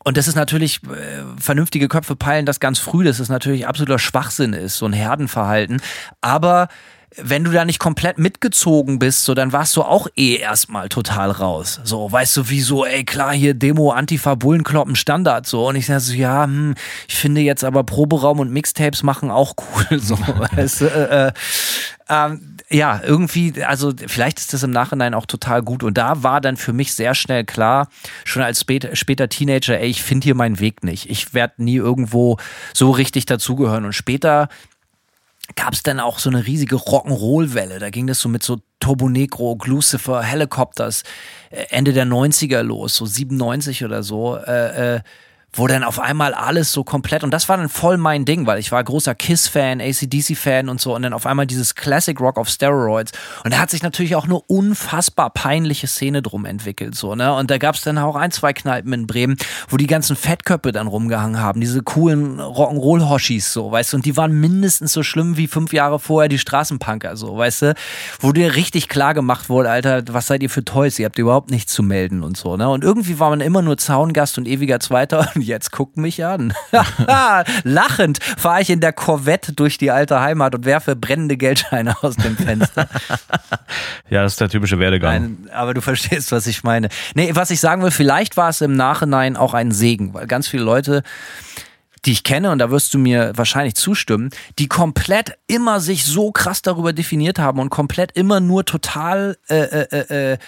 und 0.03 0.17
das 0.17 0.29
ist 0.29 0.35
natürlich, 0.35 0.81
äh, 0.85 1.23
vernünftige 1.39 1.89
Köpfe 1.89 2.17
peilen 2.17 2.47
das 2.47 2.59
ganz 2.59 2.79
früh, 2.79 3.05
dass 3.05 3.19
es 3.19 3.29
natürlich 3.29 3.67
absoluter 3.67 3.99
Schwachsinn 3.99 4.55
ist, 4.55 4.79
so 4.79 4.87
ein 4.87 4.95
Herdenverhalten. 4.95 5.83
Aber 6.23 6.69
wenn 7.17 7.43
du 7.45 7.51
da 7.51 7.65
nicht 7.65 7.81
komplett 7.81 8.19
mitgezogen 8.19 8.99
bist, 8.99 9.25
so 9.25 9.35
dann 9.35 9.53
warst 9.53 9.77
du 9.77 9.83
auch 9.83 10.07
eh 10.17 10.37
erstmal 10.37 10.89
total 10.89 11.31
raus. 11.31 11.81
So, 11.83 12.11
weißt 12.11 12.37
du, 12.37 12.49
wie 12.49 12.61
so, 12.61 12.85
ey, 12.85 13.05
klar, 13.05 13.33
hier 13.33 13.55
Demo, 13.55 13.91
Antifa, 13.91 14.37
Bullenkloppen, 14.37 14.95
Standard, 14.95 15.47
so. 15.47 15.69
Und 15.69 15.77
ich 15.77 15.87
sag 15.87 16.01
so, 16.01 16.13
ja, 16.13 16.45
hm, 16.45 16.75
ich 17.09 17.17
finde 17.17 17.41
jetzt 17.41 17.65
aber 17.65 17.83
Proberaum 17.83 18.39
und 18.39 18.53
Mixtapes 18.53 19.03
machen 19.03 19.31
auch 19.31 19.55
cool, 19.59 19.99
so, 20.01 20.19
weißt 20.19 20.83
du, 20.83 20.85
äh, 20.87 21.27
äh, 21.27 21.33
ähm, 22.09 22.57
ja, 22.71 23.01
irgendwie, 23.05 23.63
also 23.65 23.93
vielleicht 24.07 24.39
ist 24.39 24.53
das 24.53 24.63
im 24.63 24.71
Nachhinein 24.71 25.15
auch 25.15 25.27
total 25.27 25.63
gut. 25.63 25.83
Und 25.83 25.99
da 25.99 26.23
war 26.23 26.41
dann 26.41 26.57
für 26.57 26.73
mich 26.73 26.95
sehr 26.95 27.15
schnell 27.17 27.45
klar, 27.45 27.89
schon 28.25 28.43
als 28.43 28.61
später, 28.61 28.95
später 28.95 29.29
Teenager, 29.29 29.79
ey, 29.79 29.89
ich 29.89 30.03
finde 30.03 30.25
hier 30.25 30.37
meinen 30.37 30.61
Weg 30.61 30.85
nicht. 30.85 31.11
Ich 31.11 31.35
werde 31.35 31.63
nie 31.65 31.77
irgendwo 31.77 32.37
so 32.73 32.93
richtig 32.93 33.27
dazugehören. 33.27 33.85
Und 33.85 33.93
später 33.93 34.49
gab 35.57 35.73
es 35.73 35.83
dann 35.83 36.01
auch 36.01 36.19
so 36.19 36.31
eine 36.31 36.47
riesige 36.47 36.77
Rock'n'Roll-Welle. 36.77 37.79
Da 37.79 37.91
ging 37.91 38.07
das 38.07 38.21
so 38.21 38.29
mit 38.29 38.43
so 38.43 38.61
Turbo 38.81 39.09
Negro, 39.09 39.57
Lucifer, 39.65 40.23
Helicopters 40.23 41.03
äh, 41.51 41.67
Ende 41.71 41.93
der 41.93 42.07
90er 42.07 42.63
los, 42.63 42.97
so 42.97 43.07
97 43.07 43.85
oder 43.85 44.03
so. 44.03 44.37
Äh, 44.37 44.97
äh, 44.97 45.01
wo 45.53 45.67
dann 45.67 45.83
auf 45.83 45.99
einmal 45.99 46.33
alles 46.33 46.73
so 46.73 46.85
komplett, 46.85 47.25
und 47.25 47.33
das 47.33 47.49
war 47.49 47.57
dann 47.57 47.69
voll 47.69 47.97
mein 47.97 48.25
Ding, 48.25 48.47
weil 48.47 48.59
ich 48.59 48.71
war 48.71 48.83
großer 48.83 49.15
Kiss-Fan, 49.15 49.81
ACDC-Fan 49.81 50.69
und 50.69 50.81
so, 50.81 50.95
und 50.95 51.03
dann 51.03 51.13
auf 51.13 51.27
einmal 51.27 51.47
dieses 51.47 51.75
Classic 51.75 52.19
Rock 52.21 52.39
auf 52.39 52.49
Steroids. 52.49 53.13
Und 53.45 53.53
da 53.53 53.59
hat 53.59 53.71
sich 53.71 53.83
natürlich 53.83 54.15
auch 54.15 54.25
eine 54.25 54.41
unfassbar 54.41 55.31
peinliche 55.31 55.87
Szene 55.87 56.23
drum 56.23 56.45
entwickelt, 56.45 56.95
so, 56.95 57.15
ne? 57.15 57.35
Und 57.35 57.51
da 57.51 57.59
gab 57.59 57.75
es 57.75 57.83
dann 57.83 57.99
auch 57.99 58.17
ein, 58.17 58.31
zwei 58.31 58.53
Kneipen 58.53 58.93
in 58.93 59.07
Bremen, 59.07 59.37
wo 59.69 59.77
die 59.77 59.87
ganzen 59.87 60.17
Fettköpfe 60.17 60.73
dann 60.73 60.87
rumgehangen 60.87 61.41
haben, 61.41 61.61
diese 61.61 61.83
coolen 61.83 62.39
Rock'n'Roll-Hoshis, 62.41 63.53
so, 63.53 63.73
weißt 63.73 63.93
du, 63.93 63.97
und 63.97 64.07
die 64.07 64.17
waren 64.17 64.33
mindestens 64.33 64.93
so 64.93 65.03
schlimm 65.03 65.37
wie 65.37 65.49
fünf 65.49 65.73
Jahre 65.73 65.99
vorher 65.99 66.29
die 66.29 66.39
Straßenpunker, 66.39 67.17
so, 67.17 67.37
weißt 67.37 67.63
du, 67.63 67.75
wo 68.21 68.33
dir 68.33 68.55
richtig 68.55 68.89
klar 68.89 69.15
gemacht 69.15 69.49
wurde, 69.49 69.71
Alter, 69.71 70.05
was 70.11 70.29
seid 70.29 70.43
ihr 70.43 70.51
für 70.51 70.65
Toys, 70.65 70.99
ihr 70.99 71.07
habt 71.07 71.19
überhaupt 71.19 71.51
nichts 71.51 71.73
zu 71.73 71.83
melden 71.83 72.23
und 72.23 72.37
so, 72.37 72.57
ne? 72.57 72.69
Und 72.69 72.85
irgendwie 72.85 73.19
war 73.19 73.31
man 73.31 73.41
immer 73.41 73.63
nur 73.63 73.77
Zaungast 73.79 74.39
und 74.39 74.47
ewiger 74.47 74.79
Zweiter 74.79 75.29
jetzt 75.41 75.73
guck 75.73 75.97
mich 75.97 76.25
an. 76.25 76.53
Lachend 77.65 78.23
fahre 78.23 78.63
ich 78.63 78.71
in 78.71 78.81
der 78.81 78.93
Corvette 78.93 79.53
durch 79.53 79.79
die 79.79 79.91
alte 79.91 80.21
Heimat 80.21 80.55
und 80.55 80.65
werfe 80.65 80.97
brennende 80.97 81.37
Geldscheine 81.37 81.97
aus 82.03 82.17
dem 82.17 82.37
Fenster. 82.37 82.89
ja, 84.11 84.23
das 84.23 84.33
ist 84.33 84.41
der 84.41 84.49
typische 84.49 84.79
Werdegang. 84.79 85.13
Nein, 85.13 85.51
aber 85.53 85.75
du 85.75 85.81
verstehst, 85.81 86.33
was 86.33 86.47
ich 86.47 86.63
meine. 86.63 86.89
Nee, 87.15 87.31
was 87.35 87.51
ich 87.51 87.61
sagen 87.61 87.83
will, 87.83 87.91
vielleicht 87.91 88.37
war 88.37 88.49
es 88.49 88.61
im 88.61 88.75
Nachhinein 88.75 89.37
auch 89.37 89.55
ein 89.55 89.73
Segen, 89.73 90.15
weil 90.15 90.27
ganz 90.27 90.49
viele 90.49 90.65
Leute 90.65 91.03
die 92.07 92.13
ich 92.13 92.25
kenne, 92.25 92.51
und 92.51 92.59
da 92.59 92.71
wirst 92.71 92.95
du 92.95 92.99
mir 92.99 93.33
wahrscheinlich 93.37 93.75
zustimmen, 93.75 94.31
die 94.59 94.69
komplett 94.69 95.37
immer 95.47 95.81
sich 95.81 96.05
so 96.05 96.33
krass 96.33 96.63
darüber 96.63 96.93
definiert 96.93 97.39
haben 97.39 97.59
und 97.59 97.71
komplett 97.71 98.13
immer 98.13 98.41
nur 98.41 98.65
total 98.65 99.37
äh, 99.49 99.57
äh, 99.57 99.87
äh, 99.93 100.33
äh 100.33 100.39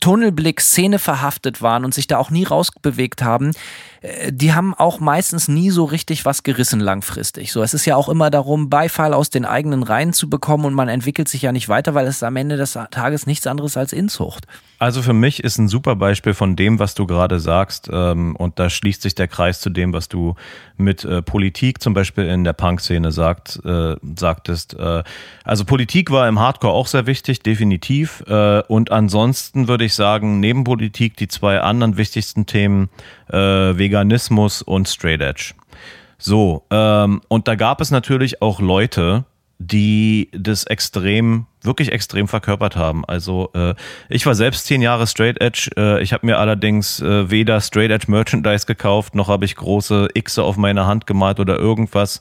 Tunnelblick 0.00 0.60
Szene 0.60 0.98
verhaftet 0.98 1.62
waren 1.62 1.84
und 1.84 1.94
sich 1.94 2.06
da 2.06 2.18
auch 2.18 2.30
nie 2.30 2.44
rausbewegt 2.44 3.22
haben, 3.22 3.52
die 4.30 4.52
haben 4.52 4.74
auch 4.74 5.00
meistens 5.00 5.48
nie 5.48 5.70
so 5.70 5.84
richtig 5.84 6.26
was 6.26 6.42
gerissen 6.42 6.78
langfristig. 6.78 7.52
So, 7.52 7.62
es 7.62 7.72
ist 7.72 7.86
ja 7.86 7.96
auch 7.96 8.10
immer 8.10 8.28
darum, 8.28 8.68
Beifall 8.68 9.14
aus 9.14 9.30
den 9.30 9.46
eigenen 9.46 9.82
Reihen 9.82 10.12
zu 10.12 10.28
bekommen 10.28 10.66
und 10.66 10.74
man 10.74 10.88
entwickelt 10.88 11.28
sich 11.28 11.40
ja 11.40 11.52
nicht 11.52 11.70
weiter, 11.70 11.94
weil 11.94 12.06
es 12.06 12.22
am 12.22 12.36
Ende 12.36 12.58
des 12.58 12.78
Tages 12.90 13.26
nichts 13.26 13.46
anderes 13.46 13.78
als 13.78 13.94
Inzucht. 13.94 14.46
Also 14.78 15.00
für 15.00 15.14
mich 15.14 15.42
ist 15.42 15.56
ein 15.56 15.68
super 15.68 15.96
Beispiel 15.96 16.34
von 16.34 16.56
dem, 16.56 16.78
was 16.78 16.94
du 16.94 17.06
gerade 17.06 17.40
sagst, 17.40 17.88
ähm, 17.90 18.36
und 18.36 18.58
da 18.58 18.68
schließt 18.68 19.00
sich 19.00 19.14
der 19.14 19.28
Kreis 19.28 19.60
zu 19.60 19.70
dem, 19.70 19.94
was 19.94 20.08
du 20.08 20.34
mit 20.76 21.04
äh, 21.04 21.22
Politik 21.22 21.80
zum 21.80 21.94
Beispiel 21.94 22.24
in 22.24 22.44
der 22.44 22.52
Punk-Szene 22.52 23.10
sagt, 23.10 23.60
äh, 23.64 23.96
sagtest. 24.16 24.74
Äh, 24.74 25.02
also 25.44 25.64
Politik 25.64 26.10
war 26.10 26.28
im 26.28 26.38
Hardcore 26.38 26.74
auch 26.74 26.88
sehr 26.88 27.06
wichtig, 27.06 27.40
definitiv. 27.40 28.22
Äh, 28.26 28.62
und 28.68 28.92
ansonsten 28.92 29.68
würde 29.68 29.84
ich 29.84 29.94
sagen, 29.94 30.40
neben 30.40 30.64
Politik 30.64 31.16
die 31.16 31.28
zwei 31.28 31.60
anderen 31.60 31.96
wichtigsten 31.96 32.44
Themen, 32.44 32.90
äh, 33.28 33.36
Veganismus 33.36 34.62
und 34.62 34.88
Straight 34.88 35.20
Edge. 35.20 35.54
So, 36.18 36.64
ähm, 36.70 37.20
und 37.28 37.48
da 37.48 37.54
gab 37.54 37.80
es 37.80 37.90
natürlich 37.90 38.40
auch 38.40 38.60
Leute, 38.60 39.24
die 39.58 40.30
das 40.32 40.64
extrem, 40.64 41.46
wirklich 41.62 41.92
extrem 41.92 42.28
verkörpert 42.28 42.76
haben. 42.76 43.04
Also 43.04 43.50
äh, 43.54 43.74
ich 44.08 44.26
war 44.26 44.34
selbst 44.34 44.66
zehn 44.66 44.82
Jahre 44.82 45.06
Straight 45.06 45.40
Edge. 45.40 45.70
Äh, 45.76 46.02
ich 46.02 46.12
habe 46.12 46.26
mir 46.26 46.38
allerdings 46.38 47.00
äh, 47.00 47.30
weder 47.30 47.60
Straight 47.60 47.90
Edge 47.90 48.10
Merchandise 48.10 48.66
gekauft, 48.66 49.14
noch 49.14 49.28
habe 49.28 49.44
ich 49.44 49.54
große 49.56 50.08
Xe 50.22 50.42
auf 50.42 50.56
meine 50.56 50.86
Hand 50.86 51.06
gemalt 51.06 51.40
oder 51.40 51.58
irgendwas. 51.58 52.20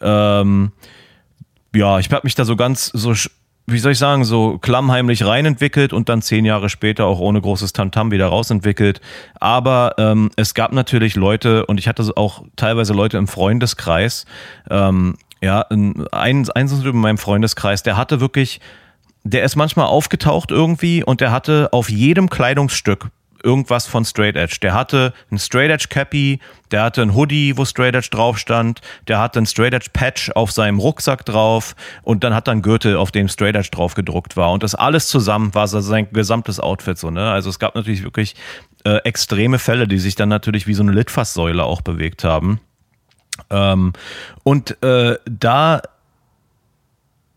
Ähm, 0.00 0.72
ja, 1.74 1.98
ich 1.98 2.10
habe 2.10 2.20
mich 2.24 2.34
da 2.34 2.44
so 2.44 2.56
ganz 2.56 2.86
so 2.86 3.14
wie 3.66 3.78
soll 3.78 3.92
ich 3.92 3.98
sagen, 3.98 4.24
so 4.24 4.58
klammheimlich 4.58 5.24
reinentwickelt 5.24 5.92
und 5.92 6.08
dann 6.08 6.20
zehn 6.20 6.44
Jahre 6.44 6.68
später 6.68 7.06
auch 7.06 7.18
ohne 7.18 7.40
großes 7.40 7.72
Tamtam 7.72 8.10
wieder 8.10 8.26
rausentwickelt. 8.26 9.00
Aber 9.40 9.94
ähm, 9.98 10.30
es 10.36 10.54
gab 10.54 10.72
natürlich 10.72 11.16
Leute 11.16 11.64
und 11.66 11.78
ich 11.78 11.88
hatte 11.88 12.04
auch 12.16 12.44
teilweise 12.56 12.92
Leute 12.92 13.16
im 13.16 13.26
Freundeskreis, 13.26 14.26
ähm, 14.70 15.16
ja, 15.40 15.60
ein, 15.70 16.06
ein, 16.12 16.48
ein 16.50 16.68
in 16.68 16.96
meinem 16.96 17.18
Freundeskreis, 17.18 17.82
der 17.82 17.96
hatte 17.96 18.20
wirklich, 18.20 18.60
der 19.24 19.44
ist 19.44 19.56
manchmal 19.56 19.86
aufgetaucht 19.86 20.50
irgendwie 20.50 21.02
und 21.02 21.20
der 21.20 21.32
hatte 21.32 21.68
auf 21.72 21.90
jedem 21.90 22.28
Kleidungsstück 22.28 23.10
irgendwas 23.44 23.86
von 23.86 24.04
Straight 24.04 24.36
Edge. 24.36 24.56
Der 24.62 24.74
hatte 24.74 25.12
ein 25.30 25.38
Straight 25.38 25.70
Edge 25.70 25.86
Cappy, 25.88 26.40
der 26.70 26.82
hatte 26.82 27.02
ein 27.02 27.14
Hoodie, 27.14 27.56
wo 27.56 27.64
Straight 27.64 27.94
Edge 27.94 28.08
drauf 28.10 28.38
stand, 28.38 28.80
der 29.06 29.18
hatte 29.18 29.38
ein 29.38 29.46
Straight 29.46 29.74
Edge 29.74 29.90
Patch 29.92 30.30
auf 30.34 30.50
seinem 30.50 30.78
Rucksack 30.78 31.24
drauf 31.24 31.76
und 32.02 32.24
dann 32.24 32.34
hat 32.34 32.48
er 32.48 32.52
einen 32.52 32.62
Gürtel, 32.62 32.96
auf 32.96 33.12
dem 33.12 33.28
Straight 33.28 33.54
Edge 33.54 33.70
drauf 33.70 33.94
gedruckt 33.94 34.36
war. 34.36 34.52
Und 34.52 34.62
das 34.62 34.74
alles 34.74 35.08
zusammen 35.08 35.54
war 35.54 35.68
sein 35.68 36.08
gesamtes 36.12 36.58
Outfit 36.60 36.98
so, 36.98 37.10
ne? 37.10 37.30
Also 37.30 37.50
es 37.50 37.58
gab 37.58 37.74
natürlich 37.74 38.02
wirklich 38.02 38.34
äh, 38.84 38.96
extreme 38.98 39.58
Fälle, 39.58 39.86
die 39.86 39.98
sich 39.98 40.14
dann 40.14 40.28
natürlich 40.28 40.66
wie 40.66 40.74
so 40.74 40.82
eine 40.82 40.92
Litfaßsäule 40.92 41.62
auch 41.62 41.82
bewegt 41.82 42.24
haben. 42.24 42.60
Ähm, 43.50 43.92
und 44.42 44.82
äh, 44.82 45.16
da 45.28 45.82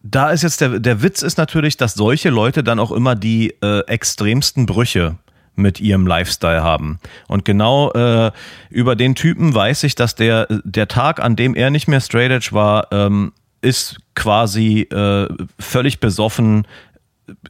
da 0.09 0.29
ist 0.31 0.43
jetzt 0.43 0.61
der, 0.61 0.79
der 0.79 1.01
Witz 1.01 1.21
ist 1.21 1.37
natürlich, 1.37 1.75
dass 1.75 1.93
solche 1.93 2.29
Leute 2.29 2.63
dann 2.63 2.79
auch 2.79 2.91
immer 2.91 3.15
die 3.15 3.55
äh, 3.61 3.79
extremsten 3.87 4.65
Brüche 4.65 5.17
mit 5.57 5.79
ihrem 5.79 6.07
Lifestyle 6.07 6.63
haben. 6.63 6.99
Und 7.27 7.45
genau 7.45 7.91
äh, 7.91 8.31
über 8.69 8.95
den 8.95 9.15
Typen 9.15 9.53
weiß 9.53 9.83
ich, 9.83 9.95
dass 9.95 10.15
der, 10.15 10.47
der 10.63 10.87
Tag, 10.87 11.19
an 11.19 11.35
dem 11.35 11.55
er 11.55 11.69
nicht 11.69 11.87
mehr 11.87 12.01
straight 12.01 12.31
edge 12.31 12.49
war, 12.51 12.87
ähm, 12.91 13.33
ist 13.61 13.97
quasi 14.15 14.81
äh, 14.81 15.27
völlig 15.59 15.99
besoffen 15.99 16.67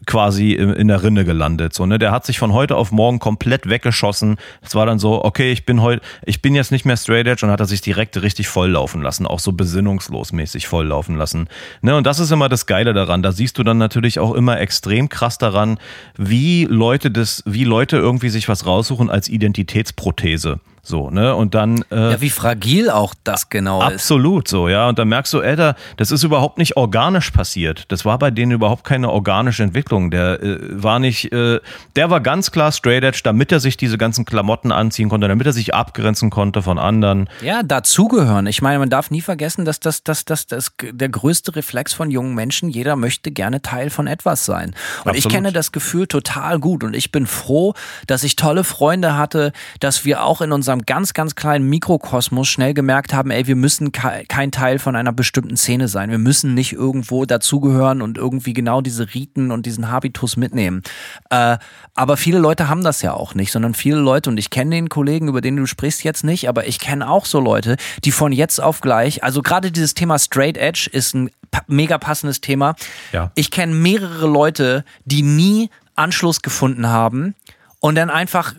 quasi 0.06 0.54
in 0.54 0.88
der 0.88 1.04
Rinne 1.04 1.24
gelandet. 1.26 1.74
So, 1.74 1.86
ne? 1.86 2.00
Der 2.00 2.12
hat 2.12 2.26
sich 2.26 2.40
von 2.40 2.54
heute 2.54 2.76
auf 2.76 2.92
morgen 2.92 3.20
komplett 3.20 3.70
weggeschossen. 3.70 4.38
Es 4.62 4.74
war 4.76 4.86
dann 4.86 5.00
so, 5.00 5.24
okay, 5.24 5.52
ich 5.52 5.66
bin 5.66 5.82
heute, 5.82 6.02
ich 6.26 6.42
bin 6.42 6.56
jetzt 6.56 6.72
nicht 6.72 6.86
mehr 6.86 6.98
straight 6.98 7.28
edge 7.28 7.46
und 7.46 7.52
hat 7.52 7.60
er 7.60 7.66
sich 7.66 7.82
direkt 7.82 8.20
richtig 8.22 8.48
volllaufen 8.48 9.02
lassen, 9.02 9.28
auch 9.28 9.40
so 9.40 9.52
besinnungslos 9.52 10.32
mäßig 10.32 10.68
volllaufen 10.68 11.16
lassen. 11.16 11.48
Ne? 11.82 11.96
Und 11.96 12.08
das 12.08 12.20
ist 12.20 12.32
immer 12.32 12.50
das 12.50 12.66
Geile 12.66 12.94
daran. 12.94 13.22
Da 13.22 13.32
siehst 13.32 13.58
du 13.58 13.64
dann 13.64 13.78
natürlich 13.78 14.20
auch 14.20 14.34
immer 14.34 14.60
extrem 14.60 15.10
krass 15.10 15.38
daran, 15.38 15.78
wie 16.18 16.66
Leute 16.66 17.12
das, 17.12 17.44
wie 17.46 17.64
Leute 17.64 17.98
irgendwie 17.98 18.30
sich 18.30 18.50
was 18.50 18.66
raussuchen 18.66 19.10
als 19.10 19.30
Identitätsprothese. 19.30 20.60
So, 20.88 21.10
ne? 21.10 21.36
Und 21.36 21.54
dann. 21.54 21.84
Äh, 21.92 22.12
ja, 22.12 22.22
wie 22.22 22.30
fragil 22.30 22.90
auch 22.90 23.14
das 23.26 23.50
genau 23.50 23.82
absolut 23.82 23.96
ist. 23.96 24.04
Absolut 24.04 24.48
so, 24.48 24.70
ja. 24.70 24.88
Und 24.88 24.98
dann 24.98 25.10
merkst 25.10 25.34
du, 25.34 25.42
Alter, 25.42 25.76
das 25.98 26.12
ist 26.12 26.24
überhaupt 26.24 26.58
nicht 26.58 26.78
organisch 26.78 27.32
passiert. 27.32 27.84
Das 27.90 28.06
war 28.06 28.18
bei 28.18 28.32
denen 28.32 28.54
überhaupt 28.54 28.86
keine 28.86 29.12
organische 29.12 29.64
Entwicklung. 29.64 30.12
Der 30.12 30.42
äh, 30.42 30.60
war 30.82 31.00
nicht, 31.00 31.34
äh, 31.34 31.60
der 31.98 32.10
war 32.10 32.22
ganz 32.22 32.52
klar 32.52 32.72
straight 32.72 33.04
edge, 33.04 33.20
damit 33.22 33.52
er 33.52 33.60
sich 33.60 33.76
diese 33.76 33.98
ganzen 33.98 34.24
Klamotten 34.24 34.72
anziehen 34.72 35.10
konnte, 35.10 35.28
damit 35.28 35.46
er 35.46 35.52
sich 35.52 35.74
abgrenzen 35.74 36.30
konnte 36.30 36.62
von 36.62 36.80
anderen. 36.80 37.30
Ja, 37.42 37.64
dazugehören. 37.64 38.48
Ich 38.48 38.62
meine, 38.62 38.80
man 38.80 38.90
darf 38.90 39.12
nie 39.12 39.22
vergessen, 39.22 39.66
dass 39.66 39.82
das, 39.82 40.04
das, 40.04 40.24
das, 40.24 40.48
das 40.48 40.72
der 40.90 41.10
größte 41.10 41.54
Reflex 41.58 41.94
von 41.94 42.12
jungen 42.12 42.34
Menschen, 42.34 42.70
jeder 42.70 42.96
möchte 42.96 43.32
gerne 43.32 43.62
Teil 43.62 43.90
von 43.90 44.08
etwas 44.08 44.46
sein. 44.46 44.68
Und 44.70 45.10
absolut. 45.10 45.18
ich 45.18 45.28
kenne 45.28 45.52
das 45.52 45.74
Gefühl 45.74 46.08
total 46.08 46.60
gut. 46.60 46.86
Und 46.86 46.96
ich 46.96 47.12
bin 47.12 47.28
froh, 47.28 47.74
dass 48.08 48.24
ich 48.24 48.38
tolle 48.38 48.64
Freunde 48.64 49.18
hatte, 49.18 49.52
dass 49.82 50.06
wir 50.06 50.24
auch 50.24 50.40
in 50.40 50.54
unserem 50.54 50.77
unserem 50.78 50.86
ganz, 50.86 51.14
ganz 51.14 51.36
kleinen 51.36 51.70
Mikrokosmos 51.70 52.48
schnell 52.48 52.74
gemerkt 52.74 53.14
haben, 53.14 53.32
ey, 53.32 53.48
wir 53.48 53.56
müssen 53.56 53.92
kein 53.92 54.52
Teil 54.52 54.80
von 54.80 54.96
einer 54.96 55.12
bestimmten 55.12 55.58
Szene 55.58 55.88
sein. 55.88 56.10
Wir 56.10 56.18
müssen 56.18 56.54
nicht 56.54 56.74
irgendwo 56.74 57.26
dazugehören 57.26 58.02
und 58.02 58.18
irgendwie 58.18 58.54
genau 58.54 58.82
diese 58.82 59.14
Riten 59.14 59.52
und 59.52 59.66
diesen 59.66 59.90
Habitus 59.90 60.38
mitnehmen. 60.38 60.84
Äh, 61.30 61.58
aber 61.96 62.18
viele 62.18 62.40
Leute 62.40 62.70
haben 62.70 62.84
das 62.84 63.02
ja 63.02 63.14
auch 63.14 63.36
nicht, 63.36 63.52
sondern 63.52 63.74
viele 63.74 63.98
Leute, 63.98 64.30
und 64.30 64.38
ich 64.38 64.50
kenne 64.50 64.76
den 64.76 64.90
Kollegen, 64.90 65.28
über 65.28 65.42
den 65.42 65.56
du 65.56 65.66
sprichst 65.66 66.04
jetzt 66.04 66.24
nicht, 66.24 66.48
aber 66.50 66.68
ich 66.68 66.80
kenne 66.80 67.10
auch 67.10 67.26
so 67.26 67.40
Leute, 67.40 67.78
die 68.04 68.12
von 68.12 68.32
jetzt 68.32 68.62
auf 68.62 68.82
gleich, 68.82 69.24
also 69.24 69.42
gerade 69.42 69.72
dieses 69.72 69.94
Thema 69.94 70.20
Straight 70.20 70.58
Edge 70.58 70.90
ist 70.92 71.14
ein 71.14 71.30
mega 71.68 71.98
passendes 71.98 72.42
Thema. 72.42 72.76
Ja. 73.12 73.32
Ich 73.36 73.52
kenne 73.52 73.74
mehrere 73.74 74.28
Leute, 74.28 74.84
die 75.06 75.22
nie 75.22 75.70
Anschluss 75.96 76.42
gefunden 76.42 76.88
haben 76.88 77.36
und 77.80 77.96
dann 77.96 78.10
einfach 78.10 78.54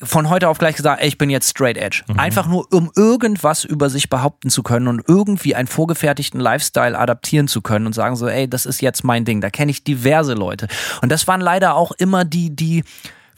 von 0.00 0.28
heute 0.28 0.48
auf 0.48 0.58
gleich 0.58 0.76
gesagt, 0.76 1.02
ey, 1.02 1.08
ich 1.08 1.18
bin 1.18 1.28
jetzt 1.28 1.50
straight 1.50 1.76
edge. 1.76 2.02
Mhm. 2.06 2.18
Einfach 2.18 2.46
nur, 2.46 2.72
um 2.72 2.90
irgendwas 2.94 3.64
über 3.64 3.90
sich 3.90 4.08
behaupten 4.08 4.48
zu 4.48 4.62
können 4.62 4.86
und 4.86 5.02
irgendwie 5.08 5.54
einen 5.54 5.66
vorgefertigten 5.66 6.40
Lifestyle 6.40 6.96
adaptieren 6.96 7.48
zu 7.48 7.62
können 7.62 7.86
und 7.86 7.94
sagen 7.94 8.14
so, 8.14 8.28
ey, 8.28 8.48
das 8.48 8.64
ist 8.64 8.80
jetzt 8.80 9.02
mein 9.02 9.24
Ding. 9.24 9.40
Da 9.40 9.50
kenne 9.50 9.70
ich 9.70 9.82
diverse 9.82 10.34
Leute. 10.34 10.68
Und 11.02 11.10
das 11.10 11.26
waren 11.26 11.40
leider 11.40 11.74
auch 11.74 11.92
immer 11.92 12.24
die, 12.24 12.54
die, 12.54 12.84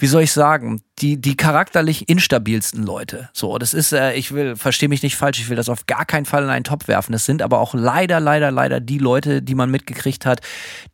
wie 0.00 0.06
soll 0.06 0.22
ich 0.22 0.32
sagen, 0.32 0.80
die, 0.98 1.20
die 1.20 1.36
charakterlich 1.36 2.08
instabilsten 2.08 2.84
Leute. 2.84 3.28
So, 3.34 3.58
das 3.58 3.74
ist, 3.74 3.92
äh, 3.92 4.14
ich 4.14 4.32
will, 4.32 4.56
verstehe 4.56 4.88
mich 4.88 5.02
nicht 5.02 5.16
falsch, 5.16 5.38
ich 5.38 5.50
will 5.50 5.56
das 5.56 5.68
auf 5.68 5.86
gar 5.86 6.06
keinen 6.06 6.24
Fall 6.24 6.42
in 6.42 6.48
einen 6.48 6.64
Topf 6.64 6.88
werfen. 6.88 7.12
Das 7.12 7.26
sind 7.26 7.42
aber 7.42 7.60
auch 7.60 7.74
leider, 7.74 8.18
leider, 8.18 8.50
leider 8.50 8.80
die 8.80 8.98
Leute, 8.98 9.42
die 9.42 9.54
man 9.54 9.70
mitgekriegt 9.70 10.24
hat, 10.24 10.40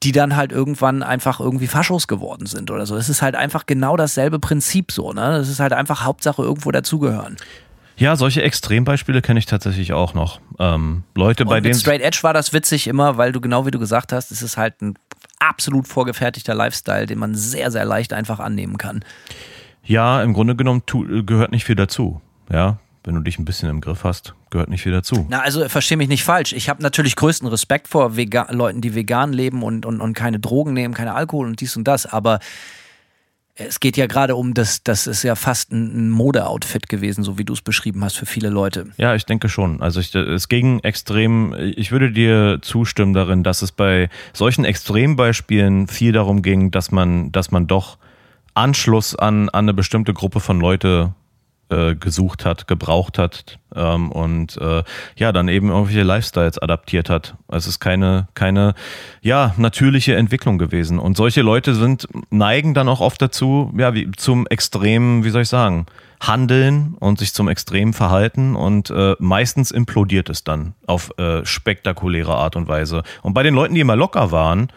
die 0.03 0.11
dann 0.11 0.35
halt 0.35 0.51
irgendwann 0.51 1.05
einfach 1.05 1.39
irgendwie 1.39 1.69
Faschos 1.69 2.09
geworden 2.09 2.47
sind 2.47 2.71
oder 2.71 2.85
so. 2.85 2.97
Es 2.97 3.09
ist 3.09 3.23
halt 3.23 3.37
einfach 3.37 3.67
genau 3.67 3.97
dasselbe 3.97 4.41
Prinzip 4.41 4.91
so, 4.91 5.13
ne? 5.13 5.39
Das 5.39 5.49
ist 5.49 5.61
halt 5.61 5.73
einfach 5.73 6.05
Hauptsache 6.05 6.43
irgendwo 6.43 6.73
dazugehören. 6.73 7.37
Ja, 7.99 8.15
solche 8.17 8.43
Extrembeispiele 8.43 9.23
kenne 9.23 9.39
ich 9.39 9.47
tatsächlich 9.47 9.93
auch 9.95 10.13
noch. 10.13 10.41
Ähm, 10.59 11.05
Leute, 11.15 11.47
bei 11.47 11.61
denen. 11.61 11.75
Straight 11.75 12.03
Edge 12.03 12.19
war 12.23 12.35
das 12.35 12.53
witzig 12.53 12.89
immer, 12.89 13.17
weil 13.17 13.33
du 13.33 13.41
genau 13.41 13.65
wie 13.65 13.71
du 13.71 13.79
gesagt 13.79 14.13
hast, 14.13 14.31
es 14.31 14.43
ist 14.43 14.59
halt 14.59 14.83
ein 14.83 14.99
absolut 15.39 15.87
vorgefertigter 15.89 16.55
Lifestyle, 16.55 17.07
den 17.07 17.19
man 17.19 17.35
sehr, 17.35 17.71
sehr 17.71 17.85
leicht 17.85 18.13
einfach 18.13 18.41
annehmen 18.41 18.79
kann. 18.79 19.05
Ja, 19.85 20.23
im 20.23 20.33
Grunde 20.33 20.57
genommen 20.57 20.83
tu, 20.87 21.25
gehört 21.25 21.53
nicht 21.53 21.65
viel 21.65 21.77
dazu. 21.77 22.21
Ja, 22.51 22.79
wenn 23.05 23.15
du 23.15 23.21
dich 23.21 23.39
ein 23.39 23.45
bisschen 23.45 23.71
im 23.71 23.81
Griff 23.81 24.03
hast, 24.03 24.35
gehört 24.51 24.69
nicht 24.69 24.83
viel 24.83 24.93
dazu. 24.93 25.27
Na, 25.29 25.41
also 25.41 25.69
verstehe 25.69 25.97
mich 25.97 26.09
nicht 26.09 26.25
falsch. 26.25 26.53
Ich 26.53 26.69
habe 26.69 26.83
natürlich 26.83 27.15
größten 27.15 27.47
Respekt 27.47 27.87
vor 27.87 28.17
Vega 28.17 28.49
Leuten, 28.51 28.81
die 28.81 28.97
vegan 28.97 29.33
leben 29.33 29.63
und, 29.63 29.87
und, 29.87 30.01
und 30.01 30.13
keine 30.15 30.41
Drogen 30.41 30.73
nehmen, 30.73 30.93
keine 30.93 31.15
Alkohol 31.15 31.47
und 31.47 31.61
dies 31.61 31.77
und 31.77 31.85
das, 31.85 32.07
aber 32.07 32.41
es 33.57 33.81
geht 33.81 33.97
ja 33.97 34.07
gerade 34.07 34.37
um 34.37 34.55
das, 34.55 34.83
das 34.83 35.07
ist 35.07 35.23
ja 35.23 35.35
fast 35.35 35.73
ein 35.73 36.11
Modeoutfit 36.11 36.89
gewesen, 36.89 37.25
so 37.25 37.39
wie 37.39 37.45
du 37.45 37.55
es 37.55 37.63
beschrieben 37.63 38.05
hast 38.05 38.17
für 38.17 38.27
viele 38.27 38.51
Leute. 38.51 38.89
Ja, 38.99 39.15
ich 39.15 39.25
denke 39.25 39.49
schon. 39.49 39.81
Also 39.81 40.01
ich, 40.01 40.15
es 40.15 40.49
ging 40.49 40.81
extrem, 40.81 41.55
ich 41.55 41.91
würde 41.91 42.13
dir 42.13 42.59
zustimmen 42.61 43.15
darin, 43.15 43.43
dass 43.43 43.63
es 43.63 43.73
bei 43.73 44.11
solchen 44.35 44.65
Extrembeispielen 44.65 45.89
viel 45.89 46.13
darum 46.13 46.43
ging, 46.43 46.71
dass 46.71 46.91
man, 46.91 47.33
dass 47.33 47.51
man 47.51 47.67
doch 47.67 47.97
Anschluss 48.55 49.17
an, 49.17 49.49
an 49.49 49.65
eine 49.65 49.75
bestimmte 49.75 50.13
Gruppe 50.13 50.41
von 50.41 50.61
Leute 50.61 51.15
äh, 51.71 51.95
gesucht 51.95 52.45
hat, 52.45 52.67
gebraucht 52.67 53.19
hat 53.19 53.59
ähm, 53.75 54.13
und 54.13 54.57
äh, 54.59 54.83
ja, 55.17 55.33
dann 55.33 55.49
eben 55.49 55.69
irgendwelche 55.69 56.03
Lifestyles 56.03 56.59
adaptiert 56.59 57.11
hat. 57.11 57.35
Es 57.49 57.67
ist 57.67 57.81
keine, 57.81 58.29
keine 58.35 58.75
ja, 59.21 59.55
natürliche 59.57 60.17
Entwicklung 60.17 60.59
gewesen. 60.59 60.99
Und 60.99 61.17
solche 61.17 61.43
Leute 61.43 61.75
sind, 61.75 62.09
neigen 62.31 62.75
dann 62.75 62.89
auch 62.89 63.01
oft 63.01 63.21
dazu, 63.21 63.73
ja, 63.77 63.95
wie, 63.95 64.11
zum 64.13 64.47
extremen, 64.47 65.25
wie 65.25 65.31
soll 65.31 65.43
ich 65.43 65.49
sagen, 65.49 65.87
Handeln 66.21 66.95
und 66.99 67.19
sich 67.19 67.35
zum 67.35 67.49
extremen 67.49 67.93
Verhalten 67.93 68.57
und 68.57 68.91
äh, 68.91 69.15
meistens 69.19 69.71
implodiert 69.71 70.31
es 70.31 70.45
dann 70.45 70.75
auf 70.87 71.13
äh, 71.19 71.45
spektakuläre 71.45 72.35
Art 72.35 72.57
und 72.57 72.69
Weise. 72.69 73.03
Und 73.23 73.35
bei 73.35 73.43
den 73.43 73.55
Leuten, 73.55 73.75
die 73.75 73.81
immer 73.81 73.97
locker 73.97 74.31
waren, 74.31 74.69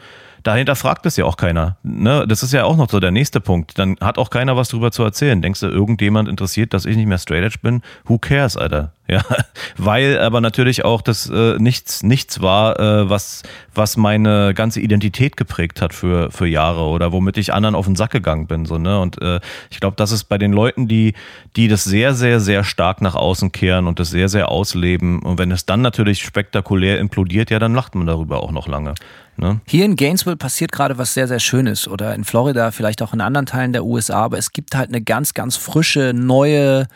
dahinter 0.44 0.76
fragt 0.76 1.06
es 1.06 1.18
ja 1.18 1.26
auch 1.26 1.38
keiner. 1.38 1.78
Ne? 1.84 2.26
Das 2.28 2.44
ist 2.44 2.53
ja 2.53 2.64
auch 2.64 2.78
noch 2.78 2.90
so 2.90 2.99
der 2.99 3.11
nächste 3.11 3.40
Punkt. 3.41 3.78
Dann 3.78 3.95
hat 4.02 4.18
auch 4.18 4.30
keiner 4.30 4.56
was 4.56 4.70
drüber 4.70 4.91
zu 4.91 5.03
erzählen. 5.03 5.41
Denkst 5.41 5.60
du, 5.60 5.68
irgendjemand 5.68 6.30
interessiert, 6.30 6.74
dass 6.74 6.86
ich 6.86 6.95
nicht 6.95 7.07
mehr 7.07 7.18
straight 7.18 7.44
edge 7.44 7.57
bin? 7.61 7.82
Who 8.06 8.18
cares, 8.18 8.57
Alter? 8.57 8.94
Ja, 9.10 9.24
weil 9.76 10.20
aber 10.20 10.40
natürlich 10.40 10.86
auch 10.86 11.02
das 11.02 11.28
äh, 11.32 11.57
nichts, 11.57 12.03
nichts 12.03 12.44
war, 12.44 12.80
äh, 12.80 13.10
was, 13.10 13.41
was 13.74 13.98
meine 13.98 14.53
ganze 14.53 14.82
Identität 14.82 15.36
geprägt 15.36 15.82
hat 15.82 15.95
für, 15.95 16.30
für 16.30 16.45
Jahre 16.45 16.84
oder 16.84 17.11
womit 17.11 17.38
ich 17.38 17.52
anderen 17.52 17.74
auf 17.74 17.88
den 17.88 17.95
Sack 17.95 18.11
gegangen 18.11 18.45
bin. 18.45 18.66
So, 18.66 18.78
ne? 18.78 18.99
Und 18.99 19.20
äh, 19.20 19.40
ich 19.72 19.80
glaube, 19.80 19.95
das 19.95 20.11
ist 20.11 20.26
bei 20.26 20.38
den 20.38 20.53
Leuten, 20.53 20.88
die, 20.88 21.16
die 21.56 21.68
das 21.68 21.86
sehr, 21.86 22.14
sehr, 22.14 22.40
sehr 22.40 22.64
stark 22.64 23.02
nach 23.02 23.16
außen 23.16 23.52
kehren 23.52 23.88
und 23.88 23.99
das 23.99 24.11
sehr, 24.11 24.30
sehr 24.30 24.49
ausleben. 24.49 25.24
Und 25.24 25.40
wenn 25.40 25.49
es 25.49 25.66
dann 25.66 25.82
natürlich 25.82 26.22
spektakulär 26.22 26.99
implodiert, 26.99 27.49
ja, 27.49 27.57
dann 27.57 27.74
lacht 27.74 27.95
man 27.95 28.06
darüber 28.06 28.44
auch 28.44 28.52
noch 28.52 28.68
lange. 28.68 28.94
Ne? 29.40 29.61
Hier 29.66 29.86
in 29.86 29.95
Gainesville 29.95 30.36
passiert 30.36 30.72
gerade 30.72 30.98
was 30.98 31.14
sehr, 31.14 31.28
sehr 31.28 31.40
Schönes 31.40 31.88
oder 31.88 32.14
in 32.14 32.26
Florida, 32.26 32.72
vielleicht 32.72 33.02
auch 33.02 33.14
in 33.14 33.22
anderen 33.22 33.45
Teilen 33.45 33.74
der 33.74 33.86
USA, 33.86 34.24
aber 34.24 34.38
es 34.38 34.52
gibt 34.52 34.76
halt 34.76 34.90
eine 34.90 35.02
ganz, 35.02 35.34
ganz 35.34 35.56
frische, 35.56 36.11
neue, 36.14 36.88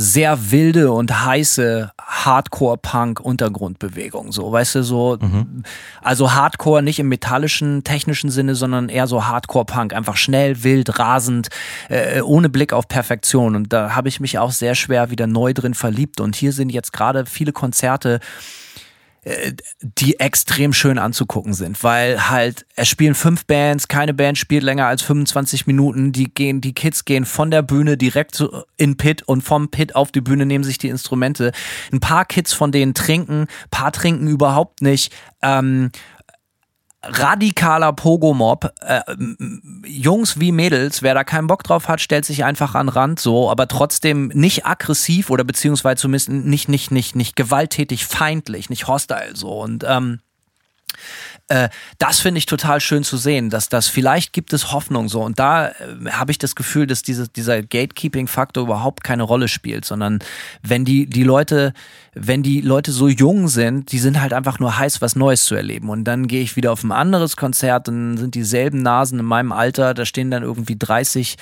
sehr 0.00 0.52
wilde 0.52 0.92
und 0.92 1.26
heiße 1.26 1.90
Hardcore-Punk-Untergrundbewegung. 2.00 4.30
So, 4.30 4.52
weißt 4.52 4.76
du, 4.76 4.84
so, 4.84 5.18
mhm. 5.20 5.64
also 6.00 6.34
Hardcore 6.34 6.84
nicht 6.84 7.00
im 7.00 7.08
metallischen, 7.08 7.82
technischen 7.82 8.30
Sinne, 8.30 8.54
sondern 8.54 8.90
eher 8.90 9.08
so 9.08 9.26
Hardcore-Punk. 9.26 9.92
Einfach 9.92 10.16
schnell, 10.16 10.62
wild, 10.62 11.00
rasend, 11.00 11.48
äh, 11.88 12.20
ohne 12.20 12.48
Blick 12.48 12.72
auf 12.72 12.86
Perfektion. 12.86 13.56
Und 13.56 13.72
da 13.72 13.96
habe 13.96 14.08
ich 14.08 14.20
mich 14.20 14.38
auch 14.38 14.52
sehr 14.52 14.76
schwer 14.76 15.10
wieder 15.10 15.26
neu 15.26 15.52
drin 15.52 15.74
verliebt. 15.74 16.20
Und 16.20 16.36
hier 16.36 16.52
sind 16.52 16.70
jetzt 16.70 16.92
gerade 16.92 17.26
viele 17.26 17.50
Konzerte, 17.50 18.20
die 19.80 20.20
extrem 20.20 20.72
schön 20.72 20.98
anzugucken 20.98 21.52
sind, 21.52 21.82
weil 21.82 22.30
halt 22.30 22.66
es 22.76 22.88
spielen 22.88 23.14
fünf 23.14 23.44
Bands, 23.46 23.88
keine 23.88 24.14
Band 24.14 24.38
spielt 24.38 24.62
länger 24.62 24.86
als 24.86 25.02
25 25.02 25.66
Minuten, 25.66 26.12
die 26.12 26.32
gehen, 26.32 26.60
die 26.60 26.72
Kids 26.72 27.04
gehen 27.04 27.24
von 27.24 27.50
der 27.50 27.62
Bühne 27.62 27.96
direkt 27.96 28.44
in 28.76 28.96
Pit 28.96 29.22
und 29.22 29.42
vom 29.42 29.70
Pit 29.70 29.94
auf 29.94 30.12
die 30.12 30.20
Bühne 30.20 30.46
nehmen 30.46 30.64
sich 30.64 30.78
die 30.78 30.88
Instrumente. 30.88 31.52
Ein 31.92 32.00
paar 32.00 32.24
Kids 32.24 32.52
von 32.52 32.72
denen 32.72 32.94
trinken, 32.94 33.46
paar 33.70 33.92
trinken 33.92 34.28
überhaupt 34.28 34.82
nicht. 34.82 35.12
Ähm, 35.42 35.90
radikaler 37.02 37.92
Pogo-Mob. 37.92 38.72
Äh, 38.80 39.02
Jungs 39.86 40.40
wie 40.40 40.52
Mädels, 40.52 41.02
wer 41.02 41.14
da 41.14 41.24
keinen 41.24 41.46
Bock 41.46 41.62
drauf 41.62 41.88
hat, 41.88 42.00
stellt 42.00 42.24
sich 42.24 42.44
einfach 42.44 42.74
an 42.74 42.88
Rand 42.88 43.20
so, 43.20 43.50
aber 43.50 43.68
trotzdem 43.68 44.28
nicht 44.28 44.66
aggressiv 44.66 45.30
oder 45.30 45.44
beziehungsweise 45.44 46.02
zumindest 46.02 46.28
nicht, 46.30 46.68
nicht, 46.68 46.90
nicht, 46.90 47.16
nicht 47.16 47.36
gewalttätig, 47.36 48.06
feindlich, 48.06 48.70
nicht 48.70 48.88
hostile 48.88 49.34
so. 49.34 49.60
Und 49.60 49.84
ähm, 49.86 50.20
äh, 51.48 51.68
das 51.98 52.20
finde 52.20 52.38
ich 52.38 52.46
total 52.46 52.80
schön 52.80 53.04
zu 53.04 53.16
sehen, 53.16 53.50
dass 53.50 53.68
das 53.68 53.88
vielleicht 53.88 54.32
gibt 54.32 54.52
es 54.52 54.72
Hoffnung 54.72 55.08
so. 55.08 55.22
Und 55.22 55.38
da 55.38 55.68
äh, 55.68 55.72
habe 56.10 56.30
ich 56.30 56.38
das 56.38 56.54
Gefühl, 56.54 56.86
dass 56.86 57.02
diese, 57.02 57.28
dieser 57.28 57.62
Gatekeeping-Faktor 57.62 58.64
überhaupt 58.64 59.02
keine 59.02 59.22
Rolle 59.22 59.48
spielt, 59.48 59.84
sondern 59.84 60.18
wenn 60.62 60.84
die, 60.84 61.06
die 61.06 61.22
Leute, 61.22 61.72
wenn 62.14 62.42
die 62.42 62.60
Leute 62.60 62.92
so 62.92 63.08
jung 63.08 63.48
sind, 63.48 63.92
die 63.92 63.98
sind 63.98 64.20
halt 64.20 64.32
einfach 64.32 64.58
nur 64.58 64.76
heiß, 64.78 65.00
was 65.00 65.16
Neues 65.16 65.44
zu 65.44 65.54
erleben. 65.54 65.88
Und 65.88 66.04
dann 66.04 66.28
gehe 66.28 66.42
ich 66.42 66.56
wieder 66.56 66.72
auf 66.72 66.84
ein 66.84 66.92
anderes 66.92 67.36
Konzert, 67.36 67.88
dann 67.88 68.16
sind 68.16 68.34
dieselben 68.34 68.82
Nasen 68.82 69.18
in 69.18 69.24
meinem 69.24 69.52
Alter, 69.52 69.94
da 69.94 70.04
stehen 70.04 70.30
dann 70.30 70.42
irgendwie 70.42 70.76
30 70.76 71.36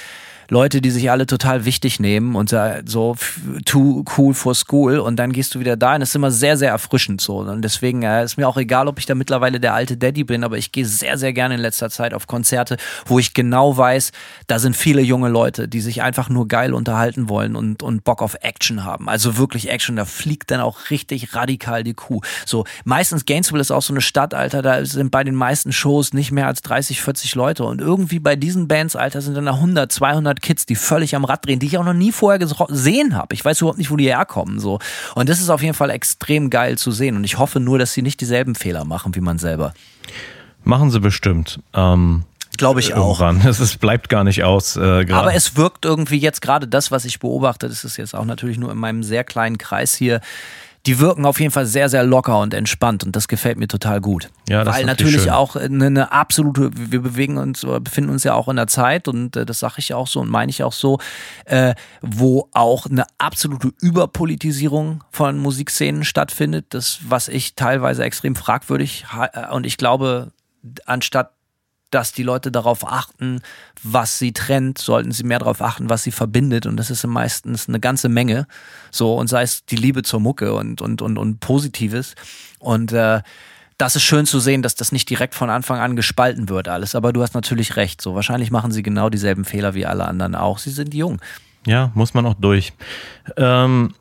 Leute, 0.48 0.81
die 0.81 0.90
sich 0.90 1.10
alle 1.10 1.27
total 1.27 1.64
wichtig 1.64 2.01
nehmen 2.01 2.36
und 2.36 2.55
so 2.86 3.16
too 3.64 4.05
cool 4.16 4.35
for 4.35 4.55
school 4.55 4.98
und 4.98 5.16
dann 5.16 5.32
gehst 5.32 5.55
du 5.55 5.60
wieder 5.60 5.77
da 5.77 5.94
und 5.94 6.01
das 6.01 6.10
ist 6.10 6.16
immer 6.16 6.31
sehr, 6.31 6.56
sehr 6.56 6.70
erfrischend 6.70 7.20
so. 7.20 7.39
Und 7.39 7.62
deswegen 7.62 8.02
äh, 8.02 8.24
ist 8.24 8.36
mir 8.36 8.48
auch 8.48 8.56
egal, 8.56 8.89
ob 8.89 8.98
ich 8.98 9.06
da 9.06 9.14
mittlerweile 9.14 9.60
der 9.60 9.74
alte 9.74 9.97
Daddy 9.97 10.24
bin, 10.24 10.44
aber 10.44 10.59
ich 10.59 10.73
gehe 10.73 10.86
sehr, 10.86 11.18
sehr 11.18 11.32
gerne 11.32 11.55
in 11.55 11.60
letzter 11.60 11.90
Zeit 11.90 12.14
auf 12.14 12.27
Konzerte, 12.27 12.77
wo 13.05 13.18
ich 13.18 13.35
genau 13.35 13.77
weiß, 13.77 14.12
da 14.47 14.59
sind 14.59 14.77
viele 14.77 15.02
junge 15.02 15.28
Leute, 15.28 15.68
die 15.68 15.81
sich 15.81 16.02
einfach 16.02 16.28
nur 16.28 16.48
geil 16.48 16.74
unterhalten 16.74 17.28
wollen 17.28 17.56
und, 17.56 17.82
und 17.82 18.05
Bock 18.05 18.23
auf 18.23 18.36
Action 18.40 18.85
haben. 18.85 19.09
Also 19.09 19.36
wirklich 19.36 19.68
Action, 19.70 19.97
da 19.97 20.05
fliegt 20.05 20.51
dann 20.51 20.60
auch 20.60 20.90
richtig 20.90 21.35
radikal 21.35 21.82
die 21.82 21.94
Kuh. 21.94 22.20
So, 22.44 22.64
meistens 22.85 23.24
Gainesville 23.24 23.60
ist 23.60 23.70
auch 23.70 23.82
so 23.82 23.93
eine 23.93 24.01
Stadt, 24.01 24.35
Alter, 24.35 24.62
da 24.62 24.85
sind 24.85 25.10
bei 25.10 25.24
den 25.24 25.35
meisten 25.35 25.73
Shows 25.73 26.12
nicht 26.12 26.32
mehr 26.32 26.47
als 26.47 26.62
30, 26.62 27.01
40 27.01 27.35
Leute 27.35 27.64
und 27.64 27.81
irgendwie 27.81 28.18
bei 28.18 28.36
diesen 28.36 28.68
Bands, 28.68 28.97
Alter, 28.97 29.20
sind 29.20 29.35
dann 29.35 29.48
100, 29.48 29.90
200 29.90 30.36
Kids, 30.43 30.67
die 30.67 30.75
völlig 30.75 31.15
am 31.17 31.25
Rad 31.25 31.45
drehen, 31.47 31.59
die 31.59 31.67
ich 31.67 31.79
auch 31.79 31.85
noch 31.85 31.93
nie 31.93 32.13
vorher 32.13 32.39
gesehen 32.39 33.15
habe. 33.15 33.35
Ich 33.35 33.45
weiß 33.45 33.61
überhaupt 33.61 33.79
nicht, 33.79 33.91
wo 33.91 33.97
die 33.97 34.07
herkommen, 34.07 34.61
so. 34.61 34.79
Und 35.15 35.29
das 35.29 35.41
ist 35.41 35.51
auf 35.51 35.63
jeden 35.63 35.75
Fall 35.75 35.91
extrem 35.91 36.51
geil 36.51 36.79
zu 36.79 36.91
sehen 36.91 37.17
und 37.17 37.25
ich 37.25 37.39
hoffe 37.39 37.61
nur, 37.61 37.79
dass 37.79 37.93
sie 37.93 38.03
nicht 38.03 38.21
dieselben 38.21 38.55
Fehler 38.55 38.85
machen 38.85 39.15
wie 39.15 39.21
man 39.21 39.39
selber. 39.39 39.75
Machen 40.65 40.91
sie 40.91 41.01
bestimmt. 41.01 41.61
Ähm 41.75 42.25
Glaube 42.57 42.81
ich 42.81 42.95
auch. 42.95 43.21
Es 43.45 43.77
bleibt 43.77 44.09
gar 44.09 44.25
nicht 44.25 44.45
aus. 44.45 44.77
Äh, 44.77 45.07
Aber 45.13 45.35
es 45.35 45.57
wirkt 45.57 45.85
irgendwie 45.85 46.19
jetzt 46.19 46.41
gerade 46.41 46.67
das, 46.67 46.91
was 46.91 47.05
ich 47.05 47.21
beobachte, 47.21 47.69
das 47.69 47.85
ist 47.85 47.97
jetzt 47.97 48.15
auch 48.15 48.25
natürlich 48.25 48.59
nur 48.59 48.73
in 48.73 48.79
meinem 48.79 49.03
sehr 49.03 49.25
kleinen 49.25 49.59
Kreis 49.59 49.95
hier, 49.95 50.21
die 50.87 51.01
wirken 51.01 51.27
auf 51.27 51.41
jeden 51.41 51.51
Fall 51.51 51.67
sehr, 51.67 51.89
sehr 51.89 52.05
locker 52.05 52.39
und 52.39 52.55
entspannt 52.55 53.05
und 53.05 53.17
das 53.17 53.27
gefällt 53.29 53.59
mir 53.59 53.67
total 53.67 54.01
gut. 54.01 54.31
Ja, 54.49 54.63
das 54.63 54.75
Weil 54.75 54.83
ist 54.83 54.87
natürlich 54.87 55.23
schön. 55.23 55.31
auch 55.31 55.57
eine, 55.57 55.87
eine, 55.87 56.13
absolute, 56.13 56.71
wir 56.75 57.03
bewegen 57.03 57.39
uns, 57.39 57.67
befinden 57.81 58.11
uns 58.11 58.25
ja 58.25 58.35
auch 58.35 58.49
in 58.49 58.57
der 58.57 58.69
Zeit 58.69 59.09
und 59.09 59.37
äh, 59.37 59.45
das 59.45 59.59
sage 59.59 59.75
ich 59.79 59.95
auch 59.95 60.07
so 60.07 60.21
und 60.21 60.31
meine 60.31 60.51
ich 60.51 60.63
auch 60.63 60.73
so, 60.73 60.99
äh, 61.45 61.75
wo 62.03 62.49
auch 62.53 62.87
eine 62.87 63.05
absolute 63.19 63.73
Überpolitisierung 63.81 65.03
von 65.11 65.39
Musikszenen 65.39 66.05
stattfindet, 66.05 66.67
das, 66.71 67.01
was 67.09 67.29
ich 67.29 67.57
teilweise 67.57 68.05
extrem 68.05 68.37
fragwürdig 68.37 69.07
äh, 69.33 69.49
und 69.53 69.67
ich 69.67 69.77
glaube, 69.77 70.33
anstatt 70.85 71.36
dass 71.91 72.13
die 72.13 72.23
Leute 72.23 72.51
darauf 72.51 72.87
achten, 72.87 73.41
was 73.83 74.19
sie 74.19 74.33
trennt, 74.33 74.79
sollten 74.79 75.13
sie 75.13 75.25
mehr 75.25 75.39
darauf 75.39 75.63
achten, 75.63 75.89
was 75.89 76.03
sie 76.03 76.13
verbindet. 76.13 76.67
Und 76.67 76.77
das 76.77 76.91
ist 76.91 77.07
meistens 77.07 77.69
eine 77.69 77.81
ganze 77.81 78.09
Menge. 78.09 78.47
So, 78.91 79.15
und 79.15 79.29
sei 79.29 79.43
es 79.43 79.65
die 79.65 79.77
Liebe 79.77 80.03
zur 80.03 80.21
Mucke 80.21 80.55
und, 80.55 80.81
und, 80.83 81.03
und, 81.03 81.19
und 81.19 81.41
Positives. 81.41 82.15
Und 82.59 82.93
äh, 82.93 83.23
das 83.79 83.95
ist 83.95 84.03
schön 84.03 84.27
zu 84.27 84.41
sehen, 84.41 84.63
dass 84.63 84.75
das 84.75 84.91
nicht 84.91 85.09
direkt 85.11 85.35
von 85.35 85.51
Anfang 85.51 85.79
an 85.79 85.97
gespalten 85.97 86.49
wird, 86.49 86.69
alles. 86.69 86.95
Aber 86.95 87.13
du 87.13 87.23
hast 87.23 87.35
natürlich 87.35 87.77
recht. 87.77 88.01
So, 88.01 88.15
wahrscheinlich 88.15 88.51
machen 88.51 88.73
sie 88.73 88.83
genau 88.83 89.11
dieselben 89.11 89.45
Fehler 89.45 89.75
wie 89.75 89.87
alle 89.87 90.07
anderen 90.07 90.35
auch. 90.35 90.59
Sie 90.59 90.71
sind 90.71 90.95
jung. 90.95 91.21
Ja, 91.67 91.91
muss 91.95 92.15
man 92.15 92.27
auch 92.27 92.35
durch. 92.35 92.73
Ähm, 93.37 93.95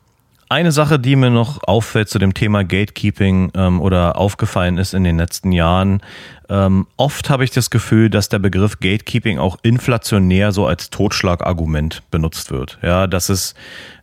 eine 0.48 0.72
Sache, 0.72 0.98
die 0.98 1.16
mir 1.16 1.30
noch 1.30 1.62
auffällt 1.66 2.08
zu 2.08 2.18
dem 2.18 2.34
Thema 2.34 2.64
Gatekeeping 2.64 3.52
ähm, 3.54 3.80
oder 3.80 4.16
aufgefallen 4.16 4.78
ist 4.78 4.94
in 4.94 5.04
den 5.04 5.16
letzten 5.16 5.52
Jahren, 5.52 6.00
ähm, 6.48 6.86
oft 6.96 7.30
habe 7.30 7.44
ich 7.44 7.50
das 7.50 7.70
Gefühl, 7.70 8.10
dass 8.10 8.28
der 8.28 8.38
Begriff 8.38 8.78
Gatekeeping 8.78 9.38
auch 9.38 9.58
inflationär 9.62 10.52
so 10.52 10.66
als 10.66 10.90
Totschlagargument 10.90 12.02
benutzt 12.10 12.50
wird. 12.50 12.78
Ja, 12.82 13.06
das 13.06 13.28
ist 13.28 13.56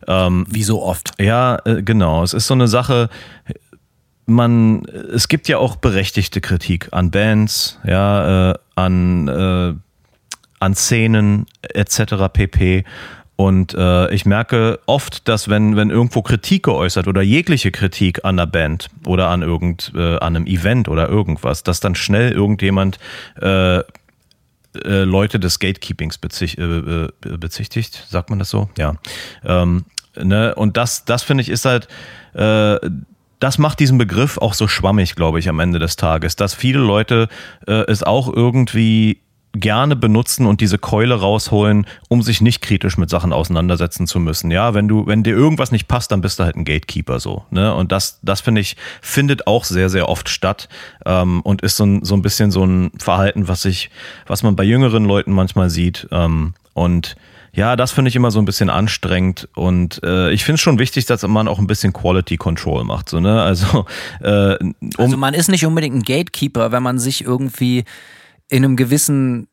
ähm, 0.06 0.46
wie 0.48 0.64
so 0.64 0.82
oft. 0.82 1.12
Ja, 1.20 1.58
äh, 1.64 1.82
genau. 1.82 2.22
Es 2.22 2.34
ist 2.34 2.46
so 2.46 2.54
eine 2.54 2.68
Sache. 2.68 3.08
Man, 4.26 4.84
es 4.86 5.28
gibt 5.28 5.48
ja 5.48 5.58
auch 5.58 5.76
berechtigte 5.76 6.40
Kritik 6.40 6.88
an 6.92 7.10
Bands, 7.10 7.78
ja, 7.84 8.52
äh, 8.52 8.54
an 8.74 9.28
äh, 9.28 9.74
an 10.64 10.74
Szenen 10.74 11.46
etc. 11.62 12.28
pp. 12.32 12.84
Und 13.36 13.74
äh, 13.74 14.12
ich 14.14 14.26
merke 14.26 14.78
oft, 14.86 15.28
dass 15.28 15.48
wenn, 15.48 15.76
wenn 15.76 15.90
irgendwo 15.90 16.22
Kritik 16.22 16.64
geäußert 16.64 17.08
oder 17.08 17.20
jegliche 17.20 17.72
Kritik 17.72 18.24
an 18.24 18.36
der 18.36 18.46
Band 18.46 18.88
oder 19.06 19.28
an 19.28 19.42
irgend, 19.42 19.92
äh, 19.94 20.16
an 20.18 20.36
einem 20.36 20.46
Event 20.46 20.88
oder 20.88 21.08
irgendwas, 21.08 21.64
dass 21.64 21.80
dann 21.80 21.96
schnell 21.96 22.30
irgendjemand 22.30 22.98
äh, 23.40 23.78
äh, 23.78 23.82
Leute 25.04 25.40
des 25.40 25.58
Gatekeepings 25.58 26.18
bezicht, 26.18 26.58
äh, 26.58 27.08
bezichtigt, 27.20 28.06
sagt 28.08 28.30
man 28.30 28.38
das 28.38 28.50
so? 28.50 28.68
Ja. 28.78 28.94
Ähm, 29.44 29.84
ne? 30.16 30.54
Und 30.54 30.76
das, 30.76 31.04
das 31.04 31.24
finde 31.24 31.42
ich 31.42 31.48
ist 31.48 31.64
halt, 31.64 31.88
äh, 32.34 32.78
das 33.40 33.58
macht 33.58 33.80
diesen 33.80 33.98
Begriff 33.98 34.38
auch 34.38 34.54
so 34.54 34.68
schwammig, 34.68 35.16
glaube 35.16 35.38
ich, 35.38 35.48
am 35.48 35.60
Ende 35.60 35.78
des 35.78 35.96
Tages, 35.96 36.36
dass 36.36 36.54
viele 36.54 36.78
Leute 36.78 37.28
äh, 37.66 37.84
es 37.88 38.02
auch 38.02 38.32
irgendwie 38.32 39.20
gerne 39.54 39.96
benutzen 39.96 40.46
und 40.46 40.60
diese 40.60 40.78
Keule 40.78 41.14
rausholen, 41.14 41.86
um 42.08 42.22
sich 42.22 42.40
nicht 42.40 42.60
kritisch 42.60 42.98
mit 42.98 43.08
Sachen 43.08 43.32
auseinandersetzen 43.32 44.06
zu 44.06 44.18
müssen. 44.18 44.50
Ja, 44.50 44.74
wenn 44.74 44.88
du, 44.88 45.06
wenn 45.06 45.22
dir 45.22 45.34
irgendwas 45.34 45.70
nicht 45.70 45.88
passt, 45.88 46.12
dann 46.12 46.20
bist 46.20 46.38
du 46.38 46.44
halt 46.44 46.56
ein 46.56 46.64
Gatekeeper 46.64 47.20
so. 47.20 47.44
Ne? 47.50 47.74
Und 47.74 47.92
das, 47.92 48.18
das 48.22 48.40
finde 48.40 48.60
ich, 48.60 48.76
findet 49.00 49.46
auch 49.46 49.64
sehr, 49.64 49.88
sehr 49.88 50.08
oft 50.08 50.28
statt 50.28 50.68
ähm, 51.06 51.40
und 51.42 51.62
ist 51.62 51.76
so 51.76 51.84
ein, 51.84 52.04
so 52.04 52.14
ein 52.14 52.22
bisschen 52.22 52.50
so 52.50 52.64
ein 52.64 52.90
Verhalten, 52.98 53.48
was 53.48 53.64
ich, 53.64 53.90
was 54.26 54.42
man 54.42 54.56
bei 54.56 54.64
jüngeren 54.64 55.04
Leuten 55.04 55.32
manchmal 55.32 55.70
sieht. 55.70 56.08
Ähm, 56.10 56.54
und 56.72 57.16
ja, 57.52 57.76
das 57.76 57.92
finde 57.92 58.08
ich 58.08 58.16
immer 58.16 58.32
so 58.32 58.40
ein 58.40 58.44
bisschen 58.44 58.68
anstrengend 58.68 59.48
und 59.54 60.02
äh, 60.02 60.32
ich 60.32 60.44
finde 60.44 60.56
es 60.56 60.60
schon 60.60 60.80
wichtig, 60.80 61.06
dass 61.06 61.22
man 61.22 61.46
auch 61.46 61.60
ein 61.60 61.68
bisschen 61.68 61.92
Quality 61.92 62.36
Control 62.36 62.82
macht. 62.82 63.08
So, 63.08 63.20
ne? 63.20 63.42
Also, 63.42 63.86
äh, 64.20 64.56
um 64.56 64.74
also 64.98 65.16
man 65.16 65.34
ist 65.34 65.48
nicht 65.48 65.64
unbedingt 65.64 65.94
ein 65.94 66.02
Gatekeeper, 66.02 66.72
wenn 66.72 66.82
man 66.82 66.98
sich 66.98 67.24
irgendwie 67.24 67.84
in 68.48 68.64
einem 68.64 68.76
gewissen 68.76 69.48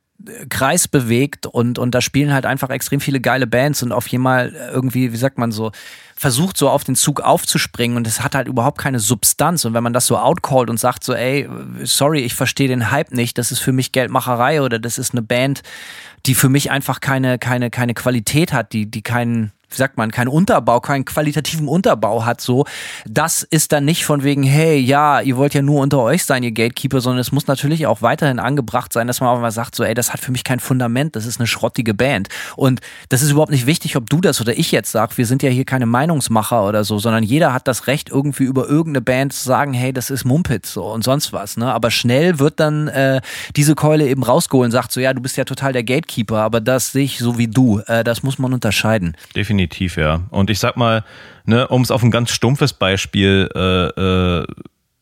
Kreis 0.49 0.87
bewegt 0.87 1.45
und, 1.45 1.79
und 1.79 1.95
da 1.95 2.01
spielen 2.01 2.33
halt 2.33 2.45
einfach 2.45 2.69
extrem 2.69 2.99
viele 2.99 3.19
geile 3.19 3.47
Bands 3.47 3.81
und 3.81 3.91
auf 3.91 4.07
einmal 4.11 4.53
irgendwie, 4.71 5.11
wie 5.11 5.17
sagt 5.17 5.37
man 5.37 5.51
so, 5.51 5.71
versucht 6.15 6.57
so 6.57 6.69
auf 6.69 6.83
den 6.83 6.95
Zug 6.95 7.21
aufzuspringen 7.21 7.97
und 7.97 8.05
es 8.05 8.21
hat 8.21 8.35
halt 8.35 8.47
überhaupt 8.47 8.77
keine 8.77 8.99
Substanz. 8.99 9.65
Und 9.65 9.73
wenn 9.73 9.83
man 9.83 9.93
das 9.93 10.05
so 10.05 10.17
outcallt 10.17 10.69
und 10.69 10.79
sagt 10.79 11.03
so, 11.03 11.13
ey, 11.13 11.49
sorry, 11.83 12.19
ich 12.19 12.35
verstehe 12.35 12.67
den 12.67 12.91
Hype 12.91 13.11
nicht, 13.11 13.37
das 13.37 13.51
ist 13.51 13.59
für 13.59 13.71
mich 13.71 13.91
Geldmacherei 13.91 14.61
oder 14.61 14.77
das 14.77 14.97
ist 14.97 15.13
eine 15.13 15.23
Band, 15.23 15.63
die 16.25 16.35
für 16.35 16.49
mich 16.49 16.69
einfach 16.69 16.99
keine, 16.99 17.39
keine, 17.39 17.71
keine 17.71 17.93
Qualität 17.93 18.53
hat, 18.53 18.73
die, 18.73 18.85
die 18.85 19.01
keinen, 19.01 19.51
sagt 19.73 19.97
man, 19.97 20.11
keinen 20.11 20.27
Unterbau, 20.27 20.79
keinen 20.79 21.05
qualitativen 21.05 21.67
Unterbau 21.67 22.25
hat, 22.25 22.41
so. 22.41 22.65
Das 23.07 23.43
ist 23.43 23.71
dann 23.71 23.85
nicht 23.85 24.05
von 24.05 24.23
wegen, 24.23 24.43
hey, 24.43 24.77
ja, 24.79 25.21
ihr 25.21 25.37
wollt 25.37 25.53
ja 25.53 25.61
nur 25.61 25.81
unter 25.81 25.99
euch 25.99 26.25
sein, 26.25 26.43
ihr 26.43 26.51
Gatekeeper, 26.51 27.01
sondern 27.01 27.19
es 27.19 27.31
muss 27.31 27.47
natürlich 27.47 27.87
auch 27.87 28.01
weiterhin 28.01 28.39
angebracht 28.39 28.93
sein, 28.93 29.07
dass 29.07 29.21
man 29.21 29.29
auch 29.29 29.39
mal 29.39 29.51
sagt, 29.51 29.75
so, 29.75 29.83
ey, 29.83 29.93
das 29.93 30.13
hat 30.13 30.19
für 30.19 30.31
mich 30.31 30.43
kein 30.43 30.59
Fundament, 30.59 31.15
das 31.15 31.25
ist 31.25 31.39
eine 31.39 31.47
schrottige 31.47 31.93
Band. 31.93 32.29
Und 32.55 32.81
das 33.09 33.21
ist 33.21 33.31
überhaupt 33.31 33.51
nicht 33.51 33.65
wichtig, 33.65 33.95
ob 33.95 34.09
du 34.09 34.21
das 34.21 34.41
oder 34.41 34.57
ich 34.57 34.71
jetzt 34.71 34.91
sag. 34.91 35.17
Wir 35.17 35.25
sind 35.25 35.43
ja 35.43 35.49
hier 35.49 35.65
keine 35.65 35.85
Meinungsmacher 35.85 36.65
oder 36.65 36.83
so, 36.83 36.99
sondern 36.99 37.23
jeder 37.23 37.53
hat 37.53 37.67
das 37.67 37.87
Recht, 37.87 38.09
irgendwie 38.09 38.43
über 38.43 38.67
irgendeine 38.67 39.01
Band 39.01 39.33
zu 39.33 39.43
sagen, 39.43 39.73
hey, 39.73 39.93
das 39.93 40.09
ist 40.09 40.25
Mumpitz 40.25 40.73
so 40.73 40.85
und 40.85 41.03
sonst 41.03 41.33
was, 41.33 41.57
ne? 41.57 41.71
Aber 41.71 41.91
schnell 41.91 42.39
wird 42.39 42.59
dann 42.59 42.87
äh, 42.87 43.21
diese 43.55 43.75
Keule 43.75 44.07
eben 44.07 44.23
rausgeholt 44.23 44.65
und 44.65 44.71
sagt 44.71 44.91
so, 44.91 44.99
ja, 44.99 45.13
du 45.13 45.21
bist 45.21 45.37
ja 45.37 45.45
total 45.45 45.73
der 45.73 45.83
Gatekeeper, 45.83 46.37
aber 46.39 46.61
das 46.61 46.91
sehe 46.91 47.03
ich 47.03 47.19
so 47.19 47.37
wie 47.37 47.47
du. 47.47 47.79
Äh, 47.87 48.03
das 48.03 48.23
muss 48.23 48.39
man 48.39 48.53
unterscheiden. 48.53 49.15
Definitiv. 49.35 49.60
Definitiv, 49.61 49.97
ja. 49.97 50.21
Und 50.31 50.49
ich 50.49 50.59
sag 50.59 50.75
mal, 50.75 51.03
ne, 51.45 51.67
um 51.67 51.81
es 51.81 51.91
auf 51.91 52.01
ein 52.01 52.09
ganz 52.09 52.31
stumpfes 52.31 52.73
Beispiel 52.73 53.47
äh, 53.53 54.39
äh, 54.39 54.47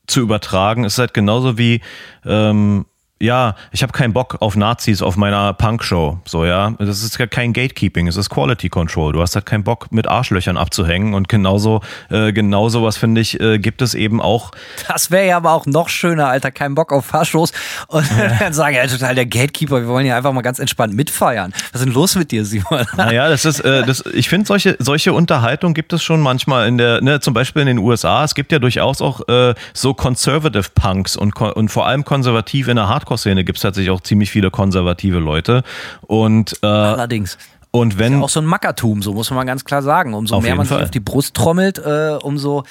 zu 0.06 0.20
übertragen, 0.20 0.84
ist 0.84 0.98
halt 0.98 1.14
genauso 1.14 1.58
wie 1.58 1.82
ähm, 2.26 2.86
ja, 3.22 3.56
ich 3.72 3.84
habe 3.84 3.92
keinen 3.92 4.14
Bock 4.14 4.38
auf 4.40 4.56
Nazis 4.56 5.02
auf 5.02 5.18
meiner 5.18 5.52
Punkshow. 5.54 6.20
So, 6.26 6.46
ja. 6.46 6.72
Das 6.80 7.04
ist 7.04 7.20
ja 7.20 7.28
kein 7.28 7.52
Gatekeeping, 7.52 8.08
es 8.08 8.16
ist 8.16 8.30
Quality 8.30 8.70
Control. 8.70 9.12
Du 9.12 9.22
hast 9.22 9.36
halt 9.36 9.46
keinen 9.46 9.66
Bock, 9.66 9.92
mit 9.92 10.08
Arschlöchern 10.08 10.56
abzuhängen. 10.56 11.14
Und 11.14 11.28
genauso, 11.28 11.82
äh, 12.10 12.32
genau 12.32 12.70
sowas, 12.70 12.96
finde 12.96 13.20
ich, 13.20 13.38
äh, 13.42 13.60
gibt 13.60 13.82
es 13.82 13.94
eben 13.94 14.22
auch. 14.22 14.52
Das 14.88 15.12
wäre 15.12 15.28
ja 15.28 15.38
aber 15.38 15.52
auch 15.52 15.66
noch 15.66 15.90
schöner, 15.90 16.30
Alter. 16.30 16.52
Kein 16.52 16.76
Bock 16.76 16.94
auf 16.94 17.08
Faschos. 17.08 17.52
Und 17.88 18.10
ja. 18.18 18.30
dann 18.40 18.54
sagen, 18.54 18.76
ja, 18.78 18.88
total 18.88 19.16
der 19.16 19.26
Gatekeeper, 19.26 19.82
wir 19.82 19.88
wollen 19.90 20.06
ja 20.06 20.16
einfach 20.16 20.32
mal 20.32 20.42
ganz 20.42 20.60
entspannt 20.60 20.94
mitfeiern. 20.94 21.52
Was 21.74 21.82
ist 21.82 21.88
denn 21.88 21.94
los 21.94 22.16
mit 22.16 22.32
dir, 22.32 22.46
Simon? 22.46 22.86
Naja, 22.96 23.28
das 23.28 23.44
ist, 23.44 23.60
äh, 23.60 23.84
das, 23.84 24.02
ich 24.14 24.30
finde, 24.30 24.48
solche, 24.48 24.78
solche 24.80 25.12
Unterhaltung 25.12 25.74
gibt 25.74 25.92
es 25.92 26.02
schon 26.02 26.22
manchmal 26.22 26.70
in 26.70 26.78
der, 26.78 27.02
ne, 27.02 27.20
zum 27.20 27.34
Beispiel 27.34 27.64
in 27.64 27.68
den 27.68 27.80
USA. 27.80 28.24
Es 28.24 28.34
gibt 28.34 28.54
ja 28.54 28.60
durchaus 28.60 29.02
auch 29.02 29.28
äh, 29.28 29.56
so 29.74 29.94
Conservative 29.94 30.70
Punks 30.74 31.18
und, 31.18 31.36
und 31.36 31.68
vor 31.68 31.86
allem 31.86 32.06
konservativ 32.06 32.70
in 32.70 32.78
der 32.78 32.88
Hardcore 32.88 33.09
Hardcore-Szene 33.10 33.44
gibt 33.44 33.58
es 33.58 33.64
tatsächlich 33.64 33.92
auch 33.92 34.02
ziemlich 34.02 34.32
viele 34.32 34.52
konservative 34.52 35.20
Leute. 35.20 35.64
Und, 36.02 36.58
äh, 36.62 36.68
Allerdings. 36.68 37.38
Und 37.72 38.00
wenn. 38.00 38.14
ist 38.14 38.20
ja 38.20 38.26
auch 38.26 38.30
so 38.30 38.40
ein 38.40 38.46
Mackertum, 38.46 39.02
so 39.02 39.14
muss 39.14 39.30
man 39.32 39.46
ganz 39.46 39.64
klar 39.64 39.82
sagen. 39.82 40.14
Umso 40.14 40.40
mehr 40.42 40.56
man 40.56 40.66
Fall. 40.66 40.78
sich 40.78 40.86
auf 40.86 40.92
die 40.92 41.00
Brust 41.00 41.36
trommelt, 41.36 41.78
äh, 41.78 42.18
umso 42.22 42.64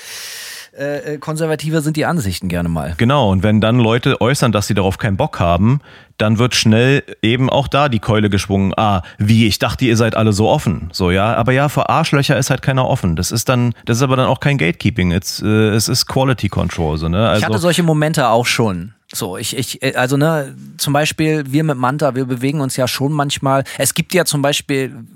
äh, 0.73 1.19
konservativer 1.19 1.83
sind 1.83 1.97
die 1.97 2.05
Ansichten 2.05 2.49
gerne 2.49 2.69
mal. 2.69 2.95
Genau, 2.99 3.31
und 3.31 3.43
wenn 3.43 3.61
dann 3.61 3.79
Leute 3.79 4.21
äußern, 4.21 4.53
dass 4.53 4.67
sie 4.67 4.75
darauf 4.75 4.99
keinen 4.99 5.17
Bock 5.17 5.39
haben, 5.39 5.81
dann 6.19 6.39
wird 6.39 6.57
schnell 6.57 7.05
eben 7.23 7.49
auch 7.49 7.69
da 7.69 7.89
die 7.89 8.01
Keule 8.01 8.29
geschwungen. 8.29 8.75
Ah, 8.77 9.03
wie, 9.19 9.47
ich 9.47 9.61
dachte, 9.61 9.85
ihr 9.85 9.97
seid 9.97 10.17
alle 10.17 10.33
so 10.33 10.49
offen. 10.49 10.89
So, 10.93 11.13
ja, 11.13 11.35
aber 11.35 11.53
ja, 11.53 11.69
für 11.69 11.89
Arschlöcher 11.89 12.37
ist 12.37 12.51
halt 12.51 12.63
keiner 12.63 12.87
offen. 12.89 13.15
Das 13.15 13.31
ist 13.31 13.49
dann, 13.49 13.73
das 13.85 13.99
ist 13.99 14.03
aber 14.03 14.17
dann 14.17 14.27
auch 14.27 14.41
kein 14.41 14.59
Gatekeeping. 14.59 15.13
It's, 15.13 15.41
äh, 15.43 15.47
es 15.47 15.89
ist 15.89 16.07
Quality 16.07 16.49
Control. 16.49 16.99
So, 16.99 17.09
ne? 17.09 17.29
also, 17.29 17.39
ich 17.41 17.47
hatte 17.47 17.59
solche 17.59 17.85
Momente 17.85 18.29
auch 18.29 18.47
schon. 18.47 18.95
So, 19.13 19.39
ich, 19.39 19.57
ich, 19.57 19.97
also 19.97 20.17
ne, 20.17 20.55
zum 20.77 20.93
Beispiel, 20.93 21.45
wir 21.51 21.65
mit 21.65 21.79
Manta, 21.79 22.15
wir 22.15 22.27
bewegen 22.27 22.61
uns 22.61 22.77
ja 22.77 22.87
schon 22.87 23.13
manchmal. 23.13 23.65
Es 23.79 23.95
gibt 23.95 24.13
ja 24.13 24.27
zum 24.27 24.43
Beispiel 24.43 25.07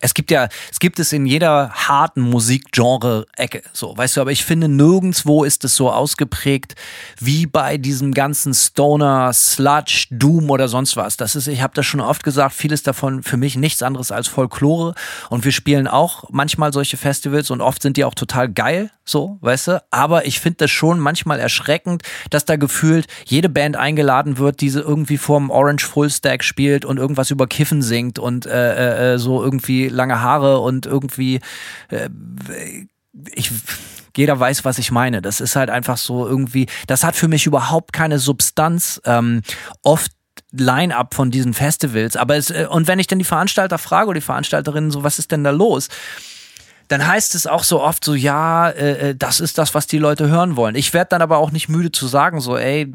es 0.00 0.14
gibt 0.14 0.30
ja, 0.30 0.48
es 0.72 0.78
gibt 0.80 0.98
es 0.98 1.12
in 1.12 1.26
jeder 1.26 1.70
harten 1.70 2.22
Musikgenre-Ecke, 2.22 3.62
so, 3.72 3.96
weißt 3.96 4.16
du, 4.16 4.22
aber 4.22 4.32
ich 4.32 4.44
finde, 4.44 4.68
nirgendwo 4.68 5.44
ist 5.44 5.62
es 5.64 5.76
so 5.76 5.90
ausgeprägt 5.90 6.74
wie 7.18 7.46
bei 7.46 7.76
diesem 7.76 8.12
ganzen 8.14 8.54
Stoner, 8.54 9.32
Sludge, 9.34 10.06
Doom 10.10 10.50
oder 10.50 10.68
sonst 10.68 10.96
was. 10.96 11.18
Das 11.18 11.36
ist, 11.36 11.46
ich 11.46 11.60
habe 11.60 11.74
das 11.74 11.84
schon 11.84 12.00
oft 12.00 12.24
gesagt, 12.24 12.54
vieles 12.54 12.82
davon 12.82 13.22
für 13.22 13.36
mich 13.36 13.56
nichts 13.56 13.82
anderes 13.82 14.10
als 14.10 14.26
Folklore 14.26 14.94
und 15.28 15.44
wir 15.44 15.52
spielen 15.52 15.86
auch 15.86 16.24
manchmal 16.30 16.72
solche 16.72 16.96
Festivals 16.96 17.50
und 17.50 17.60
oft 17.60 17.82
sind 17.82 17.98
die 17.98 18.04
auch 18.04 18.14
total 18.14 18.48
geil, 18.48 18.90
so, 19.04 19.38
weißt 19.40 19.68
du, 19.68 19.82
aber 19.90 20.26
ich 20.26 20.40
finde 20.40 20.58
das 20.58 20.70
schon 20.70 20.98
manchmal 20.98 21.40
erschreckend, 21.40 22.02
dass 22.30 22.44
da 22.44 22.56
gefühlt 22.56 23.06
jede 23.26 23.48
Band 23.48 23.76
eingeladen 23.76 24.38
wird, 24.38 24.60
die 24.60 24.68
irgendwie 24.68 25.18
vorm 25.18 25.50
Orange 25.50 25.84
Full 25.84 26.10
Stack 26.10 26.44
spielt 26.44 26.84
und 26.84 26.96
irgendwas 26.96 27.30
über 27.30 27.46
Kiffen 27.46 27.82
singt 27.82 28.18
und 28.18 28.46
äh, 28.46 29.14
äh, 29.14 29.18
so 29.18 29.42
irgendwie 29.42 29.89
lange 29.90 30.20
Haare 30.20 30.60
und 30.60 30.86
irgendwie 30.86 31.40
äh, 31.88 32.08
ich 33.34 33.50
jeder 34.16 34.38
weiß, 34.38 34.64
was 34.64 34.78
ich 34.78 34.90
meine. 34.90 35.22
Das 35.22 35.40
ist 35.40 35.56
halt 35.56 35.70
einfach 35.70 35.96
so 35.96 36.26
irgendwie, 36.26 36.66
das 36.86 37.04
hat 37.04 37.16
für 37.16 37.28
mich 37.28 37.46
überhaupt 37.46 37.92
keine 37.92 38.18
Substanz. 38.18 39.00
Ähm, 39.04 39.42
oft 39.82 40.12
Line-up 40.52 41.14
von 41.14 41.30
diesen 41.30 41.54
Festivals. 41.54 42.16
Aber 42.16 42.36
es, 42.36 42.50
äh, 42.50 42.66
und 42.68 42.88
wenn 42.88 42.98
ich 42.98 43.06
dann 43.06 43.18
die 43.18 43.24
Veranstalter 43.24 43.78
frage 43.78 44.08
oder 44.08 44.18
die 44.18 44.24
Veranstalterinnen 44.24 44.90
so, 44.90 45.04
was 45.04 45.18
ist 45.18 45.30
denn 45.30 45.44
da 45.44 45.50
los? 45.50 45.88
dann 46.90 47.06
heißt 47.06 47.36
es 47.36 47.46
auch 47.46 47.62
so 47.62 47.80
oft 47.80 48.04
so, 48.04 48.14
ja, 48.14 48.68
äh, 48.68 49.10
äh, 49.10 49.14
das 49.14 49.38
ist 49.38 49.58
das, 49.58 49.76
was 49.76 49.86
die 49.86 49.98
Leute 49.98 50.28
hören 50.28 50.56
wollen. 50.56 50.74
Ich 50.74 50.92
werde 50.92 51.10
dann 51.10 51.22
aber 51.22 51.38
auch 51.38 51.52
nicht 51.52 51.68
müde 51.68 51.92
zu 51.92 52.08
sagen, 52.08 52.40
so, 52.40 52.56
ey, 52.56 52.92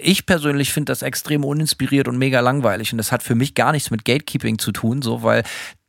ich 0.00 0.24
persönlich 0.24 0.72
finde 0.72 0.90
das 0.90 1.02
extrem 1.02 1.44
uninspiriert 1.44 2.08
und 2.08 2.16
mega 2.16 2.40
langweilig. 2.40 2.92
Und 2.92 2.96
das 2.96 3.12
hat 3.12 3.22
für 3.22 3.34
mich 3.34 3.54
gar 3.54 3.72
nichts 3.72 3.90
mit 3.90 4.06
Gatekeeping 4.06 4.58
zu 4.58 4.72
tun, 4.72 5.02
so, 5.02 5.22
weil 5.22 5.42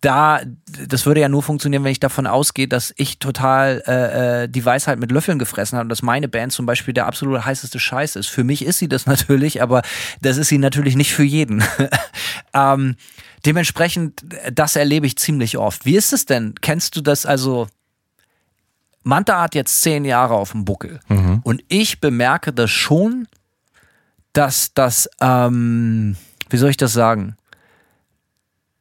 da, 0.06 0.42
das 0.88 1.06
würde 1.06 1.22
ja 1.22 1.30
nur 1.30 1.42
funktionieren, 1.42 1.84
wenn 1.84 1.92
ich 1.92 2.00
davon 2.00 2.28
ausgehe, 2.28 2.68
dass 2.68 2.94
ich 2.98 3.18
total 3.20 3.82
äh, 3.88 4.44
äh 4.44 4.48
die 4.48 4.64
Weisheit 4.64 5.00
mit 5.00 5.12
Löffeln 5.12 5.40
gefressen 5.40 5.78
habe 5.78 5.86
und 5.86 5.90
dass 5.90 6.04
meine 6.04 6.28
Band 6.28 6.52
zum 6.52 6.66
Beispiel 6.66 6.94
der 6.94 7.08
absolute 7.08 7.46
heißeste 7.46 7.80
Scheiß 7.80 8.16
ist. 8.16 8.28
Für 8.28 8.44
mich 8.44 8.64
ist 8.64 8.78
sie 8.80 8.88
das 8.88 9.06
natürlich, 9.08 9.62
aber 9.62 9.82
das 10.22 10.38
ist 10.38 10.50
sie 10.50 10.60
natürlich 10.60 10.96
nicht 10.96 11.14
für 11.14 11.24
jeden. 11.24 11.64
ähm, 12.54 12.96
Dementsprechend, 13.46 14.26
das 14.52 14.76
erlebe 14.76 15.06
ich 15.06 15.18
ziemlich 15.18 15.58
oft. 15.60 15.86
Wie 15.86 15.96
ist 15.96 16.14
es 16.14 16.26
denn? 16.26 16.56
Kennst 16.62 16.96
du 16.96 17.02
das 17.02 17.26
also? 17.26 17.68
Manta 19.04 19.40
hat 19.40 19.54
jetzt 19.54 19.84
zehn 19.84 20.04
Jahre 20.04 20.34
auf 20.34 20.52
dem 20.52 20.66
Buckel 20.66 21.00
mhm. 21.10 21.42
und 21.44 21.64
ich 21.68 22.02
bemerke 22.02 22.54
das 22.54 22.72
schon, 22.72 23.28
dass 24.34 24.74
das, 24.74 25.08
ähm, 25.22 26.16
wie 26.50 26.58
soll 26.58 26.72
ich 26.72 26.78
das 26.78 26.94
sagen, 26.94 27.38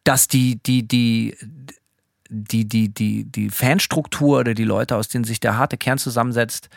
dass 0.04 0.28
die, 0.28 0.62
die, 0.62 0.86
die, 0.86 1.36
die, 2.28 2.68
die, 2.68 2.88
die, 2.88 3.24
die 3.24 3.50
Fanstruktur 3.50 4.40
oder 4.40 4.54
die 4.54 4.64
Leute, 4.64 4.96
aus 4.96 5.08
denen 5.08 5.24
sich 5.24 5.40
der 5.40 5.56
harte 5.56 5.76
Kern 5.76 5.98
zusammensetzt, 5.98 6.68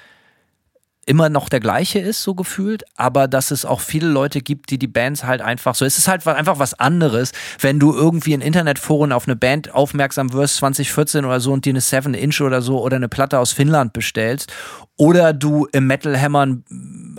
immer 1.07 1.29
noch 1.29 1.49
der 1.49 1.59
gleiche 1.59 1.99
ist, 1.99 2.21
so 2.21 2.35
gefühlt, 2.35 2.83
aber 2.95 3.27
dass 3.27 3.51
es 3.51 3.65
auch 3.65 3.79
viele 3.79 4.07
Leute 4.07 4.41
gibt, 4.41 4.69
die 4.69 4.77
die 4.77 4.87
Bands 4.87 5.23
halt 5.23 5.41
einfach 5.41 5.73
so, 5.73 5.85
es 5.85 5.97
ist 5.97 6.07
halt 6.07 6.27
einfach 6.27 6.59
was 6.59 6.73
anderes, 6.73 7.31
wenn 7.59 7.79
du 7.79 7.93
irgendwie 7.93 8.33
in 8.33 8.41
Internetforen 8.41 9.11
auf 9.11 9.27
eine 9.27 9.35
Band 9.35 9.73
aufmerksam 9.73 10.33
wirst, 10.33 10.57
2014 10.57 11.25
oder 11.25 11.39
so 11.39 11.53
und 11.53 11.65
dir 11.65 11.71
eine 11.71 11.79
7-Inch 11.79 12.41
oder 12.41 12.61
so 12.61 12.81
oder 12.81 12.97
eine 12.97 13.07
Platte 13.07 13.39
aus 13.39 13.53
Finnland 13.53 13.93
bestellst 13.93 14.51
oder 14.97 15.31
du 15.31 15.67
im 15.71 15.87
Metal 15.87 16.19
Hammern 16.19 16.65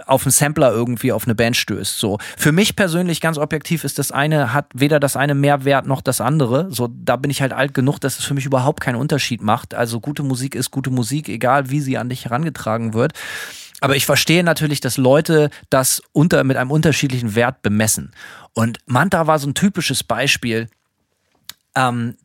auf 0.07 0.25
einen 0.25 0.33
Sampler 0.33 0.73
irgendwie 0.73 1.13
auf 1.13 1.25
eine 1.25 1.35
Band 1.35 1.57
stößt. 1.57 1.99
So. 1.99 2.19
Für 2.37 2.53
mich 2.53 2.77
persönlich 2.77 3.21
ganz 3.21 3.39
objektiv 3.39 3.85
ist 3.85 3.99
das 3.99 4.13
eine, 4.13 4.53
hat 4.53 4.67
weder 4.75 5.01
das 5.01 5.17
eine 5.17 5.35
mehr 5.35 5.65
Wert 5.65 5.87
noch 5.87 6.03
das 6.03 6.21
andere. 6.21 6.69
So, 6.71 6.89
da 6.93 7.17
bin 7.17 7.31
ich 7.31 7.41
halt 7.41 7.53
alt 7.53 7.75
genug, 7.75 8.01
dass 8.01 8.19
es 8.19 8.25
für 8.25 8.35
mich 8.35 8.47
überhaupt 8.47 8.81
keinen 8.81 8.97
Unterschied 8.97 9.43
macht. 9.43 9.75
Also 9.75 10.01
gute 10.01 10.23
Musik 10.23 10.55
ist 10.55 10.71
gute 10.71 10.91
Musik, 10.91 11.29
egal 11.29 11.71
wie 11.71 11.81
sie 11.81 11.97
an 11.97 12.09
dich 12.09 12.27
herangetragen 12.27 12.95
wird. 12.95 13.13
Aber 13.81 13.97
ich 13.97 14.07
verstehe 14.07 14.43
natürlich, 14.43 14.81
dass 14.81 14.97
Leute 14.97 15.51
das 15.71 16.03
unter, 16.13 16.43
mit 16.45 16.57
einem 16.57 16.71
unterschiedlichen 16.71 17.35
Wert 17.35 17.63
bemessen. 17.63 18.13
Und 18.53 18.79
Manta 18.87 19.27
war 19.27 19.39
so 19.39 19.49
ein 19.49 19.55
typisches 19.55 20.03
Beispiel. 20.03 20.69
Ähm, 21.77 22.17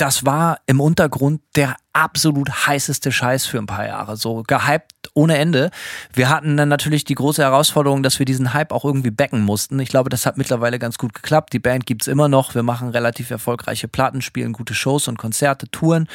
das 0.00 0.24
war 0.24 0.60
im 0.66 0.80
Untergrund 0.80 1.42
der 1.56 1.76
absolut 1.92 2.66
heißeste 2.66 3.12
Scheiß 3.12 3.44
für 3.44 3.58
ein 3.58 3.66
paar 3.66 3.86
Jahre. 3.86 4.16
So 4.16 4.42
gehypt 4.46 5.10
ohne 5.12 5.36
Ende. 5.36 5.70
Wir 6.14 6.30
hatten 6.30 6.56
dann 6.56 6.70
natürlich 6.70 7.04
die 7.04 7.16
große 7.16 7.42
Herausforderung, 7.42 8.02
dass 8.02 8.18
wir 8.18 8.24
diesen 8.24 8.54
Hype 8.54 8.72
auch 8.72 8.84
irgendwie 8.86 9.10
backen 9.10 9.42
mussten. 9.42 9.78
Ich 9.78 9.90
glaube, 9.90 10.08
das 10.08 10.24
hat 10.24 10.38
mittlerweile 10.38 10.78
ganz 10.78 10.96
gut 10.96 11.12
geklappt. 11.12 11.52
Die 11.52 11.58
Band 11.58 11.84
gibt's 11.84 12.06
immer 12.06 12.28
noch. 12.28 12.54
Wir 12.54 12.62
machen 12.62 12.88
relativ 12.88 13.30
erfolgreiche 13.30 13.88
Platten, 13.88 14.22
spielen 14.22 14.54
gute 14.54 14.72
Shows 14.72 15.06
und 15.06 15.18
Konzerte, 15.18 15.70
Touren. 15.70 16.08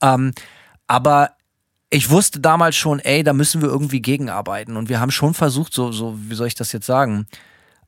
Ähm, 0.00 0.32
aber 0.86 1.30
ich 1.92 2.08
wusste 2.08 2.40
damals 2.40 2.74
schon, 2.74 3.00
ey, 3.00 3.22
da 3.22 3.34
müssen 3.34 3.60
wir 3.60 3.68
irgendwie 3.68 4.00
gegenarbeiten. 4.00 4.78
Und 4.78 4.88
wir 4.88 4.98
haben 4.98 5.10
schon 5.10 5.34
versucht, 5.34 5.74
so, 5.74 5.92
so, 5.92 6.14
wie 6.16 6.34
soll 6.34 6.46
ich 6.46 6.54
das 6.54 6.72
jetzt 6.72 6.86
sagen? 6.86 7.26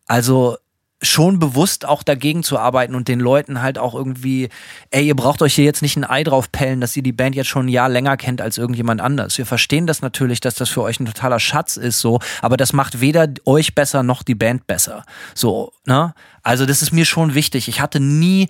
Also 0.06 0.58
schon 1.00 1.38
bewusst 1.38 1.86
auch 1.86 2.02
dagegen 2.02 2.42
zu 2.42 2.58
arbeiten 2.58 2.94
und 2.94 3.08
den 3.08 3.18
Leuten 3.18 3.62
halt 3.62 3.78
auch 3.78 3.94
irgendwie, 3.94 4.50
ey, 4.90 5.06
ihr 5.06 5.16
braucht 5.16 5.40
euch 5.40 5.54
hier 5.54 5.64
jetzt 5.64 5.80
nicht 5.80 5.96
ein 5.96 6.04
Ei 6.04 6.22
drauf 6.22 6.52
pellen, 6.52 6.82
dass 6.82 6.94
ihr 6.96 7.02
die 7.02 7.12
Band 7.12 7.34
jetzt 7.34 7.48
schon 7.48 7.66
ein 7.66 7.70
Jahr 7.70 7.88
länger 7.88 8.18
kennt 8.18 8.42
als 8.42 8.58
irgendjemand 8.58 9.00
anders. 9.00 9.38
Wir 9.38 9.46
verstehen 9.46 9.86
das 9.86 10.02
natürlich, 10.02 10.40
dass 10.40 10.54
das 10.54 10.68
für 10.68 10.82
euch 10.82 11.00
ein 11.00 11.06
totaler 11.06 11.40
Schatz 11.40 11.78
ist, 11.78 12.00
so, 12.00 12.20
aber 12.42 12.58
das 12.58 12.74
macht 12.74 13.00
weder 13.00 13.28
euch 13.46 13.74
besser 13.74 14.02
noch 14.02 14.22
die 14.22 14.34
Band 14.34 14.66
besser. 14.66 15.04
So, 15.34 15.72
ne? 15.86 16.14
Also, 16.42 16.66
das 16.66 16.82
ist 16.82 16.92
mir 16.92 17.06
schon 17.06 17.34
wichtig. 17.34 17.68
Ich 17.68 17.80
hatte 17.80 18.00
nie 18.00 18.48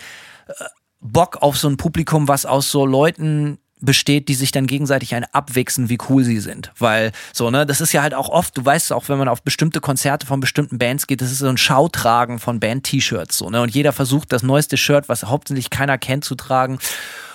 äh, 0.48 0.52
Bock 1.00 1.38
auf 1.42 1.56
so 1.56 1.68
ein 1.68 1.76
Publikum, 1.76 2.26
was 2.26 2.44
aus 2.44 2.70
so 2.70 2.86
Leuten 2.86 3.58
besteht, 3.84 4.28
die 4.28 4.34
sich 4.34 4.52
dann 4.52 4.66
gegenseitig 4.66 5.14
ein 5.14 5.24
abwichsen, 5.32 5.88
wie 5.88 5.98
cool 6.08 6.24
sie 6.24 6.40
sind. 6.40 6.72
Weil 6.78 7.12
so, 7.32 7.50
ne, 7.50 7.66
das 7.66 7.80
ist 7.80 7.92
ja 7.92 8.02
halt 8.02 8.14
auch 8.14 8.28
oft, 8.28 8.56
du 8.56 8.64
weißt 8.64 8.92
auch, 8.92 9.08
wenn 9.08 9.18
man 9.18 9.28
auf 9.28 9.42
bestimmte 9.42 9.80
Konzerte 9.80 10.26
von 10.26 10.40
bestimmten 10.40 10.78
Bands 10.78 11.06
geht, 11.06 11.20
das 11.20 11.30
ist 11.30 11.38
so 11.38 11.48
ein 11.48 11.56
Schautragen 11.56 12.38
von 12.38 12.60
Band-T-Shirts, 12.60 13.38
so, 13.38 13.50
ne, 13.50 13.62
und 13.62 13.74
jeder 13.74 13.92
versucht 13.92 14.32
das 14.32 14.42
neueste 14.42 14.76
Shirt, 14.76 15.08
was 15.08 15.24
hauptsächlich 15.24 15.70
keiner 15.70 15.98
kennt, 15.98 16.24
zu 16.24 16.34
tragen. 16.34 16.78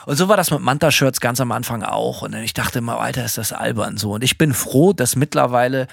Und 0.05 0.15
so 0.15 0.27
war 0.27 0.37
das 0.37 0.49
mit 0.49 0.61
Manta-Shirts 0.61 1.19
ganz 1.19 1.39
am 1.39 1.51
Anfang 1.51 1.83
auch. 1.83 2.23
Und 2.23 2.33
ich 2.33 2.53
dachte 2.53 2.79
immer, 2.79 2.99
Alter, 2.99 3.25
ist 3.25 3.37
das 3.37 3.53
albern 3.53 3.97
so. 3.97 4.13
Und 4.13 4.23
ich 4.23 4.39
bin 4.39 4.53
froh, 4.55 4.91
dass 4.91 5.15
mittlerweile 5.15 5.87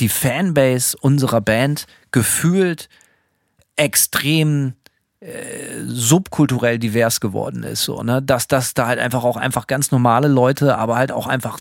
die 0.00 0.08
Fanbase 0.10 0.96
unserer 1.00 1.40
Band 1.40 1.86
gefühlt 2.10 2.88
extrem 3.76 4.74
subkulturell 5.86 6.78
divers 6.78 7.20
geworden 7.20 7.62
ist, 7.62 7.84
so, 7.84 8.02
ne? 8.02 8.20
Dass 8.20 8.46
das 8.46 8.74
da 8.74 8.86
halt 8.86 8.98
einfach 8.98 9.24
auch 9.24 9.36
einfach 9.36 9.66
ganz 9.66 9.90
normale 9.90 10.28
Leute, 10.28 10.76
aber 10.76 10.96
halt 10.96 11.12
auch 11.12 11.26
einfach 11.26 11.58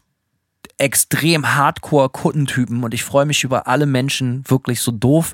extrem 0.77 1.56
Hardcore-Kuttentypen 1.56 2.84
und 2.84 2.94
ich 2.94 3.03
freue 3.03 3.26
mich 3.26 3.44
über 3.44 3.68
alle 3.68 3.85
Menschen 3.85 4.44
wirklich 4.48 4.81
so 4.81 4.91
doof 4.91 5.34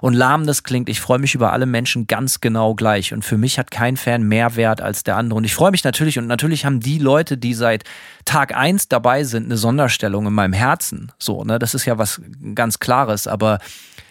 und 0.00 0.14
lahm 0.14 0.46
das 0.46 0.62
klingt. 0.62 0.88
Ich 0.88 1.00
freue 1.00 1.18
mich 1.18 1.34
über 1.34 1.52
alle 1.52 1.66
Menschen 1.66 2.06
ganz 2.06 2.40
genau 2.40 2.74
gleich 2.74 3.12
und 3.12 3.24
für 3.24 3.36
mich 3.36 3.58
hat 3.58 3.70
kein 3.70 3.96
Fan 3.96 4.22
mehr 4.22 4.56
Wert 4.56 4.80
als 4.80 5.02
der 5.02 5.16
andere 5.16 5.36
und 5.38 5.44
ich 5.44 5.54
freue 5.54 5.70
mich 5.70 5.84
natürlich 5.84 6.18
und 6.18 6.26
natürlich 6.26 6.64
haben 6.64 6.80
die 6.80 6.98
Leute, 6.98 7.36
die 7.36 7.54
seit 7.54 7.84
Tag 8.24 8.56
eins 8.56 8.88
dabei 8.88 9.24
sind, 9.24 9.46
eine 9.46 9.56
Sonderstellung 9.56 10.26
in 10.26 10.32
meinem 10.32 10.52
Herzen. 10.52 11.12
So, 11.18 11.44
ne? 11.44 11.58
Das 11.58 11.74
ist 11.74 11.84
ja 11.84 11.98
was 11.98 12.20
ganz 12.54 12.78
Klares, 12.78 13.26
aber 13.26 13.58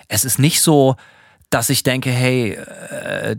es 0.07 0.25
ist 0.25 0.39
nicht 0.39 0.61
so, 0.61 0.97
dass 1.55 1.69
ich 1.69 1.83
denke, 1.83 2.09
hey, 2.09 2.57
äh, 2.89 3.37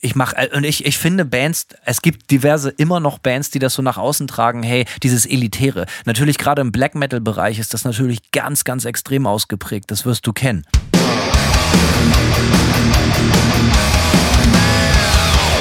ich 0.00 0.14
mache 0.16 0.34
äh, 0.34 0.56
und 0.56 0.64
ich, 0.64 0.86
ich 0.86 0.96
finde 0.96 1.26
Bands, 1.26 1.66
es 1.84 2.00
gibt 2.00 2.30
diverse 2.30 2.70
immer 2.70 3.00
noch 3.00 3.18
Bands, 3.18 3.50
die 3.50 3.58
das 3.58 3.74
so 3.74 3.82
nach 3.82 3.98
außen 3.98 4.26
tragen, 4.28 4.62
hey, 4.62 4.86
dieses 5.02 5.26
Elitäre. 5.26 5.84
Natürlich 6.06 6.38
gerade 6.38 6.62
im 6.62 6.72
Black 6.72 6.94
Metal 6.94 7.20
Bereich 7.20 7.58
ist 7.58 7.74
das 7.74 7.84
natürlich 7.84 8.30
ganz, 8.30 8.64
ganz 8.64 8.86
extrem 8.86 9.26
ausgeprägt. 9.26 9.90
Das 9.90 10.06
wirst 10.06 10.26
du 10.26 10.32
kennen. 10.32 10.64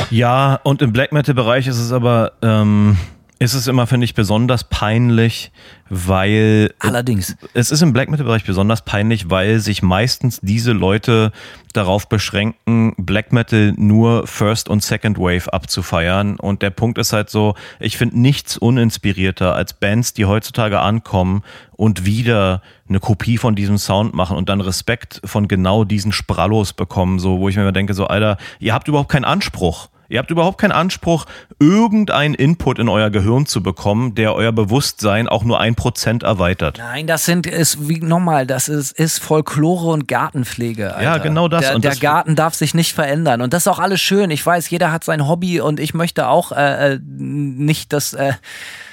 Ja, 0.09 0.61
und 0.63 0.81
im 0.81 0.93
Black 0.93 1.11
Metal 1.11 1.35
Bereich 1.35 1.67
ist 1.67 1.79
es 1.79 1.91
aber 1.91 2.31
ähm, 2.41 2.95
ist 3.43 3.53
es 3.53 3.67
immer, 3.67 3.87
finde 3.87 4.05
ich, 4.05 4.13
besonders 4.13 4.63
peinlich, 4.63 5.51
weil. 5.89 6.73
Allerdings. 6.79 7.35
Es 7.53 7.71
ist 7.71 7.81
im 7.81 7.93
Black 7.93 8.09
Metal-Bereich 8.09 8.45
besonders 8.45 8.83
peinlich, 8.83 9.29
weil 9.29 9.59
sich 9.59 9.83
meistens 9.83 10.39
diese 10.41 10.71
Leute 10.71 11.31
darauf 11.73 12.07
beschränken, 12.07 12.93
Black 12.97 13.33
Metal 13.33 13.73
nur 13.75 14.27
First 14.27 14.69
und 14.69 14.83
Second 14.83 15.17
Wave 15.17 15.51
abzufeiern. 15.51 16.39
Und 16.39 16.61
der 16.61 16.69
Punkt 16.69 16.97
ist 16.97 17.13
halt 17.13 17.29
so, 17.29 17.55
ich 17.79 17.97
finde 17.97 18.19
nichts 18.19 18.57
uninspirierter 18.57 19.53
als 19.53 19.73
Bands, 19.73 20.13
die 20.13 20.25
heutzutage 20.25 20.79
ankommen 20.79 21.43
und 21.73 22.05
wieder 22.05 22.61
eine 22.87 22.99
Kopie 22.99 23.37
von 23.37 23.55
diesem 23.55 23.77
Sound 23.77 24.13
machen 24.13 24.37
und 24.37 24.49
dann 24.49 24.61
Respekt 24.61 25.21
von 25.25 25.47
genau 25.47 25.83
diesen 25.83 26.11
Sprallos 26.11 26.73
bekommen, 26.73 27.19
so, 27.19 27.39
wo 27.39 27.49
ich 27.49 27.55
mir 27.55 27.63
immer 27.63 27.71
denke, 27.71 27.93
so, 27.93 28.07
Alter, 28.07 28.37
ihr 28.59 28.73
habt 28.73 28.87
überhaupt 28.87 29.09
keinen 29.09 29.25
Anspruch 29.25 29.89
Ihr 30.09 30.19
habt 30.19 30.29
überhaupt 30.31 30.59
keinen 30.59 30.71
Anspruch, 30.73 31.25
irgendeinen 31.59 32.33
Input 32.33 32.77
in 32.79 32.89
euer 32.89 33.09
Gehirn 33.09 33.45
zu 33.45 33.63
bekommen, 33.63 34.15
der 34.15 34.35
euer 34.35 34.51
Bewusstsein 34.51 35.27
auch 35.27 35.43
nur 35.43 35.59
ein 35.59 35.75
Prozent 35.75 36.23
erweitert. 36.23 36.77
Nein, 36.77 37.07
das 37.07 37.25
sind, 37.25 37.47
ist, 37.47 37.87
wie 37.89 37.99
nochmal, 37.99 38.45
das 38.45 38.67
ist, 38.69 38.91
ist 38.91 39.19
Folklore 39.19 39.87
und 39.91 40.07
Gartenpflege. 40.07 40.93
Alter. 40.93 41.03
Ja, 41.03 41.17
genau 41.17 41.47
das. 41.47 41.61
Der, 41.61 41.75
Und 41.75 41.83
der 41.83 41.91
das- 41.91 41.99
Garten 41.99 42.35
darf 42.35 42.53
sich 42.53 42.73
nicht 42.73 42.93
verändern. 42.93 43.41
Und 43.41 43.53
das 43.53 43.63
ist 43.63 43.67
auch 43.67 43.79
alles 43.79 44.01
schön. 44.01 44.29
Ich 44.31 44.45
weiß, 44.45 44.69
jeder 44.69 44.91
hat 44.91 45.03
sein 45.03 45.27
Hobby 45.27 45.61
und 45.61 45.79
ich 45.79 45.93
möchte 45.93 46.27
auch 46.27 46.51
äh, 46.51 46.93
äh, 46.95 46.99
nicht, 47.03 47.93
dass 47.93 48.13
äh, 48.13 48.33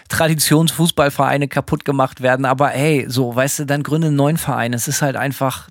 Traditionsfußballvereine 0.08 1.48
kaputt 1.48 1.84
gemacht 1.84 2.20
werden. 2.20 2.44
Aber 2.46 2.68
hey, 2.68 3.06
so, 3.08 3.34
weißt 3.34 3.60
du, 3.60 3.64
dann 3.66 3.82
gründe 3.82 4.08
einen 4.08 4.16
neuen 4.16 4.36
Verein. 4.36 4.72
Es 4.72 4.88
ist 4.88 5.02
halt 5.02 5.16
einfach. 5.16 5.68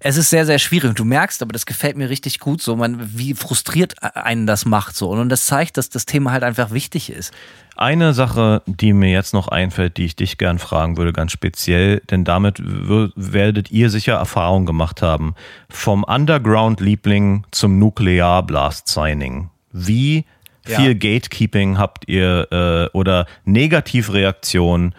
Es 0.00 0.16
ist 0.16 0.30
sehr, 0.30 0.46
sehr 0.46 0.58
schwierig. 0.58 0.90
Und 0.90 0.98
du 0.98 1.04
merkst, 1.04 1.42
aber 1.42 1.52
das 1.52 1.66
gefällt 1.66 1.96
mir 1.96 2.08
richtig 2.08 2.38
gut, 2.38 2.62
so 2.62 2.76
man, 2.76 3.18
wie 3.18 3.34
frustriert 3.34 3.94
einen 4.02 4.46
das 4.46 4.64
macht 4.64 4.96
so. 4.96 5.10
Und 5.10 5.28
das 5.28 5.46
zeigt, 5.46 5.76
dass 5.76 5.88
das 5.90 6.06
Thema 6.06 6.30
halt 6.32 6.44
einfach 6.44 6.70
wichtig 6.70 7.10
ist. 7.10 7.32
Eine 7.76 8.12
Sache, 8.12 8.62
die 8.66 8.92
mir 8.92 9.10
jetzt 9.10 9.34
noch 9.34 9.48
einfällt, 9.48 9.96
die 9.96 10.04
ich 10.04 10.16
dich 10.16 10.38
gern 10.38 10.58
fragen 10.58 10.96
würde, 10.96 11.12
ganz 11.12 11.32
speziell, 11.32 12.00
denn 12.10 12.24
damit 12.24 12.60
werdet 12.60 13.70
ihr 13.70 13.90
sicher 13.90 14.14
Erfahrung 14.14 14.66
gemacht 14.66 15.02
haben. 15.02 15.34
Vom 15.68 16.04
Underground-Liebling 16.04 17.44
zum 17.50 17.78
Nuklear-Blast-Signing. 17.78 19.50
Wie 19.72 20.24
viel 20.62 20.88
Ja. 20.88 20.94
Gatekeeping 20.94 21.78
habt 21.78 22.08
ihr 22.08 22.48
äh, 22.50 22.96
oder 22.96 23.26
Negativreaktionen? 23.44 24.94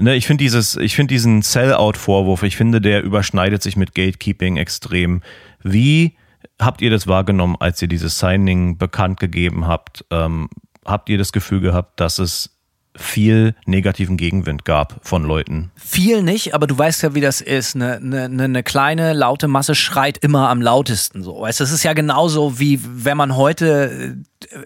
Ne, 0.00 0.14
ich 0.14 0.28
finde 0.28 0.44
dieses, 0.44 0.76
ich 0.76 0.94
finde 0.94 1.12
diesen 1.12 1.42
Sellout-Vorwurf, 1.42 2.44
ich 2.44 2.56
finde, 2.56 2.80
der 2.80 3.02
überschneidet 3.02 3.64
sich 3.64 3.76
mit 3.76 3.96
Gatekeeping 3.96 4.56
extrem. 4.56 5.22
Wie 5.64 6.16
habt 6.60 6.82
ihr 6.82 6.90
das 6.90 7.08
wahrgenommen, 7.08 7.56
als 7.58 7.82
ihr 7.82 7.88
dieses 7.88 8.20
Signing 8.20 8.78
bekannt 8.78 9.18
gegeben 9.18 9.66
habt? 9.66 10.04
Ähm, 10.12 10.50
habt 10.84 11.08
ihr 11.08 11.18
das 11.18 11.32
Gefühl 11.32 11.60
gehabt, 11.60 11.98
dass 11.98 12.20
es 12.20 12.57
viel 12.98 13.54
negativen 13.66 14.16
Gegenwind 14.16 14.64
gab 14.64 14.96
von 15.02 15.22
Leuten? 15.24 15.70
Viel 15.76 16.22
nicht, 16.22 16.54
aber 16.54 16.66
du 16.66 16.76
weißt 16.76 17.02
ja, 17.02 17.14
wie 17.14 17.20
das 17.20 17.40
ist. 17.40 17.74
Eine 17.74 17.98
ne, 18.00 18.28
ne, 18.28 18.48
ne 18.48 18.62
kleine, 18.62 19.12
laute 19.12 19.48
Masse 19.48 19.74
schreit 19.74 20.18
immer 20.18 20.48
am 20.48 20.60
lautesten 20.60 21.22
so. 21.22 21.40
Weißt, 21.40 21.60
das 21.60 21.70
ist 21.72 21.82
ja 21.84 21.92
genauso 21.92 22.58
wie 22.58 22.80
wenn 22.82 23.16
man 23.16 23.36
heute, 23.36 24.16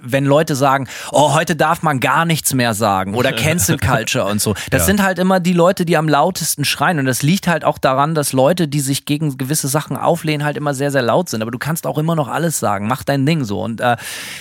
wenn 0.01 0.25
Leute 0.25 0.55
sagen, 0.55 0.87
oh, 1.11 1.35
heute 1.35 1.57
darf 1.57 1.83
man 1.83 2.01
gar 2.01 2.25
nichts 2.25 2.53
mehr 2.55 2.75
sagen 2.75 3.15
oder 3.15 3.33
Cancel 3.43 3.79
Culture 3.79 4.27
und 4.27 4.41
so. 4.41 4.55
Das 4.71 4.83
Ja. 4.83 4.87
sind 4.87 5.03
halt 5.03 5.19
immer 5.19 5.41
die 5.41 5.53
Leute, 5.53 5.85
die 5.85 5.97
am 5.97 6.09
lautesten 6.09 6.65
schreien. 6.65 6.99
Und 6.99 7.07
das 7.07 7.23
liegt 7.23 7.47
halt 7.49 7.65
auch 7.65 7.79
daran, 7.79 8.15
dass 8.15 8.33
Leute, 8.33 8.69
die 8.69 8.81
sich 8.81 9.05
gegen 9.05 9.37
gewisse 9.39 9.69
Sachen 9.69 9.97
auflehnen, 9.97 10.45
halt 10.45 10.57
immer 10.57 10.75
sehr, 10.75 10.91
sehr 10.91 11.03
laut 11.03 11.29
sind. 11.29 11.43
Aber 11.43 11.51
du 11.51 11.59
kannst 11.59 11.87
auch 11.87 11.99
immer 11.99 12.17
noch 12.17 12.29
alles 12.29 12.59
sagen. 12.59 12.87
Mach 12.87 13.03
dein 13.03 13.25
Ding 13.27 13.45
so. 13.45 13.63
Und 13.63 13.81
äh, 13.81 13.97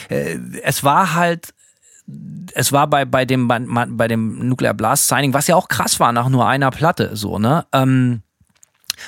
äh, 0.10 0.38
es 0.64 0.84
war 0.84 1.16
halt 1.16 1.54
es 2.54 2.72
war 2.72 2.88
bei, 2.88 3.06
bei 3.06 3.26
dem, 3.26 3.48
bei, 3.48 3.60
bei 3.60 4.08
dem 4.08 4.48
Nuclear 4.48 4.74
Blast 4.74 5.08
Signing, 5.08 5.34
was 5.34 5.48
ja 5.48 5.56
auch 5.56 5.68
krass 5.68 6.00
war 6.00 6.12
nach 6.12 6.30
nur 6.30 6.48
einer 6.48 6.72
Platte, 6.72 7.16
so, 7.16 7.40
ne? 7.40 7.66
Ähm, 7.72 8.24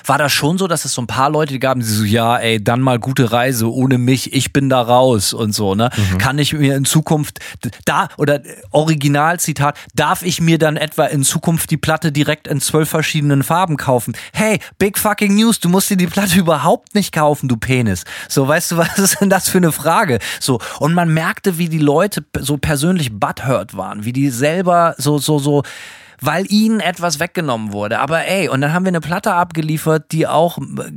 war 0.06 0.18
das 0.18 0.32
schon 0.32 0.58
so, 0.58 0.68
dass 0.68 0.86
es 0.86 0.94
so 0.94 1.02
ein 1.02 1.08
paar 1.08 1.30
Leute 1.30 1.60
gaben, 1.60 1.82
die 1.82 1.86
so, 1.86 2.04
ja, 2.04 2.38
ey, 2.38 2.64
dann 2.64 2.82
mal 2.82 3.00
gute 3.00 3.32
Reise, 3.32 3.72
ohne 3.72 3.98
mich, 3.98 4.34
ich 4.34 4.54
bin 4.54 4.70
da 4.70 4.82
raus 4.82 5.34
und 5.34 5.54
so, 5.54 5.76
ne? 5.76 5.90
Kann 6.18 6.40
ich 6.40 6.54
mir 6.54 6.76
in 6.76 6.86
Zukunft, 6.86 7.40
da, 7.86 8.10
oder 8.18 8.46
äh, 8.46 8.56
Originalzitat, 8.72 9.78
darf 9.96 10.22
ich 10.24 10.42
mir 10.42 10.58
dann 10.58 10.78
etwa 10.78 11.06
in 11.06 11.24
Zukunft 11.24 11.72
die 11.72 11.78
Platte 11.78 12.12
direkt 12.12 12.48
in 12.48 12.62
zwölf 12.62 12.90
verschiedenen 12.90 13.44
Farben 13.44 13.78
kaufen? 13.78 14.14
Hey, 14.34 14.60
big 14.78 14.98
fucking 14.98 15.36
news, 15.36 15.60
du 15.60 15.70
musst 15.70 15.90
dir 15.90 15.98
die 15.98 16.08
Platte 16.08 16.38
überhaupt 16.40 16.96
nicht 16.96 17.14
kaufen, 17.14 17.48
du 17.48 17.58
Penis. 17.58 18.04
So, 18.30 18.48
weißt 18.48 18.72
du, 18.72 18.78
was 18.84 18.98
ist 18.98 19.22
denn 19.22 19.30
das 19.30 19.50
für 19.50 19.60
eine 19.60 19.72
Frage? 19.72 20.20
So, 20.40 20.60
und 20.80 20.94
man 20.94 21.14
merkte, 21.14 21.58
wie 21.58 21.70
die 21.70 21.80
Leute 21.80 22.24
so 22.40 22.58
persönlich 22.58 23.12
butthurt 23.12 23.76
waren, 23.76 24.06
wie 24.06 24.14
die 24.14 24.30
selber 24.30 24.96
so, 24.98 25.18
so, 25.18 25.40
so, 25.40 25.64
weil 26.26 26.46
ihnen 26.50 26.80
etwas 26.80 27.20
weggenommen 27.20 27.74
wurde. 27.74 28.00
Aber 28.00 28.26
ey, 28.26 28.48
und 28.48 28.62
dann 28.62 28.74
haben 28.74 28.86
wir 28.86 28.90
eine 28.90 29.02
Platte 29.02 29.34
abgeliefert, 29.34 30.12
die 30.12 30.28
auch 30.28 30.58
äh, 30.58 30.92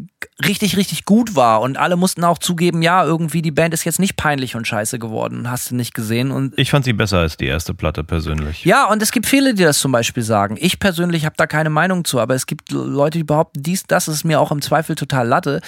richtig, 0.44 0.76
richtig 0.76 1.04
gut 1.04 1.34
war. 1.34 1.60
Und 1.60 1.76
alle 1.76 1.96
mussten 1.96 2.24
auch 2.24 2.38
zugeben, 2.38 2.82
ja, 2.82 3.04
irgendwie 3.04 3.42
die 3.42 3.50
Band 3.50 3.74
ist 3.74 3.84
jetzt 3.84 3.98
nicht 3.98 4.16
peinlich 4.16 4.56
und 4.56 4.66
scheiße 4.66 4.98
geworden. 4.98 5.50
Hast 5.50 5.70
du 5.70 5.76
nicht 5.76 5.94
gesehen. 5.94 6.30
Und 6.30 6.58
Ich 6.58 6.70
fand 6.70 6.84
sie 6.84 6.92
besser 6.92 7.18
als 7.18 7.36
die 7.36 7.46
erste 7.46 7.74
Platte 7.74 8.04
persönlich. 8.04 8.64
ja, 8.64 8.88
und 8.88 9.02
es 9.02 9.12
gibt 9.12 9.26
viele, 9.26 9.54
die 9.54 9.62
das 9.62 9.78
zum 9.78 9.92
Beispiel 9.92 10.22
sagen. 10.22 10.56
Ich 10.58 10.78
persönlich 10.78 11.24
habe 11.24 11.34
da 11.36 11.46
keine 11.46 11.70
Meinung 11.70 12.04
zu, 12.04 12.20
aber 12.20 12.34
es 12.34 12.46
gibt 12.46 12.70
Leute, 12.72 13.18
die 13.18 13.24
behaupten, 13.24 13.62
dies, 13.62 13.84
das 13.86 14.08
ist 14.08 14.24
mir 14.24 14.40
auch 14.40 14.50
im 14.52 14.62
Zweifel 14.62 14.94
total 14.96 15.26
Latte. 15.26 15.60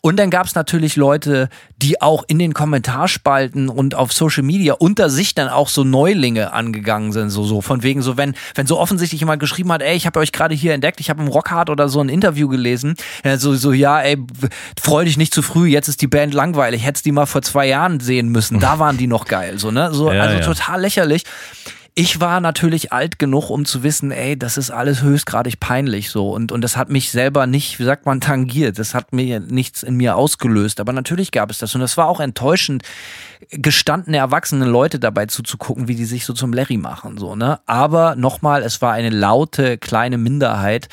Und 0.00 0.16
dann 0.18 0.30
gab 0.30 0.46
es 0.46 0.54
natürlich 0.54 0.94
Leute, 0.96 1.48
die 1.82 2.00
auch 2.00 2.24
in 2.28 2.38
den 2.38 2.54
Kommentarspalten 2.54 3.68
und 3.68 3.94
auf 3.94 4.12
Social 4.12 4.42
Media 4.42 4.74
unter 4.74 5.10
sich 5.10 5.34
dann 5.34 5.48
auch 5.48 5.68
so 5.68 5.84
Neulinge 5.84 6.52
angegangen 6.52 7.12
sind. 7.12 7.30
So, 7.30 7.44
so 7.44 7.60
von 7.60 7.82
wegen 7.82 8.02
so, 8.02 8.16
wenn, 8.16 8.34
wenn 8.54 8.66
so 8.66 8.78
offensichtlich 8.78 9.20
jemand 9.20 9.40
geschrieben 9.40 9.72
hat, 9.72 9.82
ey, 9.82 9.96
ich 9.96 10.06
habe 10.06 10.20
euch 10.20 10.32
gerade 10.32 10.54
hier 10.54 10.72
entdeckt, 10.72 11.00
ich 11.00 11.10
habe 11.10 11.22
im 11.22 11.28
Rockhard 11.28 11.70
oder 11.70 11.88
so 11.88 12.00
ein 12.00 12.08
Interview 12.08 12.48
gelesen, 12.48 12.94
ja, 13.24 13.36
so, 13.38 13.54
so, 13.54 13.72
ja, 13.72 13.97
ey, 14.04 14.18
freu 14.80 15.04
dich 15.04 15.16
nicht 15.16 15.32
zu 15.32 15.42
früh, 15.42 15.68
jetzt 15.68 15.88
ist 15.88 16.02
die 16.02 16.06
Band 16.06 16.34
langweilig, 16.34 16.84
hättest 16.84 17.06
die 17.06 17.12
mal 17.12 17.26
vor 17.26 17.42
zwei 17.42 17.66
Jahren 17.66 18.00
sehen 18.00 18.28
müssen, 18.28 18.60
da 18.60 18.78
waren 18.78 18.96
die 18.96 19.06
noch 19.06 19.24
geil, 19.24 19.58
so, 19.58 19.70
ne? 19.70 19.92
So, 19.92 20.12
Ja, 20.18 20.22
also 20.22 20.36
ja. 20.38 20.44
total 20.44 20.80
lächerlich. 20.80 21.24
Ich 21.94 22.20
war 22.20 22.40
natürlich 22.40 22.92
alt 22.92 23.18
genug, 23.18 23.50
um 23.50 23.64
zu 23.64 23.82
wissen, 23.82 24.12
ey, 24.12 24.38
das 24.38 24.56
ist 24.56 24.70
alles 24.70 25.02
höchstgradig 25.02 25.58
peinlich 25.58 26.10
so. 26.10 26.30
Und, 26.30 26.52
und 26.52 26.60
das 26.60 26.76
hat 26.76 26.90
mich 26.90 27.10
selber 27.10 27.48
nicht, 27.48 27.80
wie 27.80 27.84
sagt 27.84 28.06
man, 28.06 28.20
tangiert. 28.20 28.78
Das 28.78 28.94
hat 28.94 29.12
mir 29.12 29.40
nichts 29.40 29.82
in 29.82 29.96
mir 29.96 30.14
ausgelöst. 30.14 30.78
Aber 30.78 30.92
natürlich 30.92 31.32
gab 31.32 31.50
es 31.50 31.58
das. 31.58 31.74
Und 31.74 31.80
das 31.80 31.96
war 31.96 32.06
auch 32.06 32.20
enttäuschend, 32.20 32.84
gestandene, 33.50 34.18
erwachsene 34.18 34.64
Leute 34.64 35.00
dabei 35.00 35.26
zuzugucken, 35.26 35.88
wie 35.88 35.96
die 35.96 36.04
sich 36.04 36.24
so 36.24 36.34
zum 36.34 36.52
Larry 36.52 36.76
machen. 36.76 37.18
So, 37.18 37.34
ne? 37.34 37.58
Aber 37.66 38.14
nochmal, 38.14 38.62
es 38.62 38.80
war 38.80 38.92
eine 38.92 39.10
laute, 39.10 39.76
kleine 39.76 40.18
Minderheit. 40.18 40.88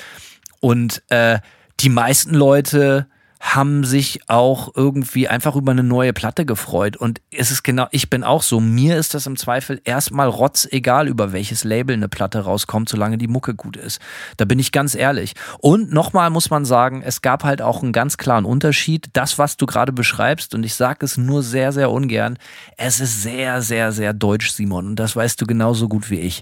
Und 0.60 1.04
äh, 1.10 1.38
die 1.80 1.90
meisten 1.90 2.34
Leute 2.34 3.08
haben 3.42 3.84
sich 3.84 4.22
auch 4.28 4.72
irgendwie 4.76 5.28
einfach 5.28 5.56
über 5.56 5.72
eine 5.72 5.84
neue 5.84 6.14
Platte 6.14 6.46
gefreut. 6.46 6.98
Und 6.98 7.22
es 7.32 7.52
ist 7.52 7.64
genau, 7.64 7.86
ich 7.92 8.10
bin 8.10 8.24
auch 8.24 8.42
so, 8.42 8.60
mir 8.60 8.98
ist 8.98 9.14
das 9.14 9.28
im 9.28 9.36
Zweifel 9.36 9.80
erstmal 9.84 10.28
rotz 10.28 10.68
egal, 10.72 11.08
über 11.08 11.32
welches 11.32 11.64
Label 11.64 11.94
eine 11.96 12.08
Platte 12.10 12.40
rauskommt, 12.40 12.90
solange 12.90 13.20
die 13.20 13.28
Mucke 13.28 13.54
gut 13.54 13.78
ist. 13.78 14.02
Da 14.38 14.46
bin 14.46 14.58
ich 14.58 14.72
ganz 14.72 14.96
ehrlich. 14.96 15.34
Und 15.60 15.94
nochmal 15.94 16.32
muss 16.32 16.50
man 16.50 16.66
sagen, 16.66 17.04
es 17.06 17.22
gab 17.22 17.44
halt 17.44 17.62
auch 17.62 17.84
einen 17.84 17.92
ganz 17.92 18.18
klaren 18.18 18.46
Unterschied. 18.46 19.10
Das, 19.14 19.38
was 19.38 19.58
du 19.58 19.68
gerade 19.68 19.92
beschreibst, 19.92 20.56
und 20.56 20.64
ich 20.64 20.74
sage 20.74 21.06
es 21.06 21.18
nur 21.18 21.44
sehr, 21.44 21.72
sehr 21.72 21.92
ungern, 21.92 22.40
es 22.78 23.00
ist 23.00 23.22
sehr, 23.22 23.62
sehr, 23.62 23.92
sehr 23.92 24.14
deutsch, 24.14 24.50
Simon. 24.52 24.88
Und 24.88 24.96
das 24.96 25.16
weißt 25.16 25.40
du 25.40 25.46
genauso 25.46 25.88
gut 25.88 26.10
wie 26.10 26.20
ich. 26.22 26.42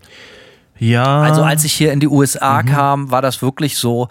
Ja. 0.80 1.22
Also 1.22 1.44
als 1.44 1.66
ich 1.66 1.74
hier 1.74 1.92
in 1.92 2.00
die 2.00 2.08
USA 2.08 2.64
Mhm. 2.64 2.68
kam, 2.68 3.12
war 3.12 3.22
das 3.22 3.42
wirklich 3.42 3.78
so, 3.78 4.08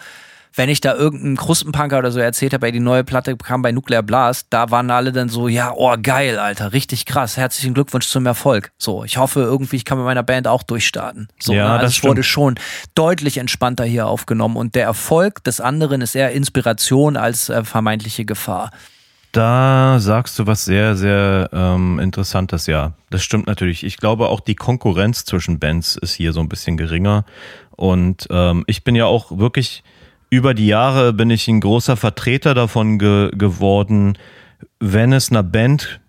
wenn 0.55 0.69
ich 0.69 0.81
da 0.81 0.95
irgendeinen 0.95 1.37
Krustenpunker 1.37 1.99
oder 1.99 2.11
so 2.11 2.21
erzählt 2.21 2.53
habe, 2.53 2.67
ey, 2.67 2.73
die 2.73 2.81
neue 2.81 3.05
Platte 3.05 3.37
kam 3.37 3.63
bei 3.63 3.73
Nuclear 3.73 4.03
Blast, 4.03 4.49
da 4.51 4.71
waren 4.71 4.91
alle 4.91 5.13
dann 5.13 5.29
so, 5.29 5.49
ja, 5.49 5.73
oh 5.75 5.95
geil, 6.03 6.39
Alter, 6.39 6.73
richtig 6.73 7.07
krass, 7.07 7.37
herzlichen 7.37 7.75
Glückwunsch 7.75 8.07
zum 8.07 8.27
Erfolg. 8.27 8.73
So, 8.79 9.05
ich 9.05 9.17
hoffe 9.17 9.41
irgendwie, 9.41 9.77
ich 9.77 9.85
kann 9.85 9.99
mit 9.99 10.05
meiner 10.05 10.23
Band 10.23 10.47
auch 10.47 10.63
durchstarten. 10.63 11.29
So, 11.39 11.53
Ja, 11.55 11.65
ne? 11.65 11.71
also 11.75 11.85
das 11.87 11.97
es 11.99 12.05
wurde 12.05 12.23
stimmt. 12.23 12.33
schon 12.33 12.55
deutlich 12.95 13.39
entspannter 13.39 13.85
hier 13.85 14.07
aufgenommen 14.07 14.57
und 14.57 14.75
der 14.75 14.85
Erfolg 14.85 15.43
des 15.45 15.61
anderen 15.61 16.01
ist 16.03 16.15
eher 16.15 16.33
Inspiration 16.33 17.17
als 17.17 17.49
äh, 17.49 17.65
vermeintliche 17.65 18.25
Gefahr. 18.25 18.71
Da 19.33 19.97
sagst 19.99 20.39
du 20.39 20.47
was 20.47 20.67
sehr, 20.67 20.95
sehr 20.95 21.49
ähm, 21.55 21.99
Interessantes, 21.99 22.67
ja. 22.67 22.93
Das 23.09 23.23
stimmt 23.23 23.47
natürlich. 23.47 23.83
Ich 23.83 23.97
glaube 23.97 24.29
auch 24.29 24.41
die 24.41 24.55
Konkurrenz 24.55 25.25
zwischen 25.25 25.59
Bands 25.59 25.97
ist 25.97 26.13
hier 26.13 26.35
so 26.35 26.41
ein 26.41 26.51
bisschen 26.51 26.77
geringer. 26.77 27.25
Und 27.71 28.27
ähm, 28.31 28.65
ich 28.67 28.85
bin 28.85 28.95
ja 28.95 29.07
auch 29.07 29.39
wirklich, 29.39 29.83
über 30.33 30.55
die 30.55 30.67
Jahre 30.67 31.13
bin 31.13 31.29
ich 31.29 31.47
ein 31.47 31.61
großer 31.61 31.95
Vertreter 31.95 32.55
davon 32.55 32.99
ge 32.99 33.31
geworden, 33.35 34.17
wenn 34.81 35.13
es 35.13 35.31
einer 35.31 35.43
Band, 35.43 36.01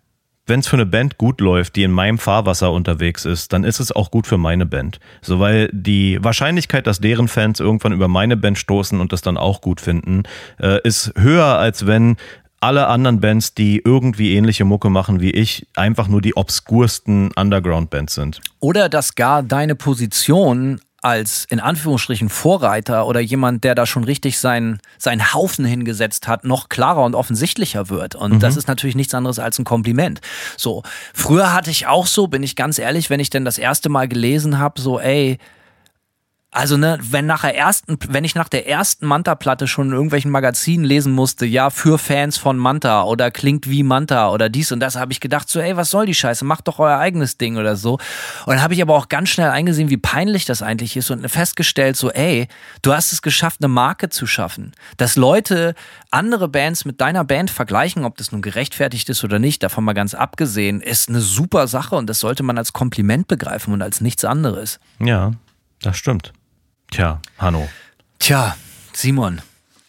wenn 0.45 0.61
es 0.61 0.67
für 0.67 0.77
eine 0.77 0.85
Band 0.85 1.17
gut 1.17 1.41
läuft, 1.41 1.75
die 1.75 1.83
in 1.83 1.91
meinem 1.91 2.17
Fahrwasser 2.17 2.71
unterwegs 2.71 3.25
ist, 3.25 3.51
dann 3.51 3.65
ist 3.65 3.81
es 3.81 3.91
auch 3.91 4.11
gut 4.11 4.25
für 4.25 4.37
meine 4.37 4.65
Band. 4.65 5.01
So, 5.21 5.41
weil 5.41 5.69
die 5.73 6.23
Wahrscheinlichkeit, 6.23 6.87
dass 6.87 7.01
deren 7.01 7.27
Fans 7.27 7.59
irgendwann 7.59 7.91
über 7.91 8.07
meine 8.07 8.37
Band 8.37 8.57
stoßen 8.57 9.01
und 9.01 9.11
das 9.11 9.23
dann 9.23 9.35
auch 9.35 9.59
gut 9.59 9.81
finden, 9.81 10.23
äh, 10.57 10.79
ist 10.85 11.11
höher, 11.17 11.57
als 11.57 11.85
wenn 11.85 12.15
alle 12.61 12.87
anderen 12.87 13.19
Bands, 13.19 13.53
die 13.53 13.81
irgendwie 13.83 14.37
ähnliche 14.37 14.63
Mucke 14.63 14.89
machen 14.89 15.19
wie 15.19 15.31
ich, 15.31 15.67
einfach 15.75 16.07
nur 16.07 16.21
die 16.21 16.37
obskursten 16.37 17.31
Underground-Bands 17.35 18.15
sind. 18.15 18.39
Oder 18.61 18.87
dass 18.87 19.15
gar 19.15 19.43
deine 19.43 19.75
Position 19.75 20.79
als 21.03 21.45
in 21.49 21.59
Anführungsstrichen 21.59 22.29
Vorreiter 22.29 23.07
oder 23.07 23.19
jemand, 23.19 23.63
der 23.63 23.75
da 23.75 23.85
schon 23.85 24.03
richtig 24.03 24.39
seinen, 24.39 24.79
seinen 24.97 25.33
Haufen 25.33 25.65
hingesetzt 25.65 26.27
hat, 26.27 26.45
noch 26.45 26.69
klarer 26.69 27.03
und 27.03 27.13
offensichtlicher 27.15 27.89
wird. 27.89 28.15
Und 28.15 28.41
das 28.41 28.55
ist 28.57 28.67
natürlich 28.67 28.95
nichts 28.95 29.13
anderes 29.13 29.37
als 29.37 29.59
ein 29.59 29.65
Kompliment. 29.65 30.21
So, 30.57 30.83
früher 31.13 31.53
hatte 31.53 31.71
ich 31.71 31.87
auch 31.87 32.07
so, 32.07 32.27
bin 32.27 32.41
ich 32.41 32.55
ganz 32.55 32.79
ehrlich, 32.79 33.09
wenn 33.09 33.19
ich 33.19 33.29
denn 33.29 33.45
das 33.45 33.57
erste 33.57 33.89
Mal 33.89 34.07
gelesen 34.07 34.59
habe, 34.59 34.79
so, 34.79 34.99
ey, 34.99 35.37
Also, 36.53 36.77
ne, 36.77 36.99
wenn 37.01 37.25
nach 37.25 37.41
der 37.41 37.57
ersten, 37.57 37.97
wenn 38.09 38.23
ich 38.23 38.35
nach 38.35 38.47
der 38.47 38.67
ersten 38.69 39.07
Manta-Platte 39.07 39.67
schon 39.67 39.87
in 39.87 39.93
irgendwelchen 39.93 40.29
Magazinen 40.29 40.85
lesen 40.85 41.11
musste, 41.11 41.47
ja, 41.47 41.71
für 41.71 41.97
Fans 41.97 42.37
von 42.37 42.57
Manta 42.57 43.03
oder 43.03 43.31
klingt 43.31 43.67
wie 43.67 43.81
Manta 43.81 44.29
oder 44.29 44.49
dies 44.49 44.71
und 44.71 44.79
das, 44.79 44.95
habe 44.95 45.11
ich 45.11 45.19
gedacht, 45.19 45.49
so, 45.49 45.59
ey, 45.59 45.75
was 45.75 45.89
soll 45.89 46.05
die 46.05 46.13
Scheiße? 46.13 46.45
Macht 46.45 46.67
doch 46.67 46.77
euer 46.77 46.99
eigenes 46.99 47.39
Ding 47.39 47.57
oder 47.57 47.75
so. 47.75 47.93
Und 47.93 48.53
dann 48.53 48.61
habe 48.61 48.75
ich 48.75 48.83
aber 48.83 48.93
auch 48.95 49.09
ganz 49.09 49.29
schnell 49.29 49.49
eingesehen, 49.49 49.89
wie 49.89 49.97
peinlich 49.97 50.45
das 50.45 50.61
eigentlich 50.61 50.95
ist 50.95 51.09
und 51.09 51.27
festgestellt, 51.27 51.97
so, 51.97 52.11
ey, 52.11 52.47
du 52.83 52.93
hast 52.93 53.13
es 53.13 53.23
geschafft, 53.23 53.57
eine 53.61 53.67
Marke 53.67 54.09
zu 54.09 54.27
schaffen. 54.27 54.73
Dass 54.97 55.15
Leute 55.15 55.73
andere 56.11 56.49
Bands 56.49 56.85
mit 56.85 57.01
deiner 57.01 57.23
Band 57.23 57.49
vergleichen, 57.49 58.05
ob 58.05 58.17
das 58.17 58.31
nun 58.31 58.43
gerechtfertigt 58.43 59.09
ist 59.09 59.23
oder 59.23 59.39
nicht, 59.39 59.63
davon 59.63 59.83
mal 59.83 59.93
ganz 59.93 60.13
abgesehen, 60.13 60.81
ist 60.81 61.09
eine 61.09 61.21
super 61.21 61.67
Sache 61.67 61.95
und 61.95 62.07
das 62.07 62.19
sollte 62.19 62.43
man 62.43 62.59
als 62.59 62.73
Kompliment 62.73 63.27
begreifen 63.27 63.73
und 63.73 63.81
als 63.81 64.01
nichts 64.01 64.23
anderes. 64.23 64.79
Ja, 64.99 65.31
das 65.81 65.97
stimmt. 65.97 66.31
Tja, 66.93 67.19
Hanno. 67.39 67.67
Tja, 68.19 68.55
Simon. 68.93 69.41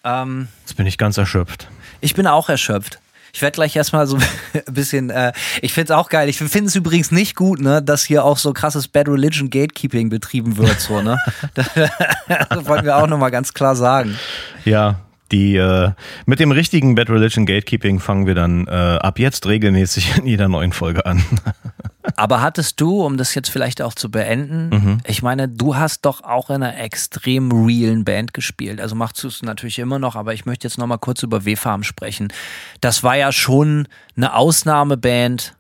Ähm, 0.05 0.49
Jetzt 0.61 0.75
bin 0.75 0.87
ich 0.87 0.97
ganz 0.97 1.19
erschöpft. 1.19 1.69
Ich 2.01 2.15
bin 2.15 2.27
auch 2.27 2.49
erschöpft. 2.49 2.99
Ich 3.35 3.43
werde 3.43 3.57
gleich 3.57 3.77
erstmal 3.77 4.07
so 4.07 4.17
ein 4.55 4.73
bisschen, 4.73 5.11
äh, 5.11 5.35
ich 5.61 5.75
finde 5.75 5.93
es 5.93 5.99
auch 5.99 6.09
geil. 6.09 6.31
Ich 6.31 6.39
finde 6.39 6.69
es 6.69 6.75
übrigens 6.75 7.11
nicht 7.11 7.37
gut, 7.37 7.61
ne, 7.61 7.83
dass 7.83 8.05
hier 8.05 8.25
auch 8.25 8.39
so 8.39 8.55
krasses 8.55 8.89
Bad 8.89 9.09
Religion 9.09 9.51
Gatekeeping 9.51 10.09
betrieben 10.09 10.57
wird, 10.57 10.81
so, 10.81 11.03
ne? 11.03 11.19
das 11.55 12.67
wollten 12.67 12.87
wir 12.87 12.97
auch 12.97 13.07
nochmal 13.07 13.31
ganz 13.31 13.53
klar 13.53 13.77
sagen. 13.77 14.17
Ja, 14.65 15.01
die 15.31 15.57
äh, 15.57 15.91
mit 16.25 16.41
dem 16.41 16.53
richtigen 16.53 16.95
Bad 16.95 17.11
Religion 17.11 17.45
Gatekeeping 17.45 18.01
fangen 18.01 18.27
wir 18.27 18.35
dann 18.35 18.67
äh, 18.67 18.71
ab 18.71 19.19
jetzt 19.19 19.47
regelmäßig 19.47 20.17
in 20.17 20.27
jeder 20.27 20.49
neuen 20.49 20.73
Folge 20.73 21.05
an. 21.05 21.23
Aber 22.17 22.41
hattest 22.43 22.81
du, 22.81 23.05
um 23.05 23.17
das 23.17 23.35
jetzt 23.35 23.51
vielleicht 23.51 23.83
auch 23.83 23.95
zu 23.95 24.11
beenden, 24.11 24.69
mhm. 24.69 25.01
ich 25.07 25.23
meine, 25.23 25.49
du 25.49 25.77
hast 25.77 26.05
doch 26.05 26.23
auch 26.23 26.51
in 26.51 26.57
einer 26.57 26.79
extrem 26.79 27.51
realen 27.53 28.05
Band 28.05 28.35
gespielt. 28.35 28.81
Also 28.81 28.95
machst 28.95 29.23
du 29.23 29.29
es 29.29 29.43
natürlich 29.43 29.79
immer 29.79 29.99
noch, 29.99 30.17
aber 30.17 30.35
ich 30.35 30.47
möchte 30.47 30.67
jetzt 30.67 30.79
nochmal 30.79 30.99
kurz 30.99 31.23
über 31.23 31.45
W-Farm 31.45 31.83
sprechen. 31.83 32.33
Das 32.81 33.03
war 33.03 33.17
ja 33.17 33.33
schon 33.33 33.89
eine 34.17 34.35
Ausnahmeband, 34.35 35.55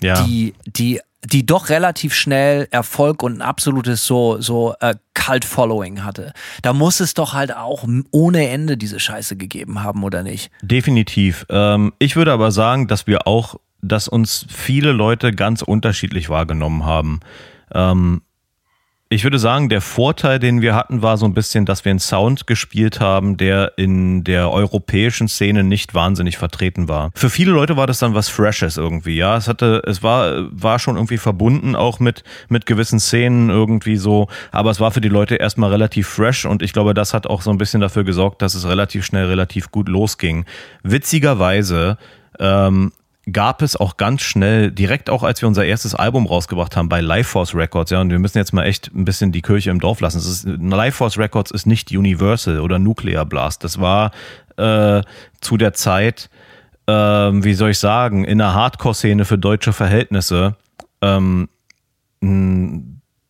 ja. 0.00 0.22
die, 0.24 0.54
die 0.66 1.00
die 1.24 1.44
doch 1.44 1.68
relativ 1.68 2.14
schnell 2.14 2.66
Erfolg 2.70 3.22
und 3.22 3.38
ein 3.38 3.42
absolutes 3.42 4.06
so 4.06 4.40
so 4.40 4.74
äh, 4.80 4.94
Cult 5.14 5.44
Following 5.44 6.02
hatte. 6.02 6.32
Da 6.62 6.72
muss 6.72 7.00
es 7.00 7.14
doch 7.14 7.34
halt 7.34 7.54
auch 7.54 7.86
ohne 8.10 8.48
Ende 8.48 8.76
diese 8.76 8.98
Scheiße 8.98 9.36
gegeben 9.36 9.82
haben 9.82 10.02
oder 10.02 10.22
nicht? 10.22 10.50
Definitiv. 10.62 11.44
Ähm, 11.50 11.92
ich 11.98 12.16
würde 12.16 12.32
aber 12.32 12.52
sagen, 12.52 12.88
dass 12.88 13.06
wir 13.06 13.26
auch 13.26 13.56
dass 13.82 14.08
uns 14.08 14.46
viele 14.48 14.92
Leute 14.92 15.32
ganz 15.32 15.62
unterschiedlich 15.62 16.28
wahrgenommen 16.28 16.84
haben. 16.84 17.20
Ähm, 17.72 18.22
ich 19.12 19.24
würde 19.24 19.40
sagen, 19.40 19.68
der 19.68 19.80
Vorteil, 19.80 20.38
den 20.38 20.62
wir 20.62 20.76
hatten, 20.76 21.02
war 21.02 21.16
so 21.16 21.26
ein 21.26 21.34
bisschen, 21.34 21.66
dass 21.66 21.84
wir 21.84 21.90
einen 21.90 21.98
Sound 21.98 22.46
gespielt 22.46 23.00
haben, 23.00 23.36
der 23.36 23.72
in 23.76 24.22
der 24.22 24.52
europäischen 24.52 25.26
Szene 25.26 25.64
nicht 25.64 25.94
wahnsinnig 25.94 26.38
vertreten 26.38 26.86
war. 26.86 27.10
Für 27.16 27.28
viele 27.28 27.50
Leute 27.50 27.76
war 27.76 27.88
das 27.88 27.98
dann 27.98 28.14
was 28.14 28.28
Freshes 28.28 28.76
irgendwie, 28.76 29.16
ja. 29.16 29.36
Es 29.36 29.48
hatte, 29.48 29.82
es 29.84 30.04
war, 30.04 30.46
war 30.52 30.78
schon 30.78 30.94
irgendwie 30.94 31.18
verbunden 31.18 31.74
auch 31.74 31.98
mit, 31.98 32.22
mit 32.48 32.66
gewissen 32.66 33.00
Szenen 33.00 33.50
irgendwie 33.50 33.96
so, 33.96 34.28
aber 34.52 34.70
es 34.70 34.78
war 34.78 34.92
für 34.92 35.00
die 35.00 35.08
Leute 35.08 35.34
erstmal 35.34 35.70
relativ 35.70 36.06
fresh 36.06 36.44
und 36.44 36.62
ich 36.62 36.72
glaube, 36.72 36.94
das 36.94 37.12
hat 37.12 37.26
auch 37.26 37.42
so 37.42 37.50
ein 37.50 37.58
bisschen 37.58 37.80
dafür 37.80 38.04
gesorgt, 38.04 38.42
dass 38.42 38.54
es 38.54 38.68
relativ 38.68 39.04
schnell 39.04 39.24
relativ 39.24 39.72
gut 39.72 39.88
losging. 39.88 40.44
Witzigerweise, 40.84 41.98
ähm, 42.38 42.92
gab 43.30 43.62
es 43.62 43.76
auch 43.76 43.96
ganz 43.96 44.22
schnell, 44.22 44.70
direkt 44.70 45.10
auch 45.10 45.22
als 45.22 45.42
wir 45.42 45.48
unser 45.48 45.64
erstes 45.64 45.94
Album 45.94 46.26
rausgebracht 46.26 46.76
haben 46.76 46.88
bei 46.88 47.00
Lifeforce 47.00 47.54
Records, 47.54 47.90
ja, 47.90 48.00
und 48.00 48.10
wir 48.10 48.18
müssen 48.18 48.38
jetzt 48.38 48.52
mal 48.52 48.64
echt 48.64 48.90
ein 48.94 49.04
bisschen 49.04 49.32
die 49.32 49.42
Kirche 49.42 49.70
im 49.70 49.80
Dorf 49.80 50.00
lassen. 50.00 50.18
Es 50.18 50.26
ist, 50.26 50.44
Lifeforce 50.44 51.18
Records 51.18 51.50
ist 51.50 51.66
nicht 51.66 51.90
Universal 51.90 52.60
oder 52.60 52.78
Nuclear 52.78 53.26
Blast. 53.26 53.62
Das 53.62 53.80
war 53.80 54.10
äh, 54.56 55.02
zu 55.40 55.56
der 55.56 55.74
Zeit, 55.74 56.30
äh, 56.86 56.92
wie 56.92 57.54
soll 57.54 57.70
ich 57.70 57.78
sagen, 57.78 58.24
in 58.24 58.38
der 58.38 58.54
Hardcore-Szene 58.54 59.24
für 59.24 59.38
deutsche 59.38 59.72
Verhältnisse 59.72 60.56
ähm, 61.02 61.48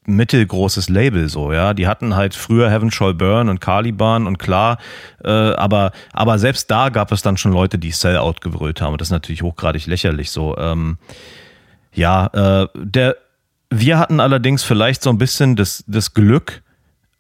mittelgroßes 0.07 0.89
Label 0.89 1.29
so, 1.29 1.53
ja. 1.53 1.75
Die 1.75 1.87
hatten 1.87 2.17
halt 2.17 2.35
früher 2.35 2.71
Heaven 2.71 2.91
Shall 2.91 3.15
Burn 3.15 3.49
und 3.49 3.61
Caliban 3.61 4.27
und 4.27 4.39
klar, 4.39 4.79
äh, 5.25 5.31
aber, 5.31 5.93
aber 6.13 6.39
selbst 6.39 6.71
da 6.71 6.89
gab 6.89 7.13
es 7.13 7.23
dann 7.23 7.37
schon 7.37 7.53
Leute, 7.53 7.79
die 7.79 7.91
Sellout 7.91 8.37
gebrüllt 8.41 8.81
haben. 8.81 8.93
Und 8.93 9.01
das 9.01 9.09
ist 9.09 9.13
natürlich 9.13 9.43
hochgradig 9.43 9.87
lächerlich 9.87 10.31
so. 10.31 10.57
Ähm, 10.57 10.99
ja, 11.93 12.27
äh, 12.63 12.69
der, 12.75 13.17
wir 13.71 13.99
hatten 13.99 14.21
allerdings 14.21 14.63
vielleicht 14.63 15.03
so 15.03 15.11
ein 15.11 15.19
bisschen 15.19 15.57
das, 15.57 15.85
das 15.87 16.15
Glück, 16.15 16.63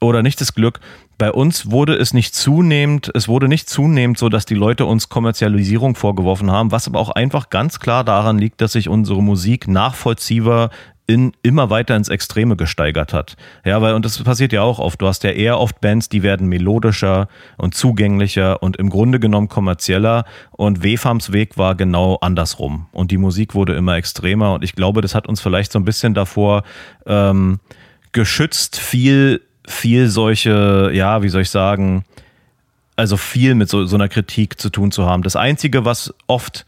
oder 0.00 0.22
nicht 0.22 0.40
das 0.40 0.54
Glück, 0.54 0.80
bei 1.18 1.30
uns 1.30 1.70
wurde 1.70 1.94
es 1.94 2.14
nicht 2.14 2.34
zunehmend, 2.34 3.10
es 3.14 3.28
wurde 3.28 3.46
nicht 3.46 3.68
zunehmend 3.68 4.16
so, 4.16 4.30
dass 4.30 4.46
die 4.46 4.54
Leute 4.54 4.86
uns 4.86 5.10
Kommerzialisierung 5.10 5.94
vorgeworfen 5.94 6.50
haben, 6.50 6.72
was 6.72 6.88
aber 6.88 6.98
auch 6.98 7.10
einfach 7.10 7.50
ganz 7.50 7.78
klar 7.78 8.04
daran 8.04 8.38
liegt, 8.38 8.62
dass 8.62 8.72
sich 8.72 8.88
unsere 8.88 9.22
Musik 9.22 9.68
nachvollziehbar 9.68 10.70
in, 11.10 11.32
immer 11.42 11.70
weiter 11.70 11.96
ins 11.96 12.08
Extreme 12.08 12.54
gesteigert 12.54 13.12
hat. 13.12 13.36
Ja, 13.64 13.82
weil, 13.82 13.94
und 13.94 14.04
das 14.04 14.22
passiert 14.22 14.52
ja 14.52 14.62
auch 14.62 14.78
oft. 14.78 15.02
Du 15.02 15.08
hast 15.08 15.24
ja 15.24 15.30
eher 15.30 15.58
oft 15.58 15.80
Bands, 15.80 16.08
die 16.08 16.22
werden 16.22 16.46
melodischer 16.46 17.26
und 17.56 17.74
zugänglicher 17.74 18.62
und 18.62 18.76
im 18.76 18.90
Grunde 18.90 19.18
genommen 19.18 19.48
kommerzieller. 19.48 20.24
Und 20.52 20.84
WFAMs 20.84 21.32
Weg 21.32 21.58
war 21.58 21.74
genau 21.74 22.18
andersrum. 22.20 22.86
Und 22.92 23.10
die 23.10 23.16
Musik 23.16 23.56
wurde 23.56 23.74
immer 23.74 23.96
extremer. 23.96 24.54
Und 24.54 24.62
ich 24.62 24.76
glaube, 24.76 25.00
das 25.00 25.16
hat 25.16 25.26
uns 25.26 25.40
vielleicht 25.40 25.72
so 25.72 25.80
ein 25.80 25.84
bisschen 25.84 26.14
davor 26.14 26.62
ähm, 27.06 27.58
geschützt, 28.12 28.78
viel, 28.78 29.40
viel 29.66 30.06
solche, 30.06 30.90
ja, 30.92 31.24
wie 31.24 31.28
soll 31.28 31.42
ich 31.42 31.50
sagen, 31.50 32.04
also 32.94 33.16
viel 33.16 33.56
mit 33.56 33.68
so, 33.68 33.84
so 33.84 33.96
einer 33.96 34.08
Kritik 34.08 34.60
zu 34.60 34.70
tun 34.70 34.92
zu 34.92 35.06
haben. 35.06 35.24
Das 35.24 35.34
Einzige, 35.34 35.84
was 35.84 36.14
oft 36.28 36.66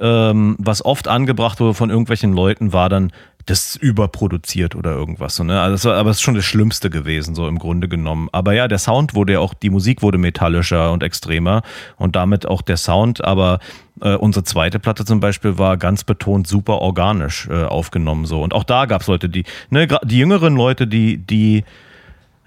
ähm, 0.00 0.56
was 0.58 0.84
oft 0.84 1.08
angebracht 1.08 1.60
wurde 1.60 1.74
von 1.74 1.90
irgendwelchen 1.90 2.32
Leuten, 2.32 2.72
war 2.72 2.88
dann, 2.88 3.12
das 3.46 3.76
überproduziert 3.76 4.74
oder 4.74 4.92
irgendwas. 4.92 5.36
So, 5.36 5.44
ne? 5.44 5.60
also, 5.60 5.92
aber 5.92 6.10
es 6.10 6.18
ist 6.18 6.22
schon 6.22 6.34
das 6.34 6.44
Schlimmste 6.44 6.90
gewesen, 6.90 7.34
so 7.34 7.48
im 7.48 7.58
Grunde 7.58 7.88
genommen. 7.88 8.28
Aber 8.32 8.52
ja, 8.52 8.68
der 8.68 8.78
Sound 8.78 9.14
wurde 9.14 9.34
ja 9.34 9.40
auch, 9.40 9.54
die 9.54 9.70
Musik 9.70 10.02
wurde 10.02 10.18
metallischer 10.18 10.92
und 10.92 11.02
extremer 11.02 11.62
und 11.96 12.16
damit 12.16 12.46
auch 12.46 12.62
der 12.62 12.76
Sound. 12.76 13.24
Aber 13.24 13.58
äh, 14.00 14.14
unsere 14.14 14.44
zweite 14.44 14.78
Platte 14.78 15.04
zum 15.04 15.20
Beispiel 15.20 15.58
war 15.58 15.76
ganz 15.76 16.04
betont 16.04 16.46
super 16.46 16.78
organisch 16.78 17.48
äh, 17.48 17.64
aufgenommen. 17.64 18.26
so 18.26 18.42
Und 18.42 18.54
auch 18.54 18.64
da 18.64 18.86
gab 18.86 19.02
es 19.02 19.06
Leute, 19.08 19.28
die, 19.28 19.44
ne, 19.70 19.88
die 20.04 20.18
jüngeren 20.18 20.56
Leute, 20.56 20.86
die, 20.86 21.18
die 21.18 21.64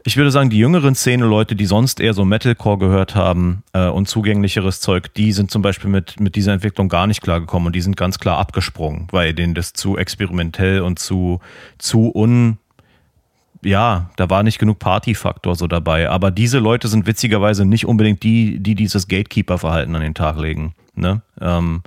ich 0.06 0.18
würde 0.18 0.32
sagen, 0.32 0.50
die 0.50 0.58
jüngeren 0.58 0.96
Szene, 0.96 1.26
Leute, 1.26 1.56
die 1.56 1.66
sonst 1.66 2.00
eher 2.00 2.14
so 2.14 2.26
Metalcore 2.26 2.78
gehört 2.78 3.16
haben 3.16 3.64
äh, 3.72 3.88
und 3.88 4.08
zugänglicheres 4.08 4.82
Zeug, 4.82 5.14
die 5.14 5.32
sind 5.32 5.50
zum 5.50 5.62
Beispiel 5.62 5.90
mit, 5.90 6.20
mit 6.20 6.36
dieser 6.36 6.54
Entwicklung 6.54 6.90
gar 6.90 7.08
nicht 7.08 7.22
klargekommen 7.22 7.68
und 7.68 7.76
die 7.76 7.82
sind 7.82 7.96
ganz 7.96 8.20
klar 8.20 8.38
abgesprungen, 8.38 9.08
weil 9.12 9.34
denen 9.34 9.54
das 9.54 9.74
zu 9.74 9.98
experimentell 9.98 10.82
und 10.82 11.00
zu, 11.00 11.40
zu 11.78 12.12
un, 12.14 12.58
ja, 13.64 14.10
da 14.18 14.30
war 14.30 14.44
nicht 14.44 14.60
genug 14.60 14.80
Partyfaktor 14.80 15.56
so 15.56 15.68
dabei. 15.68 16.10
Aber 16.10 16.32
diese 16.32 16.60
Leute 16.60 16.90
sind 16.90 17.08
witzigerweise 17.08 17.66
nicht 17.66 17.86
unbedingt 17.86 18.24
die, 18.24 18.60
die 18.60 18.76
dieses 18.76 19.08
Gatekeeper-Verhalten 19.08 19.96
an 19.96 20.02
den 20.02 20.14
Tag 20.14 20.38
legen. 20.38 20.76
Ne? 20.96 21.22
Ähm, 21.40 21.82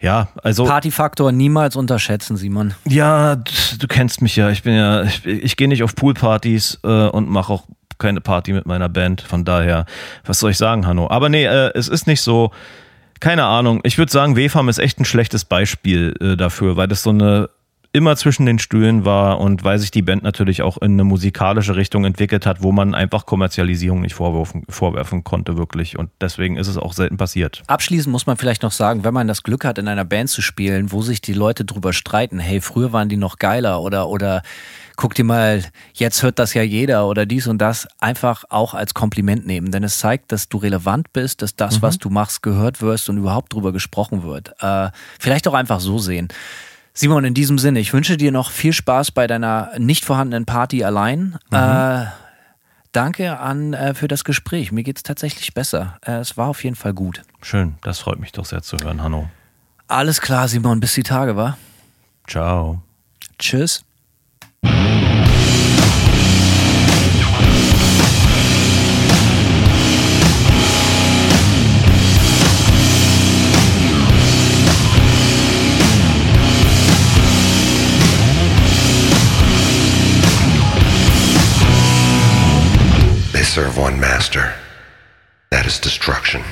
ja, 0.00 0.28
also. 0.42 0.64
Partyfaktor 0.64 1.32
niemals 1.32 1.76
unterschätzen, 1.76 2.36
Simon. 2.36 2.74
Ja, 2.84 3.36
du 3.36 3.86
kennst 3.88 4.22
mich 4.22 4.36
ja. 4.36 4.50
Ich 4.50 4.62
bin 4.62 4.74
ja, 4.74 5.02
ich, 5.02 5.24
ich 5.26 5.56
gehe 5.56 5.68
nicht 5.68 5.82
auf 5.82 5.94
Poolpartys 5.94 6.80
äh, 6.84 7.08
und 7.08 7.28
mache 7.28 7.52
auch 7.52 7.64
keine 7.98 8.20
Party 8.20 8.52
mit 8.52 8.66
meiner 8.66 8.88
Band. 8.88 9.22
Von 9.22 9.44
daher, 9.44 9.86
was 10.24 10.38
soll 10.38 10.50
ich 10.50 10.58
sagen, 10.58 10.86
Hanno? 10.86 11.10
Aber 11.10 11.28
nee, 11.28 11.44
äh, 11.44 11.72
es 11.74 11.88
ist 11.88 12.06
nicht 12.06 12.20
so. 12.20 12.50
Keine 13.18 13.44
Ahnung. 13.44 13.80
Ich 13.84 13.96
würde 13.96 14.12
sagen, 14.12 14.36
WFAM 14.36 14.68
ist 14.68 14.78
echt 14.78 15.00
ein 15.00 15.06
schlechtes 15.06 15.46
Beispiel 15.46 16.14
äh, 16.20 16.36
dafür, 16.36 16.76
weil 16.76 16.86
das 16.86 17.02
so 17.02 17.10
eine 17.10 17.48
immer 17.96 18.14
zwischen 18.14 18.44
den 18.44 18.58
Stühlen 18.58 19.06
war 19.06 19.40
und 19.40 19.64
weil 19.64 19.78
sich 19.78 19.90
die 19.90 20.02
Band 20.02 20.22
natürlich 20.22 20.60
auch 20.60 20.76
in 20.76 20.92
eine 20.92 21.04
musikalische 21.04 21.76
Richtung 21.76 22.04
entwickelt 22.04 22.44
hat, 22.44 22.62
wo 22.62 22.70
man 22.70 22.94
einfach 22.94 23.24
Kommerzialisierung 23.24 24.02
nicht 24.02 24.14
vorwerfen, 24.14 24.64
vorwerfen 24.68 25.24
konnte, 25.24 25.56
wirklich. 25.56 25.98
Und 25.98 26.10
deswegen 26.20 26.58
ist 26.58 26.68
es 26.68 26.76
auch 26.76 26.92
selten 26.92 27.16
passiert. 27.16 27.62
Abschließend 27.68 28.12
muss 28.12 28.26
man 28.26 28.36
vielleicht 28.36 28.62
noch 28.62 28.72
sagen, 28.72 29.02
wenn 29.02 29.14
man 29.14 29.26
das 29.26 29.42
Glück 29.42 29.64
hat, 29.64 29.78
in 29.78 29.88
einer 29.88 30.04
Band 30.04 30.28
zu 30.28 30.42
spielen, 30.42 30.92
wo 30.92 31.00
sich 31.00 31.22
die 31.22 31.32
Leute 31.32 31.64
drüber 31.64 31.94
streiten, 31.94 32.38
hey, 32.38 32.60
früher 32.60 32.92
waren 32.92 33.08
die 33.08 33.16
noch 33.16 33.38
geiler 33.38 33.80
oder, 33.80 34.10
oder 34.10 34.42
guck 34.96 35.14
dir 35.14 35.24
mal, 35.24 35.64
jetzt 35.94 36.22
hört 36.22 36.38
das 36.38 36.52
ja 36.52 36.62
jeder 36.62 37.08
oder 37.08 37.24
dies 37.24 37.46
und 37.46 37.58
das, 37.58 37.88
einfach 37.98 38.44
auch 38.50 38.74
als 38.74 38.92
Kompliment 38.92 39.46
nehmen. 39.46 39.70
Denn 39.70 39.84
es 39.84 39.98
zeigt, 39.98 40.32
dass 40.32 40.50
du 40.50 40.58
relevant 40.58 41.14
bist, 41.14 41.40
dass 41.40 41.56
das, 41.56 41.78
mhm. 41.78 41.82
was 41.82 41.98
du 41.98 42.10
machst, 42.10 42.42
gehört 42.42 42.82
wirst 42.82 43.08
und 43.08 43.16
überhaupt 43.16 43.54
drüber 43.54 43.72
gesprochen 43.72 44.22
wird. 44.22 44.52
Äh, 44.60 44.90
vielleicht 45.18 45.48
auch 45.48 45.54
einfach 45.54 45.80
so 45.80 45.98
sehen. 45.98 46.28
Simon, 46.98 47.26
in 47.26 47.34
diesem 47.34 47.58
Sinne, 47.58 47.78
ich 47.78 47.92
wünsche 47.92 48.16
dir 48.16 48.32
noch 48.32 48.50
viel 48.50 48.72
Spaß 48.72 49.10
bei 49.10 49.26
deiner 49.26 49.70
nicht 49.76 50.06
vorhandenen 50.06 50.46
Party 50.46 50.82
allein. 50.82 51.38
Mhm. 51.50 51.56
Äh, 51.58 52.06
danke 52.92 53.38
an 53.38 53.74
äh, 53.74 53.92
für 53.92 54.08
das 54.08 54.24
Gespräch. 54.24 54.72
Mir 54.72 54.82
geht 54.82 54.96
es 54.96 55.02
tatsächlich 55.02 55.52
besser. 55.52 55.98
Äh, 56.00 56.12
es 56.12 56.38
war 56.38 56.48
auf 56.48 56.64
jeden 56.64 56.74
Fall 56.74 56.94
gut. 56.94 57.20
Schön, 57.42 57.74
das 57.82 57.98
freut 57.98 58.18
mich 58.18 58.32
doch 58.32 58.46
sehr 58.46 58.62
zu 58.62 58.78
hören, 58.78 59.02
Hanno. 59.02 59.28
Alles 59.88 60.22
klar, 60.22 60.48
Simon, 60.48 60.80
bis 60.80 60.94
die 60.94 61.02
Tage, 61.02 61.36
wa? 61.36 61.58
Ciao. 62.26 62.80
Tschüss. 63.38 63.84
One 83.64 83.98
master. 83.98 84.54
That 85.50 85.64
is 85.64 85.80
destruction. 85.80 86.42